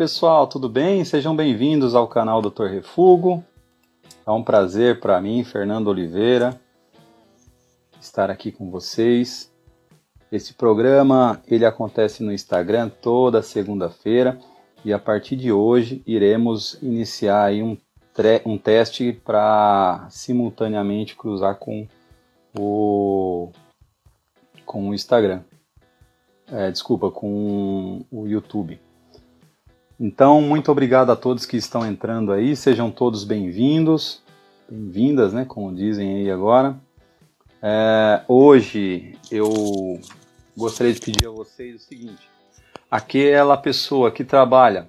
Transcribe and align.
pessoal, 0.00 0.46
tudo 0.46 0.66
bem? 0.66 1.04
Sejam 1.04 1.36
bem-vindos 1.36 1.94
ao 1.94 2.08
canal 2.08 2.40
Dr. 2.40 2.68
Refugo. 2.68 3.44
É 4.26 4.30
um 4.30 4.42
prazer 4.42 4.98
para 4.98 5.20
mim, 5.20 5.44
Fernando 5.44 5.88
Oliveira, 5.88 6.58
estar 8.00 8.30
aqui 8.30 8.50
com 8.50 8.70
vocês. 8.70 9.52
Esse 10.32 10.54
programa 10.54 11.42
ele 11.46 11.66
acontece 11.66 12.22
no 12.22 12.32
Instagram 12.32 12.88
toda 12.88 13.42
segunda-feira 13.42 14.38
e 14.82 14.90
a 14.90 14.98
partir 14.98 15.36
de 15.36 15.52
hoje 15.52 16.02
iremos 16.06 16.78
iniciar 16.80 17.52
um, 17.52 17.76
um 18.46 18.56
teste 18.56 19.12
para 19.12 20.06
simultaneamente 20.08 21.14
cruzar 21.14 21.56
com 21.56 21.86
o 22.58 23.50
com 24.64 24.88
o 24.88 24.94
Instagram. 24.94 25.42
É, 26.50 26.70
desculpa, 26.70 27.10
com 27.10 28.02
o 28.10 28.26
YouTube. 28.26 28.80
Então, 30.02 30.40
muito 30.40 30.72
obrigado 30.72 31.12
a 31.12 31.16
todos 31.16 31.44
que 31.44 31.58
estão 31.58 31.86
entrando 31.86 32.32
aí, 32.32 32.56
sejam 32.56 32.90
todos 32.90 33.22
bem-vindos, 33.22 34.22
bem-vindas, 34.66 35.34
né, 35.34 35.44
como 35.44 35.74
dizem 35.74 36.14
aí 36.14 36.30
agora. 36.30 36.74
É, 37.62 38.22
hoje 38.26 39.14
eu 39.30 40.00
gostaria 40.56 40.94
de 40.94 41.00
pedir 41.02 41.26
a 41.26 41.30
vocês 41.30 41.76
o 41.76 41.78
seguinte: 41.80 42.30
aquela 42.90 43.58
pessoa 43.58 44.10
que 44.10 44.24
trabalha 44.24 44.88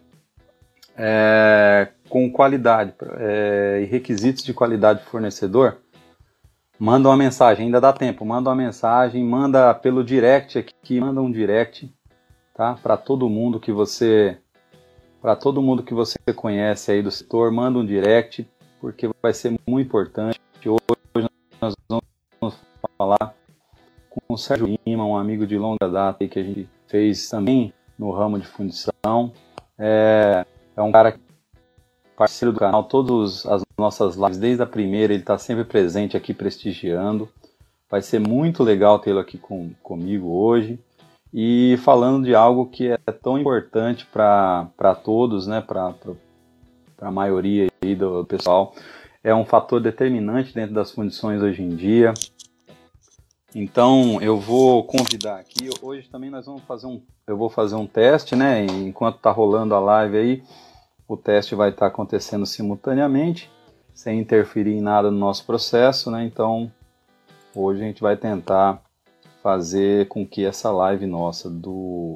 é, 0.95 1.89
com 2.07 2.31
qualidade 2.31 2.93
é, 3.17 3.81
e 3.83 3.85
requisitos 3.87 4.45
de 4.45 4.53
qualidade 4.53 5.03
fornecedor, 5.03 5.79
manda 6.79 7.09
uma 7.09 7.17
mensagem, 7.17 7.65
ainda 7.65 7.81
dá 7.81 7.91
tempo, 7.91 8.23
manda 8.23 8.49
uma 8.49 8.55
mensagem, 8.55 9.21
manda 9.25 9.73
pelo 9.73 10.05
direct 10.05 10.57
aqui, 10.57 11.01
manda 11.01 11.21
um 11.21 11.29
direct, 11.29 11.93
tá? 12.55 12.79
Para 12.81 12.95
todo 12.95 13.27
mundo 13.27 13.59
que 13.59 13.73
você 13.73 14.37
para 15.21 15.35
todo 15.35 15.61
mundo 15.61 15.83
que 15.83 15.93
você 15.93 16.17
conhece 16.35 16.91
aí 16.91 17.03
do 17.03 17.11
setor, 17.11 17.51
manda 17.51 17.77
um 17.77 17.85
direct, 17.85 18.47
porque 18.79 19.07
vai 19.21 19.33
ser 19.33 19.55
muito 19.67 19.87
importante. 19.87 20.39
Hoje 20.65 21.29
nós 21.61 21.75
vamos 21.87 22.55
falar 22.97 23.35
com 24.09 24.33
o 24.33 24.37
Sérgio 24.37 24.79
Lima, 24.83 25.05
um 25.05 25.15
amigo 25.15 25.45
de 25.45 25.57
longa 25.57 25.87
data 25.87 26.27
que 26.27 26.39
a 26.39 26.43
gente 26.43 26.67
fez 26.87 27.29
também 27.29 27.71
no 27.99 28.09
ramo 28.11 28.39
de 28.39 28.47
fundição. 28.47 29.31
É, 29.77 30.43
é 30.75 30.81
um 30.81 30.91
cara 30.91 31.15
parceiro 32.17 32.51
do 32.51 32.59
canal, 32.59 32.83
todas 32.85 33.45
as 33.45 33.61
nossas 33.77 34.15
lives, 34.15 34.39
desde 34.39 34.63
a 34.63 34.67
primeira, 34.67 35.13
ele 35.13 35.21
está 35.21 35.37
sempre 35.37 35.63
presente 35.63 36.17
aqui 36.17 36.33
prestigiando. 36.33 37.29
Vai 37.89 38.01
ser 38.01 38.19
muito 38.19 38.63
legal 38.63 38.97
tê-lo 38.97 39.19
aqui 39.19 39.37
com, 39.37 39.71
comigo 39.83 40.29
hoje 40.29 40.79
e 41.33 41.77
falando 41.83 42.25
de 42.25 42.35
algo 42.35 42.65
que 42.65 42.89
é 42.89 42.97
tão 42.97 43.39
importante 43.39 44.05
para 44.05 44.95
todos, 45.03 45.47
né, 45.47 45.61
para 45.61 45.93
a 46.99 47.11
maioria 47.11 47.69
aí 47.81 47.95
do 47.95 48.25
pessoal, 48.25 48.73
é 49.23 49.33
um 49.33 49.45
fator 49.45 49.79
determinante 49.79 50.53
dentro 50.53 50.73
das 50.73 50.91
fundições 50.91 51.41
hoje 51.41 51.61
em 51.61 51.69
dia. 51.69 52.13
Então 53.55 54.21
eu 54.21 54.39
vou 54.39 54.83
convidar 54.83 55.37
aqui, 55.37 55.69
hoje 55.81 56.07
também 56.09 56.29
nós 56.29 56.45
vamos 56.45 56.63
fazer 56.63 56.87
um, 56.87 57.01
eu 57.27 57.37
vou 57.37 57.49
fazer 57.49 57.75
um 57.75 57.87
teste, 57.87 58.35
né, 58.35 58.65
enquanto 58.65 59.17
está 59.17 59.31
rolando 59.31 59.75
a 59.75 59.79
live 59.79 60.17
aí, 60.17 60.43
o 61.07 61.17
teste 61.17 61.55
vai 61.55 61.69
estar 61.69 61.81
tá 61.81 61.87
acontecendo 61.87 62.45
simultaneamente, 62.45 63.51
sem 63.93 64.19
interferir 64.19 64.73
em 64.73 64.81
nada 64.81 65.11
no 65.11 65.17
nosso 65.17 65.45
processo, 65.45 66.09
né, 66.09 66.23
então 66.23 66.71
hoje 67.53 67.81
a 67.81 67.85
gente 67.85 68.01
vai 68.01 68.15
tentar 68.15 68.81
fazer 69.41 70.07
com 70.07 70.25
que 70.25 70.45
essa 70.45 70.71
live 70.71 71.05
nossa 71.05 71.49
do, 71.49 72.15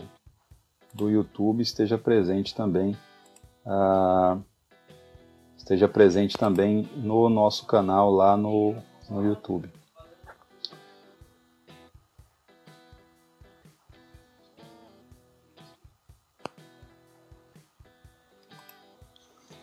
do 0.94 1.10
YouTube 1.10 1.62
esteja 1.62 1.98
presente 1.98 2.54
também. 2.54 2.96
Uh, 3.66 4.42
esteja 5.58 5.88
presente 5.88 6.38
também 6.38 6.88
no 6.96 7.28
nosso 7.30 7.66
canal 7.66 8.12
lá 8.12 8.38
no, 8.38 8.76
no 9.10 9.26
YouTube. 9.26 9.70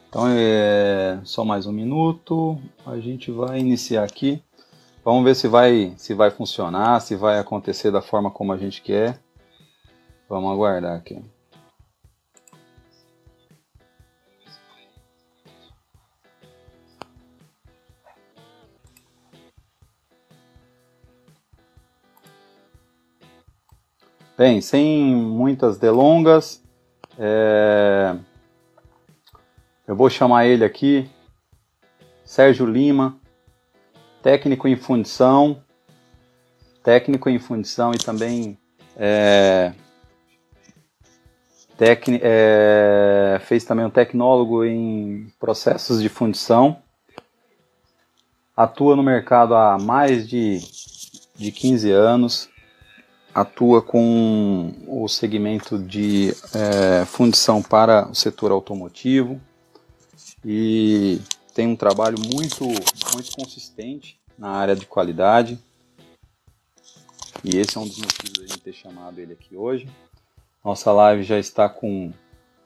Então 0.09 0.26
é 0.28 1.20
só 1.25 1.42
mais 1.42 1.65
um 1.65 1.72
minuto, 1.72 2.60
a 2.84 2.98
gente 2.98 3.31
vai 3.31 3.60
iniciar 3.60 4.04
aqui. 4.04 4.42
Vamos 5.04 5.24
ver 5.24 5.34
se 5.34 5.48
vai, 5.48 5.94
se 5.96 6.14
vai 6.14 6.30
funcionar, 6.30 7.00
se 7.00 7.16
vai 7.16 7.40
acontecer 7.40 7.90
da 7.90 8.00
forma 8.00 8.30
como 8.30 8.52
a 8.52 8.56
gente 8.56 8.80
quer. 8.80 9.18
Vamos 10.28 10.52
aguardar 10.52 10.96
aqui. 10.96 11.20
Bem, 24.38 24.60
sem 24.60 25.14
muitas 25.14 25.78
delongas, 25.78 26.62
é... 27.18 28.16
eu 29.86 29.94
vou 29.94 30.08
chamar 30.08 30.46
ele 30.46 30.64
aqui, 30.64 31.10
Sérgio 32.24 32.66
Lima, 32.66 33.20
técnico 34.22 34.69
em 34.69 34.77
fundição, 34.77 35.62
técnico 36.83 37.28
em 37.28 37.38
fundição 37.38 37.93
e 37.93 37.99
também 37.99 38.59
é, 38.97 39.72
é, 42.22 43.41
fez 43.44 43.65
também 43.65 43.84
um 43.84 43.91
tecnólogo 43.91 44.65
em 44.65 45.33
processos 45.41 46.00
de 46.00 46.09
fundição, 46.09 46.78
atua 48.56 48.94
no 48.94 49.03
mercado 49.03 49.55
há 49.55 49.77
mais 49.78 50.28
de, 50.28 50.60
de 51.34 51.50
15 51.50 51.91
anos, 51.91 52.49
atua 53.34 53.83
com 53.83 54.72
o 54.87 55.09
segmento 55.09 55.78
de 55.78 56.34
é, 56.54 57.04
fundição 57.06 57.62
para 57.62 58.09
o 58.09 58.15
setor 58.15 58.53
automotivo. 58.53 59.41
E 60.44 61.21
tem 61.54 61.66
um 61.66 61.76
trabalho 61.76 62.16
muito, 62.18 62.64
muito 62.64 63.36
consistente 63.36 64.18
na 64.38 64.50
área 64.50 64.74
de 64.74 64.86
qualidade. 64.86 65.58
E 67.44 67.58
esse 67.58 67.76
é 67.76 67.80
um 67.80 67.86
dos 67.86 67.98
motivos 67.98 68.38
da 68.38 68.46
gente 68.46 68.60
ter 68.60 68.72
chamado 68.72 69.18
ele 69.18 69.32
aqui 69.32 69.56
hoje. 69.56 69.88
Nossa 70.64 70.92
live 70.92 71.22
já 71.22 71.38
está 71.38 71.68
com, 71.68 72.12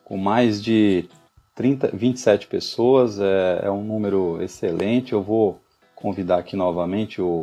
com 0.05 0.17
mais 0.17 0.63
de 0.63 1.09
30, 1.55 1.89
27 1.89 2.47
pessoas, 2.47 3.19
é, 3.19 3.61
é 3.63 3.71
um 3.71 3.83
número 3.83 4.43
excelente. 4.43 5.15
Eu 5.15 5.23
vou 5.23 5.59
convidar 5.95 6.39
aqui 6.39 6.55
novamente 6.55 7.23
o. 7.23 7.43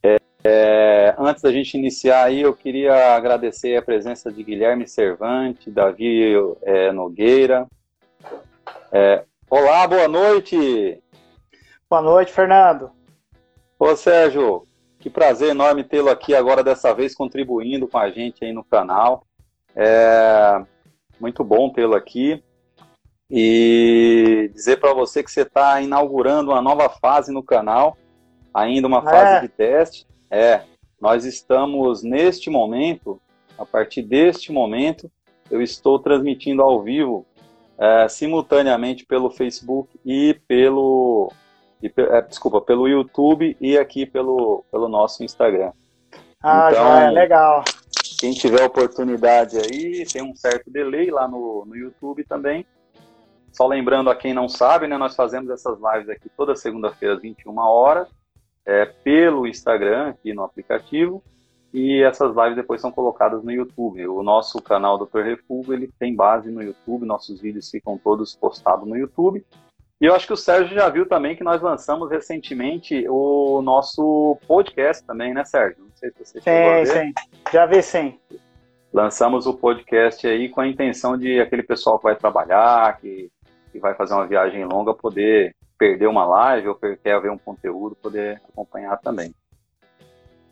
É, 0.00 0.16
é, 0.44 1.14
antes 1.18 1.42
da 1.42 1.50
gente 1.50 1.76
iniciar 1.76 2.24
aí, 2.24 2.40
eu 2.40 2.54
queria 2.54 3.16
agradecer 3.16 3.76
a 3.76 3.82
presença 3.82 4.30
de 4.30 4.44
Guilherme 4.44 4.86
Servante, 4.86 5.68
Davi 5.68 6.32
é, 6.62 6.92
Nogueira, 6.92 7.66
é, 8.92 9.24
olá, 9.50 9.86
boa 9.86 10.08
noite. 10.08 11.02
Boa 11.88 12.02
noite, 12.02 12.32
Fernando. 12.32 12.90
Ô, 13.78 13.94
Sérgio, 13.94 14.66
que 14.98 15.08
prazer 15.08 15.50
enorme 15.50 15.84
tê-lo 15.84 16.10
aqui 16.10 16.34
agora, 16.34 16.64
dessa 16.64 16.92
vez, 16.94 17.14
contribuindo 17.14 17.86
com 17.86 17.98
a 17.98 18.10
gente 18.10 18.44
aí 18.44 18.52
no 18.52 18.64
canal. 18.64 19.24
É 19.74 20.64
muito 21.20 21.44
bom 21.44 21.70
tê-lo 21.70 21.94
aqui. 21.94 22.42
E 23.30 24.50
dizer 24.54 24.78
para 24.78 24.94
você 24.94 25.22
que 25.22 25.30
você 25.30 25.42
está 25.42 25.80
inaugurando 25.80 26.50
uma 26.52 26.62
nova 26.62 26.88
fase 26.88 27.32
no 27.32 27.42
canal, 27.42 27.96
ainda 28.54 28.86
uma 28.86 29.02
fase 29.02 29.36
é. 29.36 29.40
de 29.40 29.48
teste. 29.48 30.06
É, 30.30 30.62
nós 31.00 31.24
estamos 31.24 32.02
neste 32.02 32.50
momento, 32.50 33.20
a 33.58 33.64
partir 33.64 34.02
deste 34.02 34.52
momento, 34.52 35.10
eu 35.50 35.60
estou 35.60 35.98
transmitindo 35.98 36.62
ao 36.62 36.82
vivo 36.82 37.26
é, 37.78 38.08
simultaneamente 38.08 39.04
pelo 39.04 39.30
Facebook 39.30 39.98
e 40.04 40.34
pelo 40.46 41.30
e, 41.82 41.92
é, 41.96 42.22
desculpa 42.22 42.60
pelo 42.60 42.88
YouTube 42.88 43.56
e 43.60 43.76
aqui 43.76 44.06
pelo 44.06 44.64
pelo 44.70 44.88
nosso 44.88 45.22
Instagram. 45.22 45.72
Ah, 46.42 46.68
então, 46.70 46.84
já 46.84 47.02
é 47.02 47.10
legal. 47.10 47.64
Quem 48.18 48.32
tiver 48.32 48.64
oportunidade 48.64 49.58
aí, 49.58 50.06
tem 50.06 50.22
um 50.22 50.34
certo 50.34 50.70
delay 50.70 51.10
lá 51.10 51.28
no, 51.28 51.64
no 51.66 51.76
YouTube 51.76 52.24
também. 52.24 52.64
Só 53.52 53.66
lembrando 53.66 54.10
a 54.10 54.16
quem 54.16 54.34
não 54.34 54.48
sabe, 54.48 54.86
né, 54.86 54.96
nós 54.96 55.16
fazemos 55.16 55.50
essas 55.50 55.78
lives 55.78 56.08
aqui 56.08 56.28
toda 56.36 56.54
segunda-feira 56.54 57.14
às 57.14 57.22
21 57.22 57.58
horas, 57.58 58.08
é, 58.64 58.84
pelo 58.84 59.46
Instagram, 59.46 60.10
aqui 60.10 60.34
no 60.34 60.42
aplicativo, 60.42 61.22
e 61.76 62.02
essas 62.02 62.34
lives 62.34 62.56
depois 62.56 62.80
são 62.80 62.90
colocadas 62.90 63.44
no 63.44 63.52
YouTube. 63.52 64.08
O 64.08 64.22
nosso 64.22 64.62
canal 64.62 64.96
Dr. 64.96 65.20
Refúgio, 65.20 65.74
ele 65.74 65.92
tem 65.98 66.16
base 66.16 66.50
no 66.50 66.62
YouTube, 66.62 67.04
nossos 67.04 67.38
vídeos 67.38 67.68
ficam 67.68 67.98
todos 67.98 68.34
postados 68.34 68.88
no 68.88 68.96
YouTube. 68.96 69.44
E 70.00 70.06
eu 70.06 70.14
acho 70.14 70.26
que 70.26 70.32
o 70.32 70.38
Sérgio 70.38 70.74
já 70.74 70.88
viu 70.88 71.06
também 71.06 71.36
que 71.36 71.44
nós 71.44 71.60
lançamos 71.60 72.10
recentemente 72.10 73.06
o 73.10 73.60
nosso 73.60 74.38
podcast 74.48 75.04
também, 75.04 75.34
né, 75.34 75.44
Sérgio? 75.44 75.84
Não 75.84 75.90
sei 75.94 76.10
se 76.12 76.18
você 76.24 76.40
sim, 76.40 76.86
sim. 76.86 77.12
Já 77.52 77.66
vi 77.66 77.82
sim. 77.82 78.18
lançamos 78.90 79.46
o 79.46 79.52
podcast 79.52 80.26
aí 80.26 80.48
com 80.48 80.62
a 80.62 80.66
intenção 80.66 81.14
de 81.18 81.38
aquele 81.42 81.62
pessoal 81.62 81.98
que 81.98 82.04
vai 82.04 82.16
trabalhar, 82.16 82.98
que, 82.98 83.30
que 83.70 83.78
vai 83.78 83.94
fazer 83.94 84.14
uma 84.14 84.26
viagem 84.26 84.64
longa, 84.64 84.94
poder 84.94 85.54
perder 85.76 86.06
uma 86.06 86.24
live 86.24 86.68
ou 86.68 86.74
quer 86.74 87.20
ver 87.20 87.30
um 87.30 87.36
conteúdo, 87.36 87.94
poder 87.96 88.40
acompanhar 88.48 88.96
também. 88.96 89.34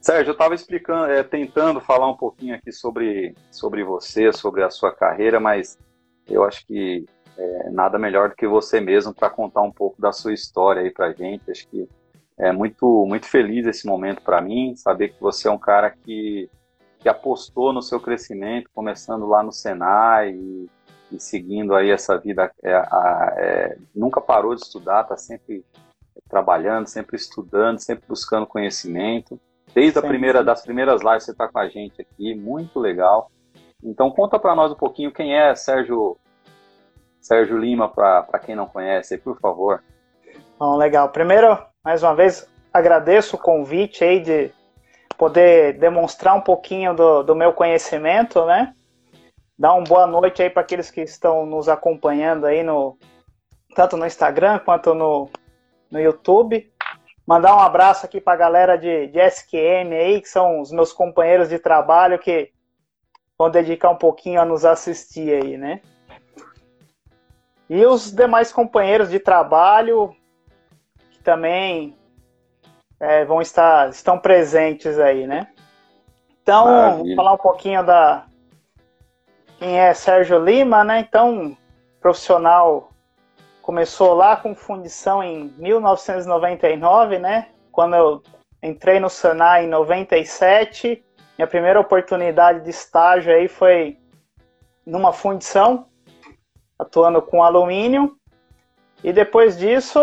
Sérgio, 0.04 0.32
eu 0.32 0.34
estava 0.34 0.54
explicando, 0.54 1.10
é, 1.10 1.22
tentando 1.22 1.80
falar 1.80 2.06
um 2.06 2.16
pouquinho 2.16 2.54
aqui 2.54 2.70
sobre, 2.70 3.34
sobre 3.50 3.82
você, 3.82 4.30
sobre 4.34 4.62
a 4.62 4.68
sua 4.68 4.94
carreira, 4.94 5.40
mas 5.40 5.78
eu 6.28 6.44
acho 6.44 6.66
que 6.66 7.06
é, 7.38 7.70
nada 7.70 7.98
melhor 7.98 8.28
do 8.28 8.34
que 8.34 8.46
você 8.46 8.82
mesmo 8.82 9.14
para 9.14 9.30
contar 9.30 9.62
um 9.62 9.72
pouco 9.72 9.98
da 9.98 10.12
sua 10.12 10.34
história 10.34 10.82
aí 10.82 10.90
para 10.90 11.14
gente. 11.14 11.50
Acho 11.50 11.66
que 11.68 11.88
é 12.36 12.52
muito, 12.52 13.06
muito 13.06 13.24
feliz 13.24 13.66
esse 13.66 13.86
momento 13.86 14.20
para 14.20 14.42
mim, 14.42 14.76
saber 14.76 15.08
que 15.08 15.18
você 15.18 15.48
é 15.48 15.50
um 15.50 15.56
cara 15.56 15.90
que, 15.90 16.50
que 16.98 17.08
apostou 17.08 17.72
no 17.72 17.80
seu 17.80 17.98
crescimento, 17.98 18.68
começando 18.74 19.26
lá 19.26 19.42
no 19.42 19.52
Senai 19.52 20.32
e, 20.32 20.68
e 21.12 21.18
seguindo 21.18 21.74
aí 21.74 21.90
essa 21.90 22.18
vida, 22.18 22.52
é, 22.62 22.74
a, 22.74 23.34
é, 23.38 23.78
nunca 23.94 24.20
parou 24.20 24.54
de 24.54 24.60
estudar, 24.60 25.00
está 25.00 25.16
sempre 25.16 25.64
trabalhando, 26.28 26.88
sempre 26.88 27.16
estudando, 27.16 27.78
sempre 27.78 28.04
buscando 28.06 28.46
conhecimento. 28.46 29.40
Desde 29.74 29.98
a 29.98 30.02
primeira, 30.02 30.44
das 30.44 30.62
primeiras 30.62 31.02
lives 31.02 31.24
você 31.24 31.32
está 31.32 31.48
com 31.48 31.58
a 31.58 31.68
gente 31.68 32.00
aqui, 32.00 32.34
muito 32.34 32.78
legal. 32.78 33.30
Então 33.82 34.10
conta 34.10 34.38
para 34.38 34.54
nós 34.54 34.70
um 34.70 34.76
pouquinho 34.76 35.12
quem 35.12 35.36
é 35.36 35.54
Sérgio 35.54 36.16
Sérgio 37.20 37.58
Lima, 37.58 37.88
para 37.88 38.38
quem 38.38 38.54
não 38.54 38.66
conhece, 38.66 39.18
por 39.18 39.38
favor. 39.40 39.82
Bom, 40.58 40.76
legal. 40.76 41.08
Primeiro, 41.08 41.58
mais 41.82 42.02
uma 42.02 42.14
vez, 42.14 42.48
agradeço 42.72 43.36
o 43.36 43.38
convite 43.38 44.04
aí 44.04 44.20
de 44.20 44.52
poder 45.16 45.78
demonstrar 45.78 46.34
um 46.34 46.40
pouquinho 46.40 46.94
do, 46.94 47.22
do 47.22 47.34
meu 47.34 47.52
conhecimento, 47.52 48.44
né? 48.44 48.74
Dar 49.58 49.74
uma 49.74 49.84
boa 49.84 50.06
noite 50.06 50.42
aí 50.42 50.50
para 50.50 50.62
aqueles 50.62 50.90
que 50.90 51.00
estão 51.00 51.46
nos 51.46 51.68
acompanhando 51.68 52.46
aí 52.46 52.62
no 52.62 52.96
tanto 53.74 53.96
no 53.96 54.06
Instagram 54.06 54.58
quanto 54.58 54.94
no, 54.94 55.28
no 55.90 56.00
YouTube. 56.00 56.70
Mandar 57.26 57.56
um 57.56 57.60
abraço 57.60 58.04
aqui 58.04 58.20
para 58.20 58.34
a 58.34 58.36
galera 58.36 58.76
de, 58.76 59.06
de 59.06 59.18
SQM 59.18 59.94
aí, 59.94 60.20
que 60.20 60.28
são 60.28 60.60
os 60.60 60.70
meus 60.70 60.92
companheiros 60.92 61.48
de 61.48 61.58
trabalho 61.58 62.18
que 62.18 62.52
vão 63.38 63.50
dedicar 63.50 63.90
um 63.90 63.96
pouquinho 63.96 64.40
a 64.40 64.44
nos 64.44 64.64
assistir 64.64 65.42
aí, 65.42 65.56
né? 65.56 65.80
E 67.68 67.84
os 67.86 68.12
demais 68.12 68.52
companheiros 68.52 69.08
de 69.08 69.18
trabalho 69.18 70.14
que 71.10 71.18
também 71.22 71.96
é, 73.00 73.24
vão 73.24 73.40
estar 73.40 73.88
estão 73.88 74.18
presentes 74.18 74.98
aí, 74.98 75.26
né? 75.26 75.48
Então, 76.42 76.66
Maravilha. 76.66 77.04
vou 77.04 77.16
falar 77.16 77.32
um 77.32 77.38
pouquinho 77.38 77.82
da 77.82 78.26
quem 79.58 79.80
é 79.80 79.94
Sérgio 79.94 80.38
Lima, 80.44 80.84
né? 80.84 81.00
Então, 81.00 81.56
profissional 82.00 82.90
começou 83.64 84.12
lá 84.12 84.36
com 84.36 84.54
fundição 84.54 85.22
em 85.22 85.50
1999, 85.56 87.18
né? 87.18 87.48
Quando 87.72 87.96
eu 87.96 88.22
entrei 88.62 89.00
no 89.00 89.08
Senai 89.08 89.64
em 89.64 89.68
97, 89.68 91.02
minha 91.38 91.48
primeira 91.48 91.80
oportunidade 91.80 92.60
de 92.62 92.68
estágio 92.68 93.32
aí 93.32 93.48
foi 93.48 93.96
numa 94.84 95.14
fundição 95.14 95.86
atuando 96.78 97.22
com 97.22 97.42
alumínio. 97.42 98.14
E 99.02 99.14
depois 99.14 99.56
disso, 99.56 99.98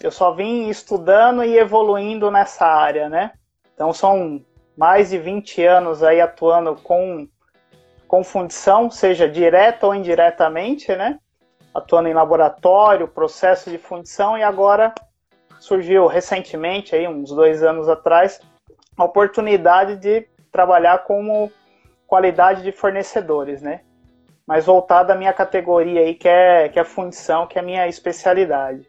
eu 0.00 0.12
só 0.12 0.32
vim 0.32 0.68
estudando 0.68 1.42
e 1.42 1.58
evoluindo 1.58 2.30
nessa 2.30 2.64
área, 2.64 3.08
né? 3.08 3.32
Então 3.74 3.92
são 3.92 4.40
mais 4.76 5.10
de 5.10 5.18
20 5.18 5.64
anos 5.64 6.00
aí 6.00 6.20
atuando 6.20 6.76
com, 6.76 7.26
com 8.06 8.22
fundição, 8.22 8.88
seja 8.88 9.28
direta 9.28 9.84
ou 9.84 9.96
indiretamente, 9.96 10.94
né? 10.94 11.18
Atuando 11.74 12.08
em 12.08 12.14
laboratório, 12.14 13.08
processo 13.08 13.70
de 13.70 13.78
fundição 13.78 14.36
e 14.36 14.42
agora 14.42 14.94
surgiu 15.58 16.06
recentemente, 16.06 16.94
aí 16.94 17.06
uns 17.08 17.30
dois 17.30 17.62
anos 17.62 17.88
atrás, 17.88 18.40
a 18.96 19.04
oportunidade 19.04 19.96
de 19.96 20.26
trabalhar 20.50 20.98
como 21.04 21.50
qualidade 22.06 22.62
de 22.62 22.72
fornecedores, 22.72 23.62
né? 23.62 23.80
mas 24.46 24.66
voltada 24.66 25.12
à 25.12 25.16
minha 25.16 25.32
categoria 25.32 26.00
aí, 26.00 26.14
que 26.14 26.28
é, 26.28 26.68
que 26.68 26.78
é 26.78 26.82
a 26.82 26.84
fundição, 26.84 27.46
que 27.46 27.58
é 27.58 27.62
a 27.62 27.64
minha 27.64 27.86
especialidade. 27.88 28.88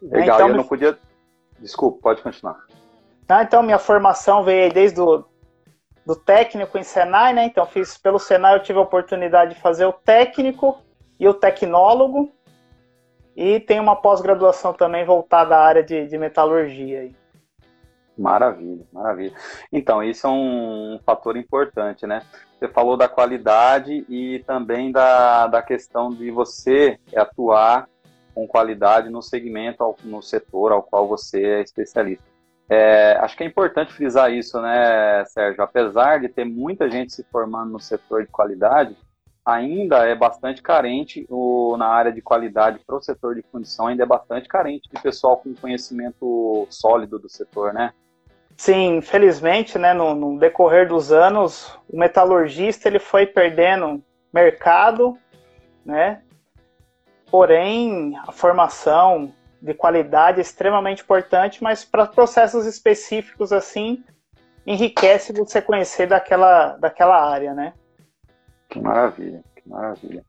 Legal, 0.00 0.36
então, 0.36 0.48
eu 0.48 0.56
não 0.56 0.64
podia. 0.64 0.98
Desculpa, 1.58 1.98
pode 2.02 2.22
continuar. 2.22 2.58
Ah, 3.28 3.42
então, 3.42 3.62
minha 3.62 3.78
formação 3.78 4.44
veio 4.44 4.72
desde 4.72 5.00
o 5.00 5.24
do 6.04 6.16
técnico 6.16 6.76
em 6.76 6.82
Senai, 6.82 7.32
né? 7.32 7.44
Então, 7.44 7.64
fiz 7.64 7.96
pelo 7.96 8.18
Senai, 8.18 8.56
eu 8.56 8.62
tive 8.62 8.78
a 8.78 8.82
oportunidade 8.82 9.54
de 9.54 9.60
fazer 9.60 9.86
o 9.86 9.92
técnico 9.92 10.78
e 11.22 11.28
o 11.28 11.32
tecnólogo. 11.32 12.32
E 13.36 13.60
tem 13.60 13.78
uma 13.78 13.94
pós-graduação 13.94 14.74
também 14.74 15.04
voltada 15.04 15.56
à 15.56 15.64
área 15.64 15.82
de, 15.82 16.04
de 16.06 16.18
metalurgia. 16.18 17.02
Aí. 17.02 17.16
Maravilha, 18.18 18.84
maravilha. 18.92 19.32
Então, 19.72 20.02
isso 20.02 20.26
é 20.26 20.30
um 20.30 20.98
fator 21.06 21.36
importante, 21.36 22.06
né? 22.08 22.22
Você 22.58 22.68
falou 22.68 22.96
da 22.96 23.08
qualidade 23.08 24.04
e 24.08 24.40
também 24.40 24.90
da, 24.90 25.46
da 25.46 25.62
questão 25.62 26.10
de 26.10 26.30
você 26.32 26.98
atuar 27.14 27.88
com 28.34 28.46
qualidade 28.46 29.08
no 29.08 29.22
segmento, 29.22 29.94
no 30.02 30.20
setor 30.20 30.72
ao 30.72 30.82
qual 30.82 31.06
você 31.06 31.42
é 31.42 31.62
especialista. 31.62 32.24
É, 32.68 33.16
acho 33.20 33.36
que 33.36 33.44
é 33.44 33.46
importante 33.46 33.92
frisar 33.92 34.32
isso, 34.32 34.60
né, 34.60 35.24
Sérgio? 35.26 35.62
Apesar 35.62 36.20
de 36.20 36.28
ter 36.28 36.44
muita 36.44 36.90
gente 36.90 37.12
se 37.12 37.22
formando 37.24 37.70
no 37.70 37.80
setor 37.80 38.24
de 38.24 38.28
qualidade, 38.30 38.96
ainda 39.44 40.06
é 40.06 40.14
bastante 40.14 40.62
carente, 40.62 41.26
o, 41.28 41.76
na 41.76 41.88
área 41.88 42.12
de 42.12 42.22
qualidade 42.22 42.80
para 42.86 42.96
o 42.96 43.02
setor 43.02 43.34
de 43.34 43.42
fundição, 43.42 43.88
ainda 43.88 44.04
é 44.04 44.06
bastante 44.06 44.48
carente 44.48 44.88
de 44.88 45.02
pessoal 45.02 45.36
com 45.36 45.54
conhecimento 45.54 46.66
sólido 46.70 47.18
do 47.18 47.28
setor, 47.28 47.72
né? 47.74 47.92
Sim, 48.56 48.96
infelizmente, 48.98 49.78
né, 49.78 49.92
no, 49.92 50.14
no, 50.14 50.38
decorrer 50.38 50.86
dos 50.86 51.10
anos, 51.10 51.76
o 51.88 51.98
metalurgista 51.98 52.88
ele 52.88 52.98
foi 52.98 53.26
perdendo 53.26 54.02
mercado, 54.32 55.18
né? 55.84 56.22
Porém, 57.30 58.16
a 58.26 58.30
formação 58.30 59.32
de 59.60 59.74
qualidade 59.74 60.38
é 60.38 60.42
extremamente 60.42 61.02
importante, 61.02 61.62
mas 61.62 61.84
para 61.84 62.06
processos 62.06 62.66
específicos 62.66 63.52
assim, 63.52 64.04
enriquece 64.66 65.32
você 65.32 65.60
conhecer 65.60 66.06
daquela, 66.06 66.76
daquela 66.76 67.20
área, 67.28 67.54
né? 67.54 67.72
Que 68.72 68.80
maravilha, 68.80 69.42
que 69.54 69.68
maravilha. 69.68 70.24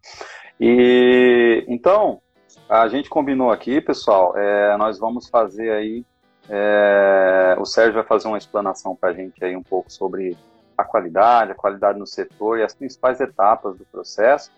E 0.59 1.65
então, 1.67 2.21
a 2.69 2.87
gente 2.87 3.09
combinou 3.09 3.51
aqui, 3.51 3.81
pessoal, 3.81 4.37
é, 4.37 4.77
nós 4.77 4.99
vamos 4.99 5.29
fazer 5.29 5.71
aí 5.71 6.05
é, 6.49 7.55
o 7.57 7.65
Sérgio 7.65 7.93
vai 7.93 8.03
fazer 8.03 8.27
uma 8.27 8.37
explanação 8.37 8.95
para 8.95 9.09
a 9.09 9.13
gente 9.13 9.43
aí 9.43 9.55
um 9.55 9.63
pouco 9.63 9.91
sobre 9.91 10.37
a 10.77 10.83
qualidade, 10.83 11.51
a 11.51 11.55
qualidade 11.55 11.97
no 11.97 12.05
setor 12.05 12.59
e 12.59 12.63
as 12.63 12.73
principais 12.73 13.21
etapas 13.21 13.77
do 13.77 13.85
processo. 13.85 14.51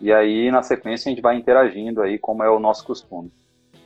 E 0.00 0.12
aí, 0.12 0.50
na 0.50 0.62
sequência, 0.62 1.08
a 1.08 1.14
gente 1.14 1.22
vai 1.22 1.36
interagindo 1.36 2.02
aí, 2.02 2.18
como 2.18 2.42
é 2.42 2.50
o 2.50 2.58
nosso 2.58 2.84
costume. 2.84 3.32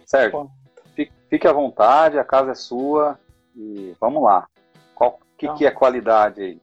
Sérgio, 0.06 0.50
fique, 0.94 1.12
fique 1.28 1.47
à 1.47 1.52
vontade, 1.52 2.18
a 2.18 2.25
casa 2.25 2.52
é 2.52 2.54
sua 2.54 3.18
e 3.54 3.94
vamos 4.00 4.23
lá. 4.23 4.47
O 4.99 5.11
que, 5.37 5.47
então, 5.47 5.56
que 5.56 5.66
é 5.66 5.71
qualidade 5.71 6.42
aí? 6.42 6.61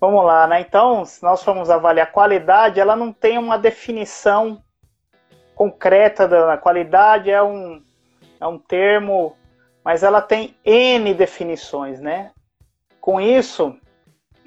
Vamos 0.00 0.24
lá, 0.24 0.46
né? 0.46 0.60
Então, 0.60 1.04
se 1.04 1.22
nós 1.22 1.42
formos 1.42 1.70
avaliar 1.70 2.12
qualidade, 2.12 2.80
ela 2.80 2.94
não 2.94 3.12
tem 3.12 3.38
uma 3.38 3.58
definição 3.58 4.62
concreta 5.54 6.28
da 6.28 6.58
qualidade, 6.58 7.30
é 7.30 7.42
um, 7.42 7.82
é 8.40 8.46
um 8.46 8.58
termo 8.58 9.36
mas 9.86 10.02
ela 10.02 10.20
tem 10.20 10.56
N 10.64 11.14
definições, 11.14 12.00
né? 12.00 12.32
Com 13.00 13.20
isso, 13.20 13.72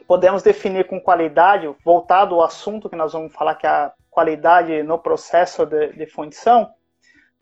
podemos 0.05 0.43
definir 0.43 0.85
com 0.85 0.99
qualidade, 0.99 1.73
voltado 1.81 2.35
ao 2.35 2.43
assunto 2.43 2.89
que 2.89 2.95
nós 2.97 3.13
vamos 3.13 3.31
falar, 3.31 3.55
que 3.55 3.65
é 3.65 3.69
a 3.69 3.93
qualidade 4.09 4.83
no 4.83 4.99
processo 4.99 5.65
de, 5.65 5.93
de 5.93 6.05
fundição, 6.07 6.69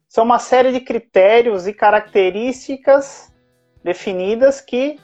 são 0.07 0.23
uma 0.23 0.37
série 0.37 0.71
de 0.71 0.79
critérios 0.79 1.65
e 1.65 1.73
características 1.73 3.33
definidas 3.83 4.61
que 4.61 4.99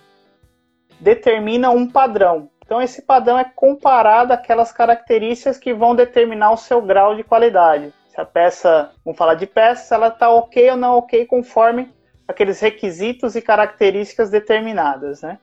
determinam 1.00 1.75
um 1.75 1.89
padrão. 1.89 2.48
Então, 2.74 2.82
esse 2.82 3.03
padrão 3.03 3.38
é 3.38 3.44
comparado 3.44 4.34
àquelas 4.34 4.72
características 4.72 5.60
que 5.60 5.75
vão 5.75 5.96
determinar 5.96 6.50
o 6.50 6.58
seu 6.58 6.82
grau 6.82 7.15
de 7.15 7.24
qualidade. 7.24 7.94
Se 8.08 8.20
a 8.20 8.25
peça, 8.25 8.89
vamos 9.06 9.15
falar 9.15 9.36
de 9.36 9.46
peça, 9.46 9.94
ela 9.94 10.08
está 10.08 10.32
ok 10.32 10.72
ou 10.72 10.75
não 10.75 10.98
ok 10.98 11.24
conforme 11.27 11.94
aqueles 12.27 12.60
requisitos 12.60 13.36
e 13.36 13.44
características 13.44 14.32
determinadas, 14.32 15.22
né? 15.22 15.38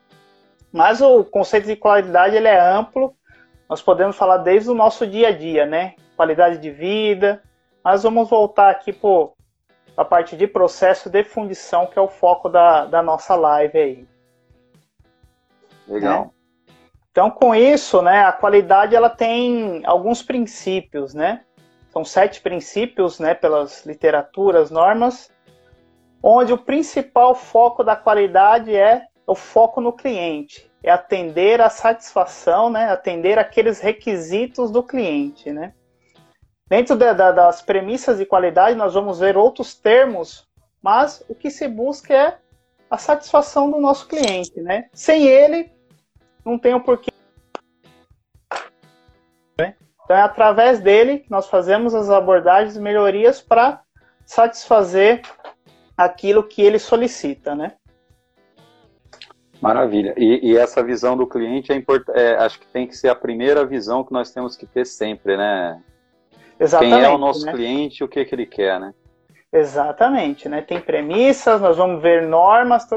Mas 0.73 1.01
o 1.01 1.23
conceito 1.23 1.69
de 1.69 1.77
qualidade 1.77 2.35
ele 2.35 2.49
é 2.49 2.59
amplo, 2.59 3.15
nós 3.69 3.81
podemos 3.81 4.17
falar 4.17 4.39
desde 4.39 4.69
o 4.69 4.75
nosso 4.75 5.07
dia 5.07 5.29
a 5.29 5.31
dia, 5.31 5.65
né? 5.65 5.95
Qualidade 6.17 6.59
de 6.59 6.73
vida, 6.73 7.41
mas 7.85 8.03
vamos 8.03 8.29
voltar 8.29 8.71
aqui 8.71 8.93
para 8.93 9.29
a 9.97 10.05
parte 10.05 10.37
de 10.37 10.49
processo 10.49 11.09
de 11.09 11.23
fundição, 11.23 11.87
que 11.87 11.97
é 11.97 12.03
o 12.03 12.09
foco 12.09 12.49
da, 12.49 12.87
da 12.87 13.01
nossa 13.01 13.37
live 13.37 13.79
aí. 13.79 14.09
Legal. 15.87 16.35
Então, 17.11 17.31
com 17.31 17.55
isso, 17.55 18.01
né, 18.03 18.25
a 18.25 18.33
qualidade 18.33 18.95
ela 18.95 19.11
tem 19.11 19.83
alguns 19.85 20.23
princípios, 20.23 21.13
né? 21.13 21.43
São 21.93 22.05
sete 22.05 22.41
princípios, 22.41 23.19
né, 23.19 23.35
pelas 23.35 23.85
literaturas, 23.85 24.71
normas, 24.71 25.29
onde 26.23 26.53
o 26.53 26.59
principal 26.59 27.35
foco 27.35 27.83
da 27.83 27.97
qualidade 27.97 28.75
é 28.75 29.07
o 29.27 29.35
foco 29.35 29.81
no 29.81 29.93
cliente, 29.93 30.71
é 30.83 30.91
atender 30.91 31.61
a 31.61 31.69
satisfação, 31.69 32.71
né, 32.71 32.91
atender 32.91 33.39
aqueles 33.39 33.81
requisitos 33.81 34.71
do 34.71 34.83
cliente, 34.83 35.53
né? 35.53 35.73
Dentro 36.69 36.95
da, 36.95 37.13
da, 37.13 37.33
das 37.33 37.61
premissas 37.61 38.19
de 38.19 38.25
qualidade, 38.25 38.77
nós 38.77 38.95
vamos 38.95 39.19
ver 39.19 39.37
outros 39.37 39.75
termos, 39.75 40.49
mas 40.81 41.25
o 41.29 41.35
que 41.35 41.51
se 41.51 41.67
busca 41.67 42.15
é 42.15 42.39
a 42.89 42.97
satisfação 42.97 43.69
do 43.69 43.81
nosso 43.81 44.07
cliente, 44.07 44.61
né? 44.61 44.89
Sem 44.93 45.27
ele, 45.27 45.73
não 46.45 46.59
tem 46.59 46.75
o 46.75 46.81
porquê. 46.81 47.11
Né? 49.59 49.75
Então 50.05 50.17
é 50.17 50.23
através 50.23 50.81
dele 50.81 51.19
que 51.19 51.31
nós 51.31 51.49
fazemos 51.49 51.95
as 51.95 52.11
abordagens 52.11 52.77
e 52.77 52.81
melhorias 52.81 53.41
para 53.41 53.83
satisfazer 54.25 55.23
aquilo 55.97 56.43
que 56.43 56.63
ele 56.63 56.79
solicita, 56.79 57.55
né? 57.55 57.73
Maravilha. 59.61 60.15
E, 60.17 60.51
e 60.51 60.57
essa 60.57 60.83
visão 60.83 61.17
do 61.17 61.27
cliente 61.27 61.71
é 61.71 61.77
importante. 61.77 62.19
É, 62.19 62.37
acho 62.37 62.59
que 62.59 62.67
tem 62.67 62.87
que 62.87 62.97
ser 62.97 63.09
a 63.09 63.15
primeira 63.15 63.67
visão 63.67 64.03
que 64.03 64.13
nós 64.13 64.31
temos 64.33 64.57
que 64.57 64.67
ter 64.67 64.87
sempre, 64.87 65.37
né? 65.37 65.83
Exatamente. 66.59 66.95
Quem 66.95 67.05
é 67.05 67.09
o 67.11 67.19
nosso 67.19 67.45
né? 67.45 67.53
cliente 67.53 68.03
o 68.03 68.09
que, 68.09 68.25
que 68.25 68.35
ele 68.35 68.47
quer, 68.47 68.81
né? 68.81 68.95
Exatamente, 69.53 70.49
né? 70.49 70.63
Tem 70.63 70.81
premissas, 70.81 71.61
nós 71.61 71.77
vamos 71.77 72.01
ver 72.01 72.27
normas, 72.27 72.89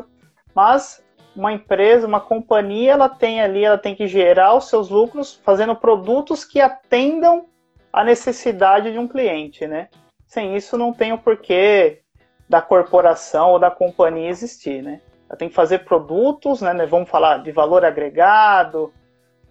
mas 0.55 1.02
uma 1.35 1.51
empresa, 1.51 2.07
uma 2.07 2.19
companhia, 2.19 2.91
ela 2.91 3.09
tem 3.09 3.41
ali, 3.41 3.63
ela 3.63 3.77
tem 3.77 3.95
que 3.95 4.07
gerar 4.07 4.55
os 4.55 4.69
seus 4.69 4.89
lucros 4.89 5.39
fazendo 5.43 5.75
produtos 5.75 6.45
que 6.45 6.61
atendam 6.61 7.47
a 7.91 8.03
necessidade 8.03 8.91
de 8.91 8.99
um 8.99 9.07
cliente, 9.07 9.67
né? 9.67 9.89
Sem 10.25 10.55
isso 10.55 10.77
não 10.77 10.93
tem 10.93 11.11
o 11.13 11.17
porquê 11.17 12.01
da 12.47 12.61
corporação 12.61 13.51
ou 13.51 13.59
da 13.59 13.71
companhia 13.71 14.29
existir, 14.29 14.81
né? 14.81 15.01
Ela 15.29 15.37
tem 15.37 15.49
que 15.49 15.55
fazer 15.55 15.79
produtos, 15.79 16.61
né? 16.61 16.73
Vamos 16.85 17.09
falar 17.09 17.39
de 17.39 17.51
valor 17.51 17.83
agregado, 17.83 18.93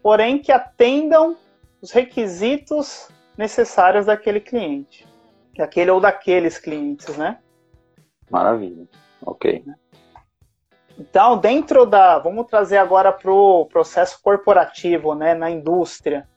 porém 0.03 0.39
que 0.39 0.53
atendam 0.53 1.37
os 1.81 1.91
requisitos 1.91 3.09
necessários 3.37 4.07
daquele 4.07 4.41
cliente, 4.41 5.07
daquele 5.57 5.91
ou 5.91 6.01
daqueles 6.01 6.59
clientes, 6.59 7.17
né? 7.17 7.39
Maravilha, 8.31 8.87
ok. 9.25 9.65
Então, 10.99 11.39
dentro 11.39 11.87
da. 11.87 12.19
Vamos 12.19 12.47
trazer 12.47 12.79
agora 12.79 13.13
para 13.13 13.31
o 13.31 13.67
processo 13.67 14.21
corporativo, 14.23 15.15
né, 15.15 15.35
na 15.35 15.51
indústria. 15.51 16.29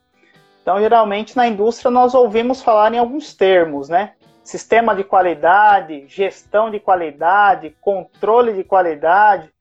Então, 0.61 0.79
geralmente 0.79 1.37
na 1.37 1.47
indústria 1.47 1.91
nós 1.91 2.15
ouvimos 2.15 2.61
falar 2.61 2.91
em 2.91 2.97
alguns 2.97 3.35
termos, 3.35 3.87
né? 3.87 4.13
Sistema 4.43 4.95
de 4.95 5.03
qualidade, 5.03 6.05
gestão 6.07 6.71
de 6.71 6.79
qualidade, 6.79 7.75
controle 7.79 8.53
de 8.53 8.63
qualidade, 8.63 9.51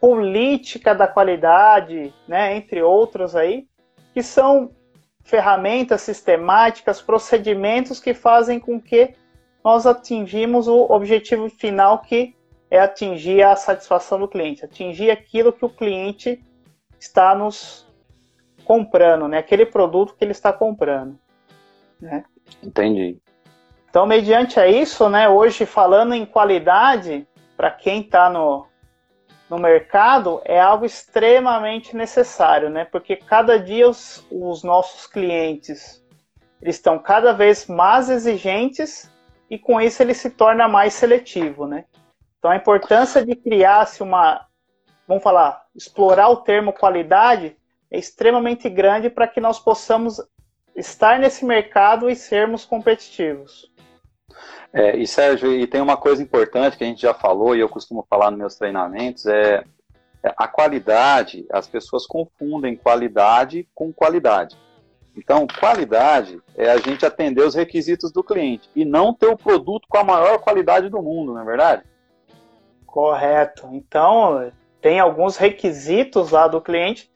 política 0.00 0.94
da 0.94 1.06
qualidade, 1.06 2.14
né, 2.28 2.56
entre 2.56 2.82
outros 2.82 3.34
aí, 3.34 3.66
que 4.12 4.22
são 4.22 4.70
ferramentas 5.22 6.02
sistemáticas, 6.02 7.00
procedimentos 7.00 8.00
que 8.00 8.12
fazem 8.12 8.60
com 8.60 8.80
que 8.80 9.14
nós 9.64 9.86
atingimos 9.86 10.68
o 10.68 10.86
objetivo 10.90 11.48
final 11.48 12.00
que 12.00 12.34
é 12.70 12.78
atingir 12.78 13.42
a 13.42 13.56
satisfação 13.56 14.18
do 14.18 14.28
cliente, 14.28 14.64
atingir 14.64 15.10
aquilo 15.10 15.52
que 15.52 15.64
o 15.64 15.70
cliente 15.70 16.42
está 16.98 17.34
nos 17.34 17.86
comprando, 18.64 19.28
né? 19.28 19.38
Aquele 19.38 19.66
produto 19.66 20.14
que 20.14 20.24
ele 20.24 20.32
está 20.32 20.52
comprando, 20.52 21.18
né? 22.00 22.24
Entendi. 22.62 23.18
Então, 23.88 24.06
mediante 24.06 24.58
a 24.58 24.66
isso, 24.66 25.08
né? 25.08 25.28
Hoje 25.28 25.66
falando 25.66 26.14
em 26.14 26.26
qualidade, 26.26 27.26
para 27.56 27.70
quem 27.70 28.00
está 28.00 28.28
no, 28.28 28.66
no 29.48 29.58
mercado, 29.58 30.40
é 30.44 30.60
algo 30.60 30.84
extremamente 30.84 31.94
necessário, 31.94 32.70
né? 32.70 32.84
Porque 32.84 33.16
cada 33.16 33.58
dia 33.58 33.88
os, 33.88 34.26
os 34.30 34.64
nossos 34.64 35.06
clientes 35.06 36.02
eles 36.60 36.76
estão 36.76 36.98
cada 36.98 37.32
vez 37.32 37.66
mais 37.66 38.08
exigentes 38.08 39.10
e 39.50 39.58
com 39.58 39.78
isso 39.78 40.02
ele 40.02 40.14
se 40.14 40.30
torna 40.30 40.66
mais 40.66 40.94
seletivo, 40.94 41.66
né? 41.66 41.84
Então 42.44 42.52
a 42.52 42.56
importância 42.56 43.24
de 43.24 43.34
criar-se 43.34 44.02
uma, 44.02 44.46
vamos 45.08 45.22
falar, 45.22 45.64
explorar 45.74 46.28
o 46.28 46.36
termo 46.36 46.74
qualidade 46.74 47.56
é 47.90 47.98
extremamente 47.98 48.68
grande 48.68 49.08
para 49.08 49.26
que 49.26 49.40
nós 49.40 49.58
possamos 49.58 50.20
estar 50.76 51.18
nesse 51.18 51.42
mercado 51.42 52.10
e 52.10 52.14
sermos 52.14 52.66
competitivos. 52.66 53.72
É, 54.74 54.94
e 54.94 55.06
Sérgio, 55.06 55.54
e 55.54 55.66
tem 55.66 55.80
uma 55.80 55.96
coisa 55.96 56.22
importante 56.22 56.76
que 56.76 56.84
a 56.84 56.86
gente 56.86 57.00
já 57.00 57.14
falou 57.14 57.56
e 57.56 57.60
eu 57.60 57.68
costumo 57.70 58.06
falar 58.10 58.30
nos 58.30 58.38
meus 58.38 58.56
treinamentos, 58.56 59.24
é, 59.24 59.64
é 60.22 60.34
a 60.36 60.46
qualidade, 60.46 61.46
as 61.50 61.66
pessoas 61.66 62.06
confundem 62.06 62.76
qualidade 62.76 63.66
com 63.74 63.90
qualidade. 63.90 64.54
Então, 65.16 65.46
qualidade 65.46 66.42
é 66.54 66.70
a 66.70 66.76
gente 66.76 67.06
atender 67.06 67.40
os 67.40 67.54
requisitos 67.54 68.12
do 68.12 68.22
cliente 68.22 68.68
e 68.76 68.84
não 68.84 69.14
ter 69.14 69.28
o 69.28 69.36
produto 69.38 69.86
com 69.88 69.96
a 69.96 70.04
maior 70.04 70.40
qualidade 70.40 70.90
do 70.90 71.00
mundo, 71.02 71.32
não 71.32 71.40
é 71.40 71.44
verdade? 71.46 71.93
Correto. 72.94 73.68
Então, 73.72 74.52
tem 74.80 75.00
alguns 75.00 75.36
requisitos 75.36 76.30
lá 76.30 76.46
do 76.46 76.60
cliente, 76.60 77.10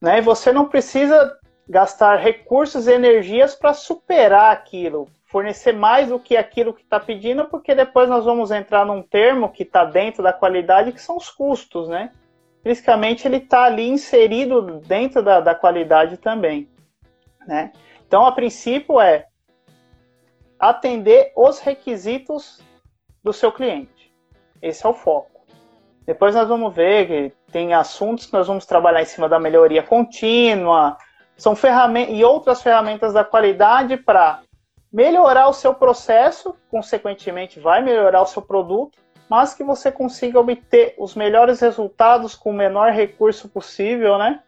né? 0.00 0.16
E 0.16 0.22
você 0.22 0.54
não 0.54 0.70
precisa 0.70 1.38
gastar 1.68 2.16
recursos 2.16 2.86
e 2.86 2.92
energias 2.92 3.54
para 3.54 3.74
superar 3.74 4.52
aquilo, 4.52 5.06
fornecer 5.26 5.74
mais 5.74 6.08
do 6.08 6.18
que 6.18 6.34
aquilo 6.34 6.72
que 6.72 6.80
está 6.82 6.98
pedindo, 6.98 7.44
porque 7.44 7.74
depois 7.74 8.08
nós 8.08 8.24
vamos 8.24 8.50
entrar 8.50 8.86
num 8.86 9.02
termo 9.02 9.50
que 9.50 9.64
está 9.64 9.84
dentro 9.84 10.22
da 10.22 10.32
qualidade, 10.32 10.92
que 10.92 11.02
são 11.02 11.18
os 11.18 11.28
custos, 11.28 11.90
né? 11.90 12.10
Fisicamente 12.62 13.28
ele 13.28 13.36
está 13.36 13.64
ali 13.64 13.86
inserido 13.86 14.80
dentro 14.86 15.22
da, 15.22 15.40
da 15.40 15.54
qualidade 15.54 16.16
também, 16.16 16.70
né? 17.46 17.70
Então, 18.06 18.24
a 18.24 18.32
princípio 18.32 18.98
é 18.98 19.26
atender 20.58 21.32
os 21.36 21.58
requisitos 21.58 22.62
do 23.22 23.30
seu 23.30 23.52
cliente. 23.52 23.95
Esse 24.60 24.86
é 24.86 24.88
o 24.88 24.94
foco. 24.94 25.36
Depois 26.04 26.34
nós 26.34 26.48
vamos 26.48 26.74
ver 26.74 27.06
que 27.06 27.36
tem 27.50 27.74
assuntos 27.74 28.26
que 28.26 28.32
nós 28.32 28.46
vamos 28.46 28.64
trabalhar 28.64 29.02
em 29.02 29.06
cima 29.06 29.28
da 29.28 29.40
melhoria 29.40 29.82
contínua, 29.82 30.96
são 31.36 31.54
ferramentas 31.54 32.14
e 32.14 32.24
outras 32.24 32.62
ferramentas 32.62 33.12
da 33.12 33.24
qualidade 33.24 33.96
para 33.96 34.40
melhorar 34.92 35.48
o 35.48 35.52
seu 35.52 35.74
processo, 35.74 36.56
consequentemente 36.70 37.60
vai 37.60 37.82
melhorar 37.82 38.22
o 38.22 38.26
seu 38.26 38.40
produto, 38.40 38.98
mas 39.28 39.52
que 39.52 39.64
você 39.64 39.90
consiga 39.90 40.38
obter 40.38 40.94
os 40.96 41.14
melhores 41.14 41.60
resultados 41.60 42.34
com 42.34 42.50
o 42.50 42.54
menor 42.54 42.92
recurso 42.92 43.48
possível, 43.48 44.16
né? 44.16 44.40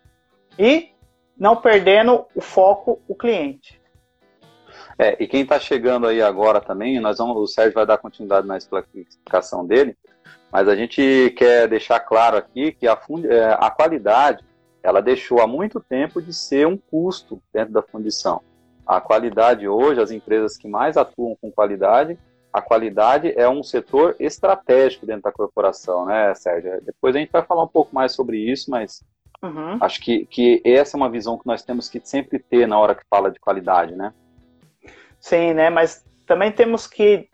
E 0.58 0.92
não 1.36 1.56
perdendo 1.56 2.24
o 2.34 2.40
foco, 2.40 3.00
o 3.08 3.14
cliente. 3.14 3.77
É, 4.98 5.16
e 5.22 5.28
quem 5.28 5.42
está 5.42 5.60
chegando 5.60 6.08
aí 6.08 6.20
agora 6.20 6.60
também, 6.60 6.98
nós 6.98 7.18
vamos, 7.18 7.36
o 7.36 7.46
Sérgio 7.46 7.74
vai 7.74 7.86
dar 7.86 7.98
continuidade 7.98 8.46
na 8.46 8.56
explicação 8.56 9.64
dele, 9.64 9.96
mas 10.50 10.66
a 10.66 10.74
gente 10.74 11.32
quer 11.36 11.68
deixar 11.68 12.00
claro 12.00 12.36
aqui 12.36 12.72
que 12.72 12.88
a, 12.88 12.98
é, 13.24 13.56
a 13.60 13.70
qualidade 13.70 14.44
ela 14.82 15.00
deixou 15.00 15.40
há 15.40 15.46
muito 15.46 15.80
tempo 15.80 16.20
de 16.20 16.32
ser 16.32 16.66
um 16.66 16.76
custo 16.76 17.40
dentro 17.52 17.72
da 17.72 17.82
fundição. 17.82 18.40
A 18.86 19.00
qualidade 19.00 19.68
hoje, 19.68 20.00
as 20.00 20.10
empresas 20.10 20.56
que 20.56 20.66
mais 20.66 20.96
atuam 20.96 21.36
com 21.40 21.52
qualidade, 21.52 22.18
a 22.52 22.60
qualidade 22.60 23.32
é 23.36 23.48
um 23.48 23.62
setor 23.62 24.16
estratégico 24.18 25.06
dentro 25.06 25.22
da 25.22 25.32
corporação, 25.32 26.06
né, 26.06 26.34
Sérgio? 26.34 26.80
Depois 26.82 27.14
a 27.14 27.18
gente 27.18 27.30
vai 27.30 27.44
falar 27.44 27.62
um 27.62 27.68
pouco 27.68 27.94
mais 27.94 28.12
sobre 28.12 28.38
isso, 28.38 28.70
mas 28.70 29.04
uhum. 29.42 29.76
acho 29.80 30.00
que, 30.00 30.26
que 30.26 30.62
essa 30.64 30.96
é 30.96 30.98
uma 30.98 31.10
visão 31.10 31.38
que 31.38 31.46
nós 31.46 31.62
temos 31.62 31.88
que 31.88 32.00
sempre 32.02 32.38
ter 32.38 32.66
na 32.66 32.78
hora 32.78 32.94
que 32.94 33.02
fala 33.08 33.30
de 33.30 33.38
qualidade, 33.38 33.94
né? 33.94 34.12
Sim, 35.20 35.54
né? 35.54 35.70
Mas 35.70 36.04
também 36.26 36.52
temos 36.52 36.86
que 36.86 37.28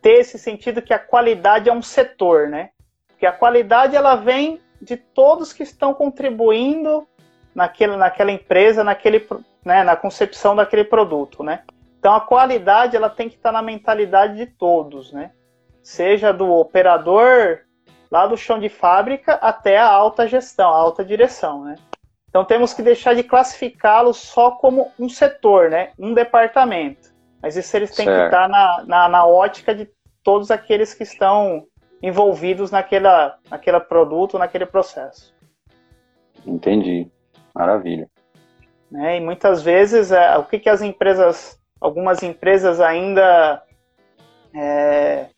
ter 0.00 0.20
esse 0.20 0.38
sentido 0.38 0.82
que 0.82 0.92
a 0.92 0.98
qualidade 0.98 1.68
é 1.68 1.72
um 1.72 1.82
setor, 1.82 2.48
né? 2.48 2.70
Porque 3.08 3.26
a 3.26 3.32
qualidade 3.32 3.96
ela 3.96 4.16
vem 4.16 4.60
de 4.80 4.96
todos 4.96 5.52
que 5.52 5.62
estão 5.62 5.94
contribuindo 5.94 7.06
naquele, 7.54 7.96
naquela 7.96 8.30
empresa, 8.30 8.84
naquele, 8.84 9.26
né, 9.64 9.82
na 9.82 9.96
concepção 9.96 10.54
daquele 10.54 10.84
produto, 10.84 11.42
né? 11.42 11.62
Então 11.98 12.14
a 12.14 12.20
qualidade 12.20 12.96
ela 12.96 13.08
tem 13.08 13.30
que 13.30 13.36
estar 13.36 13.50
na 13.50 13.62
mentalidade 13.62 14.36
de 14.36 14.46
todos, 14.46 15.12
né? 15.12 15.30
Seja 15.82 16.32
do 16.32 16.50
operador 16.50 17.60
lá 18.10 18.26
do 18.26 18.36
chão 18.36 18.58
de 18.58 18.68
fábrica 18.68 19.34
até 19.34 19.78
a 19.78 19.88
alta 19.88 20.28
gestão, 20.28 20.68
a 20.68 20.76
alta 20.76 21.04
direção, 21.04 21.64
né? 21.64 21.76
Então 22.34 22.44
temos 22.44 22.74
que 22.74 22.82
deixar 22.82 23.14
de 23.14 23.22
classificá-lo 23.22 24.12
só 24.12 24.50
como 24.50 24.90
um 24.98 25.08
setor, 25.08 25.70
né? 25.70 25.92
um 25.96 26.12
departamento. 26.12 27.14
Mas 27.40 27.56
isso 27.56 27.76
eles 27.76 27.94
têm 27.94 28.06
certo. 28.06 28.18
que 28.18 28.24
estar 28.24 28.48
na, 28.48 28.84
na, 28.84 29.08
na, 29.08 29.24
ótica 29.24 29.72
de 29.72 29.88
todos 30.20 30.50
aqueles 30.50 30.92
que 30.92 31.04
estão 31.04 31.64
envolvidos 32.02 32.72
naquela, 32.72 33.38
naquele 33.48 33.78
produto, 33.78 34.36
naquele 34.36 34.66
processo. 34.66 35.32
Entendi. 36.44 37.08
Maravilha. 37.54 38.10
Né? 38.90 39.18
E 39.18 39.20
muitas 39.20 39.62
vezes, 39.62 40.10
é, 40.10 40.36
o 40.36 40.42
que, 40.42 40.58
que 40.58 40.68
as 40.68 40.82
empresas, 40.82 41.56
algumas 41.80 42.20
empresas 42.24 42.80
ainda 42.80 43.62
é, 44.52 45.28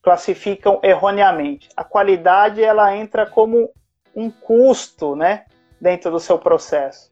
classificam 0.00 0.80
erroneamente? 0.82 1.68
A 1.76 1.84
qualidade 1.84 2.64
ela 2.64 2.96
entra 2.96 3.26
como 3.26 3.70
um 4.14 4.30
custo, 4.30 5.14
né, 5.14 5.44
dentro 5.80 6.10
do 6.10 6.20
seu 6.20 6.38
processo. 6.38 7.10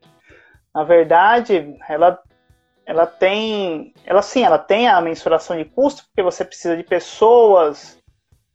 Na 0.75 0.85
verdade, 0.85 1.77
ela 1.89 2.21
ela 2.87 3.07
tem, 3.07 3.95
ela 4.05 4.21
sim, 4.21 4.45
ela 4.45 4.59
tem 4.59 4.89
a 4.89 5.01
mensuração 5.01 5.57
de 5.57 5.65
custo 5.65 6.05
porque 6.05 6.23
você 6.23 6.45
precisa 6.45 6.77
de 6.77 6.83
pessoas, 6.83 7.99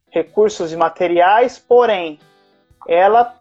recursos 0.08 0.72
e 0.72 0.76
materiais, 0.76 1.58
porém, 1.58 2.20
ela 2.86 3.40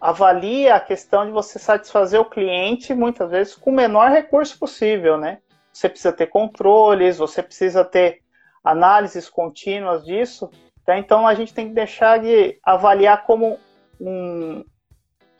avalia 0.00 0.74
a 0.74 0.80
questão 0.80 1.24
de 1.24 1.32
você 1.32 1.58
satisfazer 1.58 2.20
o 2.20 2.28
cliente 2.28 2.94
muitas 2.94 3.30
vezes 3.30 3.54
com 3.54 3.70
o 3.70 3.74
menor 3.74 4.10
recurso 4.10 4.58
possível, 4.58 5.16
né? 5.16 5.38
Você 5.72 5.88
precisa 5.88 6.12
ter 6.12 6.26
controles, 6.26 7.18
você 7.18 7.42
precisa 7.42 7.84
ter 7.84 8.22
análises 8.64 9.28
contínuas 9.28 10.04
disso. 10.04 10.50
Tá? 10.84 10.98
Então 10.98 11.26
a 11.26 11.34
gente 11.34 11.54
tem 11.54 11.68
que 11.68 11.74
deixar 11.74 12.18
de 12.18 12.58
avaliar 12.64 13.24
como 13.24 13.58
um, 14.00 14.64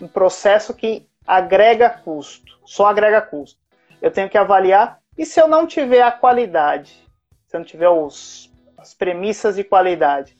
um 0.00 0.08
processo 0.08 0.74
que 0.74 1.06
agrega 1.26 1.90
custo, 1.90 2.58
só 2.64 2.86
agrega 2.86 3.20
custo. 3.20 3.58
Eu 4.00 4.10
tenho 4.10 4.28
que 4.28 4.38
avaliar 4.38 5.00
e 5.16 5.26
se 5.26 5.40
eu 5.40 5.46
não 5.46 5.66
tiver 5.66 6.02
a 6.02 6.10
qualidade, 6.10 7.06
se 7.46 7.56
eu 7.56 7.60
não 7.60 7.66
tiver 7.66 7.88
os, 7.88 8.50
as 8.78 8.94
premissas 8.94 9.56
de 9.56 9.64
qualidade, 9.64 10.36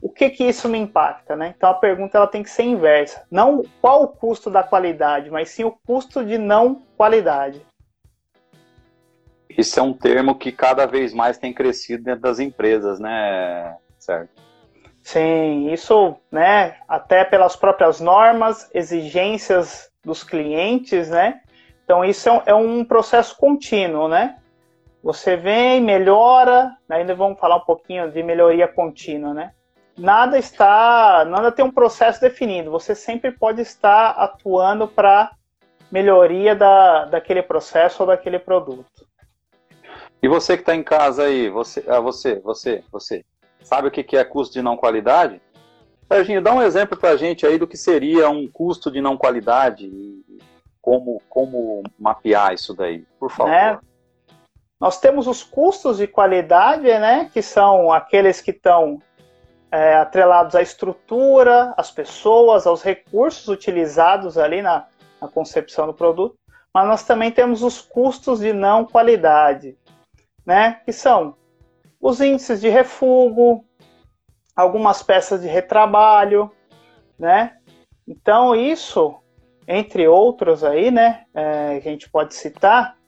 o 0.00 0.08
que 0.08 0.30
que 0.30 0.44
isso 0.44 0.68
me 0.68 0.78
impacta, 0.78 1.36
né? 1.36 1.54
Então 1.56 1.70
a 1.70 1.74
pergunta 1.74 2.18
ela 2.18 2.26
tem 2.26 2.42
que 2.42 2.50
ser 2.50 2.64
inversa. 2.64 3.24
Não 3.30 3.62
qual 3.80 4.02
o 4.02 4.08
custo 4.08 4.50
da 4.50 4.62
qualidade, 4.62 5.30
mas 5.30 5.50
sim 5.50 5.64
o 5.64 5.70
custo 5.70 6.24
de 6.24 6.38
não 6.38 6.82
qualidade. 6.96 7.64
Isso 9.48 9.78
é 9.78 9.82
um 9.82 9.92
termo 9.92 10.34
que 10.34 10.50
cada 10.50 10.86
vez 10.86 11.12
mais 11.12 11.38
tem 11.38 11.52
crescido 11.52 12.04
dentro 12.04 12.22
das 12.22 12.38
empresas, 12.38 12.98
né? 12.98 13.76
Certo. 13.98 14.42
Sim, 15.02 15.72
isso, 15.72 16.16
né, 16.30 16.76
até 16.86 17.24
pelas 17.24 17.56
próprias 17.56 18.00
normas, 18.00 18.70
exigências 18.72 19.90
dos 20.04 20.22
clientes, 20.22 21.10
né? 21.10 21.40
Então 21.84 22.04
isso 22.04 22.28
é 22.46 22.54
um, 22.54 22.80
é 22.80 22.84
processo 22.84 23.36
contínuo, 23.36 24.08
né? 24.08 24.38
Você 25.02 25.36
vem, 25.36 25.80
melhora, 25.80 26.76
né? 26.88 26.98
ainda 26.98 27.14
vamos 27.14 27.40
falar 27.40 27.56
um 27.56 27.64
pouquinho 27.64 28.10
de 28.12 28.22
melhoria 28.22 28.68
contínua, 28.68 29.34
né? 29.34 29.52
nada 29.96 30.38
está, 30.38 31.24
nada 31.24 31.52
tem 31.52 31.64
um 31.64 31.70
processo 31.70 32.20
definido. 32.20 32.70
Você 32.70 32.94
sempre 32.94 33.30
pode 33.32 33.60
estar 33.60 34.10
atuando 34.10 34.88
para 34.88 35.30
melhoria 35.90 36.54
da, 36.54 37.04
daquele 37.06 37.42
processo 37.42 38.02
ou 38.02 38.06
daquele 38.06 38.38
produto. 38.38 39.06
E 40.22 40.28
você 40.28 40.56
que 40.56 40.62
está 40.62 40.74
em 40.74 40.82
casa 40.82 41.24
aí, 41.24 41.48
você, 41.50 41.84
ah, 41.88 42.00
você, 42.00 42.38
você, 42.40 42.82
você, 42.90 43.24
sabe 43.64 43.88
o 43.88 43.90
que 43.90 44.16
é 44.16 44.24
custo 44.24 44.54
de 44.54 44.62
não 44.62 44.76
qualidade? 44.76 45.40
Serginho, 46.12 46.42
dá 46.42 46.52
um 46.52 46.62
exemplo 46.62 46.96
para 46.98 47.10
a 47.10 47.16
gente 47.16 47.46
aí 47.46 47.58
do 47.58 47.66
que 47.66 47.76
seria 47.76 48.28
um 48.28 48.46
custo 48.46 48.90
de 48.90 49.00
não 49.00 49.16
qualidade 49.16 49.86
e 49.86 50.22
como, 50.80 51.22
como 51.28 51.82
mapear 51.98 52.52
isso 52.52 52.74
daí, 52.74 53.04
por 53.18 53.30
favor. 53.30 53.52
É, 53.52 53.78
nós 54.78 54.98
temos 54.98 55.26
os 55.26 55.42
custos 55.42 55.98
de 55.98 56.06
qualidade, 56.06 56.82
né, 56.82 57.30
que 57.32 57.40
são 57.40 57.92
aqueles 57.92 58.40
que 58.40 58.50
estão 58.50 59.00
é, 59.70 59.94
atrelados 59.94 60.54
à 60.54 60.60
estrutura, 60.60 61.72
às 61.76 61.90
pessoas, 61.90 62.66
aos 62.66 62.82
recursos 62.82 63.48
utilizados 63.48 64.36
ali 64.36 64.60
na, 64.60 64.86
na 65.20 65.28
concepção 65.28 65.86
do 65.86 65.94
produto, 65.94 66.36
mas 66.74 66.86
nós 66.86 67.04
também 67.04 67.30
temos 67.30 67.62
os 67.62 67.80
custos 67.80 68.40
de 68.40 68.52
não 68.52 68.84
qualidade, 68.84 69.78
né? 70.44 70.80
Que 70.84 70.92
são 70.92 71.36
os 72.02 72.20
índices 72.20 72.60
de 72.60 72.68
refúgio, 72.68 73.64
algumas 74.56 75.04
peças 75.04 75.40
de 75.40 75.46
retrabalho, 75.46 76.50
né? 77.16 77.56
Então 78.06 78.56
isso, 78.56 79.14
entre 79.68 80.08
outros 80.08 80.64
aí, 80.64 80.90
né? 80.90 81.24
É, 81.32 81.76
a 81.76 81.80
gente 81.80 82.10
pode 82.10 82.34
citar, 82.34 82.98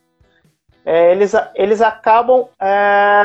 é, 0.85 1.11
eles, 1.11 1.33
eles 1.57 1.83
acabam 1.83 2.49
é, 2.61 3.23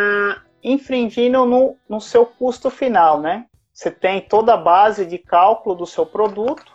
infringindo 0.64 1.46
no, 1.46 1.78
no 1.88 2.02
seu 2.02 2.26
custo 2.26 2.72
final, 2.72 3.22
né? 3.22 3.46
Você 3.72 3.92
tem 3.92 4.22
toda 4.22 4.56
a 4.56 4.58
base 4.58 5.06
de 5.06 5.20
cálculo 5.20 5.76
do 5.76 5.86
seu 5.86 6.06
produto, 6.06 6.74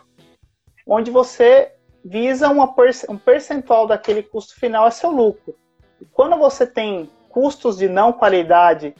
onde 0.87 1.11
você 1.11 1.73
visa 2.03 2.47
uma, 2.47 2.73
um 3.09 3.17
percentual 3.17 3.87
daquele 3.87 4.23
custo 4.23 4.55
final 4.55 4.87
é 4.87 4.91
seu 4.91 5.11
lucro. 5.11 5.53
E 5.99 6.05
quando 6.05 6.37
você 6.37 6.65
tem 6.65 7.09
custos 7.35 7.77
de 7.77 7.89
não 7.89 8.13
qualidade 8.13 8.95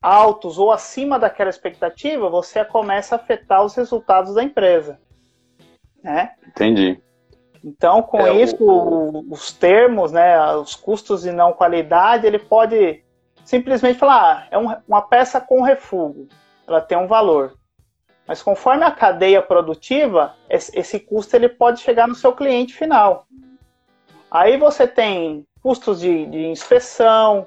altos 0.00 0.56
ou 0.56 0.70
acima 0.70 1.18
daquela 1.18 1.50
expectativa, 1.50 2.30
você 2.30 2.64
começa 2.64 3.16
a 3.16 3.18
afetar 3.18 3.64
os 3.64 3.74
resultados 3.74 4.34
da 4.36 4.44
empresa. 4.44 5.00
Né? 6.00 6.30
Entendi. 6.46 7.02
Então, 7.64 8.02
com 8.02 8.24
é, 8.24 8.40
isso, 8.40 8.56
o... 8.60 9.32
os 9.32 9.50
termos, 9.50 10.12
né, 10.12 10.54
os 10.54 10.76
custos 10.76 11.22
de 11.22 11.32
não 11.32 11.52
qualidade, 11.52 12.24
ele 12.24 12.38
pode 12.38 13.02
simplesmente 13.44 13.98
falar, 13.98 14.22
ah, 14.22 14.46
é 14.52 14.56
um, 14.56 14.72
uma 14.86 15.02
peça 15.02 15.40
com 15.40 15.60
refúgio, 15.60 16.28
ela 16.68 16.80
tem 16.80 16.96
um 16.96 17.08
valor. 17.08 17.58
Mas 18.28 18.40
conforme 18.40 18.84
a 18.84 18.92
cadeia 18.92 19.42
produtiva, 19.42 20.36
esse, 20.48 20.78
esse 20.78 21.00
custo 21.00 21.34
ele 21.34 21.48
pode 21.48 21.80
chegar 21.80 22.06
no 22.06 22.14
seu 22.14 22.32
cliente 22.32 22.74
final. 22.74 23.26
Aí 24.30 24.56
você 24.56 24.86
tem 24.86 25.47
custos 25.62 26.00
de, 26.00 26.26
de 26.26 26.46
inspeção, 26.46 27.46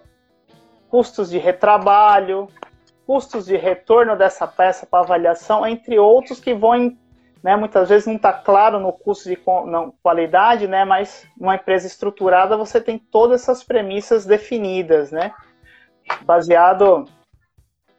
custos 0.89 1.29
de 1.29 1.37
retrabalho, 1.37 2.47
custos 3.05 3.45
de 3.45 3.55
retorno 3.55 4.15
dessa 4.15 4.47
peça 4.47 4.85
para 4.85 5.03
avaliação, 5.03 5.65
entre 5.65 5.97
outros 5.97 6.39
que 6.39 6.53
vão, 6.53 6.95
né, 7.43 7.55
muitas 7.55 7.89
vezes 7.89 8.07
não 8.07 8.15
está 8.15 8.31
claro 8.31 8.79
no 8.79 8.93
custo 8.93 9.29
de 9.29 9.37
não, 9.65 9.93
qualidade, 10.03 10.67
né, 10.67 10.85
mas 10.85 11.25
numa 11.37 11.55
empresa 11.55 11.87
estruturada 11.87 12.55
você 12.57 12.79
tem 12.79 12.97
todas 12.97 13.41
essas 13.41 13.63
premissas 13.63 14.25
definidas, 14.25 15.11
né, 15.11 15.33
baseado 16.23 17.05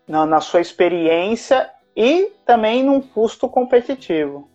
na, 0.07 0.27
na 0.27 0.41
sua 0.41 0.61
experiência 0.61 1.71
e 1.97 2.33
também 2.45 2.83
num 2.83 3.01
custo 3.01 3.49
competitivo. 3.49 4.49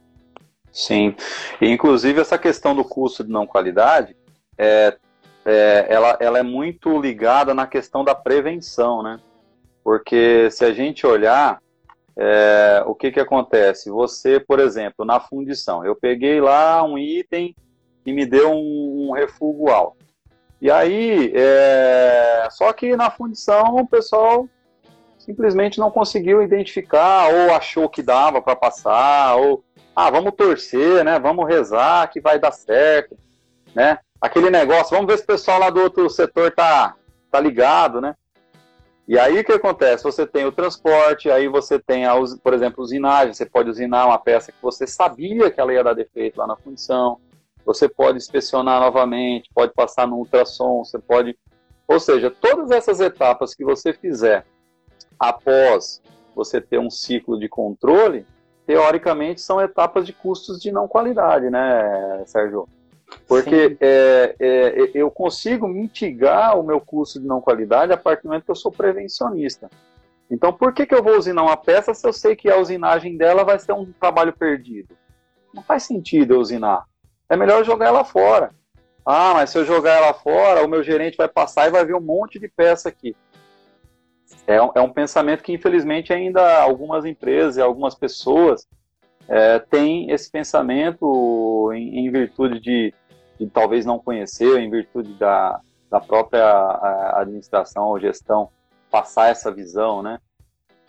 Sim, 0.72 1.16
inclusive 1.62 2.22
essa 2.22 2.38
questão 2.38 2.76
do 2.76 2.84
custo 2.84 3.24
de 3.24 3.32
não 3.32 3.48
qualidade, 3.48 4.16
é, 4.58 4.96
é, 5.48 5.86
ela, 5.88 6.18
ela 6.20 6.40
é 6.40 6.44
muito 6.44 7.00
ligada 7.00 7.54
na 7.54 7.66
questão 7.66 8.04
da 8.04 8.14
prevenção, 8.14 9.02
né? 9.02 9.18
Porque 9.82 10.52
se 10.52 10.66
a 10.66 10.74
gente 10.74 11.08
olhar, 11.08 11.62
é, 12.18 12.84
o 12.86 12.94
que, 12.94 13.10
que 13.12 13.20
acontece? 13.20 13.90
Você, 13.90 14.42
por 14.42 14.60
exemplo, 14.60 15.06
na 15.06 15.22
fundição, 15.22 15.86
eu 15.86 15.96
peguei 15.96 16.42
lá 16.42 16.84
um 16.84 16.98
item 16.98 17.56
que 18.04 18.12
me 18.12 18.26
deu 18.26 18.52
um, 18.52 19.08
um 19.08 19.14
refúgio 19.14 19.70
alto. 19.70 20.06
E 20.60 20.70
aí, 20.70 21.32
é... 21.34 22.48
só 22.52 22.74
que 22.74 22.96
na 22.98 23.10
fundição 23.10 23.76
o 23.76 23.88
pessoal 23.88 24.50
simplesmente 25.18 25.80
não 25.80 25.92
conseguiu 25.92 26.42
identificar, 26.42 27.30
ou 27.30 27.54
achou 27.54 27.88
que 27.88 28.02
dava 28.02 28.42
para 28.42 28.56
passar, 28.56 29.36
ou 29.36 29.64
ah, 29.96 30.10
vamos 30.10 30.34
torcer, 30.36 31.06
né? 31.06 31.20
Vamos 31.20 31.48
rezar 31.48 32.10
que 32.10 32.20
vai 32.20 32.40
dar 32.40 32.52
certo, 32.52 33.18
né? 33.74 34.00
Aquele 34.20 34.50
negócio, 34.50 34.96
vamos 34.96 35.08
ver 35.08 35.18
se 35.18 35.24
o 35.24 35.28
pessoal 35.28 35.60
lá 35.60 35.70
do 35.70 35.82
outro 35.82 36.10
setor 36.10 36.52
tá, 36.52 36.96
tá 37.32 37.40
ligado, 37.40 38.02
né? 38.02 38.16
E 39.08 39.18
aí 39.18 39.40
o 39.40 39.44
que 39.44 39.54
acontece? 39.54 40.04
Você 40.04 40.28
tem 40.28 40.46
o 40.46 40.52
transporte, 40.52 41.32
aí 41.32 41.48
você 41.48 41.80
tem, 41.80 42.06
a, 42.06 42.14
por 42.44 42.54
exemplo, 42.54 42.84
usinagem, 42.84 43.34
você 43.34 43.46
pode 43.46 43.70
usinar 43.70 44.06
uma 44.06 44.20
peça 44.20 44.52
que 44.52 44.62
você 44.62 44.86
sabia 44.86 45.50
que 45.50 45.62
ela 45.62 45.72
ia 45.72 45.84
dar 45.84 45.94
defeito 45.94 46.38
lá 46.38 46.46
na 46.46 46.58
fundição, 46.58 47.18
você 47.66 47.88
pode 47.88 48.18
inspecionar 48.18 48.82
novamente, 48.82 49.50
pode 49.54 49.74
passar 49.74 50.08
no 50.08 50.18
ultrassom, 50.18 50.84
você 50.84 51.00
pode. 51.00 51.38
Ou 51.88 52.00
seja, 52.00 52.30
todas 52.30 52.72
essas 52.72 53.00
etapas 53.00 53.56
que 53.56 53.64
você 53.64 53.94
fizer 53.94 54.46
após 55.18 56.02
você 56.36 56.60
ter 56.60 56.78
um 56.78 56.90
ciclo 56.90 57.40
de 57.40 57.48
controle, 57.48 58.26
teoricamente 58.66 59.40
são 59.40 59.62
etapas 59.62 60.06
de 60.06 60.12
custos 60.12 60.60
de 60.60 60.72
não 60.72 60.88
qualidade, 60.88 61.50
né, 61.50 62.24
Sérgio? 62.26 62.68
Porque 63.28 63.78
é, 63.80 64.36
é, 64.40 64.92
eu 64.94 65.10
consigo 65.10 65.68
mitigar 65.68 66.60
o 66.60 66.64
meu 66.64 66.80
custo 66.80 67.20
de 67.20 67.28
não 67.28 67.42
qualidade 67.42 67.94
a 67.94 67.98
partir 67.98 68.24
do 68.24 68.30
momento 68.30 68.46
que 68.46 68.52
eu 68.52 68.56
sou 68.56 68.72
prevencionista. 68.72 69.70
Então, 70.30 70.52
por 70.52 70.74
que, 70.74 70.86
que 70.86 70.94
eu 70.94 71.04
vou 71.04 71.18
usinar 71.18 71.44
uma 71.44 71.56
peça 71.56 71.94
se 71.94 72.06
eu 72.06 72.12
sei 72.12 72.36
que 72.36 72.50
a 72.50 72.58
usinagem 72.58 73.16
dela 73.16 73.46
vai 73.46 73.58
ser 73.58 73.72
um 73.72 73.92
trabalho 73.94 74.34
perdido? 74.34 74.96
Não 75.54 75.64
faz 75.64 75.84
sentido 75.84 76.34
eu 76.34 76.40
usinar 76.40 76.86
é 77.30 77.36
melhor 77.36 77.64
jogar 77.64 77.88
ela 77.88 78.04
fora. 78.04 78.52
Ah, 79.06 79.34
mas 79.34 79.50
se 79.50 79.58
eu 79.58 79.66
jogar 79.66 79.98
ela 79.98 80.14
fora, 80.14 80.66
o 80.66 80.68
meu 80.68 80.84
gerente 80.84 81.18
vai 81.18 81.28
passar 81.28 81.68
e 81.68 81.72
vai 81.72 81.86
ver 81.86 81.96
um 81.96 82.02
monte 82.02 82.40
de 82.40 82.48
peça 82.48 82.90
aqui. 82.90 83.16
É 84.46 84.62
um, 84.62 84.72
é 84.76 84.82
um 84.82 84.92
pensamento 84.92 85.44
que, 85.44 85.54
infelizmente, 85.54 86.12
ainda 86.12 86.62
algumas 86.62 87.06
empresas 87.06 87.58
e 87.58 87.62
algumas 87.62 87.96
pessoas 87.96 88.68
é, 89.28 89.60
tem 89.60 90.10
esse 90.10 90.32
pensamento 90.32 91.72
em, 91.74 92.00
em 92.00 92.12
virtude 92.12 92.60
de, 92.60 92.94
de, 93.40 93.48
talvez 93.48 93.86
não 93.86 94.00
conhecer, 94.00 94.60
em 94.60 94.70
virtude 94.70 95.14
da, 95.14 95.60
da 95.90 96.00
própria 96.00 96.46
administração 97.16 97.86
ou 97.88 98.00
gestão 98.00 98.50
passar 98.90 99.30
essa 99.30 99.52
visão, 99.52 100.02
né? 100.02 100.20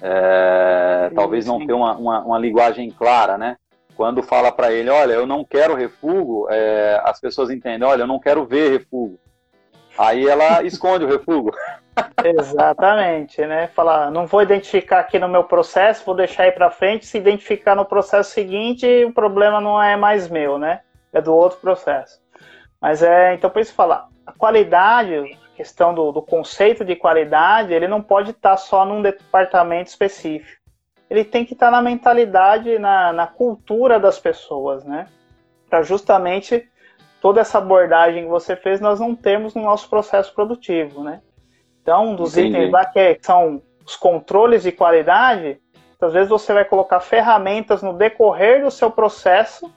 É, 0.00 1.08
sim, 1.08 1.14
talvez 1.16 1.44
não 1.44 1.66
ter 1.66 1.72
uma, 1.72 1.96
uma, 1.96 2.20
uma, 2.20 2.38
linguagem 2.38 2.88
clara, 2.90 3.36
né? 3.36 3.56
Quando 3.96 4.22
fala 4.22 4.52
para 4.52 4.72
ele, 4.72 4.88
olha, 4.88 5.14
eu 5.14 5.26
não 5.26 5.44
quero 5.44 5.74
refúgio, 5.74 6.46
é, 6.48 7.00
as 7.04 7.20
pessoas 7.20 7.50
entendem, 7.50 7.86
olha, 7.86 8.02
eu 8.02 8.06
não 8.06 8.20
quero 8.20 8.46
ver 8.46 8.70
refúgio. 8.70 9.18
Aí 9.98 10.28
ela 10.28 10.62
esconde 10.62 11.04
o 11.04 11.08
refúgio. 11.08 11.52
Exatamente, 12.24 13.44
né? 13.46 13.68
Falar, 13.68 14.10
não 14.10 14.26
vou 14.26 14.42
identificar 14.42 15.00
aqui 15.00 15.18
no 15.18 15.28
meu 15.28 15.44
processo, 15.44 16.04
vou 16.04 16.14
deixar 16.14 16.44
aí 16.44 16.52
para 16.52 16.70
frente. 16.70 17.06
Se 17.06 17.18
identificar 17.18 17.74
no 17.74 17.84
processo 17.84 18.30
seguinte, 18.30 18.86
o 19.04 19.12
problema 19.12 19.60
não 19.60 19.82
é 19.82 19.96
mais 19.96 20.28
meu, 20.28 20.58
né? 20.58 20.80
É 21.12 21.20
do 21.20 21.34
outro 21.34 21.58
processo. 21.58 22.20
Mas 22.80 23.02
é, 23.02 23.34
então 23.34 23.50
por 23.50 23.60
isso 23.60 23.74
falar, 23.74 24.08
a 24.26 24.32
qualidade, 24.32 25.14
a 25.14 25.56
questão 25.56 25.94
do, 25.94 26.12
do 26.12 26.22
conceito 26.22 26.84
de 26.84 26.94
qualidade, 26.94 27.72
ele 27.72 27.88
não 27.88 28.02
pode 28.02 28.30
estar 28.30 28.56
só 28.56 28.84
num 28.84 29.02
departamento 29.02 29.88
específico 29.88 30.58
ele 31.10 31.24
tem 31.24 31.44
que 31.44 31.54
estar 31.54 31.70
na 31.70 31.80
mentalidade, 31.80 32.78
na, 32.78 33.12
na 33.12 33.26
cultura 33.26 33.98
das 33.98 34.18
pessoas, 34.18 34.84
né? 34.84 35.06
Para 35.68 35.82
justamente 35.82 36.68
toda 37.20 37.40
essa 37.40 37.58
abordagem 37.58 38.24
que 38.24 38.28
você 38.28 38.54
fez, 38.54 38.80
nós 38.80 39.00
não 39.00 39.14
temos 39.14 39.54
no 39.54 39.62
nosso 39.62 39.88
processo 39.88 40.34
produtivo, 40.34 41.02
né? 41.02 41.22
Então, 41.88 42.08
um 42.08 42.14
dos 42.14 42.36
Entendi. 42.36 42.58
itens 42.58 42.70
lá 42.70 42.84
que 42.84 43.18
são 43.22 43.62
os 43.82 43.96
controles 43.96 44.62
de 44.62 44.70
qualidade, 44.70 45.58
às 45.98 46.12
vezes 46.12 46.28
você 46.28 46.52
vai 46.52 46.62
colocar 46.62 47.00
ferramentas 47.00 47.82
no 47.82 47.94
decorrer 47.94 48.62
do 48.62 48.70
seu 48.70 48.90
processo 48.90 49.72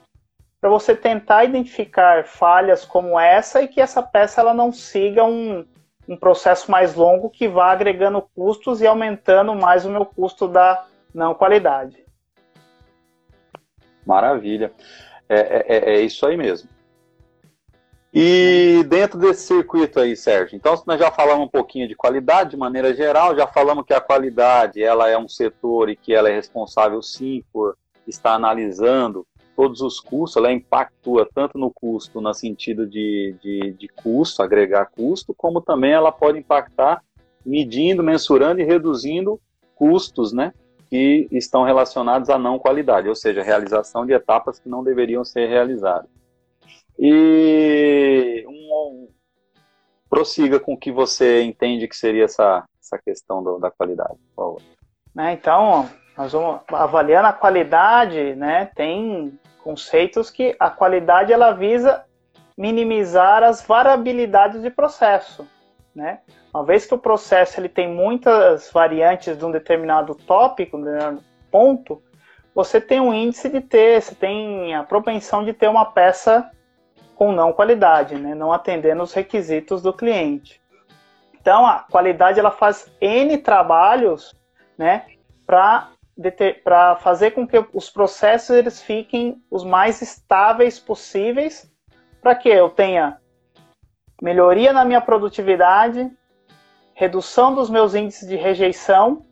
para 0.60 0.68
você 0.68 0.94
tentar 0.94 1.44
identificar 1.44 2.26
falhas 2.26 2.84
como 2.84 3.18
essa 3.18 3.62
e 3.62 3.68
que 3.68 3.80
essa 3.80 4.02
peça 4.02 4.42
ela 4.42 4.52
não 4.52 4.70
siga 4.70 5.24
um, 5.24 5.66
um 6.06 6.14
processo 6.14 6.70
mais 6.70 6.94
longo 6.94 7.30
que 7.30 7.48
vá 7.48 7.72
agregando 7.72 8.28
custos 8.34 8.82
e 8.82 8.86
aumentando 8.86 9.54
mais 9.54 9.86
o 9.86 9.90
meu 9.90 10.04
custo 10.04 10.46
da, 10.46 10.84
não 11.14 11.32
qualidade. 11.34 12.04
Maravilha. 14.04 14.70
É, 15.30 15.38
é, 15.38 15.64
é, 15.66 15.94
é 15.94 16.00
isso 16.02 16.26
aí 16.26 16.36
mesmo. 16.36 16.68
E 18.14 18.84
dentro 18.88 19.18
desse 19.18 19.46
circuito 19.46 19.98
aí, 19.98 20.14
Sérgio, 20.14 20.54
então 20.54 20.74
nós 20.86 21.00
já 21.00 21.10
falamos 21.10 21.46
um 21.46 21.50
pouquinho 21.50 21.88
de 21.88 21.94
qualidade 21.94 22.50
de 22.50 22.56
maneira 22.58 22.94
geral, 22.94 23.34
já 23.34 23.46
falamos 23.46 23.86
que 23.86 23.94
a 23.94 24.02
qualidade 24.02 24.82
ela 24.82 25.08
é 25.08 25.16
um 25.16 25.28
setor 25.28 25.88
e 25.88 25.96
que 25.96 26.12
ela 26.12 26.28
é 26.28 26.34
responsável 26.34 27.00
sim 27.00 27.42
por 27.50 27.74
estar 28.06 28.34
analisando 28.34 29.26
todos 29.56 29.80
os 29.80 29.98
custos, 29.98 30.36
ela 30.36 30.52
impactua 30.52 31.26
tanto 31.34 31.56
no 31.56 31.70
custo, 31.70 32.20
no 32.20 32.34
sentido 32.34 32.86
de, 32.86 33.34
de, 33.42 33.72
de 33.78 33.88
custo, 33.88 34.42
agregar 34.42 34.90
custo, 34.90 35.32
como 35.34 35.62
também 35.62 35.92
ela 35.92 36.12
pode 36.12 36.38
impactar 36.38 37.02
medindo, 37.44 38.02
mensurando 38.02 38.60
e 38.60 38.64
reduzindo 38.64 39.40
custos, 39.74 40.32
né? 40.34 40.52
que 40.90 41.26
estão 41.32 41.64
relacionados 41.64 42.28
à 42.28 42.38
não 42.38 42.58
qualidade, 42.58 43.08
ou 43.08 43.14
seja, 43.14 43.42
realização 43.42 44.04
de 44.04 44.12
etapas 44.12 44.58
que 44.58 44.68
não 44.68 44.84
deveriam 44.84 45.24
ser 45.24 45.48
realizadas. 45.48 46.10
E 46.98 48.44
um, 48.48 49.08
prossiga 50.08 50.60
com 50.60 50.74
o 50.74 50.78
que 50.78 50.92
você 50.92 51.42
entende 51.42 51.88
que 51.88 51.96
seria 51.96 52.24
essa, 52.24 52.64
essa 52.80 52.98
questão 52.98 53.42
do, 53.42 53.58
da 53.58 53.70
qualidade, 53.70 54.18
por 54.34 54.44
favor. 54.44 54.62
Né, 55.14 55.32
então, 55.32 55.88
nós 56.16 56.32
vamos 56.32 56.60
avaliando 56.68 57.28
a 57.28 57.32
qualidade, 57.32 58.34
né, 58.34 58.70
tem 58.74 59.38
conceitos 59.64 60.30
que 60.30 60.54
a 60.60 60.68
qualidade 60.68 61.32
ela 61.32 61.52
visa 61.52 62.04
minimizar 62.56 63.42
as 63.42 63.62
variabilidades 63.62 64.60
de 64.60 64.70
processo, 64.70 65.48
né? 65.94 66.20
Uma 66.52 66.64
vez 66.64 66.84
que 66.84 66.94
o 66.94 66.98
processo 66.98 67.58
ele 67.58 67.68
tem 67.68 67.88
muitas 67.88 68.70
variantes 68.70 69.38
de 69.38 69.44
um 69.44 69.50
determinado 69.50 70.14
tópico, 70.14 70.76
um 70.76 70.82
determinado 70.82 71.24
ponto, 71.50 72.02
você 72.54 72.80
tem 72.80 73.00
um 73.00 73.14
índice 73.14 73.48
de 73.48 73.60
ter, 73.60 74.02
você 74.02 74.14
tem 74.14 74.74
a 74.74 74.82
propensão 74.82 75.44
de 75.44 75.54
ter 75.54 75.68
uma 75.68 75.86
peça 75.86 76.50
com 77.22 77.30
não 77.30 77.52
qualidade, 77.52 78.16
né? 78.16 78.34
não 78.34 78.52
atendendo 78.52 79.00
os 79.00 79.12
requisitos 79.12 79.80
do 79.80 79.92
cliente. 79.92 80.60
Então, 81.40 81.64
a 81.64 81.86
qualidade 81.88 82.40
ela 82.40 82.50
faz 82.50 82.92
N 83.00 83.38
trabalhos 83.38 84.34
né, 84.76 85.06
para 85.46 86.96
fazer 86.96 87.30
com 87.30 87.46
que 87.46 87.64
os 87.72 87.88
processos 87.88 88.56
eles 88.56 88.82
fiquem 88.82 89.40
os 89.48 89.62
mais 89.62 90.02
estáveis 90.02 90.80
possíveis 90.80 91.72
para 92.20 92.34
que 92.34 92.48
eu 92.48 92.68
tenha 92.68 93.18
melhoria 94.20 94.72
na 94.72 94.84
minha 94.84 95.00
produtividade, 95.00 96.10
redução 96.92 97.54
dos 97.54 97.70
meus 97.70 97.94
índices 97.94 98.28
de 98.28 98.34
rejeição, 98.34 99.24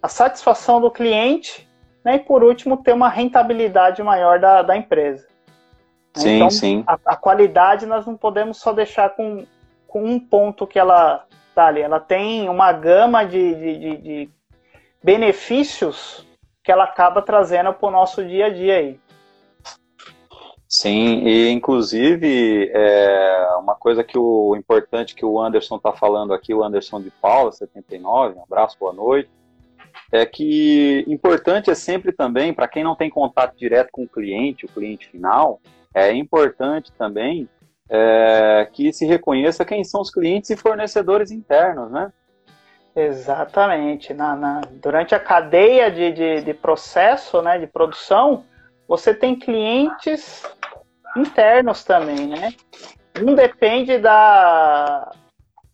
a 0.00 0.06
satisfação 0.06 0.80
do 0.80 0.92
cliente, 0.92 1.68
né, 2.04 2.14
e 2.14 2.18
por 2.20 2.44
último, 2.44 2.84
ter 2.84 2.92
uma 2.92 3.08
rentabilidade 3.08 4.00
maior 4.00 4.38
da, 4.38 4.62
da 4.62 4.76
empresa. 4.76 5.26
Sim, 6.16 6.36
então, 6.36 6.50
sim. 6.50 6.84
A, 6.86 6.98
a, 7.06 7.16
qualidade 7.16 7.86
nós 7.86 8.06
não 8.06 8.16
podemos 8.16 8.56
só 8.58 8.72
deixar 8.72 9.10
com, 9.10 9.44
com 9.86 10.04
um 10.04 10.18
ponto 10.18 10.66
que 10.66 10.78
ela 10.78 11.26
tá 11.54 11.66
ali. 11.66 11.82
Ela 11.82 12.00
tem 12.00 12.48
uma 12.48 12.72
gama 12.72 13.24
de, 13.24 13.54
de, 13.54 13.78
de, 13.78 13.96
de 13.98 14.30
benefícios 15.02 16.26
que 16.64 16.72
ela 16.72 16.84
acaba 16.84 17.22
trazendo 17.22 17.72
para 17.72 17.88
o 17.88 17.92
nosso 17.92 18.24
dia 18.24 18.46
a 18.46 18.50
dia 18.50 18.76
aí. 18.76 19.00
Sim, 20.68 21.22
e 21.24 21.48
inclusive 21.50 22.70
é, 22.74 23.56
uma 23.60 23.76
coisa 23.76 24.02
que 24.02 24.18
o 24.18 24.56
importante 24.56 25.14
que 25.14 25.24
o 25.24 25.40
Anderson 25.40 25.76
está 25.76 25.92
falando 25.92 26.34
aqui, 26.34 26.52
o 26.52 26.64
Anderson 26.64 27.00
de 27.00 27.10
Paula, 27.10 27.52
79, 27.52 28.36
um 28.36 28.42
abraço, 28.42 28.76
boa 28.78 28.92
noite, 28.92 29.30
é 30.10 30.26
que 30.26 31.04
importante 31.06 31.70
é 31.70 31.74
sempre 31.74 32.12
também, 32.12 32.52
para 32.52 32.66
quem 32.66 32.82
não 32.82 32.96
tem 32.96 33.08
contato 33.08 33.56
direto 33.56 33.90
com 33.92 34.02
o 34.02 34.08
cliente, 34.08 34.66
o 34.66 34.68
cliente 34.68 35.08
final, 35.08 35.60
é 35.96 36.12
importante 36.12 36.92
também 36.92 37.48
é, 37.88 38.68
que 38.70 38.92
se 38.92 39.06
reconheça 39.06 39.64
quem 39.64 39.82
são 39.82 40.02
os 40.02 40.10
clientes 40.10 40.50
e 40.50 40.56
fornecedores 40.56 41.30
internos, 41.30 41.90
né? 41.90 42.12
Exatamente. 42.94 44.12
Na, 44.12 44.36
na 44.36 44.60
durante 44.72 45.14
a 45.14 45.18
cadeia 45.18 45.90
de, 45.90 46.12
de, 46.12 46.42
de 46.42 46.52
processo, 46.52 47.40
né, 47.40 47.58
de 47.58 47.66
produção, 47.66 48.44
você 48.86 49.14
tem 49.14 49.38
clientes 49.38 50.42
internos 51.16 51.82
também, 51.82 52.26
né? 52.26 52.52
Um 53.18 53.34
depende 53.34 53.96
da, 53.96 55.10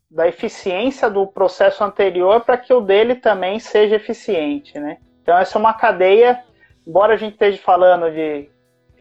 da 0.09 0.29
eficiência 0.29 1.11
do 1.11 1.27
processo 1.27 1.83
anterior 1.83 2.43
para 2.43 2.57
que 2.57 2.73
o 2.73 2.81
dele 2.81 3.17
também 3.17 3.59
seja 3.59 3.97
eficiente, 3.97 4.79
né? 4.79 4.99
Então 5.21 5.37
essa 5.37 5.59
é 5.59 5.61
uma 5.61 5.75
cadeia, 5.75 6.45
embora 6.87 7.15
a 7.15 7.17
gente 7.17 7.33
esteja 7.33 7.61
falando 7.61 8.09
de 8.09 8.49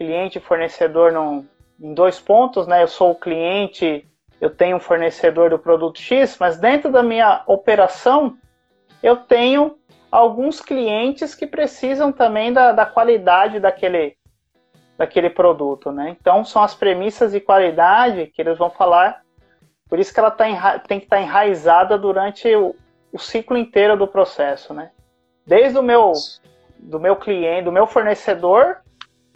cliente 0.02 0.38
e 0.38 0.40
fornecedor 0.40 1.12
num, 1.12 1.46
em 1.80 1.94
dois 1.94 2.18
pontos, 2.18 2.66
né? 2.66 2.82
Eu 2.82 2.88
sou 2.88 3.12
o 3.12 3.14
cliente, 3.14 4.04
eu 4.40 4.50
tenho 4.50 4.76
um 4.76 4.80
fornecedor 4.80 5.50
do 5.50 5.58
produto 5.58 6.00
X, 6.00 6.36
mas 6.40 6.58
dentro 6.58 6.90
da 6.90 7.02
minha 7.02 7.44
operação 7.46 8.36
eu 9.00 9.16
tenho 9.16 9.78
alguns 10.10 10.60
clientes 10.60 11.34
que 11.34 11.46
precisam 11.46 12.10
também 12.10 12.52
da, 12.52 12.72
da 12.72 12.84
qualidade 12.84 13.60
daquele, 13.60 14.16
daquele 14.98 15.30
produto, 15.30 15.92
né? 15.92 16.16
Então 16.20 16.44
são 16.44 16.62
as 16.62 16.74
premissas 16.74 17.30
de 17.30 17.40
qualidade 17.40 18.26
que 18.26 18.42
eles 18.42 18.58
vão 18.58 18.70
falar, 18.70 19.22
por 19.88 20.00
isso 20.00 20.12
que 20.12 20.18
ela 20.18 20.30
tá 20.30 20.44
tem 20.80 20.98
que 20.98 21.06
estar 21.06 21.16
tá 21.16 21.22
enraizada 21.22 21.96
durante 21.96 22.52
o, 22.56 22.74
o, 23.12 23.18
ciclo 23.18 23.56
inteiro 23.56 23.96
do 23.96 24.08
processo, 24.08 24.74
né? 24.74 24.90
Desde 25.46 25.78
o 25.78 25.82
meu 25.82 26.12
do 26.76 26.98
meu 26.98 27.14
cliente, 27.14 27.64
do 27.64 27.72
meu 27.72 27.86
fornecedor, 27.86 28.81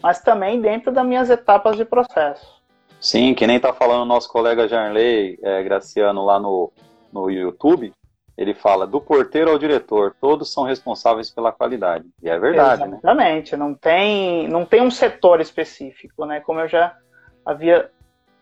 mas 0.07 0.21
também 0.21 0.61
dentro 0.61 0.93
das 0.93 1.05
minhas 1.05 1.29
etapas 1.29 1.77
de 1.77 1.85
processo. 1.85 2.63
Sim, 3.01 3.35
que 3.35 3.45
nem 3.45 3.59
tá 3.59 3.73
falando 3.73 4.07
nosso 4.07 4.31
colega 4.31 4.69
Jarley 4.69 5.37
é, 5.43 5.65
Graciano 5.65 6.25
lá 6.25 6.39
no, 6.39 6.73
no 7.13 7.29
YouTube, 7.29 7.93
ele 8.39 8.55
fala 8.55 8.87
do 8.87 9.01
porteiro 9.01 9.51
ao 9.51 9.59
diretor, 9.59 10.15
todos 10.21 10.53
são 10.53 10.63
responsáveis 10.63 11.29
pela 11.29 11.51
qualidade. 11.51 12.05
E 12.23 12.31
é 12.31 12.39
verdade, 12.39 12.83
né? 12.83 12.99
Exatamente, 12.99 13.57
né? 13.57 13.59
não 13.59 13.75
tem, 13.75 14.47
não 14.47 14.65
tem 14.65 14.81
um 14.81 14.93
setor 14.93 15.41
específico, 15.41 16.25
né? 16.25 16.39
Como 16.39 16.61
eu 16.61 16.69
já 16.69 16.97
havia 17.45 17.91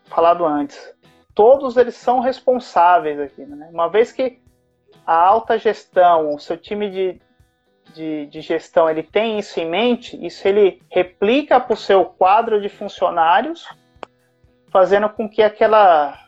falado 0.05 0.45
antes. 0.45 0.79
Todos 1.35 1.79
eles 1.79 1.95
são 1.95 2.21
responsáveis 2.21 3.19
aqui, 3.19 3.41
né? 3.41 3.71
Uma 3.73 3.89
vez 3.89 4.13
que 4.13 4.39
a 5.07 5.15
alta 5.15 5.57
gestão, 5.57 6.35
o 6.35 6.39
seu 6.39 6.59
time 6.59 6.91
de, 6.91 7.23
de, 7.95 8.27
de 8.27 8.41
gestão, 8.41 8.91
ele 8.91 9.03
tem 9.03 9.39
isso 9.39 9.61
em 9.61 9.69
mente, 9.69 10.19
isso 10.25 10.47
ele 10.47 10.83
replica 10.91 11.61
para 11.61 11.73
o 11.73 11.77
seu 11.77 12.05
quadro 12.05 12.61
de 12.61 12.69
funcionários, 12.69 13.67
fazendo 14.71 15.09
com 15.09 15.29
que 15.29 15.43
aquela 15.43 16.19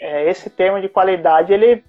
é, 0.00 0.28
esse 0.28 0.48
termo 0.50 0.80
de 0.80 0.88
qualidade 0.88 1.52
ele 1.52 1.84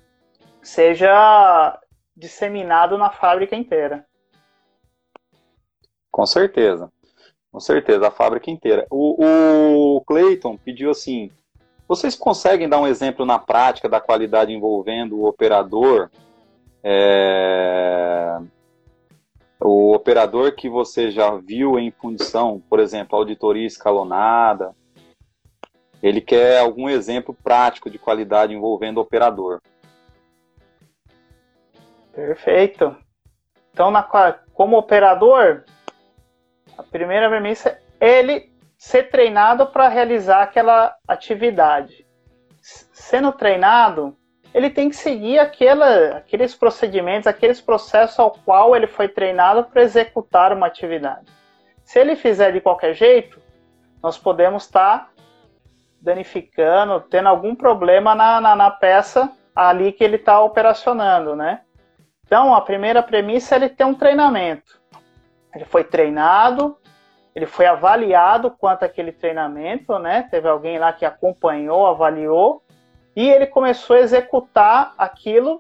seja 0.62 1.80
disseminado 2.16 2.98
na 2.98 3.10
fábrica 3.10 3.56
inteira. 3.56 4.06
Com 6.12 6.26
certeza. 6.26 6.92
Com 7.52 7.60
certeza, 7.60 8.08
a 8.08 8.12
fábrica 8.12 8.52
inteira. 8.52 8.86
O, 8.90 9.96
o 9.96 10.02
Clayton 10.02 10.58
pediu 10.58 10.92
assim: 10.92 11.32
vocês 11.88 12.16
conseguem 12.16 12.68
dar 12.68 12.80
um 12.80 12.88
exemplo 12.88 13.26
na 13.26 13.40
prática 13.40 13.88
da 13.88 14.02
qualidade 14.02 14.52
envolvendo 14.52 15.18
o 15.20 15.28
operador? 15.28 16.10
É, 16.84 18.40
o 19.64 19.94
operador 19.94 20.56
que 20.56 20.70
você 20.70 21.10
já 21.10 21.36
viu 21.38 21.80
em 21.80 21.90
fundição, 21.90 22.62
por 22.70 22.80
exemplo, 22.80 23.18
auditoria 23.18 23.66
escalonada, 23.66 24.76
ele 26.02 26.20
quer 26.20 26.60
algum 26.60 26.90
exemplo 26.90 27.34
prático 27.34 27.90
de 27.90 27.98
qualidade 27.98 28.54
envolvendo 28.54 28.98
o 28.98 29.02
operador. 29.02 29.62
Perfeito. 32.12 32.96
Então, 33.72 33.90
na, 33.90 34.04
como 34.54 34.78
operador, 34.78 35.64
a 36.78 36.84
primeira 36.84 37.30
premissa 37.30 37.80
é 38.02 38.20
ele 38.20 38.52
ser 38.78 39.10
treinado 39.10 39.68
para 39.68 39.88
realizar 39.88 40.44
aquela 40.44 40.94
atividade. 41.08 42.06
Sendo 42.62 43.32
treinado, 43.32 44.16
ele 44.54 44.70
tem 44.70 44.90
que 44.90 44.96
seguir 44.96 45.40
aquela, 45.40 46.18
aqueles 46.18 46.54
procedimentos, 46.54 47.28
aqueles 47.28 47.60
processos 47.60 48.20
ao 48.20 48.32
qual 48.32 48.76
ele 48.76 48.88
foi 48.88 49.08
treinado 49.08 49.64
para 49.64 49.82
executar 49.82 50.54
uma 50.54 50.68
atividade. 50.68 51.26
Se 51.84 52.00
ele 52.00 52.16
fizer 52.16 52.52
de 52.52 52.62
qualquer 52.62 52.94
jeito, 52.94 53.42
nós 54.02 54.18
podemos 54.18 54.64
estar 54.64 55.00
tá 55.00 55.10
danificando, 56.00 57.02
tendo 57.02 57.30
algum 57.30 57.56
problema 57.56 58.14
na, 58.14 58.40
na, 58.40 58.56
na 58.56 58.70
peça 58.70 59.32
ali 59.56 59.92
que 59.92 60.04
ele 60.04 60.18
está 60.18 60.42
operacionando, 60.42 61.36
né? 61.36 61.62
Então, 62.26 62.54
a 62.54 62.62
primeira 62.62 63.04
premissa 63.04 63.56
é 63.56 63.58
ele 63.58 63.70
ter 63.70 63.84
um 63.84 63.94
treinamento. 63.94 64.82
Ele 65.54 65.66
foi 65.66 65.84
treinado, 65.84 66.78
ele 67.36 67.46
foi 67.46 67.66
avaliado 67.66 68.52
quanto 68.52 68.84
aquele 68.84 69.12
treinamento, 69.12 69.98
né? 70.00 70.28
Teve 70.32 70.48
alguém 70.48 70.80
lá 70.80 70.92
que 70.94 71.06
acompanhou, 71.06 71.86
avaliou, 71.86 72.63
e 73.16 73.30
ele 73.30 73.48
começou 73.48 73.96
a 73.96 74.00
executar 74.00 74.94
aquilo 74.98 75.60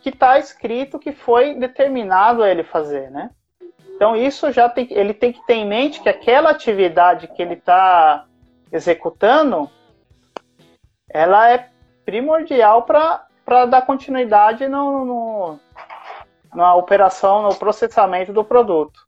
que 0.00 0.08
está 0.08 0.38
escrito 0.38 0.98
que 0.98 1.12
foi 1.12 1.54
determinado 1.54 2.42
a 2.42 2.50
ele 2.50 2.64
fazer, 2.64 3.10
né? 3.10 3.30
Então 3.94 4.16
isso 4.16 4.50
já 4.50 4.68
tem, 4.68 4.88
ele 4.90 5.14
tem 5.14 5.32
que 5.32 5.44
ter 5.46 5.54
em 5.54 5.66
mente 5.66 6.00
que 6.02 6.08
aquela 6.08 6.50
atividade 6.50 7.28
que 7.28 7.40
ele 7.40 7.54
está 7.54 8.26
executando, 8.72 9.70
ela 11.08 11.50
é 11.50 11.68
primordial 12.04 12.82
para 12.82 13.66
dar 13.66 13.82
continuidade 13.82 14.66
no, 14.66 15.04
no, 15.04 15.60
na 16.52 16.74
operação, 16.74 17.42
no 17.42 17.54
processamento 17.54 18.32
do 18.32 18.42
produto. 18.42 19.06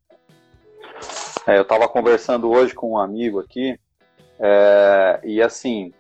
É, 1.47 1.59
eu 1.59 1.63
estava 1.63 1.89
conversando 1.89 2.51
hoje 2.51 2.75
com 2.75 2.93
um 2.93 2.99
amigo 2.99 3.41
aqui, 3.41 3.79
é, 4.39 5.21
e 5.25 5.43
assim, 5.43 5.93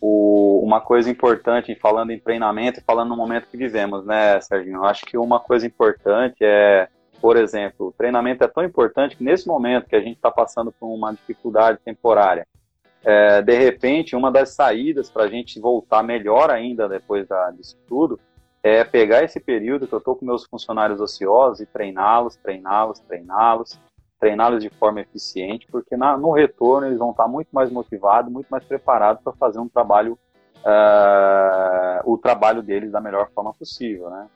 o, 0.00 0.60
uma 0.64 0.80
coisa 0.80 1.10
importante, 1.10 1.74
falando 1.74 2.10
em 2.10 2.18
treinamento 2.18 2.80
e 2.80 2.82
falando 2.82 3.10
no 3.10 3.16
momento 3.16 3.48
que 3.48 3.56
vivemos, 3.56 4.04
né, 4.04 4.40
Serginho? 4.40 4.78
Eu 4.78 4.84
acho 4.84 5.04
que 5.04 5.18
uma 5.18 5.40
coisa 5.40 5.66
importante 5.66 6.38
é, 6.40 6.88
por 7.20 7.36
exemplo, 7.36 7.88
o 7.88 7.92
treinamento 7.92 8.42
é 8.42 8.48
tão 8.48 8.64
importante 8.64 9.16
que 9.16 9.22
nesse 9.22 9.46
momento 9.46 9.88
que 9.88 9.96
a 9.96 10.00
gente 10.00 10.16
está 10.16 10.30
passando 10.30 10.72
por 10.72 10.86
uma 10.86 11.12
dificuldade 11.12 11.78
temporária, 11.84 12.46
é, 13.04 13.42
de 13.42 13.56
repente, 13.56 14.16
uma 14.16 14.30
das 14.30 14.50
saídas 14.50 15.10
para 15.10 15.24
a 15.24 15.28
gente 15.28 15.60
voltar 15.60 16.02
melhor 16.02 16.50
ainda 16.50 16.88
depois 16.88 17.26
da, 17.26 17.50
disso 17.50 17.76
tudo 17.86 18.18
é 18.62 18.84
pegar 18.84 19.24
esse 19.24 19.40
período 19.40 19.86
que 19.86 19.94
eu 19.94 19.98
estou 19.98 20.14
com 20.14 20.26
meus 20.26 20.44
funcionários 20.44 21.00
ociosos 21.00 21.60
e 21.60 21.66
treiná-los, 21.66 22.36
treiná-los, 22.36 23.00
treiná-los, 23.00 23.80
treiná-los 24.20 24.62
de 24.62 24.68
forma 24.68 25.00
eficiente, 25.00 25.66
porque 25.72 25.96
na, 25.96 26.16
no 26.16 26.30
retorno 26.30 26.86
eles 26.86 26.98
vão 26.98 27.10
estar 27.10 27.26
muito 27.26 27.48
mais 27.50 27.70
motivados, 27.70 28.30
muito 28.30 28.48
mais 28.48 28.62
preparados 28.62 29.22
para 29.24 29.32
fazer 29.32 29.58
um 29.58 29.68
trabalho, 29.68 30.18
uh, 30.58 32.12
o 32.12 32.18
trabalho 32.18 32.62
deles 32.62 32.92
da 32.92 33.00
melhor 33.00 33.30
forma 33.34 33.54
possível, 33.54 34.10
né? 34.10 34.26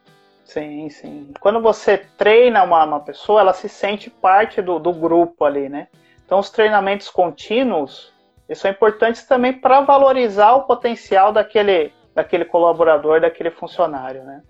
Sim, 0.44 0.88
sim. 0.88 1.32
Quando 1.40 1.60
você 1.60 1.98
treina 1.98 2.64
uma, 2.64 2.84
uma 2.84 3.00
pessoa, 3.00 3.40
ela 3.40 3.52
se 3.52 3.68
sente 3.68 4.10
parte 4.10 4.60
do, 4.60 4.78
do 4.78 4.92
grupo 4.92 5.44
ali, 5.44 5.68
né? 5.68 5.88
Então, 6.24 6.38
os 6.38 6.50
treinamentos 6.50 7.10
contínuos, 7.10 8.12
são 8.54 8.70
importantes 8.70 9.26
também 9.26 9.52
para 9.52 9.80
valorizar 9.80 10.52
o 10.54 10.64
potencial 10.64 11.32
daquele, 11.32 11.92
daquele 12.14 12.44
colaborador, 12.44 13.20
daquele 13.20 13.50
funcionário, 13.50 14.24
né? 14.24 14.42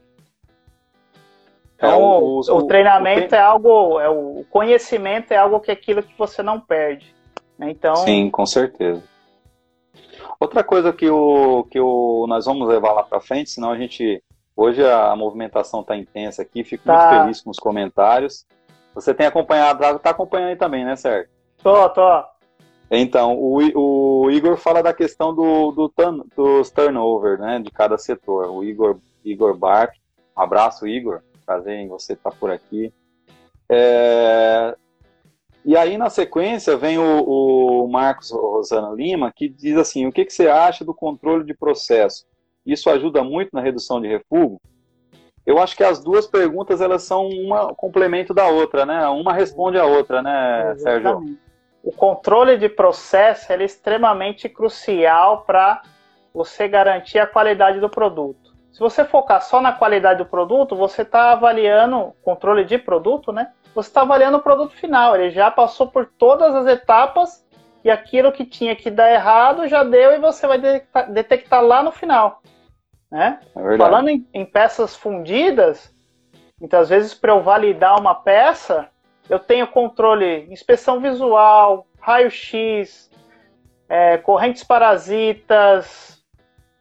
Então, 1.76 1.90
é 1.90 1.96
o, 1.96 2.40
o, 2.40 2.58
o, 2.58 2.66
treinamento 2.66 3.34
o, 3.34 3.36
é 3.36 3.40
algo, 3.40 4.00
é 4.00 4.08
o 4.08 4.44
conhecimento 4.50 5.32
é 5.32 5.36
algo 5.36 5.60
que 5.60 5.70
é 5.70 5.74
aquilo 5.74 6.02
que 6.02 6.16
você 6.16 6.42
não 6.42 6.60
perde. 6.60 7.14
Né? 7.58 7.70
Então, 7.70 7.96
sim, 7.96 8.30
com 8.30 8.46
certeza. 8.46 9.02
Outra 10.38 10.64
coisa 10.64 10.92
que 10.92 11.08
o 11.08 11.64
que 11.70 11.80
o 11.80 12.26
nós 12.28 12.46
vamos 12.46 12.68
levar 12.68 12.92
lá 12.92 13.02
para 13.02 13.20
frente, 13.20 13.50
senão 13.50 13.70
a 13.70 13.78
gente 13.78 14.22
hoje 14.56 14.84
a 14.84 15.14
movimentação 15.16 15.80
está 15.80 15.96
intensa 15.96 16.42
aqui, 16.42 16.64
fico 16.64 16.84
tá. 16.84 16.92
muito 16.92 17.20
feliz 17.20 17.40
com 17.40 17.50
os 17.50 17.58
comentários. 17.58 18.46
Você 18.94 19.12
tem 19.12 19.26
acompanhado, 19.26 19.82
está 19.96 20.10
acompanhando 20.10 20.50
aí 20.50 20.56
também, 20.56 20.84
né, 20.84 20.94
Sérgio? 20.94 21.28
Tô, 21.62 21.88
tô. 21.90 22.24
Então, 22.90 23.36
o, 23.36 24.24
o 24.24 24.30
Igor 24.30 24.56
fala 24.56 24.82
da 24.82 24.92
questão 24.92 25.34
do, 25.34 25.72
do 25.72 25.88
turn, 25.88 26.22
dos 26.36 26.70
turnover, 26.70 27.40
né, 27.40 27.58
de 27.58 27.70
cada 27.72 27.98
setor. 27.98 28.48
O 28.50 28.62
Igor, 28.62 28.98
Igor 29.24 29.56
Bark, 29.56 29.96
um 30.36 30.42
abraço, 30.42 30.86
Igor 30.86 31.22
prazer 31.44 31.74
em 31.74 31.88
você 31.88 32.14
estar 32.14 32.30
por 32.32 32.50
aqui. 32.50 32.92
É... 33.68 34.76
E 35.64 35.76
aí, 35.76 35.96
na 35.96 36.10
sequência, 36.10 36.76
vem 36.76 36.98
o, 36.98 37.22
o 37.22 37.88
Marcos 37.88 38.30
Rosana 38.30 38.90
Lima, 38.90 39.32
que 39.34 39.48
diz 39.48 39.76
assim: 39.76 40.06
o 40.06 40.12
que, 40.12 40.24
que 40.24 40.32
você 40.32 40.48
acha 40.48 40.84
do 40.84 40.94
controle 40.94 41.44
de 41.44 41.54
processo? 41.54 42.26
Isso 42.66 42.90
ajuda 42.90 43.24
muito 43.24 43.50
na 43.52 43.60
redução 43.60 44.00
de 44.00 44.08
refúgio? 44.08 44.60
Eu 45.46 45.58
acho 45.58 45.76
que 45.76 45.84
as 45.84 46.02
duas 46.02 46.26
perguntas 46.26 46.80
elas 46.80 47.02
são 47.02 47.28
um 47.28 47.74
complemento 47.76 48.32
da 48.32 48.48
outra, 48.48 48.86
né? 48.86 49.06
Uma 49.08 49.32
responde 49.32 49.78
a 49.78 49.84
outra, 49.84 50.22
né, 50.22 50.72
Exatamente. 50.72 50.82
Sérgio? 50.82 51.38
O 51.82 51.92
controle 51.92 52.56
de 52.56 52.68
processo 52.68 53.52
é 53.52 53.62
extremamente 53.62 54.48
crucial 54.48 55.42
para 55.42 55.82
você 56.32 56.66
garantir 56.66 57.18
a 57.18 57.26
qualidade 57.26 57.78
do 57.78 57.90
produto. 57.90 58.43
Se 58.74 58.80
você 58.80 59.04
focar 59.04 59.40
só 59.40 59.60
na 59.60 59.72
qualidade 59.72 60.18
do 60.18 60.26
produto, 60.26 60.74
você 60.74 61.02
está 61.02 61.30
avaliando 61.30 62.12
controle 62.24 62.64
de 62.64 62.76
produto, 62.76 63.30
né? 63.30 63.52
Você 63.72 63.88
está 63.88 64.02
avaliando 64.02 64.38
o 64.38 64.42
produto 64.42 64.74
final. 64.74 65.14
Ele 65.14 65.30
já 65.30 65.48
passou 65.48 65.86
por 65.86 66.06
todas 66.06 66.52
as 66.52 66.66
etapas 66.66 67.46
e 67.84 67.90
aquilo 67.90 68.32
que 68.32 68.44
tinha 68.44 68.74
que 68.74 68.90
dar 68.90 69.12
errado 69.12 69.68
já 69.68 69.84
deu 69.84 70.10
e 70.12 70.18
você 70.18 70.48
vai 70.48 70.58
detectar, 70.58 71.12
detectar 71.12 71.62
lá 71.62 71.84
no 71.84 71.92
final. 71.92 72.42
Né? 73.08 73.38
É 73.54 73.76
Falando 73.76 74.08
em, 74.08 74.28
em, 74.34 74.44
peças 74.44 74.96
fundidas, 74.96 75.94
muitas 76.60 76.88
vezes 76.88 77.14
para 77.14 77.30
eu 77.32 77.40
validar 77.40 77.96
uma 77.96 78.16
peça, 78.16 78.88
eu 79.30 79.38
tenho 79.38 79.68
controle, 79.68 80.48
inspeção 80.50 80.98
visual, 80.98 81.86
raio-x, 82.00 83.08
é, 83.88 84.18
correntes 84.18 84.64
parasitas, 84.64 86.20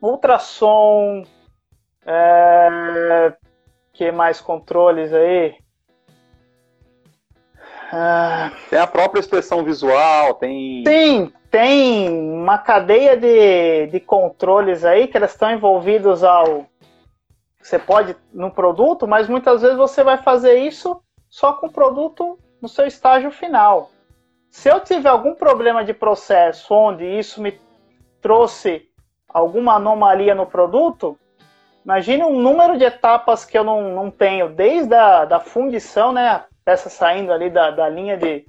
ultrassom, 0.02 1.24
é... 2.06 3.34
Que 3.94 4.12
mais 4.12 4.42
controles 4.42 5.14
aí? 5.14 5.56
Ah... 7.92 8.52
Tem 8.70 8.80
a 8.80 8.88
própria 8.88 9.20
expressão 9.20 9.64
visual, 9.64 10.34
tem. 10.36 10.84
Sim, 10.86 11.32
tem 11.52 12.10
uma 12.10 12.58
cadeia 12.58 13.16
de, 13.16 13.88
de 13.88 14.00
controles 14.00 14.84
aí 14.84 15.08
que 15.08 15.16
elas 15.16 15.32
estão 15.32 15.52
envolvidos 15.52 16.24
ao. 16.24 16.66
Você 17.62 17.78
pode 17.78 18.16
no 18.34 18.52
produto, 18.52 19.08
mas 19.08 19.30
muitas 19.30 19.62
vezes 19.62 19.78
você 19.78 20.04
vai 20.04 20.18
fazer 20.18 20.56
isso 20.56 21.00
só 21.30 21.54
com 21.54 21.68
o 21.68 21.72
produto 21.72 22.38
no 22.62 22.68
seu 22.68 22.88
estágio 22.88 23.30
final. 23.30 23.92
Se 24.50 24.70
eu 24.70 24.80
tiver 24.80 25.10
algum 25.10 25.36
problema 25.36 25.84
de 25.84 25.94
processo 25.94 26.74
onde 26.74 27.06
isso 27.06 27.42
me 27.42 27.60
trouxe 28.22 28.88
alguma 29.28 29.76
anomalia 29.76 30.36
no 30.36 30.46
produto, 30.46 31.18
Imagine 31.84 32.24
um 32.24 32.40
número 32.40 32.78
de 32.78 32.86
etapas 32.86 33.44
que 33.44 33.58
eu 33.58 33.64
não, 33.64 33.94
não 33.94 34.10
tenho, 34.10 34.50
desde 34.50 34.94
a 34.96 35.26
da 35.26 35.40
fundição, 35.40 36.14
né, 36.14 36.28
a 36.30 36.46
peça 36.64 36.90
saindo 36.90 37.32
ali 37.34 37.50
da, 37.50 37.72
da 37.72 37.90
linha 37.90 38.18
de, 38.18 38.46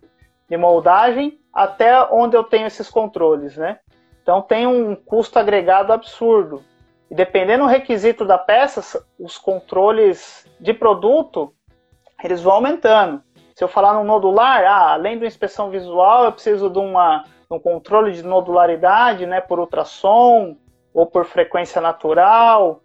de 0.49 0.57
moldagem, 0.57 1.40
até 1.53 2.01
onde 2.12 2.37
eu 2.37 2.44
tenho 2.44 2.66
esses 2.66 2.88
controles, 2.88 3.57
né? 3.57 3.79
Então 4.23 4.40
tem 4.40 4.66
um 4.66 4.94
custo 4.94 5.38
agregado 5.38 5.92
absurdo. 5.92 6.62
E 7.11 7.14
dependendo 7.14 7.64
do 7.64 7.70
requisito 7.70 8.25
da 8.25 8.38
peça, 8.38 9.05
os 9.18 9.37
controles 9.37 10.49
de 10.61 10.73
produto, 10.73 11.53
eles 12.23 12.40
vão 12.40 12.55
aumentando. 12.55 13.23
Se 13.55 13.62
eu 13.62 13.68
falar 13.68 13.94
no 13.94 14.05
nodular, 14.05 14.64
ah, 14.64 14.92
além 14.94 15.18
da 15.18 15.27
inspeção 15.27 15.70
visual, 15.70 16.25
eu 16.25 16.33
preciso 16.33 16.70
de, 16.70 16.79
uma, 16.79 17.23
de 17.23 17.57
um 17.57 17.59
controle 17.59 18.12
de 18.12 18.23
nodularidade, 18.23 19.27
né, 19.27 19.40
por 19.40 19.59
ultrassom 19.59 20.57
ou 20.92 21.07
por 21.07 21.25
frequência 21.25 21.81
natural, 21.81 22.81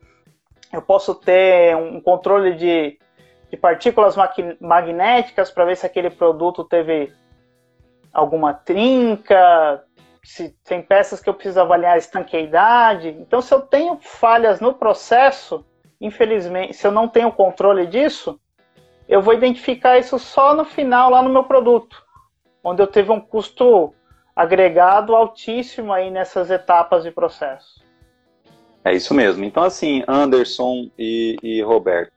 eu 0.72 0.82
posso 0.82 1.16
ter 1.16 1.76
um 1.76 2.00
controle 2.00 2.56
de, 2.56 3.00
de 3.50 3.58
partículas 3.58 4.16
magnéticas 4.60 5.52
para 5.52 5.66
ver 5.66 5.76
se 5.76 5.86
aquele 5.86 6.10
produto 6.10 6.64
teve 6.64 7.12
alguma 8.14 8.54
trinca, 8.54 9.84
se 10.24 10.50
tem 10.64 10.82
peças 10.82 11.20
que 11.20 11.30
eu 11.30 11.34
preciso 11.34 11.60
avaliar 11.60 11.96
a 11.96 11.98
estanqueidade. 11.98 13.10
Então, 13.10 13.42
se 13.42 13.54
eu 13.54 13.62
tenho 13.62 13.98
falhas 14.00 14.60
no 14.60 14.74
processo, 14.74 15.66
infelizmente, 16.00 16.74
se 16.74 16.86
eu 16.86 16.92
não 16.92 17.08
tenho 17.08 17.32
controle 17.32 17.88
disso, 17.88 18.40
eu 19.08 19.22
vou 19.22 19.34
identificar 19.34 19.98
isso 19.98 20.20
só 20.20 20.54
no 20.54 20.64
final, 20.64 21.10
lá 21.10 21.22
no 21.22 21.30
meu 21.30 21.44
produto, 21.44 22.04
onde 22.64 22.82
eu 22.82 22.88
teve 22.88 23.12
um 23.12 23.20
custo 23.20 23.94
agregado 24.36 25.16
altíssimo 25.16 25.92
aí 25.92 26.12
nessas 26.12 26.52
etapas 26.52 27.04
de 27.04 27.12
processo. 27.12 27.84
É 28.84 28.94
isso 28.94 29.14
mesmo. 29.14 29.44
Então, 29.44 29.64
assim, 29.64 30.04
Anderson 30.08 30.90
e, 30.98 31.36
e 31.44 31.62
Roberto, 31.62 32.14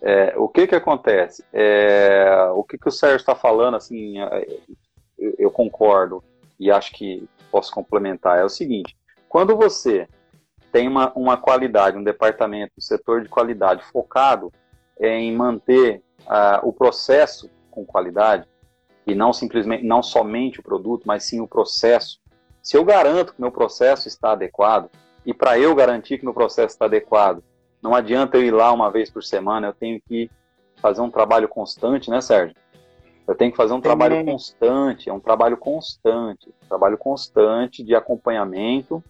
é, 0.00 0.34
o 0.36 0.48
que 0.48 0.66
que 0.66 0.74
acontece? 0.74 1.44
É, 1.52 2.50
o 2.54 2.64
que 2.64 2.76
que 2.76 2.88
o 2.88 2.92
Sérgio 2.92 3.16
está 3.16 3.36
falando, 3.36 3.76
assim, 3.76 4.20
é, 4.20 4.58
eu, 5.16 5.34
eu, 5.38 5.50
concordo 5.50 6.22
e 6.58 6.70
acho 6.72 6.92
que 6.92 7.28
posso 7.52 7.72
complementar, 7.72 8.38
é 8.38 8.44
o 8.44 8.48
seguinte, 8.48 8.96
quando 9.28 9.56
você 9.56 10.08
tem 10.72 10.88
uma, 10.88 11.12
uma 11.14 11.36
qualidade, 11.36 11.96
um 11.96 12.02
departamento, 12.02 12.72
um 12.76 12.80
setor 12.80 13.22
de 13.22 13.28
qualidade 13.28 13.84
focado 13.84 14.50
em 15.00 15.34
manter 15.36 16.02
uh, 16.22 16.66
o 16.66 16.72
processo 16.72 17.48
com 17.70 17.84
qualidade, 17.84 18.48
e 19.06 19.14
não 19.14 19.32
simplesmente, 19.32 19.84
não 19.84 20.02
somente 20.02 20.60
o 20.60 20.62
produto, 20.62 21.04
mas 21.04 21.24
sim 21.24 21.40
o 21.40 21.46
processo, 21.46 22.20
se 22.62 22.76
eu 22.76 22.84
garanto 22.84 23.34
que 23.34 23.40
meu 23.40 23.50
processo 23.50 24.08
está 24.08 24.32
adequado, 24.32 24.88
e 25.24 25.32
para 25.32 25.58
eu 25.58 25.74
garantir 25.74 26.18
que 26.18 26.24
meu 26.24 26.34
processo 26.34 26.74
está 26.74 26.86
adequado, 26.86 27.42
não 27.82 27.94
adianta 27.94 28.36
eu 28.36 28.42
ir 28.42 28.52
lá 28.52 28.72
uma 28.72 28.90
vez 28.90 29.10
por 29.10 29.22
semana, 29.22 29.68
eu 29.68 29.74
tenho 29.74 30.00
que 30.00 30.30
fazer 30.76 31.00
um 31.00 31.10
trabalho 31.10 31.48
constante, 31.48 32.10
né, 32.10 32.20
Sérgio? 32.20 32.56
Eu 33.26 33.34
tenho 33.34 33.50
que 33.50 33.56
fazer 33.56 33.72
um 33.72 33.76
Sim. 33.76 33.82
trabalho 33.82 34.24
constante, 34.24 35.08
é 35.08 35.12
um 35.12 35.20
trabalho 35.20 35.56
constante, 35.56 36.48
um 36.48 36.68
trabalho 36.68 36.98
constante 36.98 37.82
de 37.82 37.94
acompanhamento 37.94 39.02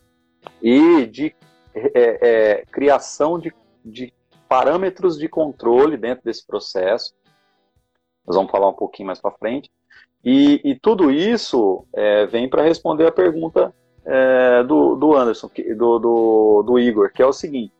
e 0.60 1.06
de 1.06 1.34
é, 1.74 1.90
é, 1.94 2.64
criação 2.70 3.38
de, 3.38 3.52
de 3.84 4.12
parâmetros 4.48 5.18
de 5.18 5.28
controle 5.28 5.96
dentro 5.96 6.24
desse 6.24 6.46
processo. 6.46 7.14
Nós 8.26 8.36
vamos 8.36 8.50
falar 8.50 8.68
um 8.68 8.74
pouquinho 8.74 9.06
mais 9.06 9.20
para 9.20 9.32
frente. 9.32 9.70
E, 10.24 10.60
e, 10.62 10.78
tudo 10.78 11.10
isso 11.10 11.84
é, 11.92 12.26
vem 12.26 12.48
para 12.48 12.62
responder 12.62 13.06
a 13.06 13.12
pergunta 13.12 13.74
é, 14.04 14.62
do, 14.64 14.96
do 14.96 15.14
Anderson, 15.16 15.50
do, 15.76 15.98
do, 15.98 16.62
do 16.64 16.78
Igor, 16.78 17.12
que 17.12 17.22
é 17.22 17.26
o 17.26 17.32
seguinte: 17.32 17.72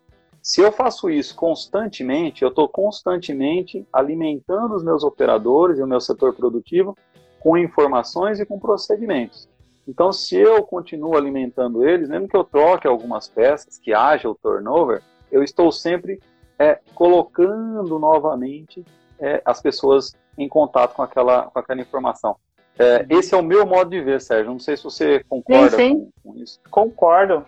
se 0.43 0.61
eu 0.61 0.73
faço 0.73 1.09
isso 1.09 1.37
constantemente, 1.37 2.43
eu 2.43 2.49
estou 2.49 2.69
constantemente 2.69 3.87
alimentando 3.93 4.75
os 4.75 4.83
meus 4.83 5.05
operadores 5.05 5.79
e 5.79 5.83
o 5.83 5.87
meu 5.87 6.01
setor 6.01 6.35
produtivo 6.35 6.97
com 7.41 7.57
informações 7.57 8.41
e 8.41 8.47
com 8.47 8.59
procedimentos. 8.59 9.49
Então, 9.87 10.13
se 10.13 10.37
eu 10.37 10.63
continuo 10.63 11.17
alimentando 11.17 11.87
eles, 11.87 12.09
mesmo 12.09 12.29
que 12.29 12.37
eu 12.37 12.45
troque 12.45 12.87
algumas 12.87 13.29
peças, 13.29 13.79
que 13.79 13.93
haja 13.93 14.29
o 14.29 14.35
turnover, 14.35 15.03
eu 15.31 15.43
estou 15.43 15.73
sempre 15.73 16.21
é, 16.59 16.81
colocando 16.95 17.99
novamente 17.99 18.85
é, 19.19 19.43
as 19.45 19.61
pessoas 19.61 20.15
em 20.39 20.49
contato 20.49 20.95
com 20.95 21.03
aquela, 21.03 21.45
com 21.47 21.59
aquela 21.59 21.81
informação. 21.81 22.37
É, 22.79 23.07
esse 23.11 23.35
é 23.35 23.37
o 23.37 23.43
meu 23.43 23.67
modo 23.67 23.91
de 23.91 24.01
ver, 24.01 24.21
Sérgio. 24.21 24.53
Não 24.53 24.59
sei 24.59 24.77
se 24.77 24.85
você 24.85 25.25
concorda 25.29 25.71
sim, 25.71 25.77
sim. 25.77 26.11
Com, 26.23 26.33
com, 26.33 26.39
isso. 26.39 26.61
Concordo. 26.71 27.47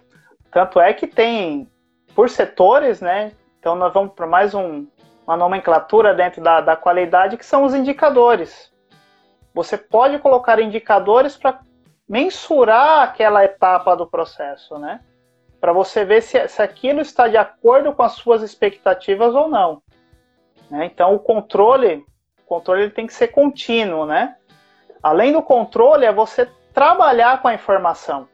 Tanto 0.50 0.80
é 0.80 0.92
que 0.92 1.06
tem 1.06 1.68
por 2.14 2.28
setores, 2.28 3.00
né? 3.00 3.32
Então 3.58 3.74
nós 3.74 3.92
vamos 3.92 4.12
para 4.12 4.26
mais 4.26 4.54
um, 4.54 4.86
uma 5.26 5.36
nomenclatura 5.36 6.14
dentro 6.14 6.42
da, 6.42 6.60
da 6.60 6.76
qualidade 6.76 7.36
que 7.36 7.46
são 7.46 7.64
os 7.64 7.74
indicadores. 7.74 8.72
Você 9.52 9.76
pode 9.78 10.18
colocar 10.18 10.60
indicadores 10.60 11.36
para 11.36 11.60
mensurar 12.08 13.02
aquela 13.02 13.44
etapa 13.44 13.96
do 13.96 14.06
processo, 14.06 14.78
né? 14.78 15.00
Para 15.60 15.72
você 15.72 16.04
ver 16.04 16.22
se, 16.22 16.46
se 16.48 16.60
aquilo 16.60 17.00
está 17.00 17.26
de 17.26 17.36
acordo 17.36 17.92
com 17.92 18.02
as 18.02 18.12
suas 18.12 18.42
expectativas 18.42 19.34
ou 19.34 19.48
não. 19.48 19.82
Né? 20.70 20.86
Então 20.86 21.14
o 21.14 21.18
controle, 21.18 22.04
o 22.42 22.46
controle 22.46 22.82
ele 22.82 22.90
tem 22.90 23.06
que 23.06 23.14
ser 23.14 23.28
contínuo, 23.28 24.04
né? 24.04 24.36
Além 25.04 25.32
do 25.32 25.42
controle 25.42 26.04
é 26.04 26.12
você 26.12 26.50
trabalhar 26.72 27.40
com 27.40 27.46
a 27.46 27.54
informação. 27.54 28.26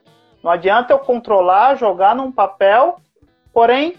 Não 0.43 0.51
adianta 0.51 0.95
eu 0.95 0.99
controlar, 0.99 1.75
jogar 1.75 2.15
num 2.15 2.33
papel 2.33 2.97
Porém, 3.53 3.97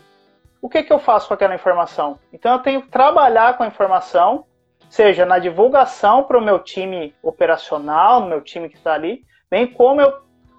o 0.61 0.69
que, 0.69 0.83
que 0.83 0.93
eu 0.93 0.99
faço 0.99 1.27
com 1.27 1.33
aquela 1.33 1.55
informação? 1.55 2.19
Então 2.31 2.53
eu 2.53 2.59
tenho 2.59 2.81
que 2.81 2.89
trabalhar 2.89 3.57
com 3.57 3.63
a 3.63 3.67
informação, 3.67 4.45
seja 4.89 5.25
na 5.25 5.39
divulgação 5.39 6.23
para 6.23 6.37
o 6.37 6.41
meu 6.41 6.59
time 6.59 7.13
operacional, 7.21 8.21
no 8.21 8.27
meu 8.27 8.41
time 8.41 8.69
que 8.69 8.77
está 8.77 8.93
ali, 8.93 9.23
bem 9.49 9.67
como 9.67 10.01
eu 10.01 10.13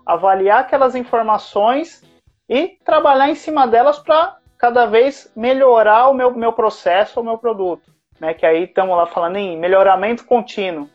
avaliar 0.05 0.61
aquelas 0.61 0.94
informações 0.94 2.03
e 2.48 2.77
trabalhar 2.85 3.29
em 3.29 3.35
cima 3.35 3.66
delas 3.66 3.98
para 3.98 4.37
cada 4.59 4.87
vez 4.87 5.33
melhorar 5.35 6.09
o 6.09 6.14
meu, 6.14 6.31
meu 6.33 6.53
processo, 6.53 7.20
o 7.20 7.25
meu 7.25 7.38
produto. 7.38 7.90
Né? 8.20 8.35
Que 8.35 8.44
aí 8.44 8.64
estamos 8.64 8.96
lá 8.96 9.07
falando 9.07 9.37
em 9.37 9.59
melhoramento 9.59 10.25
contínuo. 10.27 10.88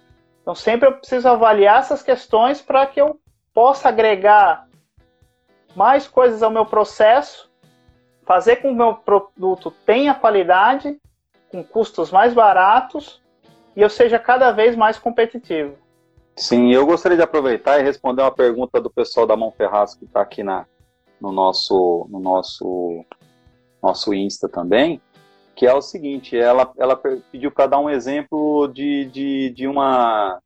Então 0.47 0.55
sempre 0.55 0.88
eu 0.88 0.93
preciso 0.93 1.27
avaliar 1.27 1.79
essas 1.79 2.01
questões 2.01 2.62
para 2.62 2.88
que 2.88 3.01
eu 3.01 3.19
possa 3.53 3.89
agregar 3.89 4.65
mais 5.75 6.07
coisas 6.07 6.41
ao 6.41 6.49
meu 6.49 6.65
processo 6.65 7.51
fazer 8.25 8.55
com 8.55 8.69
que 8.69 8.73
o 8.73 8.77
meu 8.77 8.95
produto 8.95 9.69
tenha 9.86 10.15
qualidade, 10.15 10.97
com 11.51 11.62
custos 11.62 12.12
mais 12.12 12.33
baratos 12.33 13.21
e 13.75 13.81
eu 13.81 13.89
seja 13.89 14.17
cada 14.17 14.53
vez 14.53 14.73
mais 14.73 14.97
competitivo. 14.97 15.75
Sim, 16.38 16.71
eu 16.71 16.86
gostaria 16.86 17.17
de 17.17 17.23
aproveitar 17.23 17.81
e 17.81 17.83
responder 17.83 18.21
uma 18.21 18.31
pergunta 18.31 18.79
do 18.79 18.89
pessoal 18.89 19.27
da 19.27 19.36
Mão 19.36 19.51
Ferraz 19.51 19.95
que 19.95 20.05
está 20.05 20.21
aqui 20.21 20.43
na, 20.43 20.65
no 21.19 21.33
nosso 21.33 22.07
no 22.10 22.21
nosso 22.21 23.03
nosso 23.83 24.13
Insta 24.13 24.47
também, 24.47 25.01
que 25.58 25.65
é 25.65 25.74
o 25.74 25.82
seguinte, 25.82 26.38
ela, 26.38 26.72
ela 26.78 26.96
pediu 26.96 27.52
para 27.52 27.65
dar 27.65 27.80
um 27.80 27.89
exemplo 27.89 28.67
de, 28.67 29.06
de, 29.06 29.50
de 29.50 29.67
uma 29.67 30.39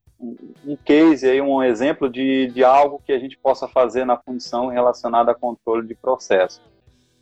um 0.66 0.78
case 0.86 1.30
aí, 1.30 1.42
um 1.42 1.62
exemplo 1.62 2.10
de, 2.10 2.48
de 2.48 2.64
algo 2.64 3.02
que 3.06 3.12
a 3.12 3.20
gente 3.20 3.38
possa 3.38 3.68
fazer 3.68 4.06
na 4.06 4.16
função 4.16 4.68
relacionada 4.68 5.32
a 5.32 5.36
controle 5.36 5.86
de 5.86 5.96
processo. 5.96 6.62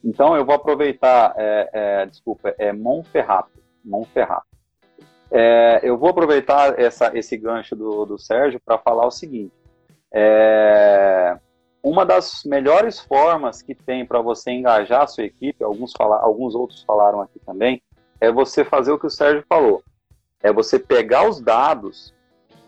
Então 0.04 0.36
eu 0.36 0.46
vou 0.46 0.54
aproveitar, 0.54 1.34
é, 1.36 1.70
é, 1.74 2.06
desculpa, 2.06 2.54
é 2.60 2.72
Monferrato, 2.72 3.60
Monferrato. 3.84 4.46
É, 5.32 5.80
eu 5.82 5.98
vou 5.98 6.10
aproveitar 6.10 6.80
essa, 6.80 7.18
esse 7.18 7.36
gancho 7.38 7.76
do, 7.76 8.06
do 8.06 8.20
Sérgio 8.20 8.62
para 8.64 8.78
falar 8.78 9.08
o 9.08 9.12
seguinte. 9.12 9.54
É, 10.14 11.40
uma 11.84 12.06
das 12.06 12.44
melhores 12.46 13.00
formas 13.00 13.62
que 13.62 13.74
tem 13.74 14.06
para 14.06 14.22
você 14.22 14.52
engajar 14.52 15.04
a 15.04 15.08
sua 15.08 15.24
equipe, 15.24 15.64
alguns, 15.64 15.94
fala, 15.94 16.18
alguns 16.18 16.56
outros 16.56 16.84
falaram 16.84 17.22
aqui 17.22 17.40
também, 17.46 17.82
é 18.20 18.32
você 18.32 18.66
fazer 18.66 18.92
o 18.92 19.00
que 19.00 19.08
o 19.08 19.10
Sérgio 19.10 19.44
falou. 19.48 19.82
É 20.42 20.52
você 20.52 20.78
pegar 20.78 21.28
os 21.28 21.40
dados 21.40 22.14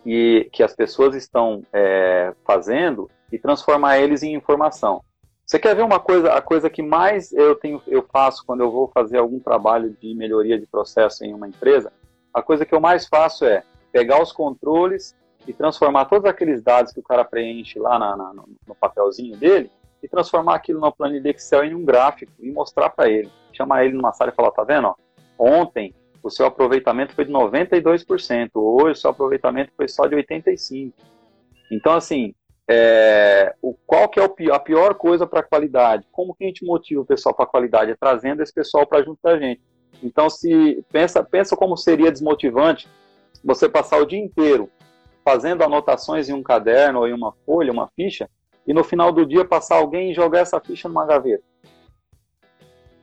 e, 0.06 0.50
que 0.52 0.64
as 0.64 0.76
pessoas 0.76 1.16
estão 1.16 1.64
é, 1.74 2.34
fazendo 2.46 3.10
e 3.32 3.38
transformar 3.38 4.00
eles 4.00 4.24
em 4.24 4.34
informação. 4.34 5.04
Você 5.46 5.60
quer 5.60 5.76
ver 5.76 5.84
uma 5.84 6.00
coisa, 6.00 6.34
a 6.34 6.42
coisa 6.42 6.70
que 6.70 6.82
mais 6.82 7.34
eu 7.34 7.56
tenho, 7.56 7.82
eu 7.86 8.06
faço 8.12 8.46
quando 8.46 8.62
eu 8.62 8.72
vou 8.72 8.90
fazer 8.94 9.18
algum 9.18 9.40
trabalho 9.40 9.96
de 10.02 10.16
melhoria 10.16 10.58
de 10.58 10.66
processo 10.66 11.26
em 11.26 11.34
uma 11.34 11.48
empresa? 11.48 11.92
A 12.34 12.42
coisa 12.42 12.66
que 12.66 12.74
eu 12.74 12.80
mais 12.80 13.06
faço 13.08 13.44
é 13.44 13.64
pegar 13.92 14.22
os 14.22 14.32
controles 14.32 15.14
e 15.48 15.54
transformar 15.54 16.06
todos 16.06 16.30
aqueles 16.30 16.62
dados 16.62 16.94
que 16.94 17.00
o 17.00 17.04
cara 17.04 17.26
preenche 17.26 17.80
lá 17.80 17.98
na, 17.98 18.16
na, 18.16 18.34
no, 18.34 18.76
papelzinho 18.80 19.36
dele 19.36 19.72
e 20.02 20.08
transformar 20.08 20.56
aquilo 20.56 20.80
numa 20.80 20.92
planilha 20.92 21.22
de 21.22 21.30
Excel 21.30 21.64
em 21.64 21.76
um 21.76 21.84
gráfico 21.84 22.32
e 22.40 22.52
mostrar 22.52 22.90
para 22.90 23.10
ele. 23.10 23.30
Chamar 23.54 23.86
ele 23.86 23.96
numa 23.96 24.14
sala 24.14 24.32
e 24.32 24.36
falar, 24.36 24.52
tá 24.52 24.64
vendo? 24.64 24.88
Ó, 24.88 24.96
ontem 25.38 25.94
o 26.24 26.30
seu 26.30 26.46
aproveitamento 26.46 27.14
foi 27.14 27.26
de 27.26 27.32
92%, 27.32 28.50
hoje 28.56 28.92
o 28.92 28.96
seu 28.96 29.10
aproveitamento 29.10 29.72
foi 29.76 29.88
só 29.88 30.06
de 30.08 30.16
85%. 30.16 30.94
Então, 31.72 31.94
assim, 31.94 32.36
é, 32.68 33.56
o, 33.62 33.74
qual 33.86 34.08
que 34.08 34.20
é 34.20 34.24
o, 34.24 34.54
a 34.54 34.60
pior 34.60 34.94
coisa 34.96 35.26
para 35.26 35.40
a 35.40 35.44
qualidade? 35.44 36.06
Como 36.12 36.36
que 36.36 36.44
a 36.44 36.48
gente 36.48 36.66
motiva 36.66 37.02
o 37.02 37.06
pessoal 37.06 37.34
para 37.34 37.46
a 37.46 37.50
qualidade? 37.50 37.92
É 37.92 37.96
trazendo 37.96 38.44
esse 38.44 38.54
pessoal 38.54 38.86
para 38.86 39.04
junto 39.04 39.20
da 39.24 39.38
gente. 39.38 39.62
Então, 40.04 40.30
se 40.30 40.84
pensa, 40.92 41.24
pensa 41.24 41.56
como 41.56 41.76
seria 41.76 42.12
desmotivante 42.12 42.88
você 43.44 43.68
passar 43.68 43.98
o 43.98 44.06
dia 44.06 44.20
inteiro 44.20 44.70
fazendo 45.24 45.64
anotações 45.64 46.30
em 46.30 46.34
um 46.34 46.44
caderno 46.44 47.00
ou 47.00 47.08
em 47.08 47.14
uma 47.14 47.34
folha, 47.46 47.72
uma 47.72 47.90
ficha, 47.96 48.30
e 48.66 48.74
no 48.74 48.84
final 48.84 49.12
do 49.12 49.26
dia 49.26 49.46
passar 49.46 49.78
alguém 49.78 50.12
e 50.12 50.14
jogar 50.14 50.40
essa 50.40 50.60
ficha 50.60 50.88
numa 50.88 51.06
gaveta. 51.06 51.44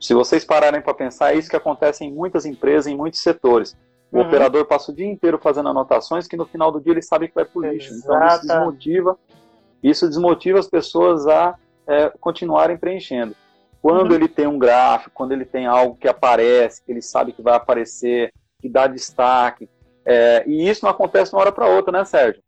Se 0.01 0.15
vocês 0.15 0.45
pararem 0.45 0.81
para 0.81 0.95
pensar, 0.95 1.35
é 1.35 1.39
isso 1.39 1.51
que 1.51 1.57
acontece 1.57 2.05
em 2.05 2.13
muitas 2.13 2.47
empresas, 2.47 2.87
em 2.87 2.97
muitos 2.97 3.21
setores. 3.21 3.77
O 4.13 4.19
uhum. 4.19 4.27
operador 4.27 4.65
passa 4.65 4.93
o 4.93 4.95
dia 4.95 5.07
inteiro 5.07 5.39
fazendo 5.39 5.69
anotações 5.69 6.27
que 6.27 6.37
no 6.37 6.47
final 6.47 6.71
do 6.71 6.81
dia 6.81 6.93
ele 6.93 7.03
sabe 7.03 7.29
que 7.29 7.35
vai 7.35 7.45
para 7.45 7.59
o 7.59 7.63
lixo. 7.63 7.93
Então 7.95 8.27
isso 8.27 8.47
desmotiva 8.47 9.19
isso 9.83 10.09
desmotiva 10.09 10.59
as 10.59 10.69
pessoas 10.69 11.27
a 11.27 11.57
é, 11.87 12.13
continuarem 12.21 12.77
preenchendo. 12.77 13.35
Quando 13.81 14.11
uhum. 14.11 14.17
ele 14.17 14.29
tem 14.29 14.47
um 14.47 14.59
gráfico, 14.59 15.13
quando 15.15 15.33
ele 15.33 15.45
tem 15.45 15.67
algo 15.67 15.97
que 15.97 16.09
aparece, 16.09 16.83
que 16.85 16.91
ele 16.91 17.03
sabe 17.03 17.33
que 17.33 17.43
vai 17.43 17.55
aparecer 17.55 18.33
que 18.61 18.69
dá 18.69 18.87
destaque. 18.89 19.69
É, 20.11 20.43
e 20.47 20.67
isso 20.67 20.87
não 20.87 20.91
acontece 20.91 21.31
de 21.31 21.37
uma 21.37 21.43
hora 21.43 21.53
para 21.53 21.67
outra, 21.67 21.93
né, 21.93 22.03
Sérgio? 22.03 22.43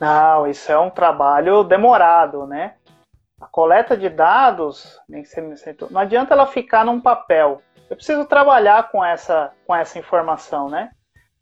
Não, 0.00 0.44
isso 0.48 0.72
é 0.72 0.76
um 0.76 0.90
trabalho 0.90 1.62
demorado, 1.62 2.48
né? 2.48 2.74
A 3.40 3.46
coleta 3.46 3.96
de 3.96 4.08
dados, 4.08 5.00
não 5.88 6.00
adianta 6.00 6.34
ela 6.34 6.48
ficar 6.48 6.84
num 6.84 7.00
papel. 7.00 7.62
Eu 7.88 7.94
preciso 7.94 8.24
trabalhar 8.24 8.90
com 8.90 9.04
essa, 9.04 9.52
com 9.64 9.74
essa 9.74 10.00
informação, 10.00 10.68
né? 10.68 10.90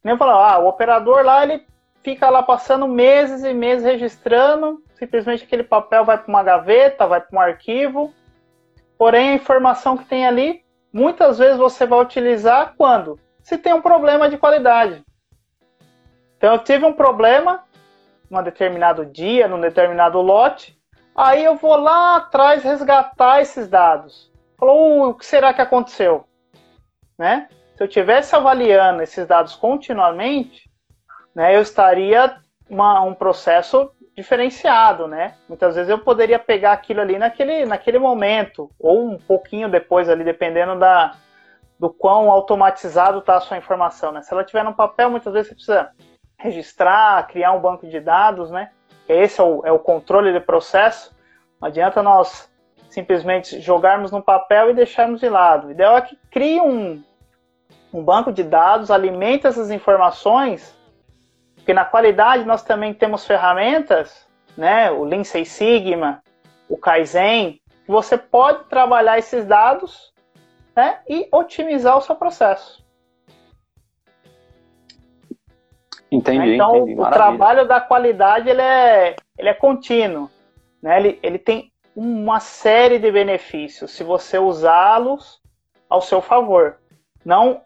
Nem 0.03 0.19
falar, 0.19 0.53
ah, 0.53 0.59
o 0.59 0.69
operador 0.69 1.25
lá, 1.25 1.43
ele 1.43 1.67
fica 2.03 2.29
lá 2.29 2.43
passando 2.43 2.87
meses 2.87 3.43
e 3.43 3.55
meses 3.55 3.87
registrando, 3.87 4.83
simplesmente 4.97 5.45
aquele 5.45 5.65
papel 5.65 6.05
vai 6.05 6.19
para 6.19 6.29
uma 6.29 6.43
gaveta, 6.43 7.07
vai 7.07 7.23
para 7.23 7.35
um 7.35 7.41
arquivo. 7.41 8.13
Porém, 8.99 9.31
a 9.31 9.35
informação 9.35 9.97
que 9.97 10.05
tem 10.05 10.27
ali, 10.27 10.63
muitas 10.93 11.39
vezes 11.39 11.57
você 11.57 11.87
vai 11.87 12.03
utilizar 12.03 12.75
quando? 12.77 13.19
Se 13.43 13.57
tem 13.57 13.73
um 13.73 13.81
problema 13.81 14.29
de 14.29 14.37
qualidade. 14.37 15.03
Então, 16.45 16.57
eu 16.57 16.63
tive 16.63 16.85
um 16.85 16.93
problema, 16.93 17.65
num 18.29 18.43
determinado 18.43 19.07
dia, 19.07 19.49
num 19.49 19.63
determinado 19.63 20.21
lote, 20.21 20.79
aí 21.17 21.43
eu 21.43 21.57
vou 21.57 21.75
lá 21.75 22.17
atrás 22.17 22.63
resgatar 22.63 23.41
esses 23.41 23.67
dados. 23.67 24.31
Falou, 24.59 25.09
o 25.09 25.15
que 25.15 25.25
será 25.25 25.55
que 25.55 25.63
aconteceu? 25.63 26.27
Né? 27.17 27.49
Se 27.75 27.83
eu 27.83 27.89
tivesse 27.89 28.37
avaliando 28.37 29.03
esses 29.03 29.27
dados 29.27 29.57
continuamente, 29.57 30.71
né, 31.35 31.57
eu 31.57 31.63
estaria 31.63 32.37
uma, 32.69 33.01
um 33.01 33.15
processo 33.15 33.91
diferenciado, 34.15 35.09
né? 35.09 35.37
Muitas 35.49 35.77
vezes 35.77 35.89
eu 35.89 35.99
poderia 35.99 36.39
pegar 36.39 36.73
aquilo 36.73 37.01
ali 37.01 37.19
naquele, 37.19 37.65
naquele 37.65 37.99
momento, 37.99 38.71
ou 38.79 39.09
um 39.09 39.17
pouquinho 39.17 39.71
depois 39.71 40.11
ali, 40.11 40.23
dependendo 40.23 40.79
da, 40.79 41.17
do 41.81 41.89
quão 41.89 42.31
automatizado 42.31 43.21
está 43.21 43.37
a 43.37 43.41
sua 43.41 43.57
informação, 43.57 44.13
né? 44.13 44.21
Se 44.21 44.31
ela 44.31 44.45
tiver 44.45 44.63
no 44.63 44.75
papel, 44.75 45.09
muitas 45.09 45.33
vezes 45.33 45.49
você 45.49 45.55
precisa 45.55 45.91
registrar, 46.45 47.27
criar 47.27 47.53
um 47.53 47.61
banco 47.61 47.87
de 47.87 47.99
dados, 47.99 48.51
né? 48.51 48.71
Esse 49.09 49.41
é 49.41 49.45
o, 49.45 49.63
é 49.65 49.73
o 49.73 49.79
controle 49.79 50.31
de 50.31 50.41
processo. 50.41 51.17
Não 51.59 51.69
adianta 51.69 52.03
nós 52.03 52.53
simplesmente 52.91 53.61
jogarmos 53.61 54.13
no 54.13 54.23
papel 54.23 54.71
e 54.71 54.75
deixarmos 54.75 55.21
de 55.21 55.29
lado. 55.29 55.69
O 55.69 55.71
ideal 55.71 55.97
é 55.97 56.03
que 56.03 56.19
crie 56.31 56.61
um, 56.61 57.03
um 57.91 58.05
banco 58.05 58.31
de 58.31 58.43
dados, 58.43 58.91
alimente 58.91 59.47
essas 59.47 59.71
informações, 59.71 60.79
porque 61.55 61.73
na 61.73 61.85
qualidade 61.85 62.45
nós 62.45 62.63
também 62.63 62.93
temos 62.93 63.27
ferramentas, 63.27 64.29
né, 64.55 64.91
o 64.91 65.03
Lean 65.03 65.25
Six 65.25 65.49
Sigma, 65.49 66.23
o 66.69 66.77
Kaizen, 66.77 67.59
que 67.87 67.91
você 67.91 68.19
pode 68.19 68.65
trabalhar 68.65 69.19
esses 69.19 69.47
dados 69.47 70.13
né, 70.77 71.01
e 71.09 71.27
otimizar 71.33 71.97
o 71.97 72.03
seu 72.03 72.15
processo. 72.15 72.84
Entendi, 76.15 76.55
então, 76.55 76.77
entendi. 76.77 77.01
o 77.01 77.11
trabalho 77.11 77.67
da 77.67 77.81
qualidade 77.81 78.49
ele 78.49 78.63
é, 78.63 79.17
ele 79.37 79.49
é 79.49 79.55
contínuo. 79.55 80.31
Né? 80.81 80.99
Ele, 80.99 81.19
ele 81.23 81.39
tem 81.39 81.73
uma 81.95 82.41
série 82.41 82.99
de 82.99 83.11
benefícios 83.11 83.91
se 83.91 84.05
você 84.05 84.39
usá-los 84.39 85.41
ao 85.89 86.01
seu 86.01 86.21
favor. 86.21 86.77
Não 87.25 87.63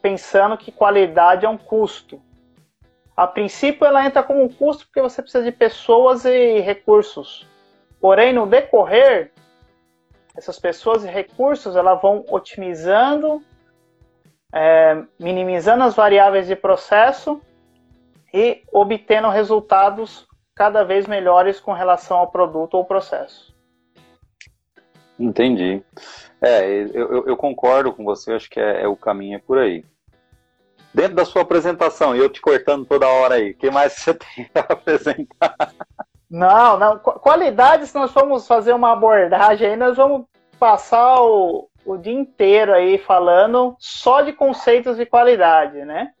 pensando 0.00 0.56
que 0.56 0.70
qualidade 0.70 1.44
é 1.44 1.48
um 1.48 1.58
custo. 1.58 2.20
A 3.16 3.26
princípio, 3.26 3.84
ela 3.84 4.06
entra 4.06 4.22
como 4.22 4.42
um 4.42 4.48
custo 4.48 4.86
porque 4.86 5.02
você 5.02 5.20
precisa 5.20 5.44
de 5.44 5.52
pessoas 5.52 6.24
e 6.24 6.60
recursos. 6.60 7.46
Porém, 8.00 8.32
no 8.32 8.46
decorrer, 8.46 9.32
essas 10.36 10.58
pessoas 10.58 11.04
e 11.04 11.08
recursos 11.08 11.76
elas 11.76 12.00
vão 12.00 12.24
otimizando, 12.30 13.42
é, 14.52 15.02
minimizando 15.18 15.84
as 15.84 15.94
variáveis 15.94 16.46
de 16.46 16.56
processo 16.56 17.42
e 18.32 18.62
obtendo 18.72 19.28
resultados 19.28 20.26
cada 20.54 20.84
vez 20.84 21.06
melhores 21.06 21.58
com 21.58 21.72
relação 21.72 22.18
ao 22.18 22.30
produto 22.30 22.74
ou 22.74 22.84
processo. 22.84 23.54
Entendi. 25.18 25.82
É, 26.40 26.66
eu, 26.94 27.26
eu, 27.26 27.36
concordo 27.36 27.92
com 27.92 28.04
você, 28.04 28.32
acho 28.32 28.48
que 28.48 28.58
é, 28.58 28.82
é, 28.82 28.88
o 28.88 28.96
caminho 28.96 29.36
é 29.36 29.38
por 29.38 29.58
aí. 29.58 29.84
Dentro 30.92 31.14
da 31.14 31.24
sua 31.24 31.42
apresentação, 31.42 32.16
e 32.16 32.18
eu 32.18 32.30
te 32.30 32.40
cortando 32.40 32.86
toda 32.86 33.06
hora 33.06 33.34
aí, 33.34 33.50
o 33.50 33.56
que 33.56 33.70
mais 33.70 33.92
você 33.92 34.14
tem 34.34 34.46
para 34.52 34.62
apresentar? 34.62 35.56
Não, 36.30 36.78
não. 36.78 36.98
Qualidade, 36.98 37.86
se 37.86 37.94
nós 37.94 38.10
formos 38.10 38.46
fazer 38.46 38.72
uma 38.72 38.92
abordagem 38.92 39.68
aí, 39.68 39.76
nós 39.76 39.96
vamos 39.96 40.24
passar 40.58 41.20
o, 41.22 41.68
o 41.84 41.96
dia 41.96 42.12
inteiro 42.12 42.72
aí 42.72 42.96
falando 42.98 43.76
só 43.78 44.22
de 44.22 44.32
conceitos 44.32 44.96
de 44.96 45.04
qualidade, 45.04 45.84
né? 45.84 46.12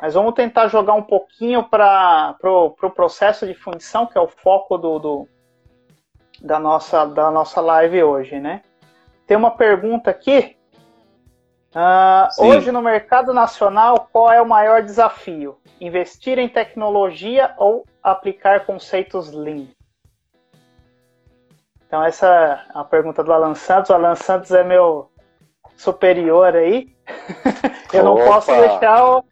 Mas 0.00 0.14
vamos 0.14 0.34
tentar 0.34 0.68
jogar 0.68 0.94
um 0.94 1.02
pouquinho 1.02 1.64
para 1.64 2.30
o 2.30 2.34
pro, 2.34 2.70
pro 2.72 2.90
processo 2.90 3.46
de 3.46 3.54
fundição, 3.54 4.06
que 4.06 4.16
é 4.16 4.20
o 4.20 4.28
foco 4.28 4.76
do, 4.76 4.98
do, 4.98 5.28
da, 6.40 6.58
nossa, 6.58 7.06
da 7.06 7.30
nossa 7.30 7.60
live 7.60 8.02
hoje, 8.02 8.38
né? 8.38 8.62
Tem 9.26 9.36
uma 9.36 9.50
pergunta 9.50 10.10
aqui. 10.10 10.56
Uh, 11.74 12.46
hoje 12.46 12.70
no 12.70 12.80
mercado 12.80 13.34
nacional, 13.34 14.08
qual 14.12 14.32
é 14.32 14.40
o 14.40 14.48
maior 14.48 14.82
desafio? 14.82 15.58
Investir 15.80 16.38
em 16.38 16.48
tecnologia 16.48 17.54
ou 17.58 17.84
aplicar 18.02 18.64
conceitos 18.64 19.32
Lean? 19.32 19.66
Então 21.86 22.02
essa 22.04 22.26
é 22.26 22.78
a 22.78 22.84
pergunta 22.84 23.22
do 23.22 23.32
Alan 23.32 23.54
Santos. 23.54 23.90
O 23.90 23.94
Alan 23.94 24.14
Santos 24.14 24.50
é 24.52 24.62
meu 24.62 25.10
superior 25.76 26.54
aí. 26.54 26.94
Eu 27.92 28.04
não 28.04 28.16
posso 28.16 28.50
deixar 28.50 29.04
o, 29.04 29.24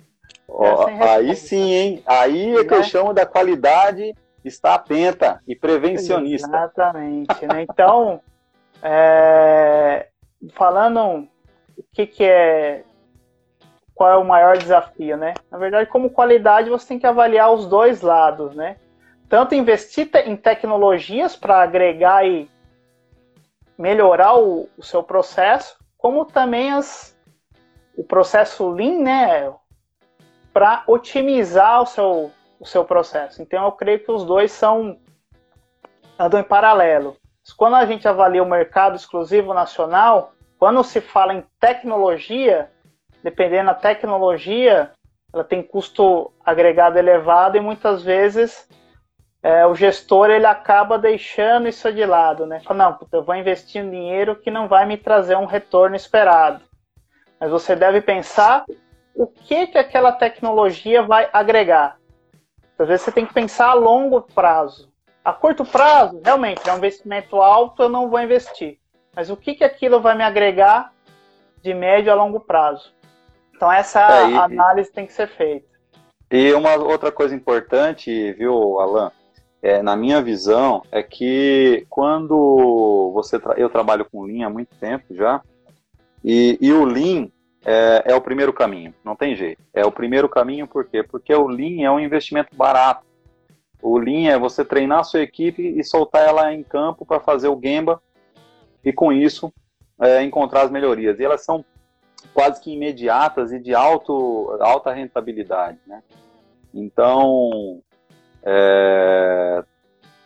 aí 1.01 1.35
sim, 1.35 1.73
hein? 1.73 2.03
Aí 2.07 2.57
é 2.57 2.65
que 2.65 2.75
eu 2.75 2.83
chamo 2.83 3.13
da 3.13 3.27
qualidade 3.27 4.15
está 4.45 4.75
atenta 4.75 5.41
e 5.47 5.57
prevencionista. 5.57 6.47
Exatamente. 6.47 7.47
Né? 7.47 7.63
Então, 7.63 8.21
é, 8.83 10.09
falando 10.55 11.27
o 11.77 11.83
que, 11.93 12.07
que 12.07 12.25
é 12.25 12.85
qual 13.95 14.11
é 14.11 14.17
o 14.17 14.25
maior 14.25 14.59
desafio, 14.59 15.17
né? 15.17 15.35
Na 15.51 15.57
verdade, 15.57 15.89
como 15.89 16.11
qualidade, 16.11 16.69
você 16.69 16.89
tem 16.89 16.99
que 16.99 17.07
avaliar 17.07 17.53
os 17.53 17.67
dois 17.67 18.03
lados, 18.03 18.55
né? 18.55 18.77
Tanto 19.29 19.55
investir 19.55 20.11
em 20.27 20.37
tecnologias 20.37 21.37
para 21.37 21.63
agregar 21.63 22.27
e 22.27 22.51
melhorar 23.79 24.37
o, 24.37 24.69
o, 24.77 24.83
seu 24.83 25.03
processo, 25.03 25.77
como 25.97 26.25
também 26.25 26.73
as, 26.73 27.17
o 27.97 28.05
processo 28.05 28.69
Lean, 28.69 28.99
né? 28.99 29.53
Para 30.55 30.85
otimizar 30.87 31.83
o 31.83 31.87
seu, 31.87 32.33
o 32.59 32.65
seu 32.65 32.85
processo. 32.85 33.43
Então 33.43 33.65
eu 33.65 33.73
creio 33.73 34.03
que 34.03 34.11
os 34.11 34.25
dois 34.25 34.51
são 34.53 34.99
andam 36.19 36.41
em 36.41 36.45
paralelo. 36.45 37.17
Quando 37.57 37.75
a 37.75 37.85
gente 37.85 38.09
avalia 38.09 38.43
o 38.43 38.49
mercado 38.49 38.97
exclusivo 38.97 39.53
nacional, 39.53 40.33
quando 40.59 40.83
se 40.83 41.01
fala 41.01 41.35
em 41.35 41.45
tecnologia, 41.61 42.71
dependendo 43.23 43.67
da 43.67 43.75
tecnologia, 43.75 44.93
ela 45.33 45.45
tem 45.45 45.63
custo 45.63 46.33
agregado 46.45 46.99
elevado 46.99 47.57
e 47.57 47.61
muitas 47.61 48.03
vezes 48.03 48.69
é, 49.43 49.67
o 49.67 49.75
gestor 49.75 50.31
ele 50.31 50.47
acaba 50.47 50.99
deixando 50.99 51.69
isso 51.69 51.93
de 51.93 52.07
lado, 52.07 52.47
né? 52.47 52.61
Fala, 52.61 52.85
não, 52.85 52.95
puta, 52.95 53.19
eu 53.19 53.25
vou 53.25 53.35
investir 53.35 53.85
um 53.85 53.91
dinheiro 53.91 54.37
que 54.37 54.51
não 54.51 54.69
vai 54.69 54.87
me 54.87 54.97
trazer 54.97 55.37
um 55.37 55.45
retorno 55.45 55.97
esperado. 55.97 56.63
Mas 57.39 57.51
você 57.51 57.77
deve 57.77 58.01
pensar 58.01 58.65
o 59.15 59.27
que 59.27 59.69
que 59.69 59.79
aquela 59.79 60.13
tecnologia 60.13 61.03
vai 61.03 61.29
agregar. 61.33 61.99
Às 62.79 62.89
vezes 62.89 63.03
você 63.03 63.13
tem 63.13 63.25
que 63.25 63.33
pensar 63.33 63.69
a 63.69 63.75
longo 63.75 64.23
prazo. 64.23 64.93
A 65.25 65.33
curto 65.33 65.65
prazo, 65.65 66.21
realmente, 66.23 66.69
é 66.69 66.73
um 66.73 66.77
investimento 66.77 67.37
alto, 67.37 67.83
eu 67.83 67.89
não 67.89 68.11
vou 68.11 68.21
investir. 68.21 68.79
Mas 69.15 69.31
o 69.31 69.37
que, 69.37 69.55
que 69.55 69.65
aquilo 69.65 70.01
vai 70.01 70.17
me 70.17 70.25
agregar 70.25 70.93
de 71.63 71.73
médio 71.73 72.13
a 72.13 72.15
longo 72.15 72.41
prazo? 72.41 72.93
Então 73.55 73.73
essa 73.73 74.01
é, 74.01 74.31
e, 74.31 74.37
análise 74.37 74.91
tem 74.91 75.07
que 75.07 75.13
ser 75.13 75.29
feita. 75.29 75.67
E 76.31 76.53
uma 76.53 76.75
outra 76.75 77.13
coisa 77.13 77.35
importante, 77.35 78.33
viu, 78.33 78.81
Alan? 78.81 79.13
É, 79.63 79.83
na 79.83 79.97
minha 79.97 80.21
visão, 80.21 80.83
é 80.93 81.03
que 81.03 81.87
quando 81.89 83.11
você 83.15 83.39
tra 83.39 83.55
eu 83.55 83.71
trabalho 83.71 84.05
com 84.05 84.25
Lean 84.25 84.47
há 84.47 84.51
muito 84.51 84.75
tempo 84.77 85.15
já, 85.15 85.41
e, 86.23 86.59
e 86.61 86.71
o 86.73 86.85
Lean 86.85 87.29
é, 87.65 88.03
é, 88.13 88.15
o 88.15 88.21
primeiro 88.21 88.53
caminho, 88.53 88.95
não 89.03 89.17
tem 89.17 89.35
jeito. 89.35 89.63
É 89.73 89.85
o 89.87 89.93
primeiro 89.93 90.29
caminho 90.29 90.69
por 90.69 90.85
quê? 90.85 91.03
Porque 91.03 91.35
o 91.35 91.47
Lean 91.47 91.83
é 91.83 91.91
um 91.91 91.99
investimento 91.99 92.55
barato. 92.55 93.07
O 93.83 93.99
Lean 93.99 94.31
é 94.31 94.39
você 94.39 94.65
treinar 94.65 95.01
a 95.01 95.05
sua 95.05 95.21
equipe 95.21 95.63
e 95.63 95.83
soltar 95.83 96.27
ela 96.27 96.53
em 96.53 96.63
campo 96.63 97.07
para 97.07 97.21
fazer 97.21 97.49
o 97.49 97.59
Gemba 97.63 98.03
e 98.85 98.93
com 98.93 99.13
isso 99.13 99.53
é, 100.01 100.23
encontrar 100.23 100.63
as 100.63 100.71
melhorias. 100.71 101.19
E 101.19 101.25
elas 101.25 101.43
são 101.43 101.65
quase 102.35 102.61
que 102.61 102.71
imediatas 102.73 103.51
e 103.51 103.59
de 103.59 103.75
alto, 103.75 104.59
alta 104.61 104.93
rentabilidade. 104.93 105.79
Né? 105.87 106.03
Então, 106.73 107.81
é, 108.43 109.65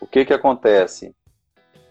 o 0.01 0.07
que, 0.07 0.25
que 0.25 0.33
acontece? 0.33 1.15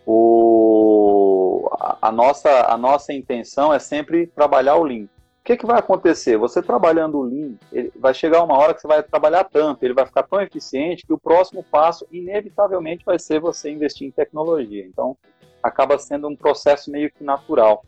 O, 0.05 1.69
a, 1.81 2.09
a, 2.09 2.13
nossa, 2.13 2.67
a 2.71 2.77
nossa 2.77 3.15
intenção 3.15 3.73
é 3.73 3.79
sempre 3.79 4.27
trabalhar 4.27 4.77
o 4.77 4.85
Lean 4.85 5.09
que, 5.45 5.57
que 5.57 5.67
vai 5.67 5.79
acontecer? 5.79 6.37
Você 6.37 6.63
trabalhando 6.63 7.19
o 7.19 7.23
Lean, 7.23 7.55
vai 7.97 8.13
chegar 8.13 8.43
uma 8.43 8.57
hora 8.57 8.75
que 8.75 8.81
você 8.81 8.89
vai 8.89 9.03
trabalhar 9.03 9.45
tanto, 9.45 9.83
ele 9.83 9.95
vai 9.95 10.05
ficar 10.05 10.23
tão 10.25 10.41
eficiente 10.41 11.07
que 11.07 11.13
o 11.13 11.19
próximo 11.19 11.65
passo, 11.65 12.07
inevitavelmente, 12.13 13.05
vai 13.05 13.19
ser 13.19 13.41
você 13.41 13.71
investir 13.71 14.07
em 14.07 14.11
tecnologia. 14.11 14.85
Então, 14.87 15.17
acaba 15.63 15.99
sendo 15.99 16.29
um 16.29 16.37
processo 16.37 16.91
meio 16.91 17.11
que 17.11 17.25
natural. 17.25 17.83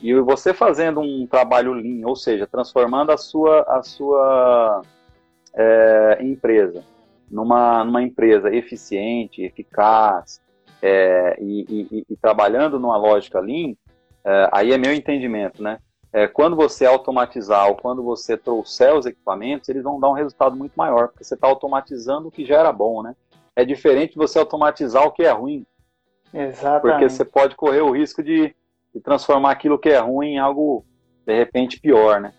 E 0.00 0.14
você 0.20 0.54
fazendo 0.54 1.00
um 1.00 1.26
trabalho 1.26 1.74
Lean, 1.74 2.06
ou 2.06 2.16
seja, 2.16 2.46
transformando 2.46 3.12
a 3.12 3.16
sua, 3.16 3.60
a 3.62 3.82
sua 3.82 4.82
é, 5.54 6.18
empresa 6.22 6.82
numa, 7.30 7.84
numa 7.84 8.02
empresa 8.02 8.54
eficiente, 8.54 9.42
eficaz, 9.42 10.40
é, 10.82 11.36
e, 11.40 11.88
e, 11.90 12.06
e, 12.10 12.16
trabalhando 12.16 12.78
numa 12.78 12.96
lógica 12.96 13.38
Lean, 13.38 13.74
é, 14.24 14.48
aí 14.52 14.72
é 14.72 14.78
meu 14.78 14.92
entendimento, 14.92 15.62
né? 15.62 15.78
É, 16.12 16.26
quando 16.28 16.54
você 16.54 16.84
automatizar 16.84 17.68
ou 17.68 17.74
quando 17.74 18.02
você 18.02 18.36
trouxer 18.36 18.94
os 18.94 19.06
equipamentos, 19.06 19.68
eles 19.68 19.82
vão 19.82 19.98
dar 19.98 20.10
um 20.10 20.14
resultado 20.14 20.54
muito 20.54 20.74
maior, 20.74 21.08
porque 21.08 21.24
você 21.24 21.34
está 21.34 21.46
automatizando 21.46 22.28
o 22.28 22.30
que 22.30 22.44
já 22.44 22.58
era 22.58 22.70
bom, 22.70 23.02
né? 23.02 23.16
É 23.56 23.64
diferente 23.64 24.12
de 24.12 24.18
você 24.18 24.38
automatizar 24.38 25.06
o 25.06 25.12
que 25.12 25.22
é 25.22 25.30
ruim. 25.30 25.66
Exatamente. 26.32 26.82
Porque 26.82 27.08
você 27.08 27.24
pode 27.24 27.56
correr 27.56 27.80
o 27.80 27.90
risco 27.90 28.22
de, 28.22 28.54
de 28.94 29.00
transformar 29.00 29.52
aquilo 29.52 29.78
que 29.78 29.88
é 29.88 29.98
ruim 29.98 30.34
em 30.34 30.38
algo, 30.38 30.84
de 31.26 31.34
repente, 31.34 31.80
pior, 31.80 32.20
né? 32.20 32.32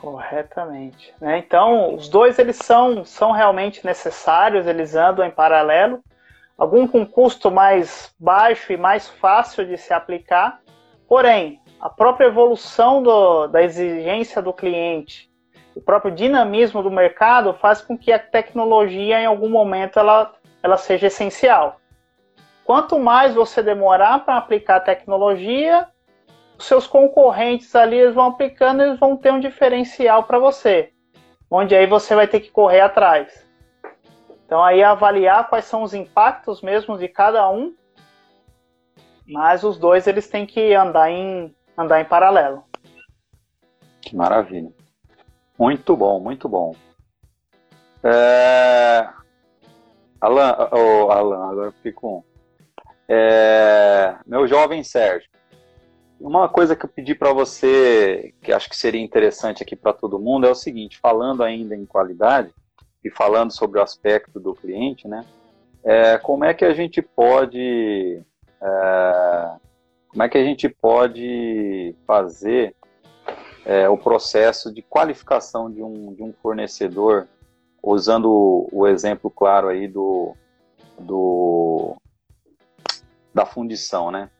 Corretamente. 0.00 1.14
Né? 1.20 1.38
Então, 1.38 1.94
os 1.94 2.08
dois 2.08 2.38
eles 2.38 2.56
são, 2.56 3.04
são 3.04 3.32
realmente 3.32 3.84
necessários, 3.84 4.66
eles 4.66 4.94
andam 4.96 5.24
em 5.24 5.30
paralelo. 5.30 6.02
Algum 6.56 6.86
com 6.86 7.06
custo 7.06 7.50
mais 7.50 8.12
baixo 8.18 8.72
e 8.72 8.76
mais 8.76 9.08
fácil 9.08 9.66
de 9.66 9.76
se 9.76 9.92
aplicar. 9.92 10.60
Porém, 11.10 11.60
a 11.80 11.90
própria 11.90 12.26
evolução 12.26 13.02
do, 13.02 13.48
da 13.48 13.60
exigência 13.64 14.40
do 14.40 14.52
cliente, 14.52 15.28
o 15.74 15.80
próprio 15.80 16.14
dinamismo 16.14 16.84
do 16.84 16.90
mercado 16.90 17.52
faz 17.54 17.82
com 17.82 17.98
que 17.98 18.12
a 18.12 18.18
tecnologia, 18.18 19.20
em 19.20 19.26
algum 19.26 19.48
momento, 19.48 19.98
ela, 19.98 20.32
ela 20.62 20.76
seja 20.76 21.08
essencial. 21.08 21.80
Quanto 22.64 22.96
mais 22.96 23.34
você 23.34 23.60
demorar 23.60 24.24
para 24.24 24.36
aplicar 24.36 24.76
a 24.76 24.80
tecnologia, 24.80 25.88
os 26.56 26.66
seus 26.66 26.86
concorrentes 26.86 27.74
ali 27.74 27.98
eles 27.98 28.14
vão 28.14 28.26
aplicando, 28.26 28.80
eles 28.80 29.00
vão 29.00 29.16
ter 29.16 29.32
um 29.32 29.40
diferencial 29.40 30.22
para 30.22 30.38
você, 30.38 30.92
onde 31.50 31.74
aí 31.74 31.88
você 31.88 32.14
vai 32.14 32.28
ter 32.28 32.38
que 32.38 32.52
correr 32.52 32.82
atrás. 32.82 33.44
Então 34.46 34.62
aí 34.62 34.80
avaliar 34.80 35.48
quais 35.48 35.64
são 35.64 35.82
os 35.82 35.92
impactos 35.92 36.62
mesmo 36.62 36.96
de 36.96 37.08
cada 37.08 37.50
um, 37.50 37.74
mas 39.30 39.64
os 39.64 39.78
dois 39.78 40.06
eles 40.06 40.28
têm 40.28 40.44
que 40.44 40.74
andar 40.74 41.10
em 41.10 41.54
andar 41.76 42.00
em 42.00 42.04
paralelo. 42.04 42.64
Que 44.02 44.14
maravilha. 44.14 44.70
Muito 45.58 45.96
bom, 45.96 46.20
muito 46.20 46.48
bom. 46.48 46.74
É... 48.02 49.08
Alan, 50.20 50.68
oh, 50.72 51.10
Alan, 51.10 51.50
agora 51.50 51.72
fico. 51.82 52.24
É... 53.08 54.16
Meu 54.26 54.46
jovem 54.46 54.82
Sérgio, 54.82 55.30
uma 56.20 56.48
coisa 56.48 56.76
que 56.76 56.84
eu 56.84 56.90
pedi 56.90 57.14
para 57.14 57.32
você, 57.32 58.34
que 58.42 58.52
acho 58.52 58.68
que 58.68 58.76
seria 58.76 59.00
interessante 59.00 59.62
aqui 59.62 59.74
para 59.74 59.92
todo 59.92 60.18
mundo, 60.18 60.46
é 60.46 60.50
o 60.50 60.54
seguinte: 60.54 60.98
falando 60.98 61.42
ainda 61.42 61.74
em 61.74 61.86
qualidade 61.86 62.52
e 63.02 63.10
falando 63.10 63.50
sobre 63.50 63.78
o 63.78 63.82
aspecto 63.82 64.38
do 64.38 64.54
cliente, 64.54 65.08
né? 65.08 65.24
É, 65.82 66.18
como 66.18 66.44
é 66.44 66.52
que 66.52 66.64
a 66.64 66.74
gente 66.74 67.00
pode, 67.00 68.22
é, 68.62 69.52
como 70.08 70.22
é 70.22 70.28
que 70.28 70.38
a 70.38 70.44
gente 70.44 70.68
pode 70.68 71.94
fazer 72.06 72.74
é, 73.64 73.88
o 73.88 73.96
processo 73.96 74.72
de 74.72 74.82
qualificação 74.82 75.70
de 75.70 75.82
um, 75.82 76.12
de 76.14 76.22
um 76.22 76.32
fornecedor, 76.32 77.28
usando 77.82 78.30
o, 78.30 78.68
o 78.72 78.86
exemplo 78.86 79.30
claro 79.30 79.68
aí 79.68 79.86
do, 79.86 80.34
do 80.98 81.96
da 83.32 83.46
fundição, 83.46 84.10
né? 84.10 84.30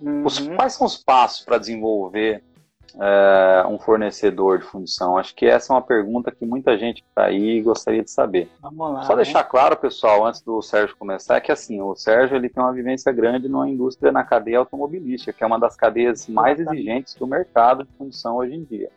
Uhum. 0.00 0.24
Os, 0.24 0.38
quais 0.38 0.74
são 0.74 0.86
os 0.86 0.96
passos 0.96 1.44
para 1.44 1.58
desenvolver 1.58 2.42
é, 2.98 3.66
um 3.68 3.78
fornecedor 3.78 4.58
de 4.58 4.64
fundição? 4.64 5.16
Acho 5.16 5.34
que 5.34 5.46
essa 5.46 5.72
é 5.72 5.76
uma 5.76 5.82
pergunta 5.82 6.30
que 6.30 6.44
muita 6.46 6.78
gente 6.78 7.02
que 7.02 7.08
está 7.08 7.24
aí 7.26 7.60
gostaria 7.60 8.02
de 8.02 8.10
saber. 8.10 8.48
Vamos 8.60 8.92
lá. 8.92 9.02
Só 9.02 9.14
né? 9.14 9.22
deixar 9.22 9.44
claro, 9.44 9.76
pessoal, 9.76 10.26
antes 10.26 10.40
do 10.40 10.60
Sérgio 10.62 10.96
começar, 10.96 11.36
é 11.36 11.40
que 11.40 11.52
assim, 11.52 11.80
o 11.80 11.94
Sérgio 11.94 12.36
ele 12.36 12.48
tem 12.48 12.62
uma 12.62 12.72
vivência 12.72 13.12
grande 13.12 13.48
na 13.48 13.68
indústria 13.68 14.12
na 14.12 14.24
cadeia 14.24 14.58
automobilística, 14.58 15.32
que 15.32 15.44
é 15.44 15.46
uma 15.46 15.58
das 15.58 15.76
cadeias 15.76 16.26
mais 16.28 16.58
exigentes 16.58 17.14
do 17.14 17.26
mercado 17.26 17.84
de 17.84 17.92
fundição 17.96 18.36
hoje 18.36 18.54
em 18.54 18.64
dia. 18.64 18.90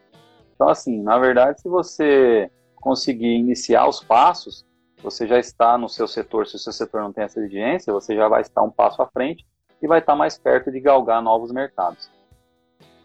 Então, 0.56 0.70
assim, 0.70 1.02
na 1.02 1.18
verdade, 1.18 1.62
se 1.62 1.68
você 1.68 2.50
conseguir 2.76 3.36
iniciar 3.36 3.88
os 3.88 4.04
passos, 4.04 4.66
você 5.02 5.28
já 5.28 5.38
está 5.38 5.78
no 5.78 5.90
seu 5.90 6.08
setor, 6.08 6.48
se 6.48 6.56
o 6.56 6.60
seu 6.60 6.72
setor 6.72 7.02
não 7.02 7.12
tem 7.12 7.26
essa 7.26 7.40
exigência, 7.40 7.92
você 7.92 8.16
já 8.16 8.28
vai 8.28 8.42
estar 8.42 8.62
um 8.62 8.70
passo 8.70 9.02
à 9.02 9.08
frente 9.08 9.46
e 9.82 9.88
vai 9.88 10.00
estar 10.00 10.16
mais 10.16 10.38
perto 10.38 10.72
de 10.72 10.80
galgar 10.80 11.22
novos 11.22 11.52
mercados. 11.52 12.10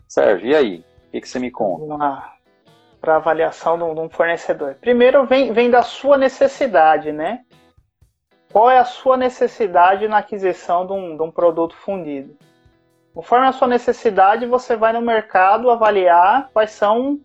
Sérgio, 0.09 0.48
e 0.48 0.56
aí? 0.56 0.84
O 1.09 1.11
que, 1.12 1.20
que 1.20 1.28
você 1.28 1.38
me 1.38 1.50
conta? 1.50 2.32
Para 3.00 3.16
avaliação 3.16 3.76
de 3.78 4.00
um 4.00 4.09
fornecedor. 4.09 4.74
Primeiro 4.80 5.24
vem, 5.26 5.52
vem 5.52 5.70
da 5.70 5.82
sua 5.82 6.16
necessidade, 6.16 7.12
né? 7.12 7.44
Qual 8.50 8.70
é 8.70 8.78
a 8.78 8.84
sua 8.84 9.16
necessidade 9.16 10.09
na 10.09 10.18
aquisição 10.18 10.86
de 10.86 10.92
um, 10.92 11.16
de 11.16 11.22
um 11.22 11.30
produto 11.30 11.76
fundido? 11.76 12.34
Conforme 13.14 13.46
a 13.46 13.52
sua 13.52 13.68
necessidade, 13.68 14.46
você 14.46 14.76
vai 14.76 14.92
no 14.92 15.02
mercado 15.02 15.70
avaliar 15.70 16.48
quais 16.52 16.70
são 16.70 17.20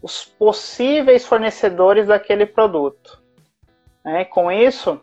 os 0.00 0.24
possíveis 0.24 1.26
fornecedores 1.26 2.06
daquele 2.06 2.46
produto. 2.46 3.20
Né? 4.04 4.24
Com 4.24 4.50
isso, 4.50 5.00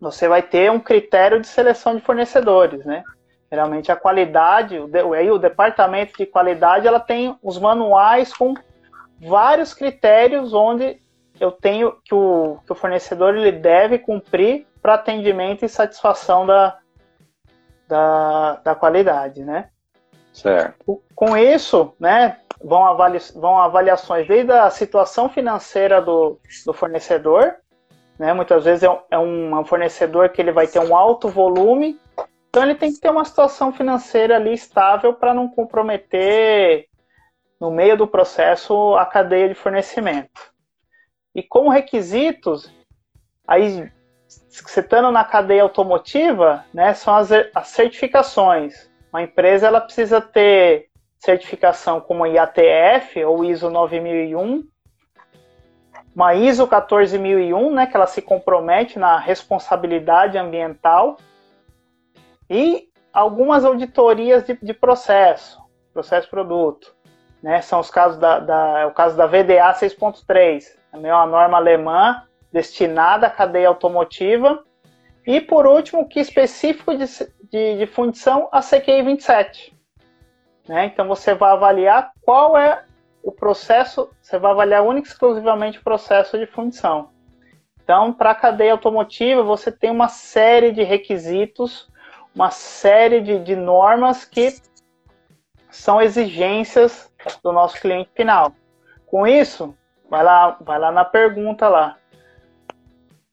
você 0.00 0.28
vai 0.28 0.42
ter 0.42 0.70
um 0.70 0.80
critério 0.80 1.40
de 1.40 1.46
seleção 1.46 1.94
de 1.94 2.02
fornecedores, 2.02 2.84
né? 2.84 3.04
Geralmente 3.54 3.92
a 3.92 3.94
qualidade, 3.94 4.80
o, 4.80 5.12
aí 5.12 5.30
o 5.30 5.38
departamento 5.38 6.18
de 6.18 6.26
qualidade, 6.26 6.88
ela 6.88 6.98
tem 6.98 7.38
os 7.40 7.56
manuais 7.56 8.32
com 8.32 8.52
vários 9.20 9.72
critérios 9.72 10.52
onde 10.52 11.00
eu 11.38 11.52
tenho 11.52 11.92
que 12.04 12.12
o, 12.12 12.58
que 12.66 12.72
o 12.72 12.74
fornecedor 12.74 13.36
ele 13.36 13.52
deve 13.52 13.96
cumprir 13.96 14.66
para 14.82 14.94
atendimento 14.94 15.64
e 15.64 15.68
satisfação 15.68 16.44
da, 16.44 16.78
da, 17.86 18.56
da 18.56 18.74
qualidade, 18.74 19.44
né? 19.44 19.68
Certo. 20.32 21.00
Com 21.14 21.36
isso, 21.36 21.94
né, 22.00 22.38
vão, 22.60 22.84
avali 22.84 23.20
vão 23.36 23.56
avaliações 23.56 24.26
desde 24.26 24.50
a 24.50 24.68
situação 24.68 25.28
financeira 25.28 26.02
do, 26.02 26.40
do 26.66 26.72
fornecedor, 26.72 27.54
né, 28.18 28.32
muitas 28.32 28.64
vezes 28.64 28.82
é 28.82 28.90
um, 28.90 28.98
é 29.12 29.18
um 29.60 29.64
fornecedor 29.64 30.30
que 30.30 30.42
ele 30.42 30.50
vai 30.50 30.66
ter 30.66 30.80
um 30.80 30.96
alto 30.96 31.28
volume 31.28 32.00
então 32.54 32.62
ele 32.62 32.76
tem 32.76 32.92
que 32.92 33.00
ter 33.00 33.10
uma 33.10 33.24
situação 33.24 33.72
financeira 33.72 34.36
ali 34.36 34.54
estável 34.54 35.12
para 35.12 35.34
não 35.34 35.48
comprometer 35.48 36.86
no 37.60 37.68
meio 37.68 37.96
do 37.96 38.06
processo 38.06 38.94
a 38.94 39.04
cadeia 39.04 39.48
de 39.48 39.56
fornecimento. 39.56 40.54
E 41.34 41.42
como 41.42 41.68
requisitos, 41.68 42.72
aí 43.44 43.90
citando 44.28 45.10
na 45.10 45.24
cadeia 45.24 45.64
automotiva, 45.64 46.64
né, 46.72 46.94
são 46.94 47.16
as, 47.16 47.30
as 47.32 47.66
certificações. 47.70 48.88
Uma 49.12 49.24
empresa 49.24 49.66
ela 49.66 49.80
precisa 49.80 50.20
ter 50.20 50.90
certificação 51.18 52.00
como 52.00 52.24
IATF 52.24 53.24
ou 53.24 53.44
ISO 53.44 53.68
9001, 53.68 54.62
uma 56.14 56.34
ISO 56.36 56.68
14001, 56.68 57.74
né, 57.74 57.88
que 57.88 57.96
ela 57.96 58.06
se 58.06 58.22
compromete 58.22 58.96
na 58.96 59.18
responsabilidade 59.18 60.38
ambiental 60.38 61.16
e 62.48 62.88
algumas 63.12 63.64
auditorias 63.64 64.44
de, 64.44 64.58
de 64.60 64.74
processo, 64.74 65.62
processo 65.92 66.28
produto. 66.28 66.94
Né? 67.42 67.60
São 67.60 67.80
os 67.80 67.90
casos 67.90 68.18
da, 68.18 68.38
da 68.40 68.78
é 68.80 68.86
o 68.86 68.92
caso 68.92 69.16
da 69.16 69.26
VDA 69.26 69.72
6.3, 69.72 70.64
também 70.90 71.10
é 71.10 71.14
uma 71.14 71.26
norma 71.26 71.58
alemã 71.58 72.22
destinada 72.52 73.26
à 73.26 73.30
cadeia 73.30 73.68
automotiva. 73.68 74.64
E 75.26 75.40
por 75.40 75.66
último, 75.66 76.08
que 76.08 76.20
específico 76.20 76.96
de, 76.96 77.04
de, 77.50 77.78
de 77.78 77.86
fundição, 77.86 78.48
a 78.52 78.60
CQI 78.60 79.02
27. 79.02 79.76
Né? 80.68 80.86
Então 80.86 81.06
você 81.08 81.34
vai 81.34 81.52
avaliar 81.52 82.12
qual 82.22 82.56
é 82.56 82.84
o 83.22 83.32
processo, 83.32 84.10
você 84.20 84.38
vai 84.38 84.52
avaliar 84.52 84.82
única 84.82 85.08
e 85.08 85.10
exclusivamente 85.10 85.78
o 85.78 85.84
processo 85.84 86.38
de 86.38 86.46
fundição. 86.46 87.10
Então, 87.82 88.12
para 88.12 88.30
a 88.30 88.34
cadeia 88.34 88.72
automotiva, 88.72 89.42
você 89.42 89.70
tem 89.70 89.90
uma 89.90 90.08
série 90.08 90.72
de 90.72 90.82
requisitos 90.82 91.90
uma 92.34 92.50
série 92.50 93.20
de, 93.20 93.38
de 93.38 93.54
normas 93.54 94.24
que 94.24 94.56
são 95.70 96.00
exigências 96.00 97.12
do 97.42 97.52
nosso 97.52 97.80
cliente 97.80 98.10
final. 98.14 98.52
Com 99.06 99.26
isso, 99.26 99.76
vai 100.08 100.22
lá, 100.22 100.56
vai 100.60 100.78
lá 100.78 100.90
na 100.90 101.04
pergunta 101.04 101.68
lá. 101.68 101.96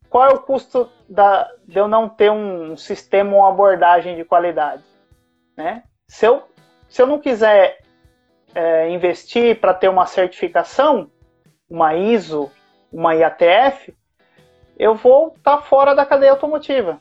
Qual 0.10 0.26
é 0.30 0.34
o 0.34 0.41
custo 0.41 0.91
da, 1.10 1.49
de 1.66 1.80
eu 1.80 1.88
não 1.88 2.10
ter 2.10 2.30
um 2.30 2.76
sistema, 2.76 3.36
uma 3.36 3.49
abordagem 3.49 4.16
de 4.16 4.26
qualidade? 4.26 4.84
Né? 5.56 5.84
Se, 6.08 6.26
eu, 6.26 6.43
se 6.89 7.02
eu 7.02 7.08
não 7.08 7.20
quiser 7.20 7.80
é, 8.54 8.89
investir 8.89 9.60
para 9.60 9.74
ter 9.74 9.88
uma 9.88 10.06
certificação, 10.06 11.10
uma 11.70 11.95
ISO, 11.95 12.52
uma 12.91 13.16
IATF, 13.16 13.95
eu 14.78 14.95
vou 14.95 15.30
estar 15.30 15.58
tá 15.58 15.62
fora 15.62 15.95
da 15.95 16.06
cadeia 16.06 16.32
automotiva. 16.32 16.99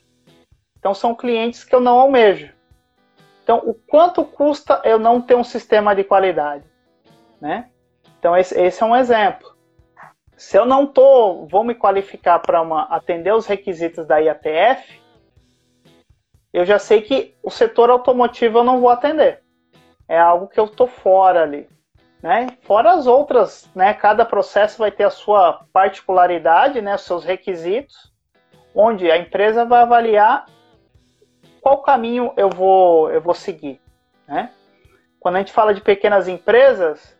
Então 0.80 0.94
são 0.94 1.14
clientes 1.14 1.62
que 1.62 1.74
eu 1.74 1.80
não 1.80 2.00
almejo. 2.00 2.50
Então, 3.44 3.58
o 3.64 3.74
quanto 3.74 4.24
custa 4.24 4.80
eu 4.84 4.98
não 4.98 5.20
ter 5.20 5.34
um 5.34 5.44
sistema 5.44 5.94
de 5.94 6.02
qualidade, 6.02 6.64
né? 7.40 7.68
Então 8.18 8.36
esse, 8.36 8.58
esse 8.58 8.82
é 8.82 8.86
um 8.86 8.96
exemplo. 8.96 9.54
Se 10.36 10.56
eu 10.56 10.64
não 10.64 10.86
tô, 10.86 11.46
vou 11.46 11.62
me 11.62 11.74
qualificar 11.74 12.38
para 12.38 12.60
atender 12.84 13.34
os 13.34 13.46
requisitos 13.46 14.06
da 14.06 14.18
IATF, 14.18 15.02
eu 16.52 16.64
já 16.64 16.78
sei 16.78 17.02
que 17.02 17.34
o 17.42 17.50
setor 17.50 17.90
automotivo 17.90 18.58
eu 18.58 18.64
não 18.64 18.80
vou 18.80 18.88
atender. 18.88 19.42
É 20.08 20.18
algo 20.18 20.48
que 20.48 20.58
eu 20.58 20.66
tô 20.66 20.86
fora 20.86 21.42
ali, 21.42 21.68
né? 22.22 22.56
Fora 22.62 22.92
as 22.92 23.06
outras, 23.06 23.70
né? 23.74 23.92
Cada 23.92 24.24
processo 24.24 24.78
vai 24.78 24.90
ter 24.90 25.04
a 25.04 25.10
sua 25.10 25.64
particularidade, 25.72 26.80
né? 26.80 26.94
Os 26.94 27.02
seus 27.02 27.24
requisitos, 27.24 28.12
onde 28.74 29.10
a 29.10 29.18
empresa 29.18 29.64
vai 29.64 29.82
avaliar 29.82 30.46
qual 31.60 31.82
caminho 31.82 32.32
eu 32.36 32.48
vou 32.50 33.10
eu 33.10 33.20
vou 33.20 33.34
seguir, 33.34 33.80
né? 34.26 34.50
Quando 35.18 35.36
a 35.36 35.38
gente 35.38 35.52
fala 35.52 35.74
de 35.74 35.82
pequenas 35.82 36.28
empresas, 36.28 37.16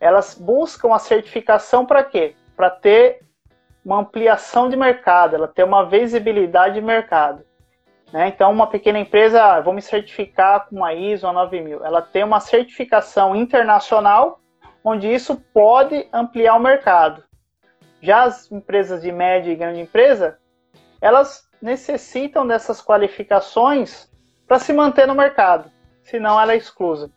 elas 0.00 0.34
buscam 0.34 0.92
a 0.92 0.98
certificação 0.98 1.86
para 1.86 2.02
quê? 2.02 2.34
Para 2.56 2.68
ter 2.68 3.20
uma 3.84 4.00
ampliação 4.00 4.68
de 4.68 4.76
mercado, 4.76 5.36
ela 5.36 5.48
ter 5.48 5.64
uma 5.64 5.84
visibilidade 5.84 6.74
de 6.74 6.80
mercado. 6.80 7.44
Né? 8.12 8.28
Então, 8.28 8.50
uma 8.50 8.66
pequena 8.66 8.98
empresa, 8.98 9.42
ah, 9.42 9.60
vou 9.60 9.72
me 9.72 9.80
certificar 9.80 10.68
com 10.68 10.76
uma 10.76 10.92
ISO 10.92 11.32
9000, 11.32 11.84
ela 11.84 12.02
tem 12.02 12.24
uma 12.24 12.40
certificação 12.40 13.34
internacional, 13.34 14.40
onde 14.84 15.08
isso 15.08 15.36
pode 15.52 16.08
ampliar 16.12 16.56
o 16.56 16.60
mercado. 16.60 17.22
Já 18.00 18.24
as 18.24 18.50
empresas 18.50 19.00
de 19.00 19.12
média 19.12 19.50
e 19.50 19.56
grande 19.56 19.80
empresa, 19.80 20.38
elas 21.00 21.48
necessitam 21.62 22.46
dessas 22.46 22.82
qualificações 22.82 24.10
para 24.46 24.58
se 24.58 24.72
manter 24.72 25.06
no 25.06 25.14
mercado, 25.14 25.70
senão 26.02 26.38
ela 26.38 26.52
é 26.52 26.56
exclusa. 26.56 27.10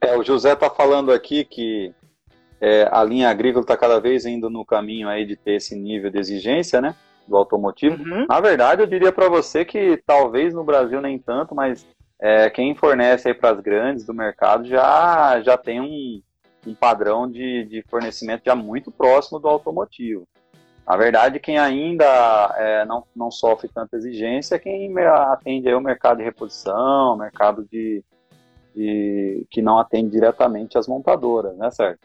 É, 0.00 0.16
o 0.16 0.22
José 0.22 0.52
está 0.52 0.70
falando 0.70 1.12
aqui 1.12 1.44
que 1.44 1.92
é, 2.60 2.88
a 2.90 3.02
linha 3.02 3.28
agrícola 3.28 3.62
está 3.62 3.76
cada 3.76 3.98
vez 3.98 4.24
indo 4.24 4.48
no 4.48 4.64
caminho 4.64 5.08
aí 5.08 5.26
de 5.26 5.36
ter 5.36 5.54
esse 5.54 5.76
nível 5.76 6.10
de 6.10 6.18
exigência, 6.18 6.80
né? 6.80 6.94
do 7.28 7.36
automotivo. 7.36 8.02
Uhum. 8.02 8.26
Na 8.26 8.40
verdade, 8.40 8.82
eu 8.82 8.86
diria 8.86 9.12
para 9.12 9.28
você 9.28 9.64
que 9.64 10.02
talvez 10.06 10.54
no 10.54 10.64
Brasil 10.64 11.00
nem 11.00 11.18
tanto, 11.18 11.54
mas 11.54 11.86
é, 12.20 12.48
quem 12.50 12.74
fornece 12.74 13.28
aí 13.28 13.34
para 13.34 13.50
as 13.50 13.60
grandes 13.60 14.04
do 14.04 14.14
mercado 14.14 14.66
já, 14.66 15.40
já 15.42 15.56
tem 15.56 15.80
um, 15.80 16.22
um 16.66 16.74
padrão 16.74 17.30
de, 17.30 17.64
de 17.64 17.84
fornecimento 17.88 18.44
já 18.46 18.56
muito 18.56 18.90
próximo 18.90 19.38
do 19.38 19.46
automotivo. 19.46 20.26
Na 20.88 20.96
verdade, 20.96 21.38
quem 21.38 21.58
ainda 21.58 22.06
é, 22.56 22.86
não, 22.86 23.04
não 23.14 23.30
sofre 23.30 23.68
tanta 23.68 23.94
exigência 23.94 24.54
é 24.54 24.58
quem 24.58 24.90
atende 24.98 25.68
aí 25.68 25.74
o 25.74 25.82
mercado 25.82 26.16
de 26.16 26.24
reposição, 26.24 27.14
mercado 27.14 27.68
de, 27.70 28.02
de 28.74 29.46
que 29.50 29.60
não 29.60 29.78
atende 29.78 30.12
diretamente 30.12 30.78
as 30.78 30.88
montadoras, 30.88 31.54
né, 31.58 31.70
certo? 31.70 32.00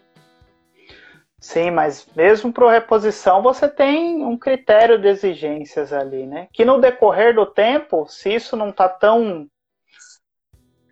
Sim, 1.39 1.71
mas 1.71 2.05
mesmo 2.13 2.51
para 2.51 2.69
reposição 2.73 3.41
você 3.41 3.69
tem 3.69 4.21
um 4.21 4.38
critério 4.38 4.99
de 4.99 5.07
exigências 5.07 5.93
ali, 5.93 6.25
né? 6.25 6.49
Que 6.51 6.65
no 6.65 6.81
decorrer 6.81 7.34
do 7.34 7.45
tempo, 7.45 8.05
se 8.09 8.36
isso 8.36 8.57
não 8.57 8.67
está 8.67 8.89
tão 8.89 9.47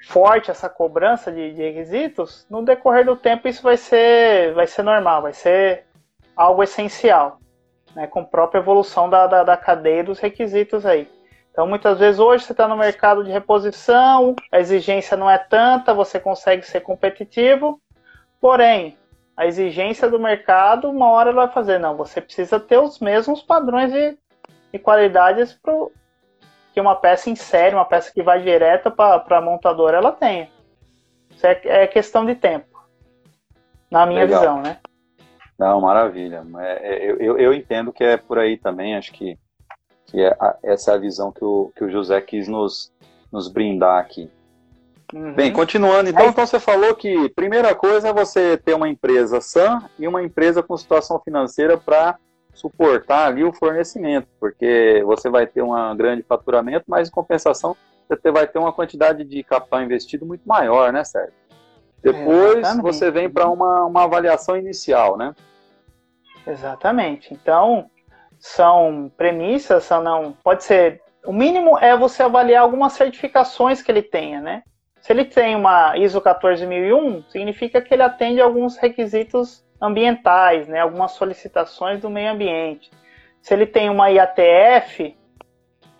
forte 0.07 0.49
essa 0.49 0.69
cobrança 0.69 1.29
de, 1.29 1.53
de, 1.53 1.61
requisitos, 1.61 2.47
no 2.49 2.63
decorrer 2.63 3.05
do 3.05 3.17
tempo 3.17 3.49
isso 3.49 3.61
vai 3.61 3.75
ser, 3.75 4.53
vai 4.53 4.65
ser 4.65 4.83
normal, 4.83 5.21
vai 5.21 5.33
ser 5.33 5.85
algo 6.35 6.63
essencial, 6.63 7.40
né? 7.95 8.07
Com 8.07 8.21
a 8.21 8.25
própria 8.25 8.59
evolução 8.59 9.09
da, 9.09 9.27
da, 9.27 9.43
da 9.43 9.57
cadeia 9.57 10.03
dos 10.03 10.19
requisitos 10.19 10.85
aí. 10.85 11.07
Então, 11.51 11.67
muitas 11.67 11.99
vezes 11.99 12.19
hoje 12.19 12.45
você 12.45 12.53
está 12.53 12.67
no 12.67 12.77
mercado 12.77 13.23
de 13.23 13.31
reposição, 13.31 14.35
a 14.51 14.59
exigência 14.59 15.17
não 15.17 15.29
é 15.29 15.37
tanta, 15.37 15.93
você 15.93 16.19
consegue 16.19 16.65
ser 16.65 16.79
competitivo, 16.79 17.81
porém 18.39 18.97
a 19.35 19.45
exigência 19.45 20.09
do 20.09 20.19
mercado, 20.19 20.89
uma 20.89 21.09
hora 21.09 21.31
ela 21.31 21.45
vai 21.45 21.53
fazer, 21.53 21.79
não, 21.79 21.95
você 21.97 22.21
precisa 22.21 22.59
ter 22.59 22.77
os 22.77 22.99
mesmos 22.99 23.41
padrões 23.41 23.91
de, 23.91 24.17
de 24.71 24.79
qualidades 24.79 25.53
pro, 25.53 25.91
que 26.73 26.79
uma 26.79 26.95
peça 26.95 27.29
em 27.29 27.35
série, 27.35 27.75
uma 27.75 27.85
peça 27.85 28.11
que 28.13 28.23
vai 28.23 28.41
direta 28.41 28.89
para 28.89 29.23
a 29.29 29.41
montadora, 29.41 29.97
ela 29.97 30.11
tenha. 30.11 30.49
Isso 31.29 31.45
é, 31.45 31.59
é, 31.65 31.87
questão 31.87 32.25
de 32.25 32.35
tempo, 32.35 32.67
na 33.89 34.05
minha 34.05 34.21
Legal. 34.21 34.39
visão, 34.39 34.61
né? 34.61 34.77
Não, 35.61 35.79
maravilha. 35.79 36.43
É, 36.57 36.71
é, 36.71 37.11
eu, 37.11 37.17
eu, 37.17 37.37
eu, 37.37 37.53
entendo 37.53 37.93
que 37.93 38.03
é 38.03 38.17
por 38.17 38.39
aí 38.39 38.57
também, 38.57 38.95
acho 38.95 39.11
que, 39.13 39.37
que 40.07 40.19
é 40.19 40.35
a, 40.39 40.57
essa 40.63 40.91
é 40.91 40.95
a 40.95 40.97
visão 40.97 41.31
que 41.31 41.45
o, 41.45 41.71
que 41.75 41.83
o 41.83 41.91
José 41.91 42.19
quis 42.19 42.47
nos, 42.47 42.91
nos 43.31 43.47
brindar 43.47 43.99
aqui. 43.99 44.27
Uhum. 45.13 45.35
Bem, 45.35 45.53
continuando, 45.53 46.09
então, 46.09 46.29
então 46.29 46.47
você 46.47 46.59
falou 46.59 46.95
que 46.95 47.29
primeira 47.35 47.75
coisa 47.75 48.07
é 48.07 48.13
você 48.13 48.57
ter 48.57 48.73
uma 48.73 48.89
empresa 48.89 49.39
sã 49.39 49.87
e 49.99 50.07
uma 50.07 50.23
empresa 50.23 50.63
com 50.63 50.75
situação 50.75 51.21
financeira 51.23 51.77
para 51.77 52.17
suportar 52.55 53.27
ali 53.27 53.43
o 53.43 53.53
fornecimento, 53.53 54.27
porque 54.39 55.03
você 55.05 55.29
vai 55.29 55.45
ter 55.45 55.61
um 55.61 55.95
grande 55.95 56.23
faturamento, 56.23 56.85
mas 56.87 57.07
em 57.07 57.11
compensação 57.11 57.77
você 58.09 58.31
vai 58.31 58.47
ter 58.47 58.57
uma 58.57 58.73
quantidade 58.73 59.23
de 59.23 59.43
capital 59.43 59.83
investido 59.83 60.25
muito 60.25 60.41
maior, 60.43 60.91
né, 60.91 61.03
Sérgio? 61.03 61.33
Depois 62.01 62.57
Exatamente. 62.57 62.81
você 62.81 63.11
vem 63.11 63.29
para 63.29 63.47
uma, 63.47 63.85
uma 63.85 64.05
avaliação 64.05 64.57
inicial, 64.57 65.15
né? 65.17 65.35
Exatamente. 66.45 67.33
Então, 67.33 67.89
são 68.39 69.11
premissas, 69.15 69.83
são 69.83 70.01
não. 70.01 70.33
Pode 70.43 70.63
ser. 70.63 71.01
O 71.25 71.31
mínimo 71.31 71.77
é 71.77 71.95
você 71.95 72.23
avaliar 72.23 72.63
algumas 72.63 72.93
certificações 72.93 73.81
que 73.81 73.91
ele 73.91 74.01
tenha, 74.01 74.41
né? 74.41 74.63
Se 75.01 75.11
ele 75.11 75.25
tem 75.25 75.55
uma 75.55 75.97
ISO 75.97 76.21
14001, 76.21 77.23
significa 77.29 77.81
que 77.81 77.93
ele 77.93 78.03
atende 78.03 78.39
alguns 78.39 78.77
requisitos 78.77 79.65
ambientais, 79.81 80.67
né, 80.67 80.79
algumas 80.79 81.13
solicitações 81.13 81.99
do 81.99 82.09
meio 82.09 82.31
ambiente. 82.31 82.91
Se 83.41 83.51
ele 83.51 83.65
tem 83.65 83.89
uma 83.89 84.11
IATF, 84.11 85.17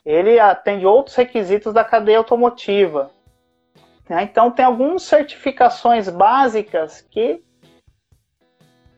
ele 0.06 0.40
atende 0.40 0.86
outros 0.86 1.16
requisitos 1.16 1.74
da 1.74 1.84
cadeia 1.84 2.20
automotiva. 2.20 3.10
Né? 4.08 4.22
Então, 4.24 4.52
tem 4.52 4.64
algumas 4.64 5.02
certificações 5.02 6.08
básicas 6.08 7.02
que 7.02 7.44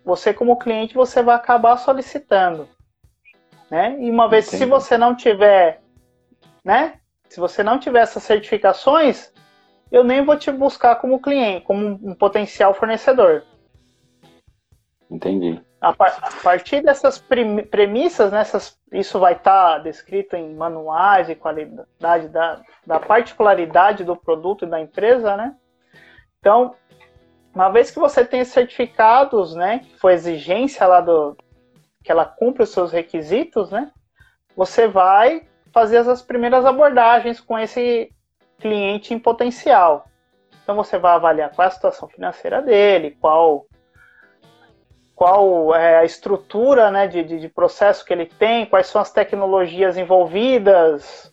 você, 0.03 0.33
como 0.33 0.57
cliente, 0.57 0.93
você 0.93 1.21
vai 1.21 1.35
acabar 1.35 1.77
solicitando. 1.77 2.67
Né? 3.69 3.97
E 3.99 4.09
uma 4.09 4.27
vez, 4.27 4.47
Entendi. 4.47 4.63
se 4.63 4.69
você 4.69 4.97
não 4.97 5.15
tiver, 5.15 5.81
né? 6.63 6.99
Se 7.29 7.39
você 7.39 7.63
não 7.63 7.79
tiver 7.79 8.01
essas 8.01 8.21
certificações, 8.23 9.33
eu 9.91 10.03
nem 10.03 10.23
vou 10.23 10.37
te 10.37 10.51
buscar 10.51 10.97
como 10.97 11.21
cliente, 11.21 11.65
como 11.65 11.99
um 12.03 12.13
potencial 12.13 12.73
fornecedor. 12.73 13.43
Entendi. 15.09 15.61
A, 15.79 15.93
par 15.93 16.17
a 16.21 16.43
partir 16.43 16.81
dessas 16.81 17.17
premissas, 17.19 18.31
nessas, 18.31 18.77
né, 18.91 18.99
isso 18.99 19.19
vai 19.19 19.33
estar 19.33 19.73
tá 19.73 19.79
descrito 19.79 20.35
em 20.35 20.55
manuais 20.55 21.27
de 21.27 21.35
qualidade 21.35 22.27
da, 22.29 22.61
da 22.85 22.99
particularidade 22.99 24.03
do 24.03 24.15
produto 24.15 24.65
e 24.65 24.69
da 24.69 24.79
empresa, 24.79 25.35
né? 25.35 25.55
Então, 26.39 26.75
uma 27.53 27.69
vez 27.69 27.91
que 27.91 27.99
você 27.99 28.25
tem 28.25 28.43
certificados, 28.43 29.55
né, 29.55 29.79
que 29.79 29.99
foi 29.99 30.13
exigência 30.13 30.85
lá 30.87 31.01
do 31.01 31.37
que 32.03 32.11
ela 32.11 32.25
cumpre 32.25 32.63
os 32.63 32.69
seus 32.69 32.91
requisitos, 32.91 33.71
né? 33.71 33.91
Você 34.55 34.87
vai 34.87 35.47
fazer 35.71 35.97
as 35.97 36.21
primeiras 36.21 36.65
abordagens 36.65 37.39
com 37.39 37.57
esse 37.57 38.11
cliente 38.59 39.13
em 39.13 39.19
potencial. 39.19 40.05
Então 40.63 40.75
você 40.75 40.97
vai 40.97 41.13
avaliar 41.13 41.51
qual 41.51 41.65
é 41.65 41.67
a 41.67 41.71
situação 41.71 42.07
financeira 42.09 42.61
dele, 42.61 43.17
qual 43.19 43.65
qual 45.15 45.73
é 45.75 45.97
a 45.97 46.05
estrutura 46.05 46.89
né, 46.89 47.07
de, 47.07 47.23
de, 47.23 47.39
de 47.39 47.47
processo 47.47 48.03
que 48.03 48.11
ele 48.11 48.25
tem, 48.25 48.65
quais 48.65 48.87
são 48.87 48.99
as 48.99 49.11
tecnologias 49.11 49.95
envolvidas, 49.95 51.31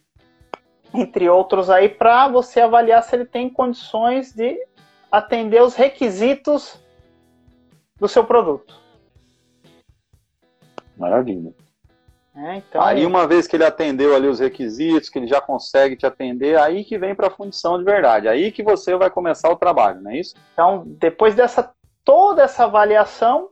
entre 0.93 1.29
outros 1.29 1.71
aí, 1.71 1.89
para 1.89 2.29
você 2.29 2.61
avaliar 2.61 3.03
se 3.03 3.17
ele 3.17 3.25
tem 3.25 3.49
condições 3.49 4.33
de 4.33 4.59
atender 5.11 5.63
os 5.63 5.75
requisitos 5.75 6.79
do 7.99 8.09
seu 8.09 8.25
produto. 8.25 8.79
Maravilha. 10.97 11.53
É, 12.35 12.57
então... 12.57 12.81
Aí 12.81 13.05
uma 13.05 13.27
vez 13.27 13.47
que 13.47 13.57
ele 13.57 13.65
atendeu 13.65 14.15
ali 14.15 14.29
os 14.29 14.39
requisitos, 14.39 15.09
que 15.09 15.19
ele 15.19 15.27
já 15.27 15.41
consegue 15.41 15.97
te 15.97 16.07
atender, 16.07 16.59
aí 16.59 16.85
que 16.85 16.97
vem 16.97 17.15
para 17.15 17.27
a 17.27 17.31
função 17.31 17.79
de 17.79 17.85
verdade, 17.85 18.29
aí 18.29 18.53
que 18.53 18.63
você 18.63 18.95
vai 18.97 19.11
começar 19.11 19.51
o 19.51 19.57
trabalho, 19.57 20.01
não 20.01 20.11
é 20.11 20.19
isso? 20.19 20.35
Então, 20.53 20.85
depois 20.87 21.35
dessa 21.35 21.73
toda 22.05 22.43
essa 22.43 22.65
avaliação, 22.65 23.51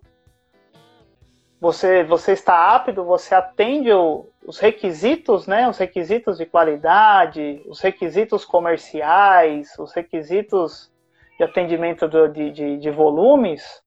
você 1.61 2.04
você 2.04 2.32
está 2.32 2.74
apto, 2.74 3.04
você 3.04 3.34
atende 3.34 3.92
o, 3.92 4.26
os 4.46 4.59
requisitos, 4.59 5.46
né? 5.46 5.68
Os 5.68 5.76
requisitos 5.76 6.38
de 6.38 6.46
qualidade, 6.46 7.61
os 7.66 7.80
requisitos 7.80 8.44
comerciais, 8.44 9.76
os 9.78 9.92
requisitos 9.92 10.90
de 11.39 11.45
atendimento 11.45 12.09
do, 12.09 12.28
de, 12.28 12.51
de, 12.51 12.76
de, 12.78 12.91
volumes, 12.91 13.80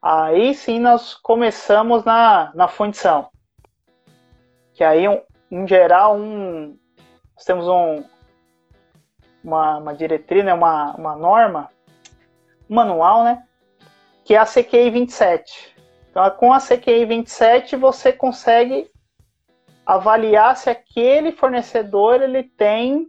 aí 0.00 0.54
sim 0.54 0.80
nós 0.80 1.14
começamos 1.14 2.02
na, 2.02 2.50
na 2.54 2.66
fundição. 2.66 3.28
Que 4.72 4.82
aí, 4.82 5.06
um, 5.06 5.20
em 5.50 5.68
geral, 5.68 6.16
um, 6.16 6.78
nós 7.36 7.44
temos 7.44 7.68
um, 7.68 8.02
uma, 9.44 9.76
uma 9.76 9.94
diretriz, 9.94 10.42
né, 10.42 10.54
uma, 10.54 10.96
uma 10.96 11.14
norma, 11.14 11.68
um 12.68 12.74
manual, 12.74 13.22
né, 13.22 13.44
que 14.24 14.34
é 14.34 14.38
a 14.38 14.46
CQI 14.46 14.90
27. 14.90 15.76
Então, 16.10 16.28
com 16.30 16.54
a 16.54 16.58
CQI 16.58 17.04
27, 17.04 17.76
você 17.76 18.12
consegue 18.12 18.90
avaliar 19.84 20.56
se 20.56 20.70
aquele 20.70 21.32
fornecedor 21.32 22.22
ele 22.22 22.44
tem 22.44 23.06